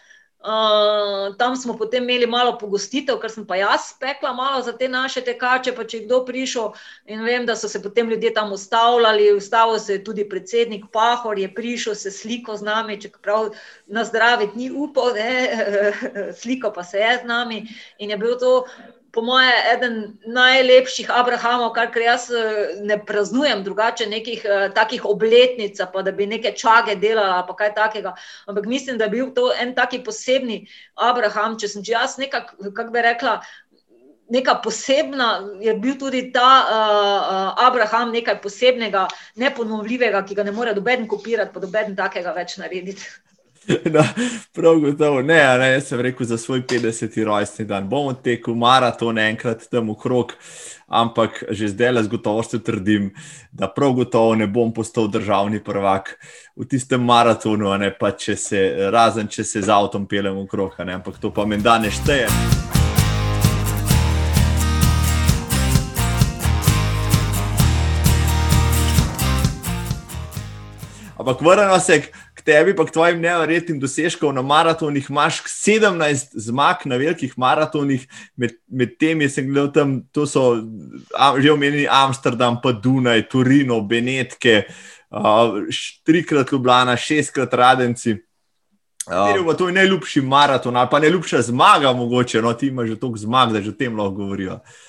Uh, 0.40 1.34
tam 1.38 1.56
smo 1.56 1.74
potem 1.76 2.04
imeli 2.04 2.26
malo 2.26 2.52
pogostitev, 2.58 3.16
ker 3.18 3.32
sem 3.32 3.46
pa 3.46 3.56
jaz 3.56 3.88
spekla 3.96 4.30
malo 4.36 4.60
za 4.62 4.76
te 4.76 4.88
naše 4.88 5.20
tekače. 5.24 5.72
Pa 5.74 5.82
če 5.84 5.96
je 5.96 6.04
kdo 6.04 6.20
prišel 6.28 6.68
in 7.10 7.24
vem, 7.26 7.46
da 7.48 7.56
so 7.56 7.68
se 7.68 7.80
potem 7.82 8.10
ljudje 8.10 8.34
tam 8.34 8.52
ustavljali, 8.52 9.32
ustavil 9.34 9.78
se 9.82 9.96
je 9.96 10.04
tudi 10.04 10.28
predsednik 10.28 10.84
Pahor, 10.92 11.38
je 11.38 11.48
prišel 11.54 11.94
se 11.94 12.10
sliko 12.10 12.56
z 12.56 12.62
nami, 12.62 13.00
čeprav 13.00 13.50
na 13.86 14.04
zdravje 14.04 14.52
ni 14.54 14.70
upal, 14.70 15.16
sliko 16.40 16.70
pa 16.70 16.84
se 16.84 16.98
je 16.98 17.18
z 17.24 17.26
nami. 17.26 17.64
In 17.98 18.10
je 18.10 18.16
bil 18.16 18.38
to 18.38 18.66
po 19.16 19.24
moje, 19.24 19.48
eden 19.72 19.94
najlepših 20.28 21.08
Abrahamov, 21.08 21.72
kar 21.72 21.88
jaz 21.96 22.28
eh, 22.28 22.76
ne 22.84 22.98
praznujem, 23.00 23.64
drugače 23.64 24.04
nekih 24.12 24.44
uh, 24.44 24.66
takih 24.76 25.06
obletnic, 25.08 25.80
pa 25.92 26.02
da 26.04 26.12
bi 26.12 26.26
neke 26.28 26.52
čage 26.52 26.98
delala 27.00 27.40
ali 27.40 27.56
kaj 27.56 27.72
takega. 27.74 28.12
Ampak 28.46 28.68
mislim, 28.68 28.98
da 29.00 29.08
je 29.08 29.14
bil 29.16 29.32
to 29.32 29.48
en 29.56 29.72
taki 29.74 30.02
posebni 30.04 30.66
Abraham, 30.94 31.56
če 31.56 31.72
sem 31.72 31.84
če 31.84 31.96
jaz 31.96 32.18
nekako, 32.20 32.72
kako 32.76 32.92
bi 32.92 33.06
rekla. 33.08 33.40
Neka 34.28 34.58
posebna 34.58 35.28
je 35.62 35.72
bil 35.78 35.96
tudi 35.96 36.26
ta 36.34 36.50
uh, 36.66 37.66
Abraham, 37.66 38.12
nekaj 38.12 38.40
posebnega, 38.42 39.06
neponovljivega, 39.40 40.24
ki 40.26 40.34
ga 40.34 40.44
ne 40.44 40.52
more 40.52 40.74
doben 40.74 41.06
kopirati, 41.08 41.54
pa 41.54 41.62
doben 41.62 41.96
takega 41.96 42.34
več 42.36 42.58
narediti. 42.60 43.06
No, 43.92 44.04
prav 44.52 44.80
gotovo. 44.80 45.22
Ne, 45.22 45.58
ne, 45.58 45.70
jaz 45.72 45.88
sem 45.88 46.00
rekel 46.00 46.26
za 46.26 46.38
svoj 46.38 46.62
50. 46.62 47.24
rojstni 47.24 47.64
dan. 47.64 47.88
Bomo 47.88 48.12
tekel 48.12 48.54
maraton 48.54 49.18
enkrat 49.18 49.68
tam 49.70 49.90
okrog, 49.90 50.32
ampak 50.86 51.44
že 51.50 51.68
zdaj 51.68 51.92
le 51.92 52.02
z 52.02 52.08
gotovostjo 52.08 52.58
trdim, 52.58 53.10
da 53.52 53.68
prav 53.68 53.92
gotovo 53.92 54.34
ne 54.34 54.46
bom 54.46 54.72
postal 54.74 55.08
državni 55.08 55.64
prvak 55.64 56.18
v 56.56 56.64
tistem 56.64 57.04
maratonu, 57.04 57.74
ne, 57.78 57.92
če 58.18 58.36
se, 58.36 58.62
razen 58.92 59.28
če 59.28 59.44
se 59.44 59.62
z 59.62 59.68
avtom 59.68 60.06
peljem 60.06 60.38
okrog, 60.38 60.78
ne, 60.84 60.94
ampak 60.94 61.18
to 61.18 61.30
pa 61.34 61.46
meni 61.46 61.62
danes 61.62 61.98
šteje. 61.98 62.30
Ampak 71.16 71.40
vrnemo 71.40 71.78
se 71.80 72.00
k 72.02 72.12
tebi, 72.46 72.74
pa 72.76 72.86
k 72.86 72.94
tvojim 72.94 73.20
nevrjetnim 73.20 73.80
dosežkom 73.82 74.34
na 74.34 74.42
maratonih, 74.42 75.10
imaš 75.10 75.42
17 75.50 76.36
zmag 76.46 76.86
na 76.86 76.96
velikih 77.00 77.34
maratonih, 77.38 78.06
med, 78.36 78.54
med 78.66 78.94
temi 79.00 79.28
sem 79.28 79.48
gledal 79.50 79.72
tam, 79.74 79.96
to 80.14 80.26
so 80.26 80.54
že 81.42 81.52
omenjeni 81.52 81.88
Amsterdam, 81.90 82.60
pa 82.62 82.72
Dunaj, 82.72 83.26
Turino, 83.28 83.80
Benetke, 83.82 84.62
uh, 85.10 85.58
trikrat 86.06 86.52
Ljubljana, 86.52 86.96
šestkrat 86.96 87.54
Radenci. 87.54 88.16
Uh, 89.06 89.54
to 89.58 89.68
je 89.68 89.74
najljubši 89.74 90.20
maraton, 90.22 90.76
ali 90.76 90.88
pa 90.90 91.02
najljubša 91.02 91.42
zmaga, 91.50 91.92
mogoče, 91.92 92.42
no, 92.42 92.54
ti 92.54 92.70
imaš 92.70 92.94
že 92.94 93.00
toliko 93.00 93.18
zmag, 93.18 93.52
da 93.52 93.62
že 93.62 93.70
o 93.70 93.78
tem 93.78 93.98
lahko 93.98 94.22
govorijo. 94.22 94.60
Uh, 94.62 94.85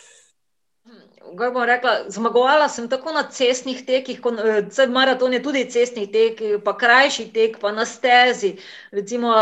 kako 1.38 1.54
bom 1.54 1.64
rekla, 1.64 1.92
zmagovala 2.08 2.70
sem 2.70 2.90
tako 2.90 3.12
na 3.12 3.24
cestnih 3.32 3.86
tekih, 3.86 4.20
kot 4.22 4.40
eh, 4.40 4.88
maraton 4.90 5.34
je 5.34 5.42
tudi 5.44 5.64
cestnih 5.70 6.10
tek, 6.12 6.42
pa 6.66 6.74
krajši 6.78 7.28
tek, 7.34 7.60
pa 7.62 7.72
na 7.72 7.86
stezi. 7.86 8.56
Recimo 8.92 9.34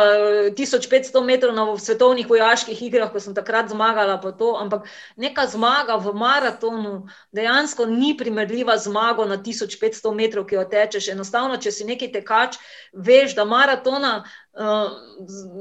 1500 0.58 1.22
eh, 1.22 1.26
metrov 1.26 1.56
na 1.56 1.66
svetovnih 1.78 2.30
vojaških 2.30 2.82
igrah, 2.88 3.12
ko 3.12 3.20
sem 3.20 3.36
takrat 3.36 3.70
zmagala, 3.70 4.18
pa 4.22 4.32
to. 4.32 4.56
Ampak 4.60 4.90
neka 5.16 5.48
zmaga 5.48 5.96
v 5.96 6.14
maratonu 6.14 7.08
dejansko 7.32 7.86
ni 7.86 8.16
primerljiva 8.18 8.78
zmago 8.78 9.26
na 9.26 9.38
1500 9.38 10.14
metrov, 10.16 10.46
ki 10.50 10.60
jo 10.60 10.66
tečeš. 10.72 11.10
Enostavno, 11.16 11.58
če 11.58 11.72
si 11.72 11.88
neki 11.88 12.12
tekač, 12.12 12.60
veš, 12.94 13.36
da 13.36 13.46
maratona. 13.46 14.24
Uh, 14.56 14.92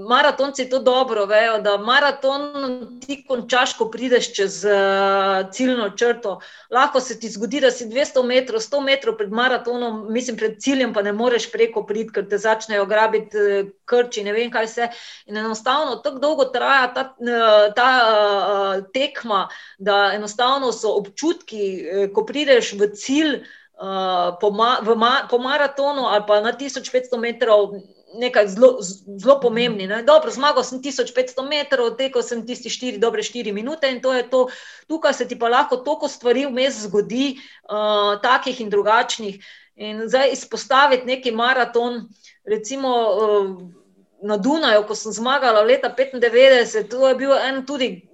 maratonci 0.08 0.70
to 0.70 0.78
dobro 0.78 1.24
vejo, 1.26 1.58
da 1.58 1.78
maraton 1.78 3.00
ti 3.06 3.24
končaš, 3.28 3.72
ko 3.74 3.88
prideš 3.90 4.28
čez 4.36 4.64
uh, 4.64 5.50
ciljno 5.50 5.88
črto. 5.98 6.36
Lahko 6.70 7.00
se 7.00 7.18
ti 7.20 7.28
zgodi, 7.28 7.60
da 7.60 7.72
si 7.74 7.88
200 7.90 8.22
metrov, 8.26 8.60
100 8.62 8.80
metrov 8.84 9.16
pred 9.18 9.32
maratonom, 9.32 10.12
mislim, 10.12 10.36
pred 10.36 10.60
ciljem, 10.62 10.92
pa 10.94 11.02
ne 11.02 11.12
moreš 11.12 11.48
preko 11.52 11.82
priti, 11.86 12.12
ker 12.14 12.28
te 12.30 12.38
začnejo 12.38 12.86
grabiti 12.86 13.36
uh, 13.36 13.72
krči, 13.84 14.22
ne 14.22 14.32
vem 14.32 14.52
kaj 14.54 14.70
vse. 14.70 14.88
In 15.26 15.42
enostavno 15.42 15.96
tako 15.96 16.22
dolgo 16.22 16.46
traja 16.54 16.86
ta, 16.94 17.04
uh, 17.18 17.74
ta 17.74 17.90
uh, 17.98 18.86
tekma, 18.94 19.48
da 19.78 20.12
enostavno 20.14 20.70
so 20.72 20.94
občutki, 21.00 21.66
uh, 21.82 22.06
ko 22.14 22.22
prideš 22.30 22.76
v 22.78 22.92
cilj. 22.94 23.36
Uh, 23.74 24.38
po, 24.38 24.52
ma, 24.54 24.76
ma, 24.94 25.26
po 25.26 25.40
maratonu 25.42 26.06
ali 26.06 26.22
pa 26.28 26.38
na 26.40 26.52
1500 26.54 27.18
metrov, 27.18 27.72
nekaj 28.18 28.48
zelo, 28.48 28.78
zelo 29.18 29.40
pomembni. 29.40 29.86
Ne? 29.86 30.02
Dobro, 30.02 30.30
zmagal 30.30 30.64
sem 30.64 30.80
1500 30.82 31.44
metrov, 31.48 31.94
tekel 31.98 32.22
sem 32.22 32.44
tisti 32.46 32.70
4, 32.70 32.98
dobre 33.02 33.22
4 33.22 33.52
minute 33.52 33.90
in 33.90 34.00
to 34.02 34.12
je 34.12 34.24
to. 34.30 34.46
Tukaj 34.88 35.14
se 35.14 35.28
ti 35.28 35.38
pa 35.38 35.48
lahko 35.48 35.76
toliko 35.76 36.08
stvari 36.08 36.46
vmes 36.46 36.84
zgodi, 36.86 37.36
uh, 37.68 38.20
takih 38.22 38.60
in 38.60 38.70
drugačnih. 38.70 39.38
In 39.76 40.04
zdaj 40.06 40.32
izpostaviti 40.32 41.06
neki 41.06 41.32
maraton, 41.34 42.04
recimo 42.46 42.90
uh, 42.90 43.50
na 44.22 44.36
Dunaju, 44.36 44.86
ko 44.86 44.94
sem 44.94 45.12
zmagala 45.12 45.64
leta 45.66 45.90
95, 45.90 46.88
to 46.88 47.08
je 47.08 47.14
bil 47.14 47.34
en 47.34 47.64
tudi, 47.66 48.08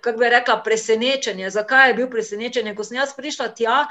kako 0.00 0.18
bi 0.18 0.30
rekla, 0.32 0.62
presenečenje. 0.64 1.50
Zakaj 1.50 1.90
je 1.90 1.94
bil 2.00 2.10
presenečenje? 2.10 2.74
Ko 2.74 2.84
sem 2.84 2.96
jaz 2.96 3.12
prišla 3.14 3.52
tja, 3.54 3.84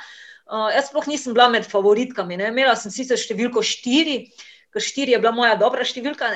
uh, 0.49 0.71
jaz 0.73 0.89
sploh 0.89 1.07
nisem 1.07 1.37
bila 1.37 1.49
med 1.49 1.69
favoritkami, 1.69 2.41
ne? 2.41 2.49
imela 2.49 2.75
sem 2.75 2.91
sicer 2.91 3.19
številko 3.21 3.61
4 3.61 4.49
ker 4.73 4.83
štiri 4.83 5.15
je 5.15 5.19
bila 5.19 5.33
moja 5.35 5.55
dobra 5.59 5.85
številka. 5.87 6.31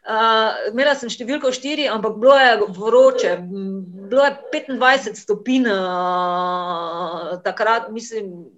Uh, 0.00 0.70
imela 0.70 0.94
sem 0.96 1.10
številko 1.12 1.52
štiri, 1.52 1.84
ampak 1.92 2.16
bilo 2.22 2.38
je 2.40 2.52
vroče, 2.78 3.34
bilo 3.44 4.24
je 4.24 4.32
25 4.54 5.20
stopinj, 5.20 5.68
uh, 5.68 7.36
takrat, 7.44 7.90
mislim, 7.92 8.48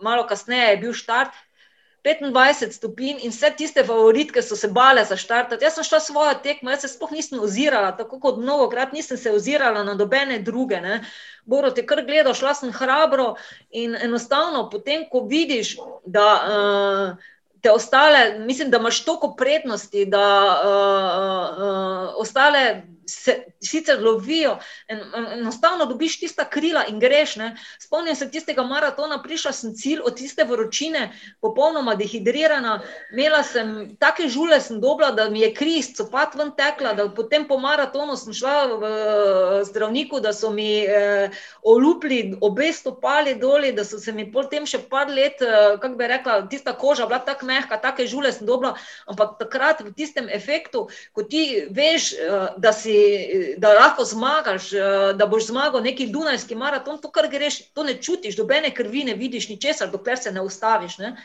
malo 0.00 0.24
kasneje 0.26 0.70
je 0.72 0.82
bil 0.86 0.96
štart. 0.96 1.36
25 2.04 2.72
stopinj 2.72 3.18
in 3.26 3.30
vse 3.30 3.50
tiste 3.58 3.82
favoritke 3.84 4.40
so 4.42 4.56
se 4.56 4.70
bale 4.72 5.04
za 5.04 5.16
štartati. 5.20 5.64
Jaz 5.64 5.74
sem 5.74 5.84
šla 5.84 6.00
svojo 6.00 6.34
tekmo, 6.42 6.70
jaz 6.72 6.80
se 6.80 6.88
sploh 6.88 7.12
nisem 7.12 7.40
ozirala, 7.44 7.90
tako 7.96 8.20
kot 8.20 8.38
mnogo 8.40 8.70
krat 8.72 8.92
nisem 8.96 9.20
se 9.20 9.32
ozirala 9.32 9.84
na 9.84 9.94
dobene 9.94 10.38
druge. 10.38 10.80
Ne. 10.80 11.02
Boro 11.44 11.70
te 11.70 11.84
kar 11.86 12.00
gledal, 12.06 12.32
šla 12.34 12.54
sem 12.54 12.72
hrabro 12.72 13.34
in 13.70 13.96
enostavno 14.00 14.70
potem, 14.72 15.04
ko 15.12 15.26
vidiš, 15.28 15.76
da. 16.06 16.30
Uh, 16.48 17.29
te 17.60 17.70
ostale, 17.70 18.38
mislim, 18.38 18.70
da 18.70 18.76
imaš 18.78 19.04
toliko 19.04 19.34
prednosti, 19.38 20.04
da 20.06 20.26
uh, 20.64 21.58
uh, 21.58 22.14
ostale 22.16 22.82
se 23.10 23.44
sicer 23.60 24.02
lovijo, 24.02 24.58
en, 24.88 25.00
enostavno 25.38 25.86
dobiš 25.86 26.20
tista 26.20 26.44
krila 26.44 26.84
in 26.88 27.00
greš. 27.00 27.36
Ne. 27.36 27.56
Spomnim 27.78 28.16
se 28.16 28.30
tistega 28.30 28.62
maratona, 28.62 29.20
prišla 29.22 29.52
sem 29.52 29.74
cilj 29.74 30.00
od 30.04 30.16
tiste 30.16 30.44
vročine, 30.44 31.10
popolnoma 31.40 31.94
dehidrirana, 31.98 32.80
imela 33.12 33.42
sem 33.42 33.96
take 34.00 34.28
žule, 34.28 34.60
sem 34.60 34.80
dobila, 34.80 35.10
da 35.16 35.28
mi 35.30 35.40
je 35.40 35.52
kri 35.54 35.78
iz 35.80 35.92
copat 35.96 36.34
ven 36.38 36.52
tekla, 36.56 36.92
da 36.94 37.08
potem 37.14 37.46
po 37.48 37.58
maratonu 37.58 38.16
sem 38.16 38.34
šla 38.36 38.56
v 38.80 38.92
zdravniku, 39.68 40.20
da 40.20 40.32
so 40.32 40.50
mi 40.54 40.84
eh, 40.84 41.30
olupli 41.62 42.36
obe 42.40 42.72
stopali 42.72 43.34
doli, 43.34 43.72
da 43.72 43.84
so 43.84 43.98
se 43.98 44.12
mi 44.12 44.28
potem 44.32 44.66
še 44.66 44.82
par 44.90 45.10
let, 45.10 45.42
eh, 45.42 45.76
kako 45.80 45.94
bi 45.98 46.10
rekla, 46.10 46.40
tista 46.50 46.76
koža 46.76 47.06
bila 47.10 47.20
tako 47.24 47.46
mehka, 47.50 47.80
take 47.80 48.06
žule 48.06 48.32
sem 48.32 48.46
dobila, 48.46 48.74
ampak 49.10 49.38
takrat 49.40 49.82
v 49.84 49.92
tistem 49.96 50.28
efektu, 50.28 50.86
ko 51.16 51.22
ti 51.22 51.66
veš, 51.70 52.12
eh, 52.14 52.48
da 52.58 52.72
si 52.72 52.99
da 53.58 53.74
lahko 53.74 54.04
zmagaš, 54.04 54.70
da 55.14 55.26
boš 55.26 55.46
zmagal 55.46 55.82
neki 55.82 56.06
Dunajski 56.06 56.54
maraton, 56.54 56.98
to, 56.98 57.10
kar 57.10 57.28
greš, 57.30 57.60
to 57.74 57.84
ne 57.84 57.94
čutiš, 58.02 58.36
dobene 58.36 58.74
krvi 58.74 59.04
ne 59.04 59.14
vidiš, 59.14 59.48
ničesar, 59.48 59.90
dokler 59.90 60.18
se 60.18 60.32
ne 60.32 60.40
ustaviš. 60.40 60.98
Ne? 60.98 61.16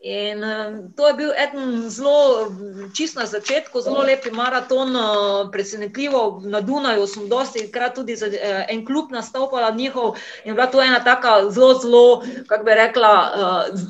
In 0.00 0.44
uh, 0.44 0.74
to 0.96 1.08
je 1.08 1.14
bil 1.14 1.30
eden 1.32 1.90
zelo, 1.90 2.52
čist 2.94 3.16
na 3.16 3.24
začetku, 3.26 3.80
zelo 3.80 4.02
lepi 4.04 4.30
maraton, 4.30 4.96
uh, 4.96 5.50
presenetljivo. 5.52 6.42
Na 6.44 6.60
Dunaju 6.60 7.06
sem 7.06 7.28
dosti 7.28 7.70
krat 7.72 7.94
tudi 7.94 8.16
za 8.16 8.28
en 8.68 8.84
klub 8.86 9.10
nastopala 9.10 9.70
njihov 9.70 10.16
in 10.44 10.54
bila 10.54 10.66
to 10.66 10.82
ena 10.82 11.00
taka 11.04 11.50
zelo, 11.50 11.78
zelo, 11.78 12.22
kako 12.46 12.64
bi 12.64 12.74
rekla, 12.74 13.12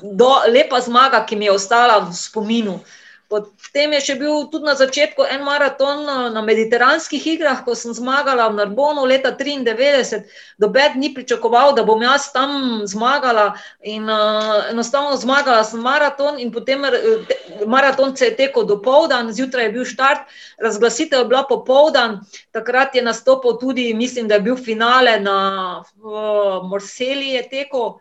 do, 0.02 0.30
lepa 0.48 0.80
zmaga, 0.80 1.26
ki 1.26 1.36
mi 1.36 1.50
je 1.50 1.52
ostala 1.52 1.98
v 1.98 2.14
spominu. 2.14 2.74
Uh, 2.74 3.05
Potem 3.26 3.90
je 3.96 4.00
še 4.06 4.14
bil 4.20 4.44
tudi 4.52 4.68
na 4.68 4.76
začetku 4.78 5.24
en 5.26 5.42
maraton 5.42 6.04
eh, 6.06 6.18
na 6.30 6.42
mediteranskih 6.46 7.24
igrah, 7.34 7.64
ko 7.66 7.74
sem 7.74 7.90
zmagala 7.90 8.46
v 8.52 8.60
Narbonu 8.60 9.02
leta 9.02 9.32
1993. 9.34 10.22
Dobed 10.62 10.94
ni 10.94 11.10
pričakoval, 11.10 11.74
da 11.74 11.82
bom 11.82 11.98
jaz 11.98 12.30
tam 12.30 12.86
zmagala 12.86 13.58
in 13.82 14.06
uh, 14.06 14.70
enostavno 14.70 15.18
zmagala 15.18 15.66
sem 15.66 15.82
maraton 15.82 16.38
in 16.38 16.54
potem 16.54 16.86
eh, 16.86 17.26
te, 17.26 17.66
maraton 17.66 18.14
se 18.16 18.30
je 18.30 18.36
tekel 18.38 18.62
do 18.62 18.78
povdan, 18.82 19.34
zjutraj 19.34 19.68
je 19.68 19.74
bil 19.74 19.84
štart, 19.84 20.30
razglasitev 20.62 21.26
je 21.26 21.30
bila 21.34 21.42
popovdan, 21.50 22.20
takrat 22.54 22.94
je 22.94 23.02
nastopil 23.02 23.58
tudi, 23.58 23.90
mislim, 23.94 24.30
da 24.30 24.38
je 24.38 24.46
bil 24.46 24.56
finale 24.56 25.18
na 25.18 25.38
uh, 25.82 26.62
Morseli 26.62 27.34
je 27.34 27.48
tekel. 27.50 27.98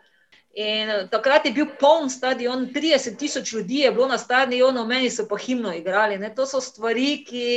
In 0.56 0.88
eh, 0.88 1.08
takrat 1.12 1.44
je 1.44 1.52
bil 1.52 1.66
poln 1.76 2.08
stadion, 2.08 2.70
30 2.72 3.18
tisoč 3.20 3.52
ljudi 3.52 3.82
je 3.84 3.90
bilo 3.92 4.06
na 4.08 4.16
stadionu, 4.18 4.86
meni 4.88 5.10
so 5.12 5.26
pa 5.28 5.36
himno 5.36 5.74
igrali. 5.76 6.16
Ne. 6.18 6.32
To 6.34 6.46
so 6.48 6.62
stvari, 6.64 7.26
ki, 7.28 7.50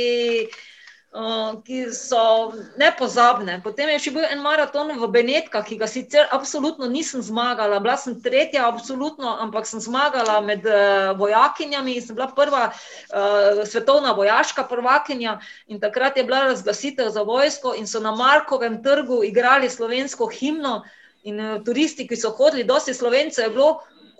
uh, 1.16 1.54
ki 1.64 1.86
so 1.96 2.52
nepozabne. 2.76 3.56
Potem 3.64 3.88
je 3.94 4.02
še 4.04 4.12
bil 4.18 4.28
en 4.28 4.44
maraton 4.44 4.92
v 5.00 5.08
Benetkah, 5.16 5.64
ki 5.64 5.80
ga 5.80 5.88
sicer 5.88 6.28
absolutno 6.28 6.92
nisem 6.92 7.24
zmagala. 7.24 7.80
Bila 7.80 7.96
sem 7.96 8.20
tretja, 8.20 8.68
absolutno, 8.68 9.32
ampak 9.48 9.64
sem 9.64 9.80
zmagala 9.80 10.36
med 10.44 10.68
uh, 10.68 11.16
vojakinjami 11.16 11.96
in 11.96 12.04
sem 12.04 12.20
bila 12.20 12.28
prva 12.36 12.68
uh, 12.68 13.64
svetovna 13.64 14.12
vojaška 14.12 14.68
prvakinja. 14.68 15.38
In 15.72 15.80
takrat 15.80 16.20
je 16.20 16.28
bila 16.28 16.52
razglasitev 16.52 17.08
za 17.16 17.24
vojsko 17.24 17.78
in 17.80 17.88
so 17.88 18.04
na 18.04 18.12
Markovem 18.12 18.82
trgu 18.84 19.24
igrali 19.24 19.72
slovensko 19.72 20.28
himno. 20.28 20.82
In 21.28 21.40
uh, 21.40 21.56
turisti, 21.64 22.06
ki 22.08 22.16
so 22.16 22.30
hodili, 22.36 22.64
dosti 22.64 22.94
slovencev 22.94 23.44
je 23.44 23.54
bilo, 23.54 23.70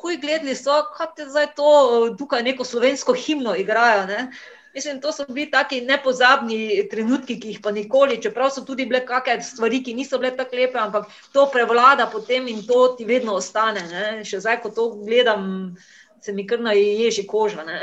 jih 0.08 0.20
gledali, 0.20 0.54
so, 0.56 0.74
kaj 0.96 1.12
te 1.16 1.26
zdaj 1.28 1.52
to 1.56 1.68
uh, 1.68 2.08
tukaj 2.16 2.42
neko 2.42 2.64
slovensko 2.64 3.14
himno 3.16 3.54
igrajo. 3.56 4.06
Ne? 4.06 4.26
Mislim, 4.74 5.00
to 5.00 5.12
so 5.12 5.24
bili 5.28 5.50
taki 5.50 5.80
nepozabni 5.80 6.88
trenutki, 6.90 7.40
ki 7.40 7.54
jih 7.54 7.62
pa 7.62 7.72
nikoli, 7.74 8.20
čeprav 8.22 8.52
so 8.54 8.62
tudi 8.66 8.86
bile 8.86 9.00
kakšne 9.06 9.42
stvari, 9.42 9.82
ki 9.82 9.96
niso 9.98 10.20
bile 10.22 10.30
tako 10.36 10.56
lepe, 10.60 10.78
ampak 10.78 11.08
to 11.32 11.48
prevlada 11.52 12.06
potem 12.12 12.46
in 12.48 12.62
to 12.66 12.94
ti 12.98 13.08
vedno 13.08 13.34
ostane. 13.40 13.82
Ne? 13.90 14.06
Še 14.24 14.44
zdaj, 14.44 14.60
ko 14.62 14.70
to 14.76 14.88
gledam, 15.00 15.74
se 16.22 16.32
mi 16.32 16.46
kar 16.46 16.62
na 16.62 16.76
ježi 16.78 17.26
koža. 17.26 17.66
Ne? 17.66 17.80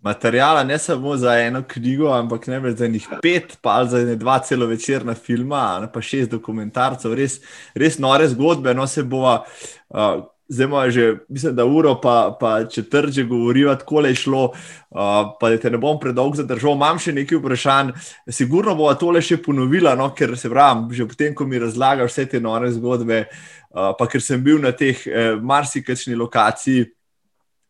Materijala, 0.00 0.64
ne 0.64 0.78
samo 0.78 1.16
za 1.16 1.38
eno 1.38 1.62
knjigo, 1.68 2.12
ampak 2.12 2.46
ne 2.46 2.60
več 2.60 2.78
za 2.78 2.86
njih 2.88 3.08
pet, 3.22 3.56
pa 3.62 3.82
za 3.84 4.04
ne 4.06 4.16
dva 4.16 4.38
celovečerna 4.38 5.14
filma, 5.14 5.80
ne 5.82 5.92
pa 5.92 6.02
šest 6.02 6.30
dokumentarcev, 6.30 7.14
res, 7.18 7.40
res 7.74 7.98
nore 7.98 8.28
zgodbe. 8.30 8.74
No, 8.78 8.86
se 8.86 9.02
bova, 9.02 9.40
uh, 9.88 10.22
zdaj 10.48 10.66
imamo 10.66 10.90
že, 10.90 11.08
mislim, 11.28 11.56
da 11.56 11.66
uro, 11.66 11.96
pa, 12.00 12.36
pa 12.40 12.52
četrt 12.64 13.10
že 13.12 13.24
govoriva, 13.24 13.74
tako 13.74 14.06
je 14.06 14.14
šlo, 14.14 14.44
uh, 14.54 15.34
pa 15.40 15.50
da 15.50 15.58
te 15.58 15.70
ne 15.70 15.82
bom 15.82 15.98
predolgo 16.00 16.38
zadržal. 16.38 16.78
Imam 16.78 17.02
še 17.02 17.12
nekaj 17.18 17.42
vprašanj, 17.42 17.92
sigurno 18.30 18.76
bova 18.78 18.94
tole 18.94 19.22
še 19.22 19.40
ponovila, 19.42 19.96
no, 19.98 20.12
ker 20.14 20.36
se 20.38 20.50
pravim, 20.50 20.86
že 20.94 21.08
potem, 21.10 21.34
ko 21.34 21.46
mi 21.46 21.58
razlagaš 21.58 22.14
vse 22.14 22.28
te 22.36 22.40
nore 22.40 22.70
zgodbe, 22.76 23.24
uh, 23.26 23.90
pa 23.98 24.06
ker 24.06 24.22
sem 24.22 24.38
bil 24.44 24.62
na 24.62 24.70
teh 24.70 25.02
eh, 25.10 25.34
marsikajšni 25.42 26.14
lokaciji, 26.14 26.86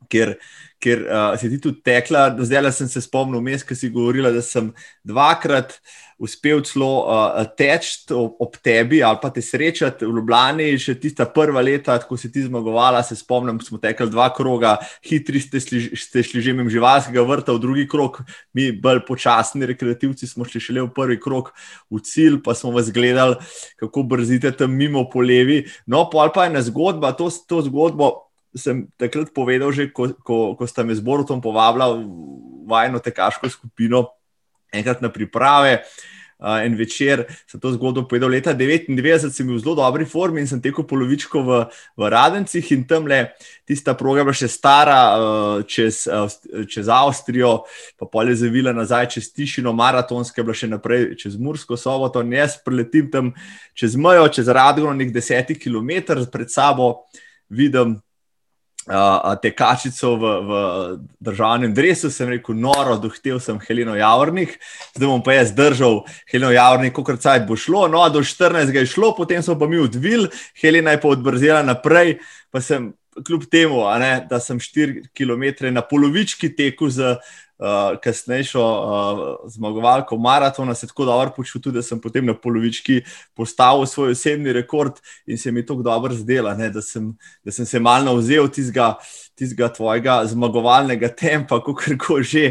kjer 0.08 0.36
ker 0.82 1.04
uh, 1.06 1.32
si 1.38 1.50
ti 1.50 1.60
tudi 1.62 1.82
tekla. 1.84 2.30
Zdaj 2.38 2.72
sem 2.76 2.90
se 2.90 3.02
spomnil, 3.02 3.42
mes, 3.44 3.64
ki 3.66 3.76
si 3.76 3.90
govorila, 3.90 4.30
da 4.34 4.42
sem 4.44 4.70
dvakrat 5.06 5.78
uspel 6.18 6.64
celo 6.66 7.06
uh, 7.06 7.38
teči 7.58 8.10
ob 8.14 8.56
tebi 8.62 8.98
ali 9.06 9.20
pa 9.22 9.30
te 9.30 9.42
srečati 9.42 10.06
v 10.06 10.16
Ljubljani, 10.16 10.66
še 10.82 10.96
tista 10.98 11.28
prva 11.30 11.62
leta, 11.62 11.94
ko 12.02 12.18
si 12.18 12.30
ti 12.34 12.42
zmagovala. 12.46 13.04
Se 13.06 13.18
spomnim, 13.18 13.60
smo 13.62 13.78
tekli 13.82 14.08
dva 14.10 14.28
kroga, 14.34 14.76
hitri 15.06 15.42
ste, 15.42 15.62
sli, 15.62 15.84
ste 15.98 16.22
šli 16.26 16.42
že 16.42 16.54
mimo 16.54 16.70
živalskega 16.72 17.22
vrta, 17.26 17.54
v 17.54 17.62
drugi 17.62 17.86
krog, 17.90 18.22
mi 18.54 18.70
bolj 18.74 19.04
počasni 19.06 19.66
rekreativci 19.70 20.26
smo 20.30 20.46
šli 20.46 20.62
šele 20.62 20.86
v 20.86 20.92
prvi 20.94 21.18
krog 21.22 21.52
v 21.90 22.02
cilj, 22.02 22.40
pa 22.44 22.54
smo 22.58 22.74
vas 22.74 22.90
gledali, 22.94 23.38
kako 23.78 24.06
brzite 24.06 24.54
tam 24.58 24.74
mimo 24.78 25.06
po 25.10 25.22
levi. 25.22 25.64
No, 25.86 26.06
pa 26.10 26.30
pa 26.34 26.46
je 26.46 26.54
ena 26.54 26.62
zgodba, 26.62 27.14
to, 27.16 27.30
to 27.46 27.62
zgodbo 27.66 28.27
sem 28.56 28.86
takrat 28.96 29.32
povedal, 29.34 29.72
že 29.72 29.90
ko, 29.92 30.12
ko, 30.24 30.56
ko 30.56 30.64
sta 30.64 30.84
me 30.84 30.96
z 30.96 31.04
Borutom 31.04 31.42
povabila 31.42 31.92
v 31.92 32.04
vajno 32.68 33.00
tekaško 33.00 33.48
skupino, 33.48 34.12
enkrat 34.72 35.00
na 35.04 35.12
priprave. 35.12 35.84
Uh, 36.38 36.62
en 36.62 36.76
večer 36.78 37.24
sem 37.50 37.58
to 37.58 37.72
zgodbo 37.74 38.04
povedal. 38.06 38.30
Leta 38.30 38.54
1999 38.54 39.34
sem 39.34 39.42
bil 39.42 39.58
v 39.58 39.62
zelo 39.64 39.74
dobri 39.74 40.06
formi 40.06 40.38
in 40.38 40.46
sem 40.46 40.62
tekel 40.62 40.86
polovičko 40.86 41.42
v, 41.42 41.66
v 41.98 42.10
Radencih, 42.14 42.62
in 42.78 42.84
tam 42.86 43.10
le 43.10 43.34
tista 43.66 43.96
proga, 43.98 44.22
še 44.30 44.46
stara, 44.46 45.00
uh, 45.18 45.66
čez, 45.66 46.06
uh, 46.06 46.30
čez 46.62 46.86
Avstrijo, 46.86 47.66
pa 47.98 48.06
polje 48.06 48.38
zavila 48.38 48.70
nazaj 48.70 49.18
čez 49.18 49.32
Tišino, 49.34 49.74
maratonske, 49.74 50.46
bila 50.46 50.54
še 50.54 50.70
naprej 50.70 51.18
čez 51.18 51.34
Mursko 51.34 51.74
soboto. 51.74 52.22
In 52.22 52.38
jaz 52.38 52.54
preletim 52.62 53.10
tam 53.10 53.34
čez 53.74 53.98
mejo, 53.98 54.30
čez 54.30 54.46
Radgono, 54.46 54.94
nek 54.94 55.10
desetih 55.10 55.58
km 55.58 56.22
pred 56.30 56.54
sabo, 56.54 57.02
vidim 57.50 57.98
uh, 58.88 59.34
tekačico 59.42 60.14
v, 60.16 60.32
v 60.48 60.60
državnem 61.20 61.74
drevesu, 61.74 62.10
sem 62.10 62.28
rekel, 62.32 62.56
noro, 62.56 62.96
dohtel 63.00 63.40
sem 63.40 63.60
Heleno 63.66 63.96
Javornik, 63.96 64.56
zdaj 64.96 65.08
bom 65.08 65.24
pa 65.24 65.38
jaz 65.38 65.52
držal 65.56 66.02
Heleno 66.30 66.52
Javornik, 66.52 66.94
koliko 66.96 67.16
cajt 67.16 67.46
bo 67.48 67.56
šlo. 67.56 67.86
No, 67.88 68.04
do 68.12 68.24
14. 68.24 68.74
je 68.74 68.86
šlo, 68.86 69.14
potem 69.16 69.42
smo 69.42 69.58
pa 69.58 69.68
mi 69.68 69.78
odvil, 69.78 70.28
Helena 70.60 70.96
je 70.96 71.02
pa 71.02 71.12
odbrzela 71.14 71.62
naprej, 71.62 72.18
pa 72.50 72.64
sem. 72.64 72.94
Kljub 73.18 73.48
temu, 73.50 73.80
ne, 73.98 74.20
da 74.30 74.38
sem 74.38 74.60
4 74.62 75.08
km 75.10 75.72
na 75.74 75.82
polovički 75.82 76.52
teku 76.54 76.86
z 76.86 77.16
uh, 77.58 77.98
kasnejšo 78.02 78.62
uh, 78.62 79.50
zmagovalko 79.50 80.16
maratona, 80.16 80.74
se 80.74 80.86
tako 80.86 81.04
dobro 81.04 81.32
počutil, 81.36 81.72
da 81.72 81.82
sem 81.82 82.00
potem 82.00 82.26
na 82.26 82.34
polovički 82.34 83.02
postavil 83.36 83.86
svoj 83.86 84.14
osebni 84.16 84.52
rekord 84.52 85.00
in 85.26 85.38
se 85.38 85.52
mi 85.52 85.66
to 85.66 85.74
dobro 85.74 86.14
zdelo, 86.14 86.54
da, 86.54 86.68
da 86.70 87.52
sem 87.52 87.66
se 87.66 87.80
malo 87.80 88.16
vzel 88.16 88.48
tistega. 88.48 88.94
Tistega 89.38 89.68
tvojega 89.70 90.16
zmagovalnega 90.26 91.12
tempa, 91.14 91.60
kako 91.62 91.94
kar 91.94 92.24
že. 92.26 92.48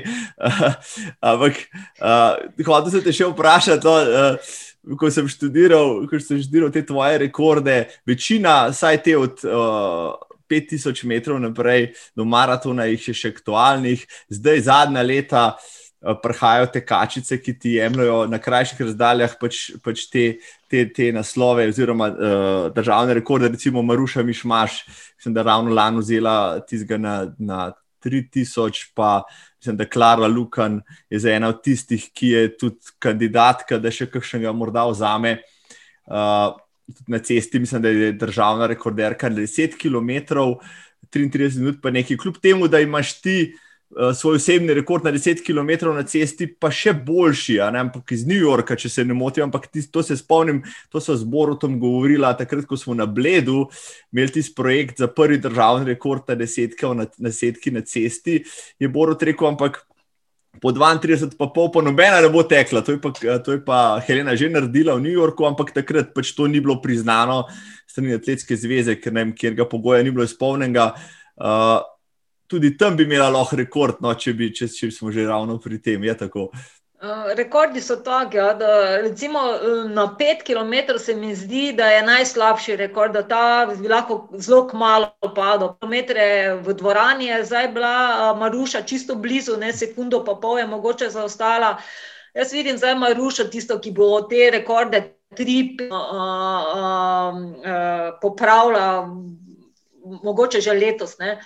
Ampak, 1.20 1.60
uh, 2.00 2.64
hotel 2.64 2.94
sem 2.94 3.04
te 3.04 3.12
še 3.12 3.28
vprašati, 3.28 3.84
no, 3.84 3.96
uh, 3.98 4.56
ko 4.96 5.10
sem 5.12 5.28
študiral, 5.28 6.06
ko 6.08 6.20
sem 6.22 6.40
študiral 6.40 6.72
te 6.72 6.86
tvoje 6.88 7.20
rekorde, 7.26 7.76
večina, 8.08 8.72
saj 8.72 9.02
te 9.04 9.18
od 9.20 9.44
uh, 9.44 10.16
5000 10.50 11.08
metrov 11.08 11.42
naprej, 11.42 11.92
do 12.16 12.26
maratona 12.26 12.88
jih 12.92 13.10
je 13.12 13.18
še 13.18 13.34
aktualnih, 13.36 14.06
zdaj 14.30 14.64
zadnja 14.70 15.04
leta. 15.06 15.50
Eh, 15.98 16.14
prihajajo 16.24 16.68
te 16.70 16.84
kačice, 16.86 17.40
ki 17.42 17.56
ti 17.58 17.72
jemljajo 17.80 18.28
na 18.30 18.38
krajših 18.38 18.84
razdaljah 18.86 19.32
pač, 19.42 19.72
pač 19.82 20.04
te, 20.14 20.26
te, 20.70 20.84
te 20.94 21.08
naslove, 21.12 21.66
oziroma 21.72 22.12
uh, 22.12 22.68
državne 22.76 23.16
rekorde, 23.18 23.50
recimo 23.56 23.82
Maruša 23.82 24.22
Mišmaš, 24.24 24.76
mislim, 25.18 25.34
da 25.34 25.44
ravno 25.48 25.74
lani 25.74 26.04
vzela 26.06 26.36
tistega 26.70 27.02
na, 27.02 27.16
na 27.40 27.72
3000, 28.06 28.92
pa 28.94 29.24
mislim, 29.58 29.80
da 29.82 29.90
Klara 29.90 30.30
Lukan 30.30 30.84
je 31.10 31.20
za 31.26 31.34
ena 31.34 31.50
od 31.50 31.64
tistih, 31.66 32.06
ki 32.14 32.30
je 32.30 32.46
tudi 32.58 32.94
kandidatka, 33.02 33.82
da 33.82 33.90
še 33.90 34.06
kakšnega 34.06 34.54
morda 34.54 34.86
vzame. 34.92 35.40
Uh, 36.06 36.54
na 37.08 37.20
cesti, 37.20 37.60
mislim, 37.60 37.82
da 37.82 37.90
je 37.90 38.12
državna 38.12 38.68
rekorderka 38.68 39.30
10 39.30 39.78
km, 39.78 40.36
33 41.14 41.58
minut, 41.60 41.80
pa 41.82 41.92
nekaj. 41.92 42.18
Kljub 42.18 42.38
temu, 42.42 42.68
da 42.68 42.80
imaš 42.80 43.22
ti 43.22 43.54
uh, 43.90 44.16
svoj 44.16 44.36
osebni 44.36 44.74
rekord 44.74 45.04
na 45.04 45.12
10 45.12 45.44
km 45.46 45.94
na 45.96 46.04
cesti, 46.04 46.48
pa 46.60 46.72
še 46.72 46.94
boljši, 46.94 47.58
ne, 47.72 47.80
ampak 47.88 48.12
iz 48.12 48.26
New 48.28 48.40
Yorka, 48.40 48.76
če 48.76 48.90
se 48.90 49.06
ne 49.06 49.16
motim. 49.16 49.48
Ampak 49.48 49.68
ti, 49.72 49.84
to 49.92 50.04
se 50.04 50.18
spomnim, 50.18 50.64
to 50.92 51.02
so 51.04 51.16
z 51.16 51.28
Borutom 51.28 51.80
govorila, 51.80 52.34
takrat, 52.38 52.68
ko 52.68 52.78
smo 52.78 52.96
na 52.96 53.06
Bledu 53.06 53.68
imeli 54.14 54.38
tisti 54.40 54.56
projekt 54.56 55.04
za 55.04 55.08
prvi 55.08 55.40
državni 55.44 55.92
rekord 55.94 56.28
na 56.28 56.36
desetki 56.40 56.92
na, 56.96 57.08
na, 57.18 57.32
na 57.32 57.82
cesti, 57.82 58.42
je 58.80 58.90
Borut 58.92 59.24
rekel, 59.24 59.52
ampak 59.54 59.87
po 60.62 60.74
32, 60.74 61.38
pa 61.38 61.48
pol, 61.54 61.72
pa 61.74 61.82
nobena 61.86 62.22
ne 62.22 62.30
bo 62.34 62.44
tekla. 62.44 62.82
To 62.86 62.96
je, 62.96 63.00
pa, 63.02 63.12
to 63.44 63.56
je 63.56 63.62
pa 63.64 64.00
Helena 64.04 64.36
že 64.36 64.50
naredila 64.50 64.98
v 64.98 65.08
New 65.08 65.16
Yorku, 65.16 65.46
ampak 65.48 65.74
takrat 65.76 66.14
pač 66.16 66.34
to 66.34 66.48
ni 66.48 66.62
bilo 66.64 66.82
priznano 66.82 67.46
strani 67.98 68.14
Atletske 68.14 68.56
zveze, 68.56 68.98
ker 69.02 69.14
ne 69.14 69.26
vem, 69.26 69.36
kjer 69.36 69.56
ga 69.58 69.66
pogoja 69.66 70.04
ni 70.04 70.12
bilo 70.14 70.26
izpolnjenega. 70.28 70.92
Uh, 71.38 71.82
tudi 72.48 72.76
tam 72.78 72.96
bi 72.98 73.08
imela 73.08 73.30
lahko 73.34 73.58
rekord, 73.58 74.02
no, 74.02 74.14
če, 74.14 74.34
bi, 74.38 74.52
če, 74.54 74.70
če 74.70 74.92
smo 74.94 75.12
že 75.12 75.26
ravno 75.28 75.58
pri 75.64 75.80
tem. 75.82 76.06
Uh, 76.06 76.48
rekordi 77.36 77.82
so 77.82 77.96
taki, 77.96 78.38
ja, 78.38 78.54
da 78.54 78.98
recimo 79.02 79.40
na 79.90 80.16
pet 80.18 80.44
km 80.44 80.98
se 80.98 81.16
mi 81.16 81.36
zdi, 81.36 81.74
da 81.74 81.86
je 81.86 82.02
najslabši 82.04 82.76
rekord, 82.76 83.14
da 83.14 83.28
ta 83.28 83.66
bi 83.66 83.88
lahko 83.88 84.30
zelo 84.34 84.70
malo 84.74 85.12
padel. 85.36 85.76
Kilometre 85.80 86.58
v 86.62 86.74
dvorani 86.74 87.26
je 87.26 87.44
zdaj 87.46 87.68
bila 87.68 88.34
Maruša 88.34 88.82
čisto 88.82 89.16
blizu, 89.16 89.58
ne 89.58 89.74
sekundo 89.74 90.24
pa 90.26 90.36
pol 90.42 90.60
je 90.60 90.68
mogoče 90.68 91.10
zaostala. 91.10 91.78
Jaz 92.34 92.54
vidim 92.54 92.78
zdaj 92.78 92.96
Maruša 92.96 93.50
tisto, 93.50 93.80
ki 93.80 93.92
bo 93.92 94.22
te 94.22 94.50
rekorde 94.52 95.14
tri 95.36 95.78
uh, 95.92 95.94
uh, 95.94 97.38
uh, 97.38 98.20
popravila, 98.22 99.06
mogoče 100.24 100.62
že 100.62 100.74
letos. 100.74 101.18
Ne 101.20 101.38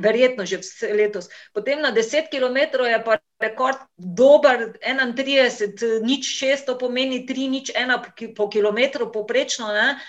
verjetno 0.00 0.48
že 0.48 0.60
letos. 0.90 1.28
Potem 1.52 1.80
na 1.84 1.92
10 1.92 2.32
km 2.32 2.80
je 2.88 2.98
pa 3.04 3.20
rekord 3.40 3.78
dober, 3.96 4.74
31, 4.80 6.02
nič 6.02 6.24
6, 6.40 6.66
to 6.66 6.74
pomeni 6.80 7.24
3, 7.28 7.48
nič 7.48 7.66
1 7.76 8.34
po 8.34 8.48
kilometru 8.48 9.12
poprečno. 9.12 9.70
Ne? 9.72 10.00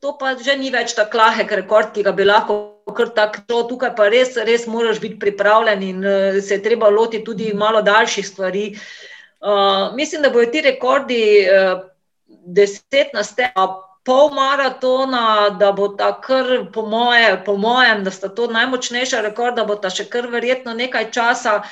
To 0.00 0.16
pa 0.16 0.36
že 0.36 0.56
ni 0.56 0.72
več 0.72 0.96
tako 0.96 1.20
lahek 1.20 1.52
rekord, 1.52 1.92
ki 1.92 2.04
ga 2.04 2.12
bi 2.12 2.24
lahko 2.24 2.74
kar 2.92 3.12
tako. 3.12 3.64
Tukaj 3.68 3.94
pa 3.96 4.08
res, 4.12 4.36
res 4.36 4.66
moraš 4.68 5.00
biti 5.00 5.20
pripravljen 5.20 5.80
in 5.82 5.98
se 6.40 6.58
je 6.58 6.64
treba 6.64 6.88
loti 6.92 7.24
tudi 7.24 7.52
malo 7.56 7.80
daljših 7.80 8.26
stvari. 8.26 8.66
Uh, 9.44 9.92
mislim, 9.96 10.22
da 10.24 10.30
bodo 10.32 10.48
ti 10.48 10.60
rekordi 10.64 11.44
uh, 11.44 11.84
deset 12.26 13.12
na 13.12 13.24
stepu 13.24 13.60
pol 14.04 14.30
maratona, 14.36 15.50
da 15.58 15.72
bo 15.72 15.88
ta 15.96 16.12
kar, 16.20 16.68
po, 16.72 16.84
moje, 16.86 17.42
po 17.44 17.56
mojem, 17.56 18.04
da 18.04 18.10
sta 18.10 18.28
to 18.28 18.46
najmočnejša 18.52 19.20
rekorda, 19.24 19.62
da 19.62 19.68
bo 19.68 19.76
ta 19.80 19.90
še 19.90 20.06
kar 20.12 20.28
verjetno 20.32 20.74
nekaj 20.76 21.10
časa, 21.10 21.62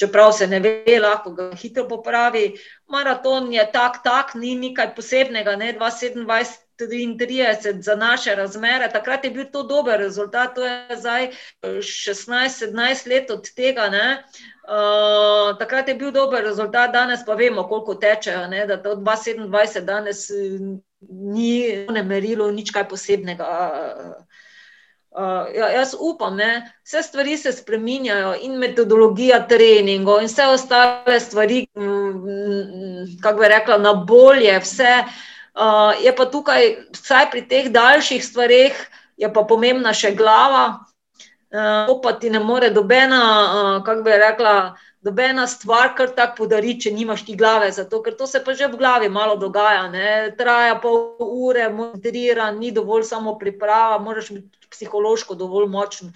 čeprav 0.00 0.32
se 0.32 0.48
ne 0.48 0.60
ve, 0.64 0.98
lahko 1.00 1.34
ga 1.36 1.50
hitro 1.60 1.84
popravi. 1.88 2.46
Maraton 2.88 3.52
je 3.52 3.66
tak, 3.72 4.00
tak, 4.04 4.34
ni 4.34 4.56
nekaj 4.56 4.94
posebnega, 4.96 5.56
ne 5.56 5.74
227. 5.78 6.60
33 6.82 7.82
za 7.82 7.94
naše 7.94 8.34
razmere, 8.34 8.88
takrat 8.90 9.24
je 9.24 9.30
bil 9.30 9.44
to 9.52 9.62
dober 9.62 10.00
rezultat, 10.00 10.54
to 10.54 10.64
je 10.64 10.96
zdaj 10.96 11.28
16-17 11.62 13.06
let 13.06 13.30
od 13.30 13.54
tega. 13.54 13.86
Uh, 14.62 15.58
takrat 15.58 15.88
je 15.88 15.94
bil 15.94 16.10
dober 16.10 16.42
rezultat, 16.42 16.90
danes 16.92 17.20
pa 17.26 17.34
vemo, 17.34 17.68
koliko 17.68 17.94
tečejo. 17.94 18.46
Ne? 18.48 18.66
Da 18.66 18.82
to 18.82 18.96
227 18.96 19.80
danes 19.80 20.26
ni 21.08 21.86
ne 21.90 22.02
merilo, 22.02 22.50
nič 22.52 22.70
kaj 22.70 22.86
posebnega. 22.88 23.48
Uh, 25.12 25.44
ja, 25.52 25.68
jaz 25.68 25.92
upam, 25.98 26.38
da 26.40 26.62
vse 26.84 27.02
stvari 27.04 27.36
se 27.36 27.52
spremenjajo, 27.52 28.34
in 28.46 28.56
metodologija 28.58 29.42
treningov, 29.48 30.22
in 30.22 30.30
vse 30.30 30.46
ostale 30.48 31.18
stvari, 31.20 31.66
kako 33.22 33.40
bi 33.40 33.50
rekla, 33.52 33.78
na 33.78 33.92
bolje. 33.94 34.54
Vse, 34.64 34.94
uh, 35.04 35.92
je 36.04 36.14
pa 36.16 36.28
tukaj, 36.32 36.70
vsaj 36.96 37.28
pri 37.30 37.44
teh 37.48 37.68
daljših 37.74 38.24
stvareh, 38.24 38.80
je 39.16 39.28
pa 39.32 39.44
pomembna 39.44 39.92
še 39.92 40.14
glava. 40.16 40.91
Uh, 41.52 42.00
pa 42.02 42.14
ti 42.16 42.30
ne 42.30 42.40
more 42.40 42.70
dobena, 42.70 43.20
uh, 43.20 43.84
kako 43.84 44.02
bi 44.02 44.10
rekla, 44.10 44.52
nobena 45.04 45.46
stvar, 45.46 45.90
kar 45.96 46.14
tako 46.16 46.44
podari, 46.44 46.78
če 46.80 46.94
nimaš 46.96 47.26
ti 47.26 47.36
glave. 47.36 47.68
Zato, 47.76 48.00
ker 48.02 48.16
to 48.16 48.26
se 48.26 48.40
pa 48.44 48.54
že 48.56 48.70
v 48.72 48.78
glavi 48.80 49.10
malo 49.12 49.36
dogaja. 49.36 49.88
Ne? 49.92 50.32
Traja 50.38 50.78
pol 50.80 51.20
ure, 51.20 51.68
moderira, 51.68 52.50
ni 52.56 52.72
dovolj 52.72 53.04
samo 53.10 53.36
priprava, 53.38 53.98
moraš 53.98 54.30
biti 54.32 54.70
psihološko 54.72 55.36
dovolj 55.36 55.68
močen. 55.68 56.14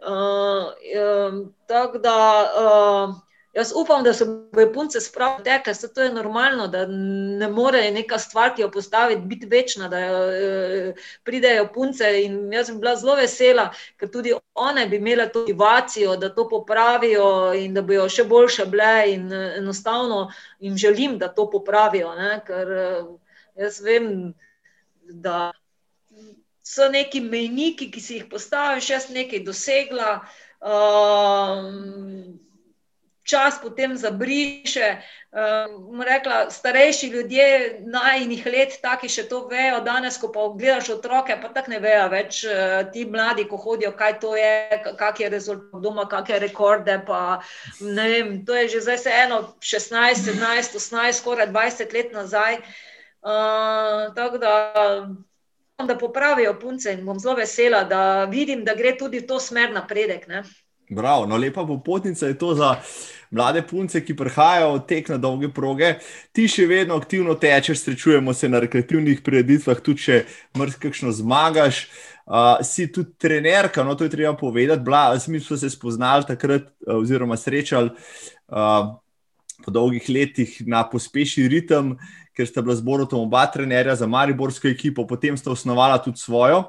Uh, 0.00 0.72
um, 0.96 1.42
tako 1.68 1.98
da. 1.98 2.16
Uh, 2.56 3.18
Jaz 3.52 3.72
upam, 3.74 4.04
da 4.04 4.12
se 4.14 4.24
bodo 4.24 4.72
punce 4.72 5.00
spravili 5.00 5.44
tekle, 5.44 5.74
se 5.74 5.88
to 5.94 6.02
je 6.02 6.12
normalno, 6.12 6.68
da 6.68 6.84
ne 6.86 7.48
more 7.48 7.90
neka 7.90 8.18
stvar, 8.18 8.52
ki 8.54 8.62
jo 8.62 8.70
postaviti, 8.70 9.26
biti 9.26 9.46
večna, 9.46 9.88
da 9.88 9.98
e, 9.98 10.94
pridejo 11.24 11.64
punce 11.74 12.12
in 12.22 12.52
jaz 12.52 12.70
bi 12.70 12.76
bila 12.78 12.94
zelo 12.96 13.16
vesela, 13.18 13.64
ker 13.98 14.10
tudi 14.10 14.34
one 14.54 14.86
bi 14.86 14.96
imele 14.96 15.26
to 15.32 15.40
motivacijo, 15.40 16.14
da 16.16 16.28
to 16.34 16.48
popravijo 16.48 17.52
in 17.58 17.74
da 17.74 17.82
bojo 17.82 18.04
še 18.08 18.24
boljše 18.24 18.66
bile 18.70 19.14
in 19.14 19.32
enostavno 19.32 20.28
jim 20.60 20.76
želim, 20.76 21.18
da 21.18 21.28
to 21.34 21.48
popravijo, 21.50 22.14
ne? 22.14 22.36
ker 22.46 22.70
eh, 22.70 23.00
jaz 23.64 23.80
vem, 23.82 24.34
da 25.02 25.50
so 26.62 26.86
neki 26.88 27.20
mejniki, 27.20 27.90
ki 27.90 28.00
si 28.00 28.14
jih 28.20 28.30
postavim, 28.30 28.78
še 28.78 29.00
nekaj 29.10 29.42
dosegla. 29.42 30.20
Um, 30.60 32.38
čas 33.22 33.58
potem 33.62 33.96
zabriše. 33.96 34.96
Um, 35.30 36.02
rekla, 36.02 36.50
starejši 36.50 37.06
ljudje 37.06 37.78
najnih 37.86 38.46
let, 38.46 38.72
taki 38.82 39.08
še 39.08 39.28
to 39.30 39.44
vejo, 39.46 39.78
danes, 39.86 40.18
ko 40.18 40.32
pa 40.34 40.48
gledaš 40.58 40.88
otroke, 40.96 41.36
pa 41.38 41.52
tako 41.54 41.70
ne 41.70 41.78
vejo 41.78 42.08
več 42.10 42.40
uh, 42.48 42.80
ti 42.90 43.04
mladi, 43.06 43.44
ko 43.46 43.60
hodijo, 43.62 43.92
kaj 43.94 44.18
to 44.18 44.34
je, 44.34 44.80
kak 44.98 45.20
je 45.22 45.30
rezultat 45.30 45.82
doma, 45.84 46.08
kakšne 46.10 46.40
rekorde. 46.42 46.98
Pa, 47.06 47.40
vem, 47.78 48.40
to 48.44 48.58
je 48.58 48.68
že 48.74 48.84
zdaj 48.88 48.98
se 48.98 49.16
eno 49.22 49.40
16, 49.62 50.26
17, 50.34 50.74
18, 50.82 51.22
skoraj 51.22 51.46
20 51.54 51.94
let 51.94 52.14
nazaj. 52.16 52.62
Uh, 53.22 54.10
tako 54.16 54.38
da. 54.38 54.54
Da 55.80 55.94
popravijo 55.96 56.50
punce 56.60 56.92
in 56.92 57.06
bom 57.08 57.16
zelo 57.16 57.38
vesela, 57.38 57.86
da 57.88 58.26
vidim, 58.28 58.66
da 58.68 58.74
gre 58.76 58.90
tudi 59.00 59.22
v 59.22 59.26
to 59.26 59.38
smer 59.40 59.72
napredek. 59.72 60.26
Ne? 60.28 60.42
Bravo, 60.90 61.26
no, 61.26 61.36
lepa 61.36 61.64
popotnica 61.66 62.26
je 62.26 62.38
to 62.38 62.54
za 62.54 62.74
mlade 63.30 63.62
punce, 63.62 64.00
ki 64.04 64.16
prihajajo 64.16 64.72
od 64.74 64.86
tek 64.86 65.08
na 65.08 65.18
dolge 65.22 65.48
proge. 65.54 65.92
Ti 66.34 66.48
še 66.50 66.66
vedno 66.66 66.96
aktivno 66.98 67.36
tečeš, 67.38 67.84
srečujemo 67.84 68.34
se 68.34 68.48
na 68.50 68.58
rekreativnih 68.58 69.20
prireditvah, 69.22 69.78
tudi 69.86 70.02
če 70.02 70.16
mrzkakšno 70.58 71.12
zmagaš. 71.14 71.84
Uh, 72.30 72.58
si 72.66 72.88
tudi 72.90 73.14
trenerka, 73.18 73.84
no 73.86 73.94
to 73.94 74.06
je 74.06 74.10
treba 74.10 74.34
povedati. 74.38 74.82
Bila, 74.86 75.14
mi 75.28 75.40
smo 75.40 75.56
se 75.56 75.70
spoznali 75.70 76.26
takrat, 76.26 76.68
oziroma 76.86 77.38
srečali 77.38 77.90
uh, 77.90 78.90
po 79.62 79.70
dolgih 79.70 80.10
letih 80.10 80.58
na 80.66 80.82
pospeši 80.90 81.46
ritem, 81.50 81.96
ker 82.34 82.46
sta 82.50 82.62
bila 82.66 82.74
zborom 82.78 83.14
oba 83.18 83.46
trenerja 83.50 83.94
za 84.02 84.10
Mariborsko 84.10 84.70
ekipo, 84.70 85.06
potem 85.06 85.38
sta 85.38 85.54
osnovala 85.54 86.02
tudi 86.02 86.18
svojo 86.18 86.64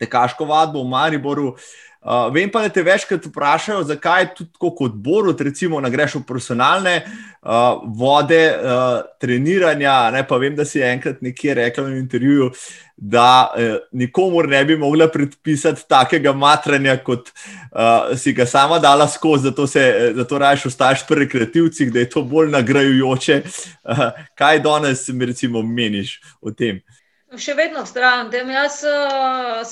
tekaško 0.00 0.44
vadbo 0.48 0.82
v 0.82 0.92
Mariboru. 0.96 1.48
Uh, 1.54 1.84
Uh, 2.04 2.28
vem 2.34 2.50
pa, 2.52 2.60
da 2.60 2.68
te 2.68 2.82
večkrat 2.84 3.24
vprašajo, 3.24 3.82
zakaj 3.88 4.26
tudi 4.36 4.50
kot 4.60 4.92
Borut, 4.92 5.40
recimo, 5.40 5.78
ne 5.80 5.88
greš 5.90 6.18
v 6.18 6.26
profesionalne 6.28 6.98
uh, 7.00 7.80
vode, 7.96 8.40
uh, 8.52 8.98
treniranja. 9.20 9.94
Ne, 10.12 10.20
pa 10.28 10.36
vem, 10.36 10.52
da 10.52 10.66
si 10.68 10.82
enkrat 10.84 11.22
nekje 11.24 11.54
rekel 11.56 11.88
v 11.88 12.02
intervjuju, 12.02 12.50
da 12.96 13.28
uh, 13.48 13.78
nikomor 13.96 14.50
ne 14.52 14.60
bi 14.68 14.76
mogla 14.76 15.08
predpisati 15.08 15.86
takega 15.88 16.34
matranja, 16.36 16.98
kot 17.00 17.30
uh, 17.32 18.12
si 18.20 18.36
ga 18.36 18.44
sama 18.46 18.76
dala 18.84 19.08
skozi, 19.08 19.48
zato, 19.48 19.64
zato 19.64 20.42
rajš 20.44 20.66
ostaješ 20.74 21.06
pri 21.08 21.24
rekreativcih, 21.24 21.92
da 21.92 22.04
je 22.04 22.10
to 22.12 22.22
bolj 22.28 22.52
nagrajujoče. 22.52 23.40
Uh, 23.84 24.04
kaj 24.38 24.60
danes, 24.60 25.08
recimo, 25.08 25.64
meniš 25.64 26.18
o 26.44 26.52
tem? 26.52 26.84
Še 27.40 27.54
vedno 27.58 27.82
vztrajam 27.84 28.30
tem. 28.30 28.50
Jaz 28.54 28.80
uh, 28.86 29.62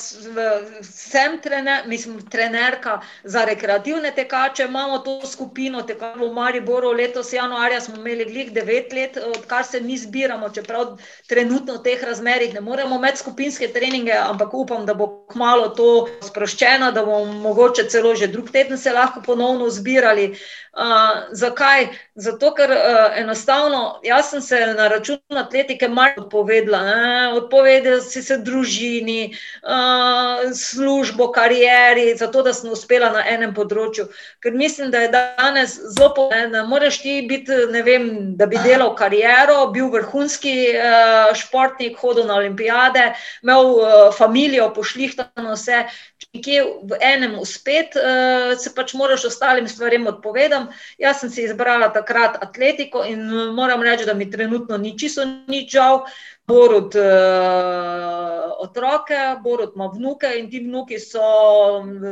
sem 0.82 1.36
trener, 1.42 1.86
mislim, 1.90 2.20
trenerka 2.30 2.98
za 3.24 3.44
rekreativne 3.48 4.10
tekače, 4.16 4.66
imamo 4.66 4.98
to 5.06 5.18
skupino 5.26 5.82
tekačev 5.86 6.24
v 6.26 6.32
Mariboru. 6.34 6.92
Letos 6.96 7.32
januarja 7.32 7.80
smo 7.80 8.00
imeli 8.00 8.26
glih 8.30 8.52
devet 8.52 8.92
let, 8.92 9.18
odkar 9.36 9.64
se 9.68 9.80
mi 9.80 9.98
zbiramo, 9.98 10.50
čeprav 10.50 10.96
trenutno 11.28 11.78
v 11.78 11.84
teh 11.86 12.02
razmerih 12.02 12.54
ne 12.54 12.60
moremo 12.60 12.98
imeti 12.98 13.22
skupinske 13.22 13.70
treninge, 13.72 14.14
ampak 14.16 14.54
upam, 14.54 14.86
da 14.86 14.94
bo 14.94 15.26
kmalo 15.32 15.70
to 15.76 15.90
sproščeno, 16.22 16.90
da 16.92 17.04
bomo 17.06 17.38
mogoče 17.46 17.88
celo 17.88 18.14
že 18.16 18.26
drug 18.32 18.50
teden 18.50 18.78
se 18.78 18.92
lahko 18.92 19.22
ponovno 19.26 19.70
zbirali. 19.70 20.32
Uh, 20.72 21.28
zakaj? 21.36 21.90
Zato, 22.16 22.54
ker 22.56 22.70
uh, 22.72 23.18
enostavno 23.20 24.00
jaz 24.04 24.30
sem 24.30 24.40
se 24.40 24.56
na 24.76 24.86
račun 24.88 25.20
atletike 25.36 25.88
malo 25.88 26.24
odpovedala. 26.24 26.80
Ne? 26.82 27.32
odpovedal 27.36 28.00
si 28.00 28.22
se 28.22 28.38
družini, 28.38 29.34
uh, 29.62 30.48
službo, 30.56 31.28
karieri, 31.32 32.14
zato 32.16 32.42
da 32.42 32.54
sem 32.56 32.70
uspela 32.72 33.10
na 33.12 33.24
enem 33.28 33.52
področju. 33.52 34.06
Ker 34.40 34.56
mislim, 34.56 34.88
da 34.90 35.02
je 35.04 35.10
danes 35.12 35.76
zelo 35.76 36.08
pomembno. 36.16 36.64
Moraš 36.70 37.02
ti 37.04 37.18
biti, 37.28 37.52
ne 37.72 37.82
vem, 37.84 38.08
da 38.40 38.48
bi 38.48 38.56
delal 38.64 38.94
kariero, 38.96 39.66
bil 39.76 39.92
vrhunski 39.92 40.56
uh, 40.72 41.34
športnik, 41.36 42.00
hodil 42.00 42.24
na 42.28 42.40
olimpijade, 42.40 43.10
imel 43.44 43.74
uh, 43.74 44.08
familijo, 44.16 44.70
pošlihtano 44.72 45.52
vse. 45.52 45.84
Če 46.22 46.30
nekje 46.32 46.64
v 46.88 47.02
enem 47.12 47.36
uspet, 47.44 47.96
uh, 48.00 48.56
se 48.56 48.72
pač 48.72 48.96
moraš 48.96 49.28
ostalim 49.28 49.68
stvarem 49.68 50.08
odpovedati, 50.08 50.61
turizem. 50.62 50.78
Jaz 50.98 51.20
sem 51.20 51.30
si 51.30 51.44
izbrala 51.44 51.92
takrat 51.92 52.36
atletiko 52.42 53.04
in 53.04 53.20
moram 53.54 53.82
reči, 53.82 54.04
da 54.04 54.14
mi 54.14 54.30
trenutno 54.30 54.78
ni 54.78 54.98
čisto 54.98 55.24
nič 55.24 55.72
žal. 55.72 56.04
Borut 56.46 56.94
uh, 56.94 58.50
otroke, 58.58 59.38
Borut 59.42 59.76
ima 59.76 59.86
vnuke 59.86 60.26
in 60.38 60.50
ti 60.50 60.60
vnuki 60.60 60.98
so 60.98 61.22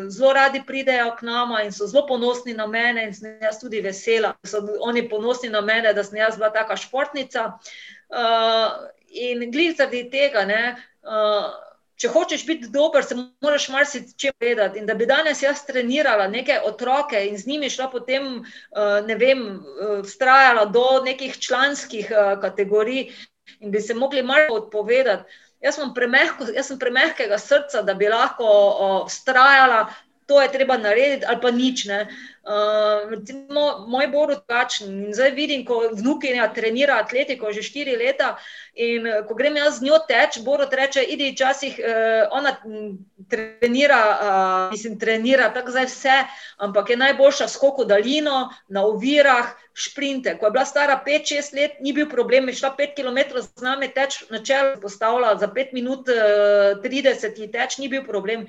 zelo 0.09 0.32
radi 0.32 0.62
pridejo 0.66 1.16
k 1.18 1.27
nama 1.27 1.62
in 1.64 1.72
so 1.72 1.86
zelo 1.86 2.06
ponosni 2.06 2.55
na 2.55 2.66
mene 2.66 3.05
in 3.05 3.14
sem 3.14 3.40
jaz 3.43 3.59
tudi 3.60 3.81
vesela, 3.81 4.36
da 4.43 4.48
so 4.48 4.62
oni 4.81 5.09
ponosni 5.09 5.51
na 5.51 5.60
mene, 5.60 5.93
da 5.93 6.05
sem 6.05 6.18
jaz 6.18 6.36
bila 6.36 6.52
taka 6.52 6.77
športnica. 6.77 7.59
Uh, 8.10 8.86
in 9.10 9.51
glih 9.51 9.74
zaradi 9.77 10.10
tega, 10.10 10.44
ne, 10.47 10.77
uh, 11.02 11.51
če 12.01 12.09
hočeš 12.09 12.47
biti 12.48 12.70
dober, 12.72 13.05
se 13.05 13.16
moraš 13.16 13.68
marsikaj 13.68 14.32
vedeti. 14.40 14.81
In 14.81 14.86
da 14.89 14.94
bi 14.97 15.09
danes 15.09 15.43
jaz 15.43 15.64
trenirala 15.68 16.28
neke 16.32 16.56
otroke 16.64 17.20
in 17.28 17.36
z 17.39 17.47
njimi 17.47 17.70
šla 17.70 17.90
potem, 17.93 18.31
uh, 18.40 18.97
ne 19.06 19.16
vem, 19.20 19.44
vztrajala 20.06 20.64
do 20.72 20.86
nekih 21.05 21.36
članskih 21.39 22.09
uh, 22.09 22.32
kategorij, 22.40 23.10
in 23.60 23.70
bi 23.70 23.81
se 23.81 23.94
mogli 23.94 24.22
malo 24.22 24.56
odpovedati. 24.56 25.40
Jaz, 25.60 25.77
premehko, 25.94 26.47
jaz 26.55 26.70
sem 26.70 26.78
premehkega 26.81 27.36
srca, 27.39 27.82
da 27.85 27.94
bi 27.94 28.09
lahko 28.09 28.48
ustrajala, 29.05 29.90
to 30.31 30.39
je 30.43 30.52
treba 30.52 30.77
narediti, 30.78 31.27
ali 31.27 31.40
pa 31.43 31.51
nič. 31.51 31.85
Ne. 31.90 32.07
Uh, 32.40 33.11
recimo, 33.11 33.85
moj 33.90 34.07
bor 34.09 34.31
odkačen 34.31 34.89
in 34.89 35.15
zdaj 35.15 35.35
vidim, 35.35 35.65
ko 35.66 35.81
vnukinja 35.93 36.47
trenira 36.55 37.01
atletiko 37.02 37.51
že 37.52 37.62
štiri 37.66 37.98
leta 38.01 38.31
in 38.74 39.07
eh, 39.07 39.19
ko 39.28 39.35
grem 39.36 39.59
jaz 39.59 39.77
z 39.78 39.85
njo 39.85 39.98
teč, 40.09 40.39
bor 40.47 40.62
odreče, 40.65 41.02
idi 41.02 41.32
včasih, 41.35 41.77
uh, 41.82 42.31
ona 42.39 42.55
trenira, 43.28 44.01
uh, 44.07 44.70
mislim, 44.73 44.97
trenira 45.02 45.51
tako 45.52 45.74
zdaj 45.74 45.90
vse, 45.90 46.16
ampak 46.62 46.94
je 46.94 47.01
najboljša 47.02 47.51
skoko 47.51 47.85
daljino, 47.85 48.48
na 48.69 48.86
ovirah, 48.86 49.52
šprinte. 49.74 50.39
Ko 50.39 50.47
je 50.47 50.55
bila 50.55 50.65
stara 50.65 51.01
5-6 51.07 51.55
let, 51.59 51.78
ni 51.82 51.93
bil 51.93 52.09
problem, 52.09 52.48
je 52.48 52.62
šla 52.62 52.74
5 52.78 52.97
km 52.97 53.43
z 53.43 53.62
nami 53.66 53.90
teč, 53.94 54.23
na 54.31 54.39
čelu 54.39 54.78
postavila 54.81 55.36
za 55.36 55.51
5 55.51 55.74
minut 55.77 56.09
uh, 56.09 56.78
30 56.82 57.40
teč, 57.52 57.78
ni 57.82 57.90
bil 57.90 58.07
problem. 58.07 58.47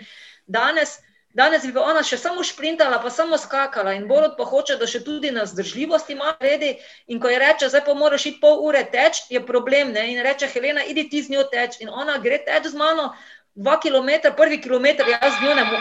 Danes 0.48 1.02
Danes 1.34 1.64
bi 1.64 1.80
ona 1.80 2.02
še 2.04 2.18
samo 2.20 2.44
šprintala, 2.44 3.00
pa 3.00 3.10
samo 3.10 3.38
skakala 3.40 3.94
in 3.96 4.08
Borod 4.10 4.34
pa 4.38 4.44
hoče, 4.48 4.76
da 4.80 4.88
še 4.88 5.00
tudi 5.06 5.32
na 5.32 5.46
zdržljivosti 5.48 6.18
ima 6.18 6.34
redi. 6.44 6.74
In 7.08 7.22
ko 7.24 7.32
je 7.32 7.40
reče, 7.40 7.70
zdaj 7.72 7.86
pa 7.86 7.96
moraš 7.96 8.26
iti 8.28 8.42
pol 8.42 8.60
ure 8.68 8.84
teč, 8.92 9.24
je 9.32 9.40
problem. 9.46 9.94
Ne? 9.96 10.10
In 10.12 10.20
reče, 10.26 10.50
Helena, 10.52 10.84
idi 10.84 11.08
ti 11.10 11.24
z 11.24 11.32
njo 11.32 11.46
teč. 11.54 11.80
In 11.80 11.90
ona 11.90 12.18
gre 12.20 12.42
teč 12.44 12.68
z 12.74 12.76
mano, 12.76 13.14
dva 13.56 13.78
km, 13.80 14.12
prvi 14.36 14.60
kilometr, 14.64 15.08
jaz 15.08 15.40
z 15.40 15.48
njo 15.48 15.56
ne, 15.56 15.66
mo 15.72 15.80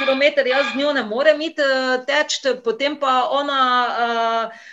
kilometr, 0.00 0.48
jaz 0.48 0.72
z 0.72 0.80
njo 0.80 0.92
ne 0.96 1.04
morem 1.04 1.40
iti 1.44 1.64
uh, 1.64 2.00
teč, 2.08 2.40
potem 2.64 2.96
pa 3.00 3.24
ona. 3.36 3.62
Uh, 4.00 4.68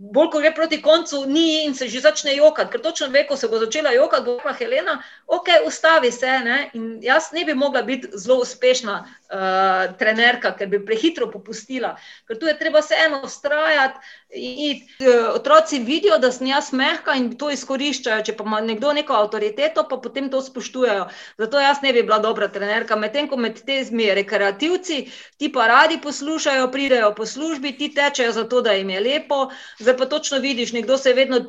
bolj 0.00 0.30
ko 0.32 0.40
gre 0.40 0.50
proti 0.56 0.78
koncu, 0.82 1.24
ni 1.28 1.64
in 1.64 1.74
se 1.76 1.88
že 1.88 2.00
začne 2.00 2.32
jokati, 2.36 2.72
ker 2.72 2.80
točno 2.80 3.10
ve, 3.12 3.26
ko 3.28 3.36
se 3.36 3.48
bo 3.48 3.58
začela 3.60 3.92
jokati, 3.92 4.24
bo 4.24 4.36
rekla 4.38 4.52
Helena, 4.56 4.94
ok, 5.26 5.48
ustavi 5.66 6.12
se. 6.12 6.38
Ne? 6.44 6.58
Jaz 7.04 7.32
ne 7.36 7.44
bi 7.44 7.54
mogla 7.54 7.82
biti 7.82 8.08
zelo 8.14 8.40
uspešna 8.40 8.96
uh, 9.04 9.96
trenerka, 10.00 10.54
ker 10.56 10.72
bi 10.72 10.80
prehitro 10.86 11.28
popustila, 11.30 11.96
ker 12.26 12.40
tu 12.40 12.48
je 12.48 12.56
treba 12.58 12.82
se 12.82 12.96
eno 13.06 13.20
ustrajati. 13.28 14.00
Uh, 14.30 15.34
otroci 15.34 15.78
vidijo, 15.78 16.18
da 16.18 16.28
sem 16.32 16.46
jaz 16.46 16.68
mehka 16.72 17.16
in 17.18 17.32
to 17.38 17.48
izkoriščajo. 17.50 18.22
Če 18.28 18.34
pa 18.38 18.44
ima 18.46 18.60
nekdo 18.62 18.92
neko 18.94 19.16
avtoriteto, 19.18 19.82
pa 19.90 19.98
potem 19.98 20.28
to 20.30 20.38
spoštujejo. 20.38 21.08
Zato 21.42 21.58
jaz 21.58 21.80
ne 21.82 21.90
bi 21.92 22.04
bila 22.06 22.20
dobra 22.22 22.46
trenerka. 22.48 22.94
Medtem 22.94 23.26
ko 23.26 23.36
med 23.36 23.58
temi 23.66 24.06
rekreativci, 24.14 25.00
ti 25.34 25.50
pa 25.50 25.66
radi 25.66 25.98
poslušajo, 26.04 26.70
pridejo 26.70 27.10
po 27.18 27.26
službi, 27.26 27.74
ti 27.78 27.90
tečejo 27.94 28.30
zato, 28.38 28.62
da 28.62 28.76
jim 28.78 28.94
je 28.94 29.00
lepo. 29.00 29.40
Zdaj 29.82 29.96
pa 29.98 30.06
točno 30.06 30.38
vidiš, 30.38 30.76
nekdo 30.78 30.98
se 30.98 31.12
vedno 31.12 31.42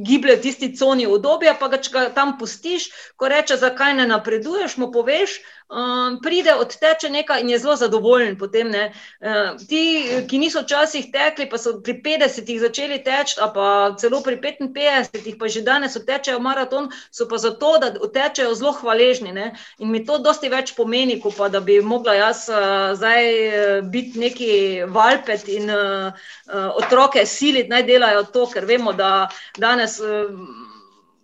giblje 0.00 0.36
v 0.36 0.42
tisti 0.48 0.72
coni 0.76 1.06
obdobja, 1.06 1.58
pa 1.60 1.68
ga 1.68 2.08
tam 2.16 2.38
pustiš, 2.38 2.88
ko 3.16 3.28
reče, 3.28 3.60
zakaj 3.60 3.98
ne 4.00 4.08
napreduješ, 4.08 4.80
mu 4.80 4.88
poveš, 4.92 5.36
um, 5.72 6.18
pride, 6.22 6.54
odteče 6.54 7.10
nekaj 7.10 7.40
in 7.40 7.50
je 7.50 7.58
zelo 7.58 7.76
zadovoljen. 7.76 8.36
Potem, 8.38 8.68
uh, 8.68 9.56
ti, 9.68 10.04
ki 10.28 10.38
niso 10.38 10.62
včasih 10.62 11.08
tekli, 11.12 11.48
pa 11.50 11.58
so 11.58 11.78
pri 11.80 11.96
50-ih 12.04 12.60
začeli 12.60 13.00
teči, 13.04 13.40
pa 13.54 13.94
celo 13.98 14.20
pri 14.22 14.36
55-ih, 14.42 15.36
pa 15.40 15.48
že 15.48 15.64
danes 15.64 15.96
odtečejo 15.96 16.40
maraton, 16.40 16.90
so 17.10 17.28
pa 17.28 17.40
zato, 17.40 17.78
da 17.80 17.92
odtečejo 18.00 18.54
zelo 18.54 18.72
hvaležni. 18.80 19.32
Ne? 19.32 19.52
In 19.78 19.90
mi 19.90 20.04
to 20.06 20.18
dosti 20.18 20.52
več 20.52 20.74
pomeni, 20.76 21.20
kot 21.20 21.36
pa 21.38 21.48
da 21.48 21.60
bi 21.60 21.80
mogla 21.80 22.14
jaz 22.18 22.48
uh, 22.52 22.92
zdaj 22.98 23.24
uh, 23.24 23.78
biti 23.88 24.20
neki 24.20 24.52
valpet 24.92 25.48
in 25.48 25.70
uh, 25.70 26.12
uh, 26.12 26.68
otroke 26.76 27.26
siliti, 27.26 27.70
naj 27.72 27.86
delajo 27.88 28.26
to, 28.32 28.46
ker 28.52 28.68
vemo, 28.68 28.92
da 28.92 29.28
danes. 29.58 30.00
Uh, 30.00 30.70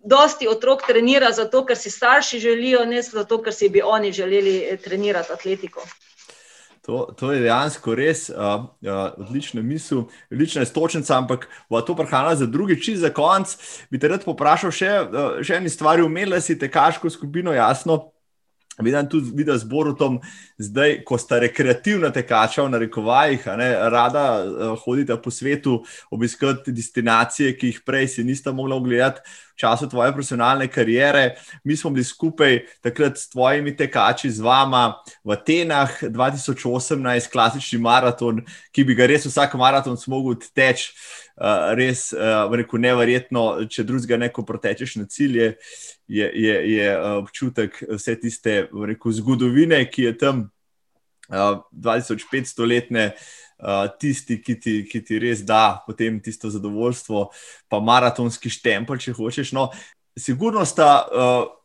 dosti 0.03 0.47
otrok 0.47 0.87
trenira 0.87 1.31
zato, 1.31 1.65
ker 1.65 1.77
si 1.77 1.91
starši 1.91 2.39
želijo, 2.39 2.85
ne 2.85 3.01
zato, 3.01 3.41
ker 3.43 3.53
si 3.53 3.69
bi 3.69 3.81
oni 3.81 4.11
želeli 4.11 4.57
eh, 4.57 4.77
trenirati 4.77 5.33
atletiko. 5.33 5.85
To, 6.85 7.09
to 7.17 7.31
je 7.31 7.41
dejansko 7.43 7.93
res 7.95 8.29
uh, 8.29 8.37
uh, 8.81 9.11
odlična 9.17 9.61
misel, 9.61 10.07
odlična 10.31 10.63
istočnica, 10.65 11.17
ampak 11.17 11.49
bo 11.69 11.81
to 11.81 11.95
prehranila 11.95 12.35
za 12.35 12.45
drugi 12.45 12.79
čas, 12.81 12.97
za 13.03 13.11
konec. 13.13 13.57
Bi 13.91 13.99
te 13.99 14.07
rad 14.07 14.23
poprašal 14.25 14.71
še, 14.73 14.93
uh, 15.03 15.27
še 15.45 15.59
eno 15.59 15.69
stvar, 15.69 16.01
umela 16.01 16.39
si 16.41 16.57
te 16.57 16.71
kaško 16.71 17.11
skupino, 17.13 17.53
jasno. 17.53 18.07
Vidim 18.81 19.09
tudi 19.09 19.31
video 19.35 19.57
z 19.57 19.63
Borutom, 19.63 20.21
zdaj, 20.57 21.01
ko 21.03 21.17
sta 21.19 21.39
rekreativna 21.43 22.13
tekača, 22.15 22.63
v 22.63 22.71
narekovajih, 22.71 23.47
ne, 23.59 23.67
rada 23.91 24.23
uh, 24.39 24.79
hodita 24.79 25.17
po 25.19 25.31
svetu, 25.31 25.81
obiskati 26.11 26.71
destinacije, 26.71 27.57
ki 27.59 27.73
jih 27.73 27.81
prej 27.83 28.07
si 28.15 28.23
nista 28.23 28.53
mogla 28.55 28.79
ogledati 28.79 29.19
v 29.19 29.59
času 29.59 29.89
tvoje 29.91 30.13
profesionalne 30.15 30.69
kariere. 30.71 31.35
Mi 31.63 31.75
smo 31.75 31.91
bili 31.91 32.07
skupaj 32.07 32.61
takrat 32.79 33.19
s 33.19 33.27
tvojimi 33.29 33.75
tekači, 33.75 34.31
z 34.31 34.39
vama 34.39 35.01
v 35.27 35.35
Atenah 35.35 35.99
2018, 36.03 37.27
klasični 37.31 37.81
maraton, 37.83 38.39
ki 38.71 38.87
bi 38.87 38.95
ga 38.95 39.11
res 39.11 39.27
vsak 39.27 39.59
maraton 39.59 39.99
smogel 39.99 40.39
teči. 40.55 40.95
Uh, 41.39 41.71
res, 41.79 42.09
uh, 42.11 42.51
rekel, 42.51 42.81
neverjetno, 42.83 43.43
če 43.71 43.85
drugega 43.87 44.17
neko 44.19 44.43
protečeš 44.43 44.97
na 44.99 45.05
cilje, 45.07 45.53
je, 46.11 46.25
je, 46.27 46.55
je 46.73 46.87
uh, 46.91 47.19
občutek 47.21 47.77
vse 47.87 48.17
tiste 48.19 48.55
rekel, 48.67 49.13
zgodovine, 49.15 49.79
ki 49.87 50.09
je 50.09 50.15
tam 50.19 50.41
uh, 51.29 51.61
2500-letne, 51.71 53.05
uh, 53.15 53.85
tisti, 54.01 54.41
ki 54.43 54.57
ti, 54.59 54.75
ki 54.89 55.03
ti 55.07 55.21
res 55.23 55.45
da 55.47 55.79
potem 55.87 56.19
tisto 56.19 56.51
zadovoljstvo, 56.51 57.29
pa 57.71 57.79
maratonski 57.79 58.51
štempel, 58.51 58.99
če 58.99 59.15
hočeš. 59.15 59.55
No, 59.55 59.69
sigurno 60.19 60.67
sta. 60.67 60.91
Uh, 61.07 61.55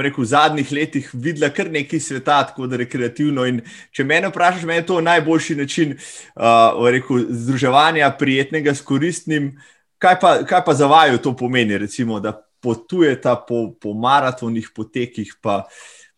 rekel, 0.00 0.24
v 0.24 0.28
zadnjih 0.28 0.72
letih 0.72 1.10
videla 1.12 1.50
kar 1.54 1.70
nekaj 1.70 2.00
sveta, 2.00 2.40
tako 2.50 2.66
da 2.70 2.78
rekreativno. 2.80 3.46
In 3.46 3.60
če 3.94 4.04
me 4.04 4.20
vprašaš, 4.28 4.66
meni 4.68 4.82
je 4.82 4.86
to 4.90 5.00
najboljši 5.04 5.56
način 5.60 5.96
uh, 5.96 6.88
rekel, 6.90 7.26
združevanja 7.30 8.10
prijetnega 8.18 8.74
s 8.74 8.82
koristnim. 8.82 9.54
Kaj 9.98 10.18
pa, 10.20 10.32
kaj 10.48 10.64
pa 10.66 10.74
za 10.74 10.86
vaju 10.90 11.18
to 11.22 11.34
pomeni, 11.36 11.78
recimo, 11.78 12.20
da 12.20 12.34
potujete 12.64 13.36
po, 13.48 13.74
po 13.80 13.92
maratonih, 13.92 14.70
potekih, 14.74 15.36
pa, 15.42 15.64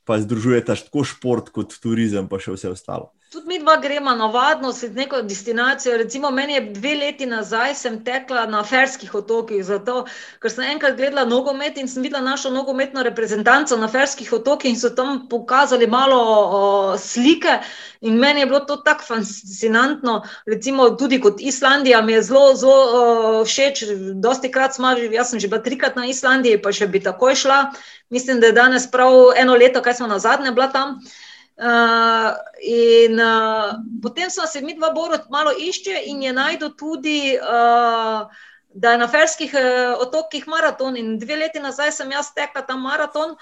pa 0.04 0.18
združujete 0.22 0.74
tako 0.86 1.04
šport 1.04 1.50
kot 1.50 1.74
turizem, 1.82 2.28
pa 2.30 2.38
še 2.42 2.54
vse 2.54 2.70
ostalo? 2.70 3.15
Tudi 3.32 3.46
mi 3.46 3.58
dva 3.58 3.76
gremo 3.76 4.14
navadno 4.14 4.72
z 4.72 4.88
neko 4.94 5.22
destinacijo. 5.22 5.96
Recimo, 5.96 6.30
meni 6.30 6.52
je 6.52 6.60
dve 6.60 6.94
leti 6.94 7.26
nazaj, 7.26 7.74
sem 7.74 7.96
tekla 8.04 8.44
na 8.46 8.60
Ferskih 8.64 9.14
otokih, 9.14 9.64
zato, 9.64 10.04
ker 10.38 10.52
sem 10.52 10.68
enkrat 10.70 10.94
gledala 10.96 11.24
nogomet 11.26 11.80
in 11.82 11.90
sem 11.90 12.06
videla 12.06 12.22
našo 12.22 12.52
nogometno 12.54 13.02
reprezentanco 13.02 13.76
na 13.76 13.88
Ferskih 13.88 14.30
otokih 14.32 14.70
in 14.70 14.78
so 14.78 14.92
tam 14.94 15.26
pokazali 15.28 15.90
malo 15.90 16.20
o, 16.20 16.62
slike. 16.98 17.58
In 18.00 18.22
meni 18.22 18.40
je 18.40 18.46
bilo 18.46 18.60
to 18.60 18.76
tako 18.76 19.04
fascinantno, 19.08 20.22
recimo 20.46 20.90
tudi 20.90 21.20
kot 21.20 21.42
Islandija, 21.42 22.02
mi 22.02 22.12
je 22.12 22.22
zelo, 22.22 22.54
zelo 22.54 23.44
všeč. 23.44 23.84
Dosti 24.22 24.54
krat 24.54 24.78
smo 24.78 24.94
jaz 25.10 25.34
sem 25.34 25.40
že 25.40 25.48
bila 25.48 25.62
trikrat 25.62 25.96
na 25.96 26.06
Islandiji, 26.06 26.62
pa 26.62 26.70
še 26.72 26.86
bi 26.86 27.02
takoj 27.02 27.34
šla. 27.34 27.62
Mislim, 28.10 28.38
da 28.40 28.46
je 28.46 28.60
danes 28.62 28.90
prav 28.90 29.34
eno 29.36 29.58
leto, 29.58 29.82
kaj 29.82 29.98
smo 29.98 30.06
na 30.06 30.22
zadnje 30.22 30.54
bila 30.54 30.70
tam. 30.70 31.00
Uh, 31.02 31.25
in 31.56 33.20
uh, 33.20 33.74
potem 34.02 34.30
smo 34.30 34.46
se 34.46 34.60
mi 34.60 34.74
dva 34.76 34.90
borot 34.92 35.28
malo 35.30 35.52
išče 35.58 36.02
in 36.06 36.22
je 36.22 36.32
najdel 36.32 36.74
tudi, 36.76 37.38
uh, 37.40 38.28
da 38.68 38.92
je 38.92 38.98
na 38.98 39.08
ferskih 39.08 39.54
uh, 39.54 40.00
otokih 40.00 40.48
maraton 40.48 40.96
in 40.96 41.18
dve 41.18 41.36
leti 41.36 41.60
nazaj 41.60 41.92
sem 41.92 42.10
jaz 42.12 42.34
tekla 42.36 42.62
ta 42.62 42.76
maraton, 42.76 43.36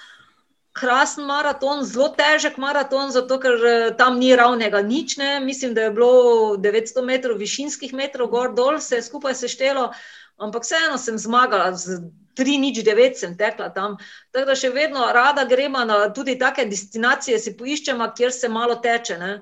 krasen 0.73 1.27
maraton, 1.27 1.83
zelo 1.85 2.09
težek 2.15 2.57
maraton, 2.59 3.11
zato 3.11 3.39
ker 3.43 3.55
uh, 3.59 3.97
tam 3.99 4.19
ni 4.19 4.31
ravnega 4.37 4.83
nič, 4.83 5.17
ne. 5.17 5.41
mislim, 5.41 5.75
da 5.75 5.89
je 5.89 5.91
bilo 5.91 6.57
900 6.57 7.03
metrov 7.05 7.39
višinskih 7.39 7.95
metrov 7.95 8.31
gor 8.31 8.55
dol, 8.55 8.79
se 8.79 8.97
je 8.97 9.03
skupaj 9.03 9.35
seštelo, 9.35 9.91
ampak 10.39 10.63
vseeno 10.63 10.99
sem 10.99 11.19
zmagala 11.19 11.75
z 11.75 11.99
tri 12.35 12.59
nič 12.59 12.83
devet 12.85 13.19
sem 13.19 13.37
tekla 13.39 13.71
tam. 13.75 13.99
Tako 14.33 14.47
da 14.51 14.57
še 14.59 14.71
vedno 14.75 15.11
rada 15.13 15.45
gremo 15.45 15.85
na 15.85 16.09
tudi 16.15 16.39
take 16.39 16.67
destinacije, 16.71 17.39
si 17.39 17.57
poiščemo, 17.57 18.11
kjer 18.17 18.33
se 18.33 18.49
malo 18.49 18.81
teče. 18.83 19.19
Ne? 19.19 19.37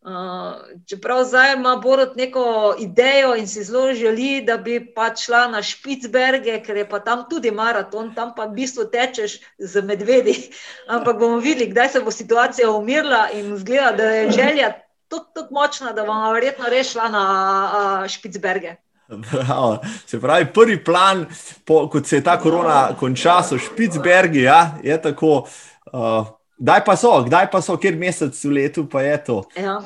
Uh, 0.00 0.56
čeprav 0.88 1.24
zdaj 1.28 1.54
ima 1.54 1.74
Borod 1.76 2.14
neko 2.16 2.74
idejo 2.80 3.34
in 3.36 3.48
si 3.48 3.64
zelo 3.64 3.92
želi, 3.92 4.40
da 4.46 4.56
bi 4.56 4.78
pač 4.94 5.26
šla 5.26 5.42
na 5.52 5.60
Špicberge, 5.62 6.54
ker 6.64 6.76
je 6.76 6.86
pa 6.88 7.02
tam 7.04 7.26
tudi 7.28 7.50
maraton, 7.52 8.14
tam 8.14 8.32
pa 8.36 8.46
v 8.48 8.56
bistvu 8.62 8.86
tečeš 8.88 9.40
z 9.58 9.82
medvedi. 9.84 10.36
Ampak 10.94 11.18
bomo 11.20 11.36
videli, 11.36 11.68
kdaj 11.74 11.88
se 11.88 12.00
bo 12.00 12.10
situacija 12.10 12.70
umirila 12.70 13.26
in 13.36 13.56
zgleda, 13.60 13.92
da 13.96 14.10
je 14.10 14.30
želja 14.30 14.72
tako 15.08 15.48
močna, 15.50 15.92
da 15.92 16.04
bomo 16.04 16.32
verjetno 16.32 16.72
rešila 16.72 17.08
na 17.08 17.24
uh, 17.68 18.08
Špicberge. 18.08 18.76
Bravo. 19.10 19.78
Se 20.06 20.20
pravi, 20.20 20.46
prvi 20.54 20.84
plan, 20.84 21.26
po, 21.64 21.88
kot 21.90 22.06
se 22.06 22.16
je 22.16 22.24
ta 22.24 22.38
korona 22.38 22.96
končala, 22.98 23.42
so 23.42 23.58
Špicbergi, 23.58 24.42
ja, 24.42 24.74
je 24.82 25.02
tako. 25.02 25.46
Uh, 25.92 26.28
Kdaj 26.60 26.84
pa 26.84 26.92
so, 26.96 27.22
kdaj 27.24 27.46
pa 27.48 27.62
so, 27.64 27.78
kjer 27.80 27.96
mesec 27.96 28.36
v 28.44 28.50
letu 28.52 28.84
pa 28.84 29.00
je 29.00 29.16
to? 29.24 29.36
Ja. 29.56 29.80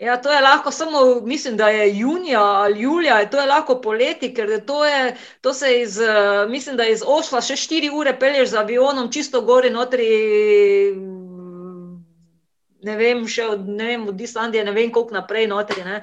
Ja, 0.00 0.16
to 0.16 0.32
je 0.32 0.40
lahko 0.40 0.70
samo, 0.72 1.20
mislim, 1.20 1.56
da 1.56 1.68
je 1.68 1.98
junija 1.98 2.40
ali 2.42 2.80
julija, 2.80 3.30
to 3.30 3.40
je 3.40 3.46
lahko 3.46 3.80
poleti, 3.80 4.32
ker 4.34 4.64
to, 4.66 4.84
je, 4.84 5.16
to 5.40 5.54
se 5.54 5.80
iz, 5.80 5.98
mislim, 6.48 6.76
da 6.76 6.86
iz 6.88 7.04
Osla 7.06 7.40
še 7.44 7.56
štiri 7.56 7.90
ure 7.92 8.16
pelješ 8.18 8.48
z 8.50 8.56
avionom 8.64 9.12
čisto 9.12 9.42
gori 9.44 9.70
notri, 9.70 10.08
ne 12.82 12.96
vem, 12.96 13.26
še 13.28 13.46
od, 13.52 13.68
ne 13.68 13.92
vem, 13.92 14.08
od 14.08 14.20
Islandije, 14.20 14.64
ne 14.64 14.72
vem, 14.72 14.90
koliko 14.92 15.14
naprej 15.14 15.46
notri. 15.52 15.84
Ne. 15.84 16.00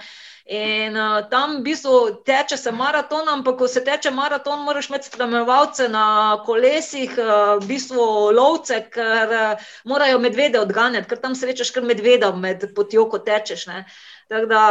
In 0.47 0.95
uh, 0.95 1.25
tam 1.27 1.57
v 1.59 1.63
bistvu 1.65 2.23
teče 2.23 2.55
se 2.55 2.71
maraton, 2.71 3.27
ampak 3.27 3.57
ko 3.59 3.67
se 3.67 3.81
teče 3.83 4.13
maraton, 4.15 4.61
moraš 4.63 4.87
imeti 4.87 5.09
spremljevalce 5.09 5.89
na 5.91 6.37
kolesih, 6.45 7.17
uh, 7.19 7.57
v 7.59 7.67
bistvu 7.67 8.05
lovce, 8.31 8.79
ker 8.93 9.33
uh, 9.35 9.65
morajo 9.83 10.21
medvede 10.23 10.61
odganjati, 10.63 11.09
ker 11.09 11.19
tam 11.19 11.35
srečaš 11.35 11.73
kar 11.75 11.83
medveda 11.83 12.31
med 12.31 12.63
potjo, 12.75 13.09
ko 13.11 13.19
tečeš. 13.19 13.65
Ne. 13.67 13.83
Tako 14.31 14.47
da 14.47 14.63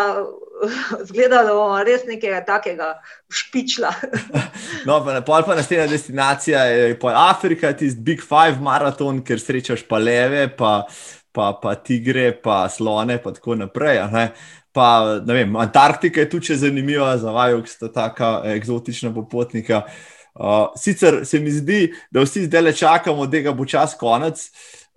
zgleda, 1.11 1.43
da 1.45 1.53
bomo 1.53 1.85
res 1.85 2.09
nekaj 2.09 2.41
takega 2.49 2.95
špičla. 3.29 3.93
no, 4.89 5.03
pa, 5.05 5.21
pol 5.29 5.45
pa 5.45 5.61
naslednja 5.61 5.91
destinacija 5.93 6.65
je 6.73 6.99
Afrika, 7.13 7.77
tisti 7.77 8.01
Big 8.01 8.25
Five 8.25 8.65
maraton, 8.65 9.21
ker 9.21 9.45
srečaš 9.45 9.85
pa 9.85 10.01
leve, 10.01 10.49
pa, 10.57 10.87
pa, 11.37 11.53
pa 11.61 11.77
tigre, 11.77 12.31
pa 12.33 12.65
slone, 12.73 13.21
pa 13.21 13.37
tako 13.37 13.61
naprej. 13.61 14.07
Pa, 14.77 15.23
vem, 15.25 15.57
Antarktika 15.57 16.21
je 16.21 16.29
tudi 16.31 16.57
zanimiva, 16.57 17.15
za 17.17 17.31
vaju, 17.33 17.63
ki 17.65 17.71
sta 17.71 17.89
tako 17.93 18.43
eksotična 18.45 19.15
popotnika. 19.15 19.87
Uh, 20.35 20.67
sicer 20.77 21.23
se 21.25 21.41
mi 21.41 21.51
zdi, 21.51 21.95
da 22.13 22.21
vsi 22.21 22.45
zdaj 22.45 22.63
le 22.63 22.73
čakamo, 22.77 23.25
da 23.27 23.41
ga 23.41 23.55
bo 23.57 23.65
čas 23.65 23.95
konec, 23.97 24.43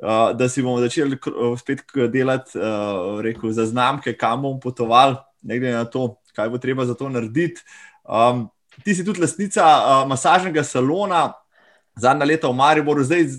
uh, 0.03 0.35
da 0.35 0.49
si 0.49 0.61
bomo 0.61 0.81
začeli 0.83 1.15
spet 1.59 1.85
delati 2.11 2.59
uh, 2.59 3.21
rekel, 3.23 3.53
za 3.55 3.65
znamke, 3.65 4.17
kam 4.19 4.41
bomo 4.41 4.59
potovali, 4.59 5.15
ne 5.41 5.59
glede 5.59 5.77
na 5.77 5.85
to, 5.85 6.17
kaj 6.35 6.49
bo 6.49 6.59
treba 6.59 6.85
za 6.85 6.93
to 6.93 7.07
narediti. 7.09 7.63
Um, 8.03 8.49
ti 8.83 8.95
si 8.95 9.05
tudi 9.05 9.23
lasnica 9.23 9.63
uh, 9.63 10.07
masažnega 10.11 10.63
salona, 10.63 11.29
zadnja 11.95 12.27
leta 12.27 12.51
v 12.51 12.59
Mariboru, 12.59 13.07
zdaj 13.07 13.29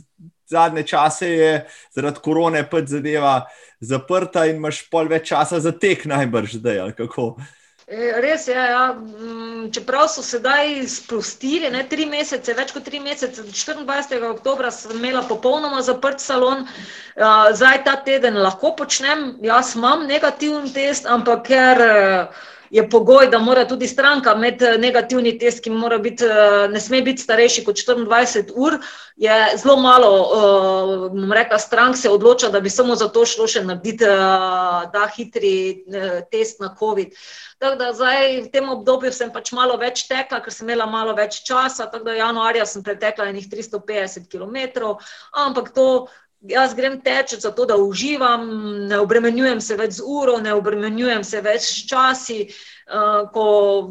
zadnje 0.50 0.82
čase 0.92 1.30
je 1.30 1.52
zaradi 1.94 2.22
korone 2.24 2.64
pač 2.70 2.90
zadeva 2.96 3.46
zaprta 3.80 4.44
in 4.50 4.60
imaš 4.60 4.84
pol 4.90 5.08
več 5.08 5.30
časa 5.30 5.60
za 5.60 5.72
tek, 5.72 6.04
najbrž 6.10 6.60
zdaj. 6.60 6.84
E, 7.90 8.12
res 8.22 8.44
je, 8.46 8.54
ja. 8.54 8.92
Mm, 8.94 9.70
čeprav 9.74 10.06
so 10.12 10.22
sedaj 10.22 10.76
sprostili, 10.86 11.70
ne, 11.74 11.82
tri 11.90 12.06
mesece, 12.06 12.54
več 12.54 12.70
kot 12.76 12.84
tri 12.86 13.00
mesece, 13.02 13.42
24. 13.42 14.20
oktober 14.28 14.68
sem 14.70 14.94
imela 14.94 15.24
popolnoma 15.26 15.82
zaprt 15.82 16.22
salon, 16.22 16.68
zdaj 17.18 17.82
ta 17.88 17.96
teden 18.06 18.38
lahko 18.38 18.76
počnem, 18.78 19.32
jaz 19.42 19.74
imam 19.74 20.06
negativen 20.06 20.70
test, 20.76 21.10
ampak 21.10 21.42
ker 21.50 21.82
je 22.70 22.90
pogoj, 22.90 23.26
da 23.26 23.38
mora 23.38 23.64
tudi 23.68 23.86
stranka 23.86 24.32
imeti 24.32 24.64
eh, 24.64 24.78
negativni 24.78 25.38
test, 25.38 25.62
ki 25.64 25.70
biti, 26.02 26.24
eh, 26.24 26.68
ne 26.68 26.80
sme 26.80 27.02
biti 27.02 27.22
starejši 27.22 27.64
kot 27.64 27.76
24 27.76 28.52
ur, 28.54 28.78
je 29.16 29.56
zelo 29.56 29.76
malo, 29.76 30.12
eh, 30.22 31.08
bom 31.10 31.32
rekla, 31.32 31.58
strank 31.58 31.96
se 31.96 32.10
odloča, 32.10 32.48
da 32.48 32.60
bi 32.60 32.70
samo 32.70 32.94
zato 32.94 33.26
šlo 33.26 33.46
še 33.46 33.64
narediti 33.64 34.04
ta 34.92 35.08
hitri 35.16 35.84
test 36.30 36.60
na 36.60 36.74
COVID. 36.78 37.14
Tako 37.58 37.76
da 37.76 37.92
zdaj 37.92 38.40
v 38.40 38.48
tem 38.52 38.68
obdobju 38.68 39.12
sem 39.12 39.32
pač 39.32 39.52
malo 39.52 39.76
več 39.76 40.06
tekla, 40.08 40.40
ker 40.40 40.52
sem 40.52 40.68
imela 40.68 40.86
malo 40.86 41.14
več 41.14 41.42
časa, 41.44 41.90
tako 41.90 42.04
da 42.04 42.14
januarja 42.14 42.66
sem 42.66 42.82
pretekla 42.82 43.28
enih 43.28 43.50
350 43.50 44.30
km, 44.30 44.94
ampak 45.32 45.74
to 45.74 46.06
jaz 46.40 46.74
grem 46.74 47.00
teč 47.04 47.34
zato, 47.40 47.64
da 47.66 47.76
uživam, 47.76 48.48
ne 48.88 48.98
obremenjujem 49.00 49.60
se 49.60 49.76
več 49.76 49.98
z 49.98 50.04
uro, 50.06 50.38
ne 50.40 50.54
obremenjujem 50.56 51.24
se 51.24 51.40
več 51.44 51.66
s 51.68 51.88
časi. 51.90 52.42
Uh, 52.90 53.28
ko 53.30 53.44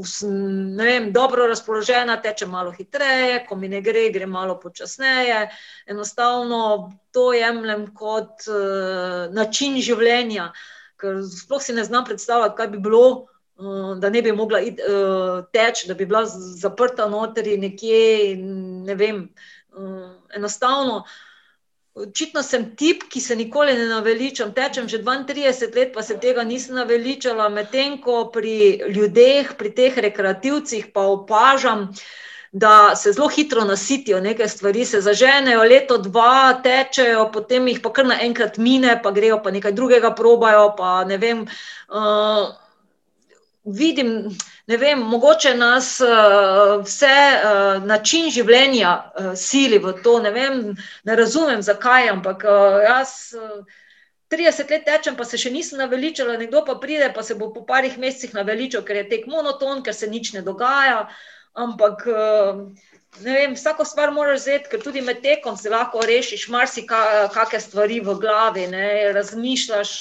sem 0.04 0.76
vem, 0.76 1.06
dobro 1.16 1.46
razpoložena, 1.48 2.18
tečem 2.20 2.50
malo 2.52 2.74
hitreje, 2.76 3.46
ko 3.48 3.56
mi 3.56 3.70
ne 3.72 3.80
gre, 3.80 4.10
gre 4.12 4.26
malo 4.28 4.58
počasneje. 4.60 5.46
Enostavno 5.88 6.90
to 7.16 7.30
jemljem 7.32 7.86
kot 7.96 8.44
uh, 8.52 9.30
način 9.32 9.78
življenja, 9.80 10.50
ker 11.00 11.22
sploh 11.24 11.64
si 11.64 11.78
ne 11.78 11.88
znam 11.88 12.04
predstavljati, 12.10 12.58
kaj 12.58 12.70
bi 12.74 12.84
bilo, 12.90 13.06
uh, 13.56 13.96
da 14.04 14.12
ne 14.12 14.26
bi 14.26 14.36
mogla 14.36 14.60
iti 14.68 14.84
uh, 14.84 15.48
teč, 15.56 15.86
da 15.88 15.96
bi 15.96 16.10
bila 16.10 16.26
zaprta 16.28 17.08
notri 17.08 17.56
nekje. 17.62 18.36
Ne 18.36 19.00
vem, 19.00 19.30
uh, 19.80 20.12
enostavno. 20.36 21.06
Uh, 21.06 21.18
Očitno 22.00 22.44
sem 22.44 22.70
tip, 22.80 23.04
ki 23.12 23.22
se 23.22 23.36
nikoli 23.36 23.74
ne 23.76 23.88
naveličam. 23.90 24.54
Tečem 24.56 24.88
že 24.88 25.02
32 25.04 25.76
let, 25.76 25.92
pa 25.94 26.04
se 26.04 26.16
tega 26.20 26.44
nisem 26.44 26.76
naveličala, 26.76 27.50
medtem 27.50 27.98
ko 28.02 28.30
pri 28.34 28.82
ljudeh, 28.96 29.54
pri 29.58 29.72
teh 29.76 29.98
rekreativcih, 29.98 30.92
pa 30.94 31.04
opažam, 31.12 31.90
da 32.52 32.96
se 32.96 33.12
zelo 33.14 33.28
hitro 33.28 33.66
nasitijo 33.66 34.20
neke 34.20 34.48
stvari, 34.48 34.86
se 34.86 35.02
zaženejo, 35.02 35.64
leto, 35.64 35.98
dva, 35.98 36.62
tečejo, 36.64 37.28
potem 37.34 37.68
jih 37.68 37.82
pa 37.84 37.92
kar 37.94 38.08
naenkrat 38.10 38.58
mine, 38.58 38.96
pa 39.04 39.12
grejo 39.12 39.42
pa 39.44 39.52
nekaj 39.52 39.76
drugega, 39.76 40.16
probajo. 40.16 40.72
Pa 40.78 41.04
ne 41.06 41.18
vem. 41.18 41.46
Uh, 41.90 42.50
vidim, 43.66 44.38
ne 44.70 44.78
vem, 44.78 45.02
mogoče 45.02 45.56
nas 45.58 45.96
uh, 46.06 46.78
vse 46.86 47.18
uh, 47.34 47.86
način 47.86 48.30
življenja 48.30 48.92
uh, 48.94 49.32
sili 49.36 49.80
v 49.82 49.96
to. 50.04 50.20
Ne, 50.22 50.32
vem, 50.32 50.60
ne 51.10 51.16
razumem, 51.18 51.64
zakaj, 51.66 52.10
ampak 52.14 52.46
uh, 52.46 52.82
jaz. 52.86 53.14
Uh, 53.34 53.78
30 54.30 54.70
let 54.70 54.86
tečem, 54.86 55.16
pa 55.18 55.26
se 55.26 55.40
še 55.42 55.50
nisem 55.50 55.80
naveličala, 55.82 56.38
nekdo 56.38 56.62
pa 56.66 56.76
pride, 56.78 57.08
pa 57.16 57.24
se 57.26 57.34
bo 57.34 57.50
po 57.50 57.64
parih 57.66 57.98
mesecih 57.98 58.36
naveličal, 58.38 58.84
ker 58.86 59.02
je 59.02 59.08
tek 59.10 59.26
monoton, 59.26 59.82
ker 59.82 59.96
se 59.98 60.06
nič 60.06 60.36
ne 60.38 60.46
dogaja. 60.46 61.08
Ampak, 61.58 62.06
ne 63.26 63.34
vem, 63.40 63.58
vsako 63.58 63.90
stvar 63.90 64.14
moraš 64.14 64.44
vzeti, 64.44 64.70
ker 64.70 64.86
tudi 64.86 65.02
med 65.02 65.26
tekom 65.26 65.58
se 65.58 65.74
lahko 65.74 66.06
rešiš, 66.06 66.46
marsikake 66.54 67.58
stvari 67.58 68.04
v 68.06 68.20
glavi, 68.22 68.70
ne, 68.70 68.88
razmišljaš 69.18 69.98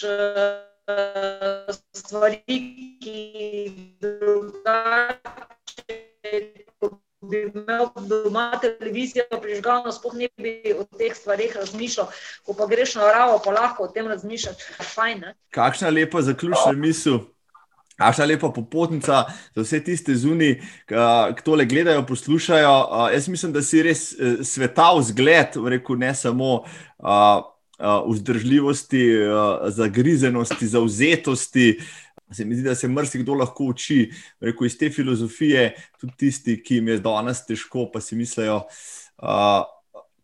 stvari, 1.94 2.42
ki 3.02 3.72
drugače, 4.00 5.18
bi 7.30 7.40
imel 7.42 7.88
doma 8.08 8.52
televizijo 8.60 9.40
prižgano, 9.42 9.92
spoh 9.92 10.14
ne 10.14 10.28
bi 10.36 10.74
o 10.78 10.84
teh 10.98 11.16
stvarih 11.16 11.56
razmišljal, 11.56 12.06
ko 12.46 12.54
pa 12.54 12.66
greš 12.66 12.94
na 12.94 13.10
ravo, 13.12 13.40
pa 13.44 13.50
lahko 13.50 13.84
o 13.84 13.92
tem 13.92 14.06
razmišljaš. 14.08 14.56
Fajn, 14.94 15.24
Kakšna 15.50 15.90
lepa 15.90 16.22
zaključna 16.22 16.72
misel. 16.72 17.18
Aša 17.98 18.24
lepa 18.24 18.52
popotnica 18.54 19.24
za 19.54 19.62
vse 19.62 19.80
tiste 19.84 20.14
zunaj, 20.14 20.60
ki 20.86 21.42
tole 21.44 21.64
gledajo, 21.66 22.04
poslušajo. 22.06 22.74
Jaz 23.12 23.28
mislim, 23.28 23.52
da 23.52 23.62
si 23.62 23.82
res 23.82 24.12
e, 24.12 24.36
sveta 24.46 24.92
vzgled, 24.94 25.58
rekel 25.66 25.98
ne 25.98 26.12
samo 26.14 26.52
uh, 26.62 27.42
vzdržljivosti, 27.78 29.02
uh, 29.22 29.68
zagrizenosti, 29.70 30.66
zauzetosti. 30.66 31.78
Se 32.32 32.44
mi 32.44 32.54
zdi, 32.54 32.66
da 32.68 32.74
se 32.74 32.88
marsikdo 32.88 33.34
lahko 33.34 33.70
uči 33.72 34.10
rekel, 34.40 34.66
iz 34.66 34.78
te 34.78 34.90
filozofije, 34.90 35.74
tudi 36.00 36.12
tisti, 36.16 36.58
ki 36.62 36.80
jim 36.80 36.88
je 36.88 36.98
danes 37.00 37.44
težko, 37.46 37.86
pa 37.92 38.00
si 38.04 38.16
mislijo, 38.16 38.60
uh, 39.22 39.62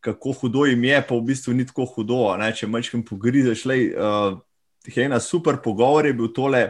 kako 0.04 0.32
hudo 0.32 0.66
jim 0.68 0.84
je, 0.84 0.98
pa 1.08 1.14
v 1.14 1.24
bistvu 1.30 1.54
ni 1.54 1.66
tako 1.66 1.86
hudo. 1.94 2.26
Ne? 2.40 2.50
Če 2.52 2.68
majčkam 2.68 3.04
pogrizeš, 3.08 3.64
le 3.70 3.78
uh, 3.94 4.36
ena 4.96 5.20
super 5.20 5.62
pogovor, 5.64 6.06
je 6.06 6.16
bil 6.18 6.28
tole. 6.36 6.66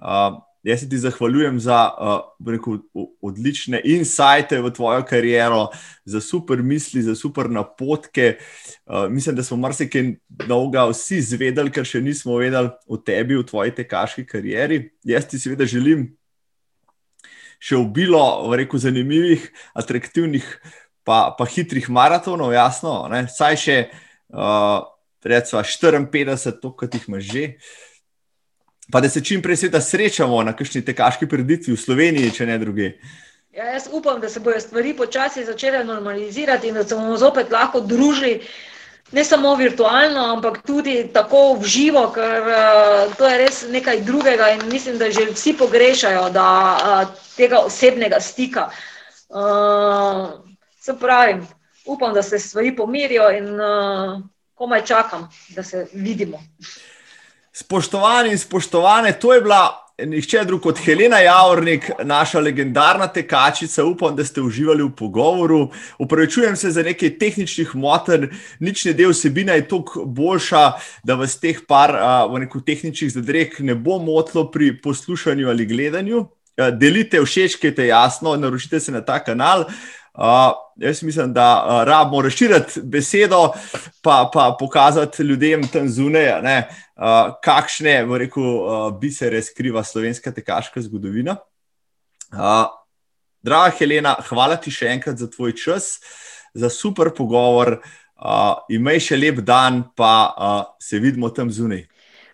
Uh, 0.00 0.40
Jaz 0.62 0.82
se 0.82 0.88
ti 0.88 0.98
zahvaljujem 1.00 1.60
za 1.60 1.78
uh, 1.88 2.50
rekel, 2.52 2.78
odlične 3.24 3.80
insajte 3.84 4.60
v 4.60 4.72
tvojo 4.76 5.04
kariero, 5.08 5.70
za 6.04 6.20
super 6.20 6.62
misli, 6.62 7.02
za 7.02 7.14
super 7.16 7.50
napotke. 7.50 8.36
Uh, 8.84 9.08
mislim, 9.08 9.36
da 9.36 9.42
smo 9.42 9.56
marsikaj 9.56 10.14
novega 10.48 10.84
vsi 10.90 11.16
izvedeli, 11.22 11.72
kar 11.72 11.88
še 11.88 12.02
nismo 12.04 12.36
vedeli 12.36 12.68
o 12.86 13.00
tebi, 13.00 13.38
v 13.40 13.46
tvoji 13.48 13.74
tekaški 13.80 14.26
karieri. 14.28 14.82
Jaz 15.08 15.30
ti 15.30 15.40
seveda 15.40 15.64
želim 15.64 16.10
še 17.60 17.76
obilo, 17.76 18.52
rekel, 18.56 18.80
zanimivih, 18.80 19.48
atraktivnih, 19.76 20.46
pa, 21.04 21.28
pa 21.36 21.44
hitrih 21.48 21.88
maratonov, 21.92 22.52
jasno, 22.56 23.04
ne? 23.12 23.26
saj 23.32 23.60
še. 23.64 23.82
Uh, 24.30 24.84
recimo 25.24 25.60
54, 25.62 26.60
to, 26.60 26.72
kot 26.72 26.94
jih 26.94 27.08
imaš 27.08 27.24
že. 27.24 27.44
Pa 28.92 29.00
da 29.00 29.08
se 29.08 29.24
čim 29.24 29.42
prej 29.42 29.56
srečamo 29.80 30.42
na 30.42 30.52
kakšni 30.56 30.84
tekaški 30.84 31.28
preditvi 31.28 31.74
v 31.74 31.80
Sloveniji, 31.80 32.32
če 32.34 32.46
ne 32.46 32.58
druge. 32.58 32.92
Ja, 33.52 33.64
jaz 33.74 33.88
upam, 33.92 34.20
da 34.20 34.28
se 34.28 34.40
bodo 34.40 34.60
stvari 34.60 34.94
počasi 34.96 35.44
začele 35.44 35.84
normalizirati 35.84 36.68
in 36.68 36.74
da 36.74 36.84
se 36.84 36.94
bomo 36.94 37.16
zopet 37.16 37.50
lahko 37.50 37.80
družili. 37.80 38.40
Ne 39.12 39.24
samo 39.24 39.56
virtualno, 39.58 40.22
ampak 40.36 40.60
tudi 40.62 41.08
tako 41.12 41.56
v 41.58 41.66
živo, 41.66 42.04
ker 42.14 42.46
uh, 42.46 43.14
to 43.18 43.26
je 43.26 43.38
res 43.38 43.64
nekaj 43.66 44.04
drugega, 44.06 44.52
in 44.54 44.62
mislim, 44.70 44.98
da 44.98 45.10
že 45.10 45.26
vsi 45.32 45.56
pogrešajo 45.58 46.28
da, 46.30 46.46
uh, 46.78 47.24
tega 47.34 47.58
osebnega 47.66 48.20
stika. 48.20 48.68
Uh, 49.28 50.38
se 50.78 50.94
pravi, 50.94 51.40
upam, 51.86 52.14
da 52.14 52.22
se 52.22 52.38
stvari 52.38 52.76
pomirijo 52.76 53.30
in 53.34 53.50
uh, 53.58 54.22
komaj 54.54 54.84
čakam, 54.86 55.28
da 55.56 55.62
se 55.62 55.88
vidimo. 55.92 56.38
Spoštovani 57.60 58.30
in 58.32 58.38
spoštovane, 58.38 59.12
to 59.20 59.34
je 59.34 59.40
bila 59.40 59.90
nihče 60.06 60.44
drug 60.48 60.62
kot 60.64 60.78
Helena 60.80 61.18
Javornik, 61.20 61.90
naša 62.04 62.40
legendarna 62.40 63.06
tekačica. 63.12 63.84
Upam, 63.84 64.16
da 64.16 64.24
ste 64.24 64.40
uživali 64.40 64.82
v 64.82 64.94
pogovoru. 64.96 65.68
Upravičujem 65.98 66.56
se 66.56 66.70
za 66.70 66.82
nekaj 66.82 67.18
tehničnih 67.18 67.74
motenj, 67.76 68.30
nič 68.64 68.84
ne 68.88 68.96
del 68.96 69.12
vsebina 69.12 69.58
je 69.60 69.68
toliko 69.68 70.06
boljša, 70.06 70.64
da 71.04 71.20
vas 71.20 71.36
teh 71.40 71.60
par 71.68 71.92
v 72.32 72.44
nekih 72.46 72.64
tehničnih 72.66 73.12
zadreh 73.12 73.60
ne 73.60 73.74
bo 73.74 73.98
motlo 74.00 74.48
pri 74.50 74.78
poslušanju 74.80 75.48
ali 75.48 75.66
gledanju. 75.66 76.26
Delite 76.80 77.20
všečkajte, 77.24 77.86
jasno, 77.86 78.36
naročite 78.36 78.80
se 78.80 78.92
na 78.92 79.04
ta 79.04 79.20
kanal. 79.24 79.60
Uh, 79.60 79.99
jaz 80.76 81.02
mislim, 81.02 81.32
da 81.32 81.64
uh, 81.64 81.84
rabimo 81.88 82.22
razširiti 82.22 82.80
besedo, 82.82 83.52
pa, 84.02 84.30
pa 84.32 84.56
pokazati 84.58 85.22
ljudem 85.22 85.68
tam 85.68 85.88
zunaj, 85.88 86.28
uh, 86.30 87.34
kakšne 87.44 88.06
rekel, 88.18 88.42
uh, 88.42 88.98
bisere 89.00 89.42
skriva 89.42 89.84
slovenska 89.84 90.32
tekaška 90.32 90.80
zgodovina. 90.80 91.36
Uh, 92.32 92.66
draga 93.42 93.76
Helena, 93.78 94.16
hvala 94.28 94.56
ti 94.56 94.70
še 94.70 94.90
enkrat 94.94 95.18
za 95.18 95.30
tvoj 95.30 95.54
čas, 95.56 95.98
za 96.54 96.70
super 96.70 97.14
pogovor. 97.16 97.80
Uh, 98.20 98.58
imej 98.68 99.00
še 99.00 99.16
lep 99.16 99.38
dan, 99.40 99.84
pa 99.96 100.12
uh, 100.28 100.64
se 100.82 100.98
vidimo 101.00 101.30
tam 101.32 101.48
zunaj. 101.50 101.86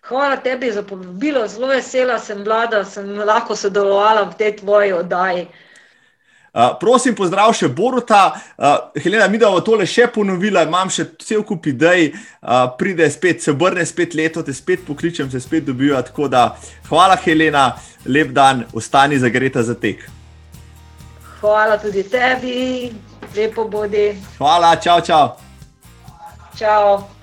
Hvala 0.07 0.35
tebi 0.43 0.71
za 0.71 0.83
povabilo, 0.83 1.47
zelo 1.47 1.67
vesela 1.67 2.19
sem 2.19 2.43
bila, 2.43 2.65
da 2.67 2.83
sem 2.83 3.07
lahko 3.27 3.55
sodelovala 3.55 4.25
v 4.27 4.35
tej 4.39 4.51
tvoji 4.59 4.91
oddaji. 4.95 5.47
Uh, 6.53 6.71
prosim, 6.79 7.15
pozdrav 7.15 7.51
še 7.53 7.69
Boruta. 7.69 8.21
Uh, 8.57 8.77
Helena, 9.03 9.27
mi 9.27 9.37
da 9.37 9.51
bomo 9.51 9.61
tole 9.65 9.85
še 9.89 10.07
ponovila, 10.13 10.63
imam 10.65 10.89
še 10.93 11.05
cel 11.21 11.43
kup 11.45 11.67
idej, 11.69 12.11
uh, 12.13 12.69
pride 12.79 13.09
spet, 13.13 13.43
se 13.43 13.53
obrne 13.53 13.85
spet 13.85 14.15
leto, 14.17 14.43
te 14.43 14.55
spet 14.55 14.85
pokličem, 14.87 15.29
se 15.31 15.41
spet 15.43 15.67
dobijo. 15.67 15.99
Tako 16.07 16.29
da, 16.31 16.47
hvala, 16.89 17.19
Helena, 17.25 17.67
lep 18.05 18.31
dan, 18.33 18.65
ostani 18.73 19.19
zagreta 19.21 19.63
za 19.63 19.75
tek. 19.77 20.07
Hvala 21.41 21.77
tudi 21.81 22.01
tebi, 22.07 22.89
lepo 23.35 23.67
bodi. 23.69 24.09
Hvala, 24.39 24.73
čau, 24.81 24.97
čau. 25.05 25.35
Čau. 26.57 27.16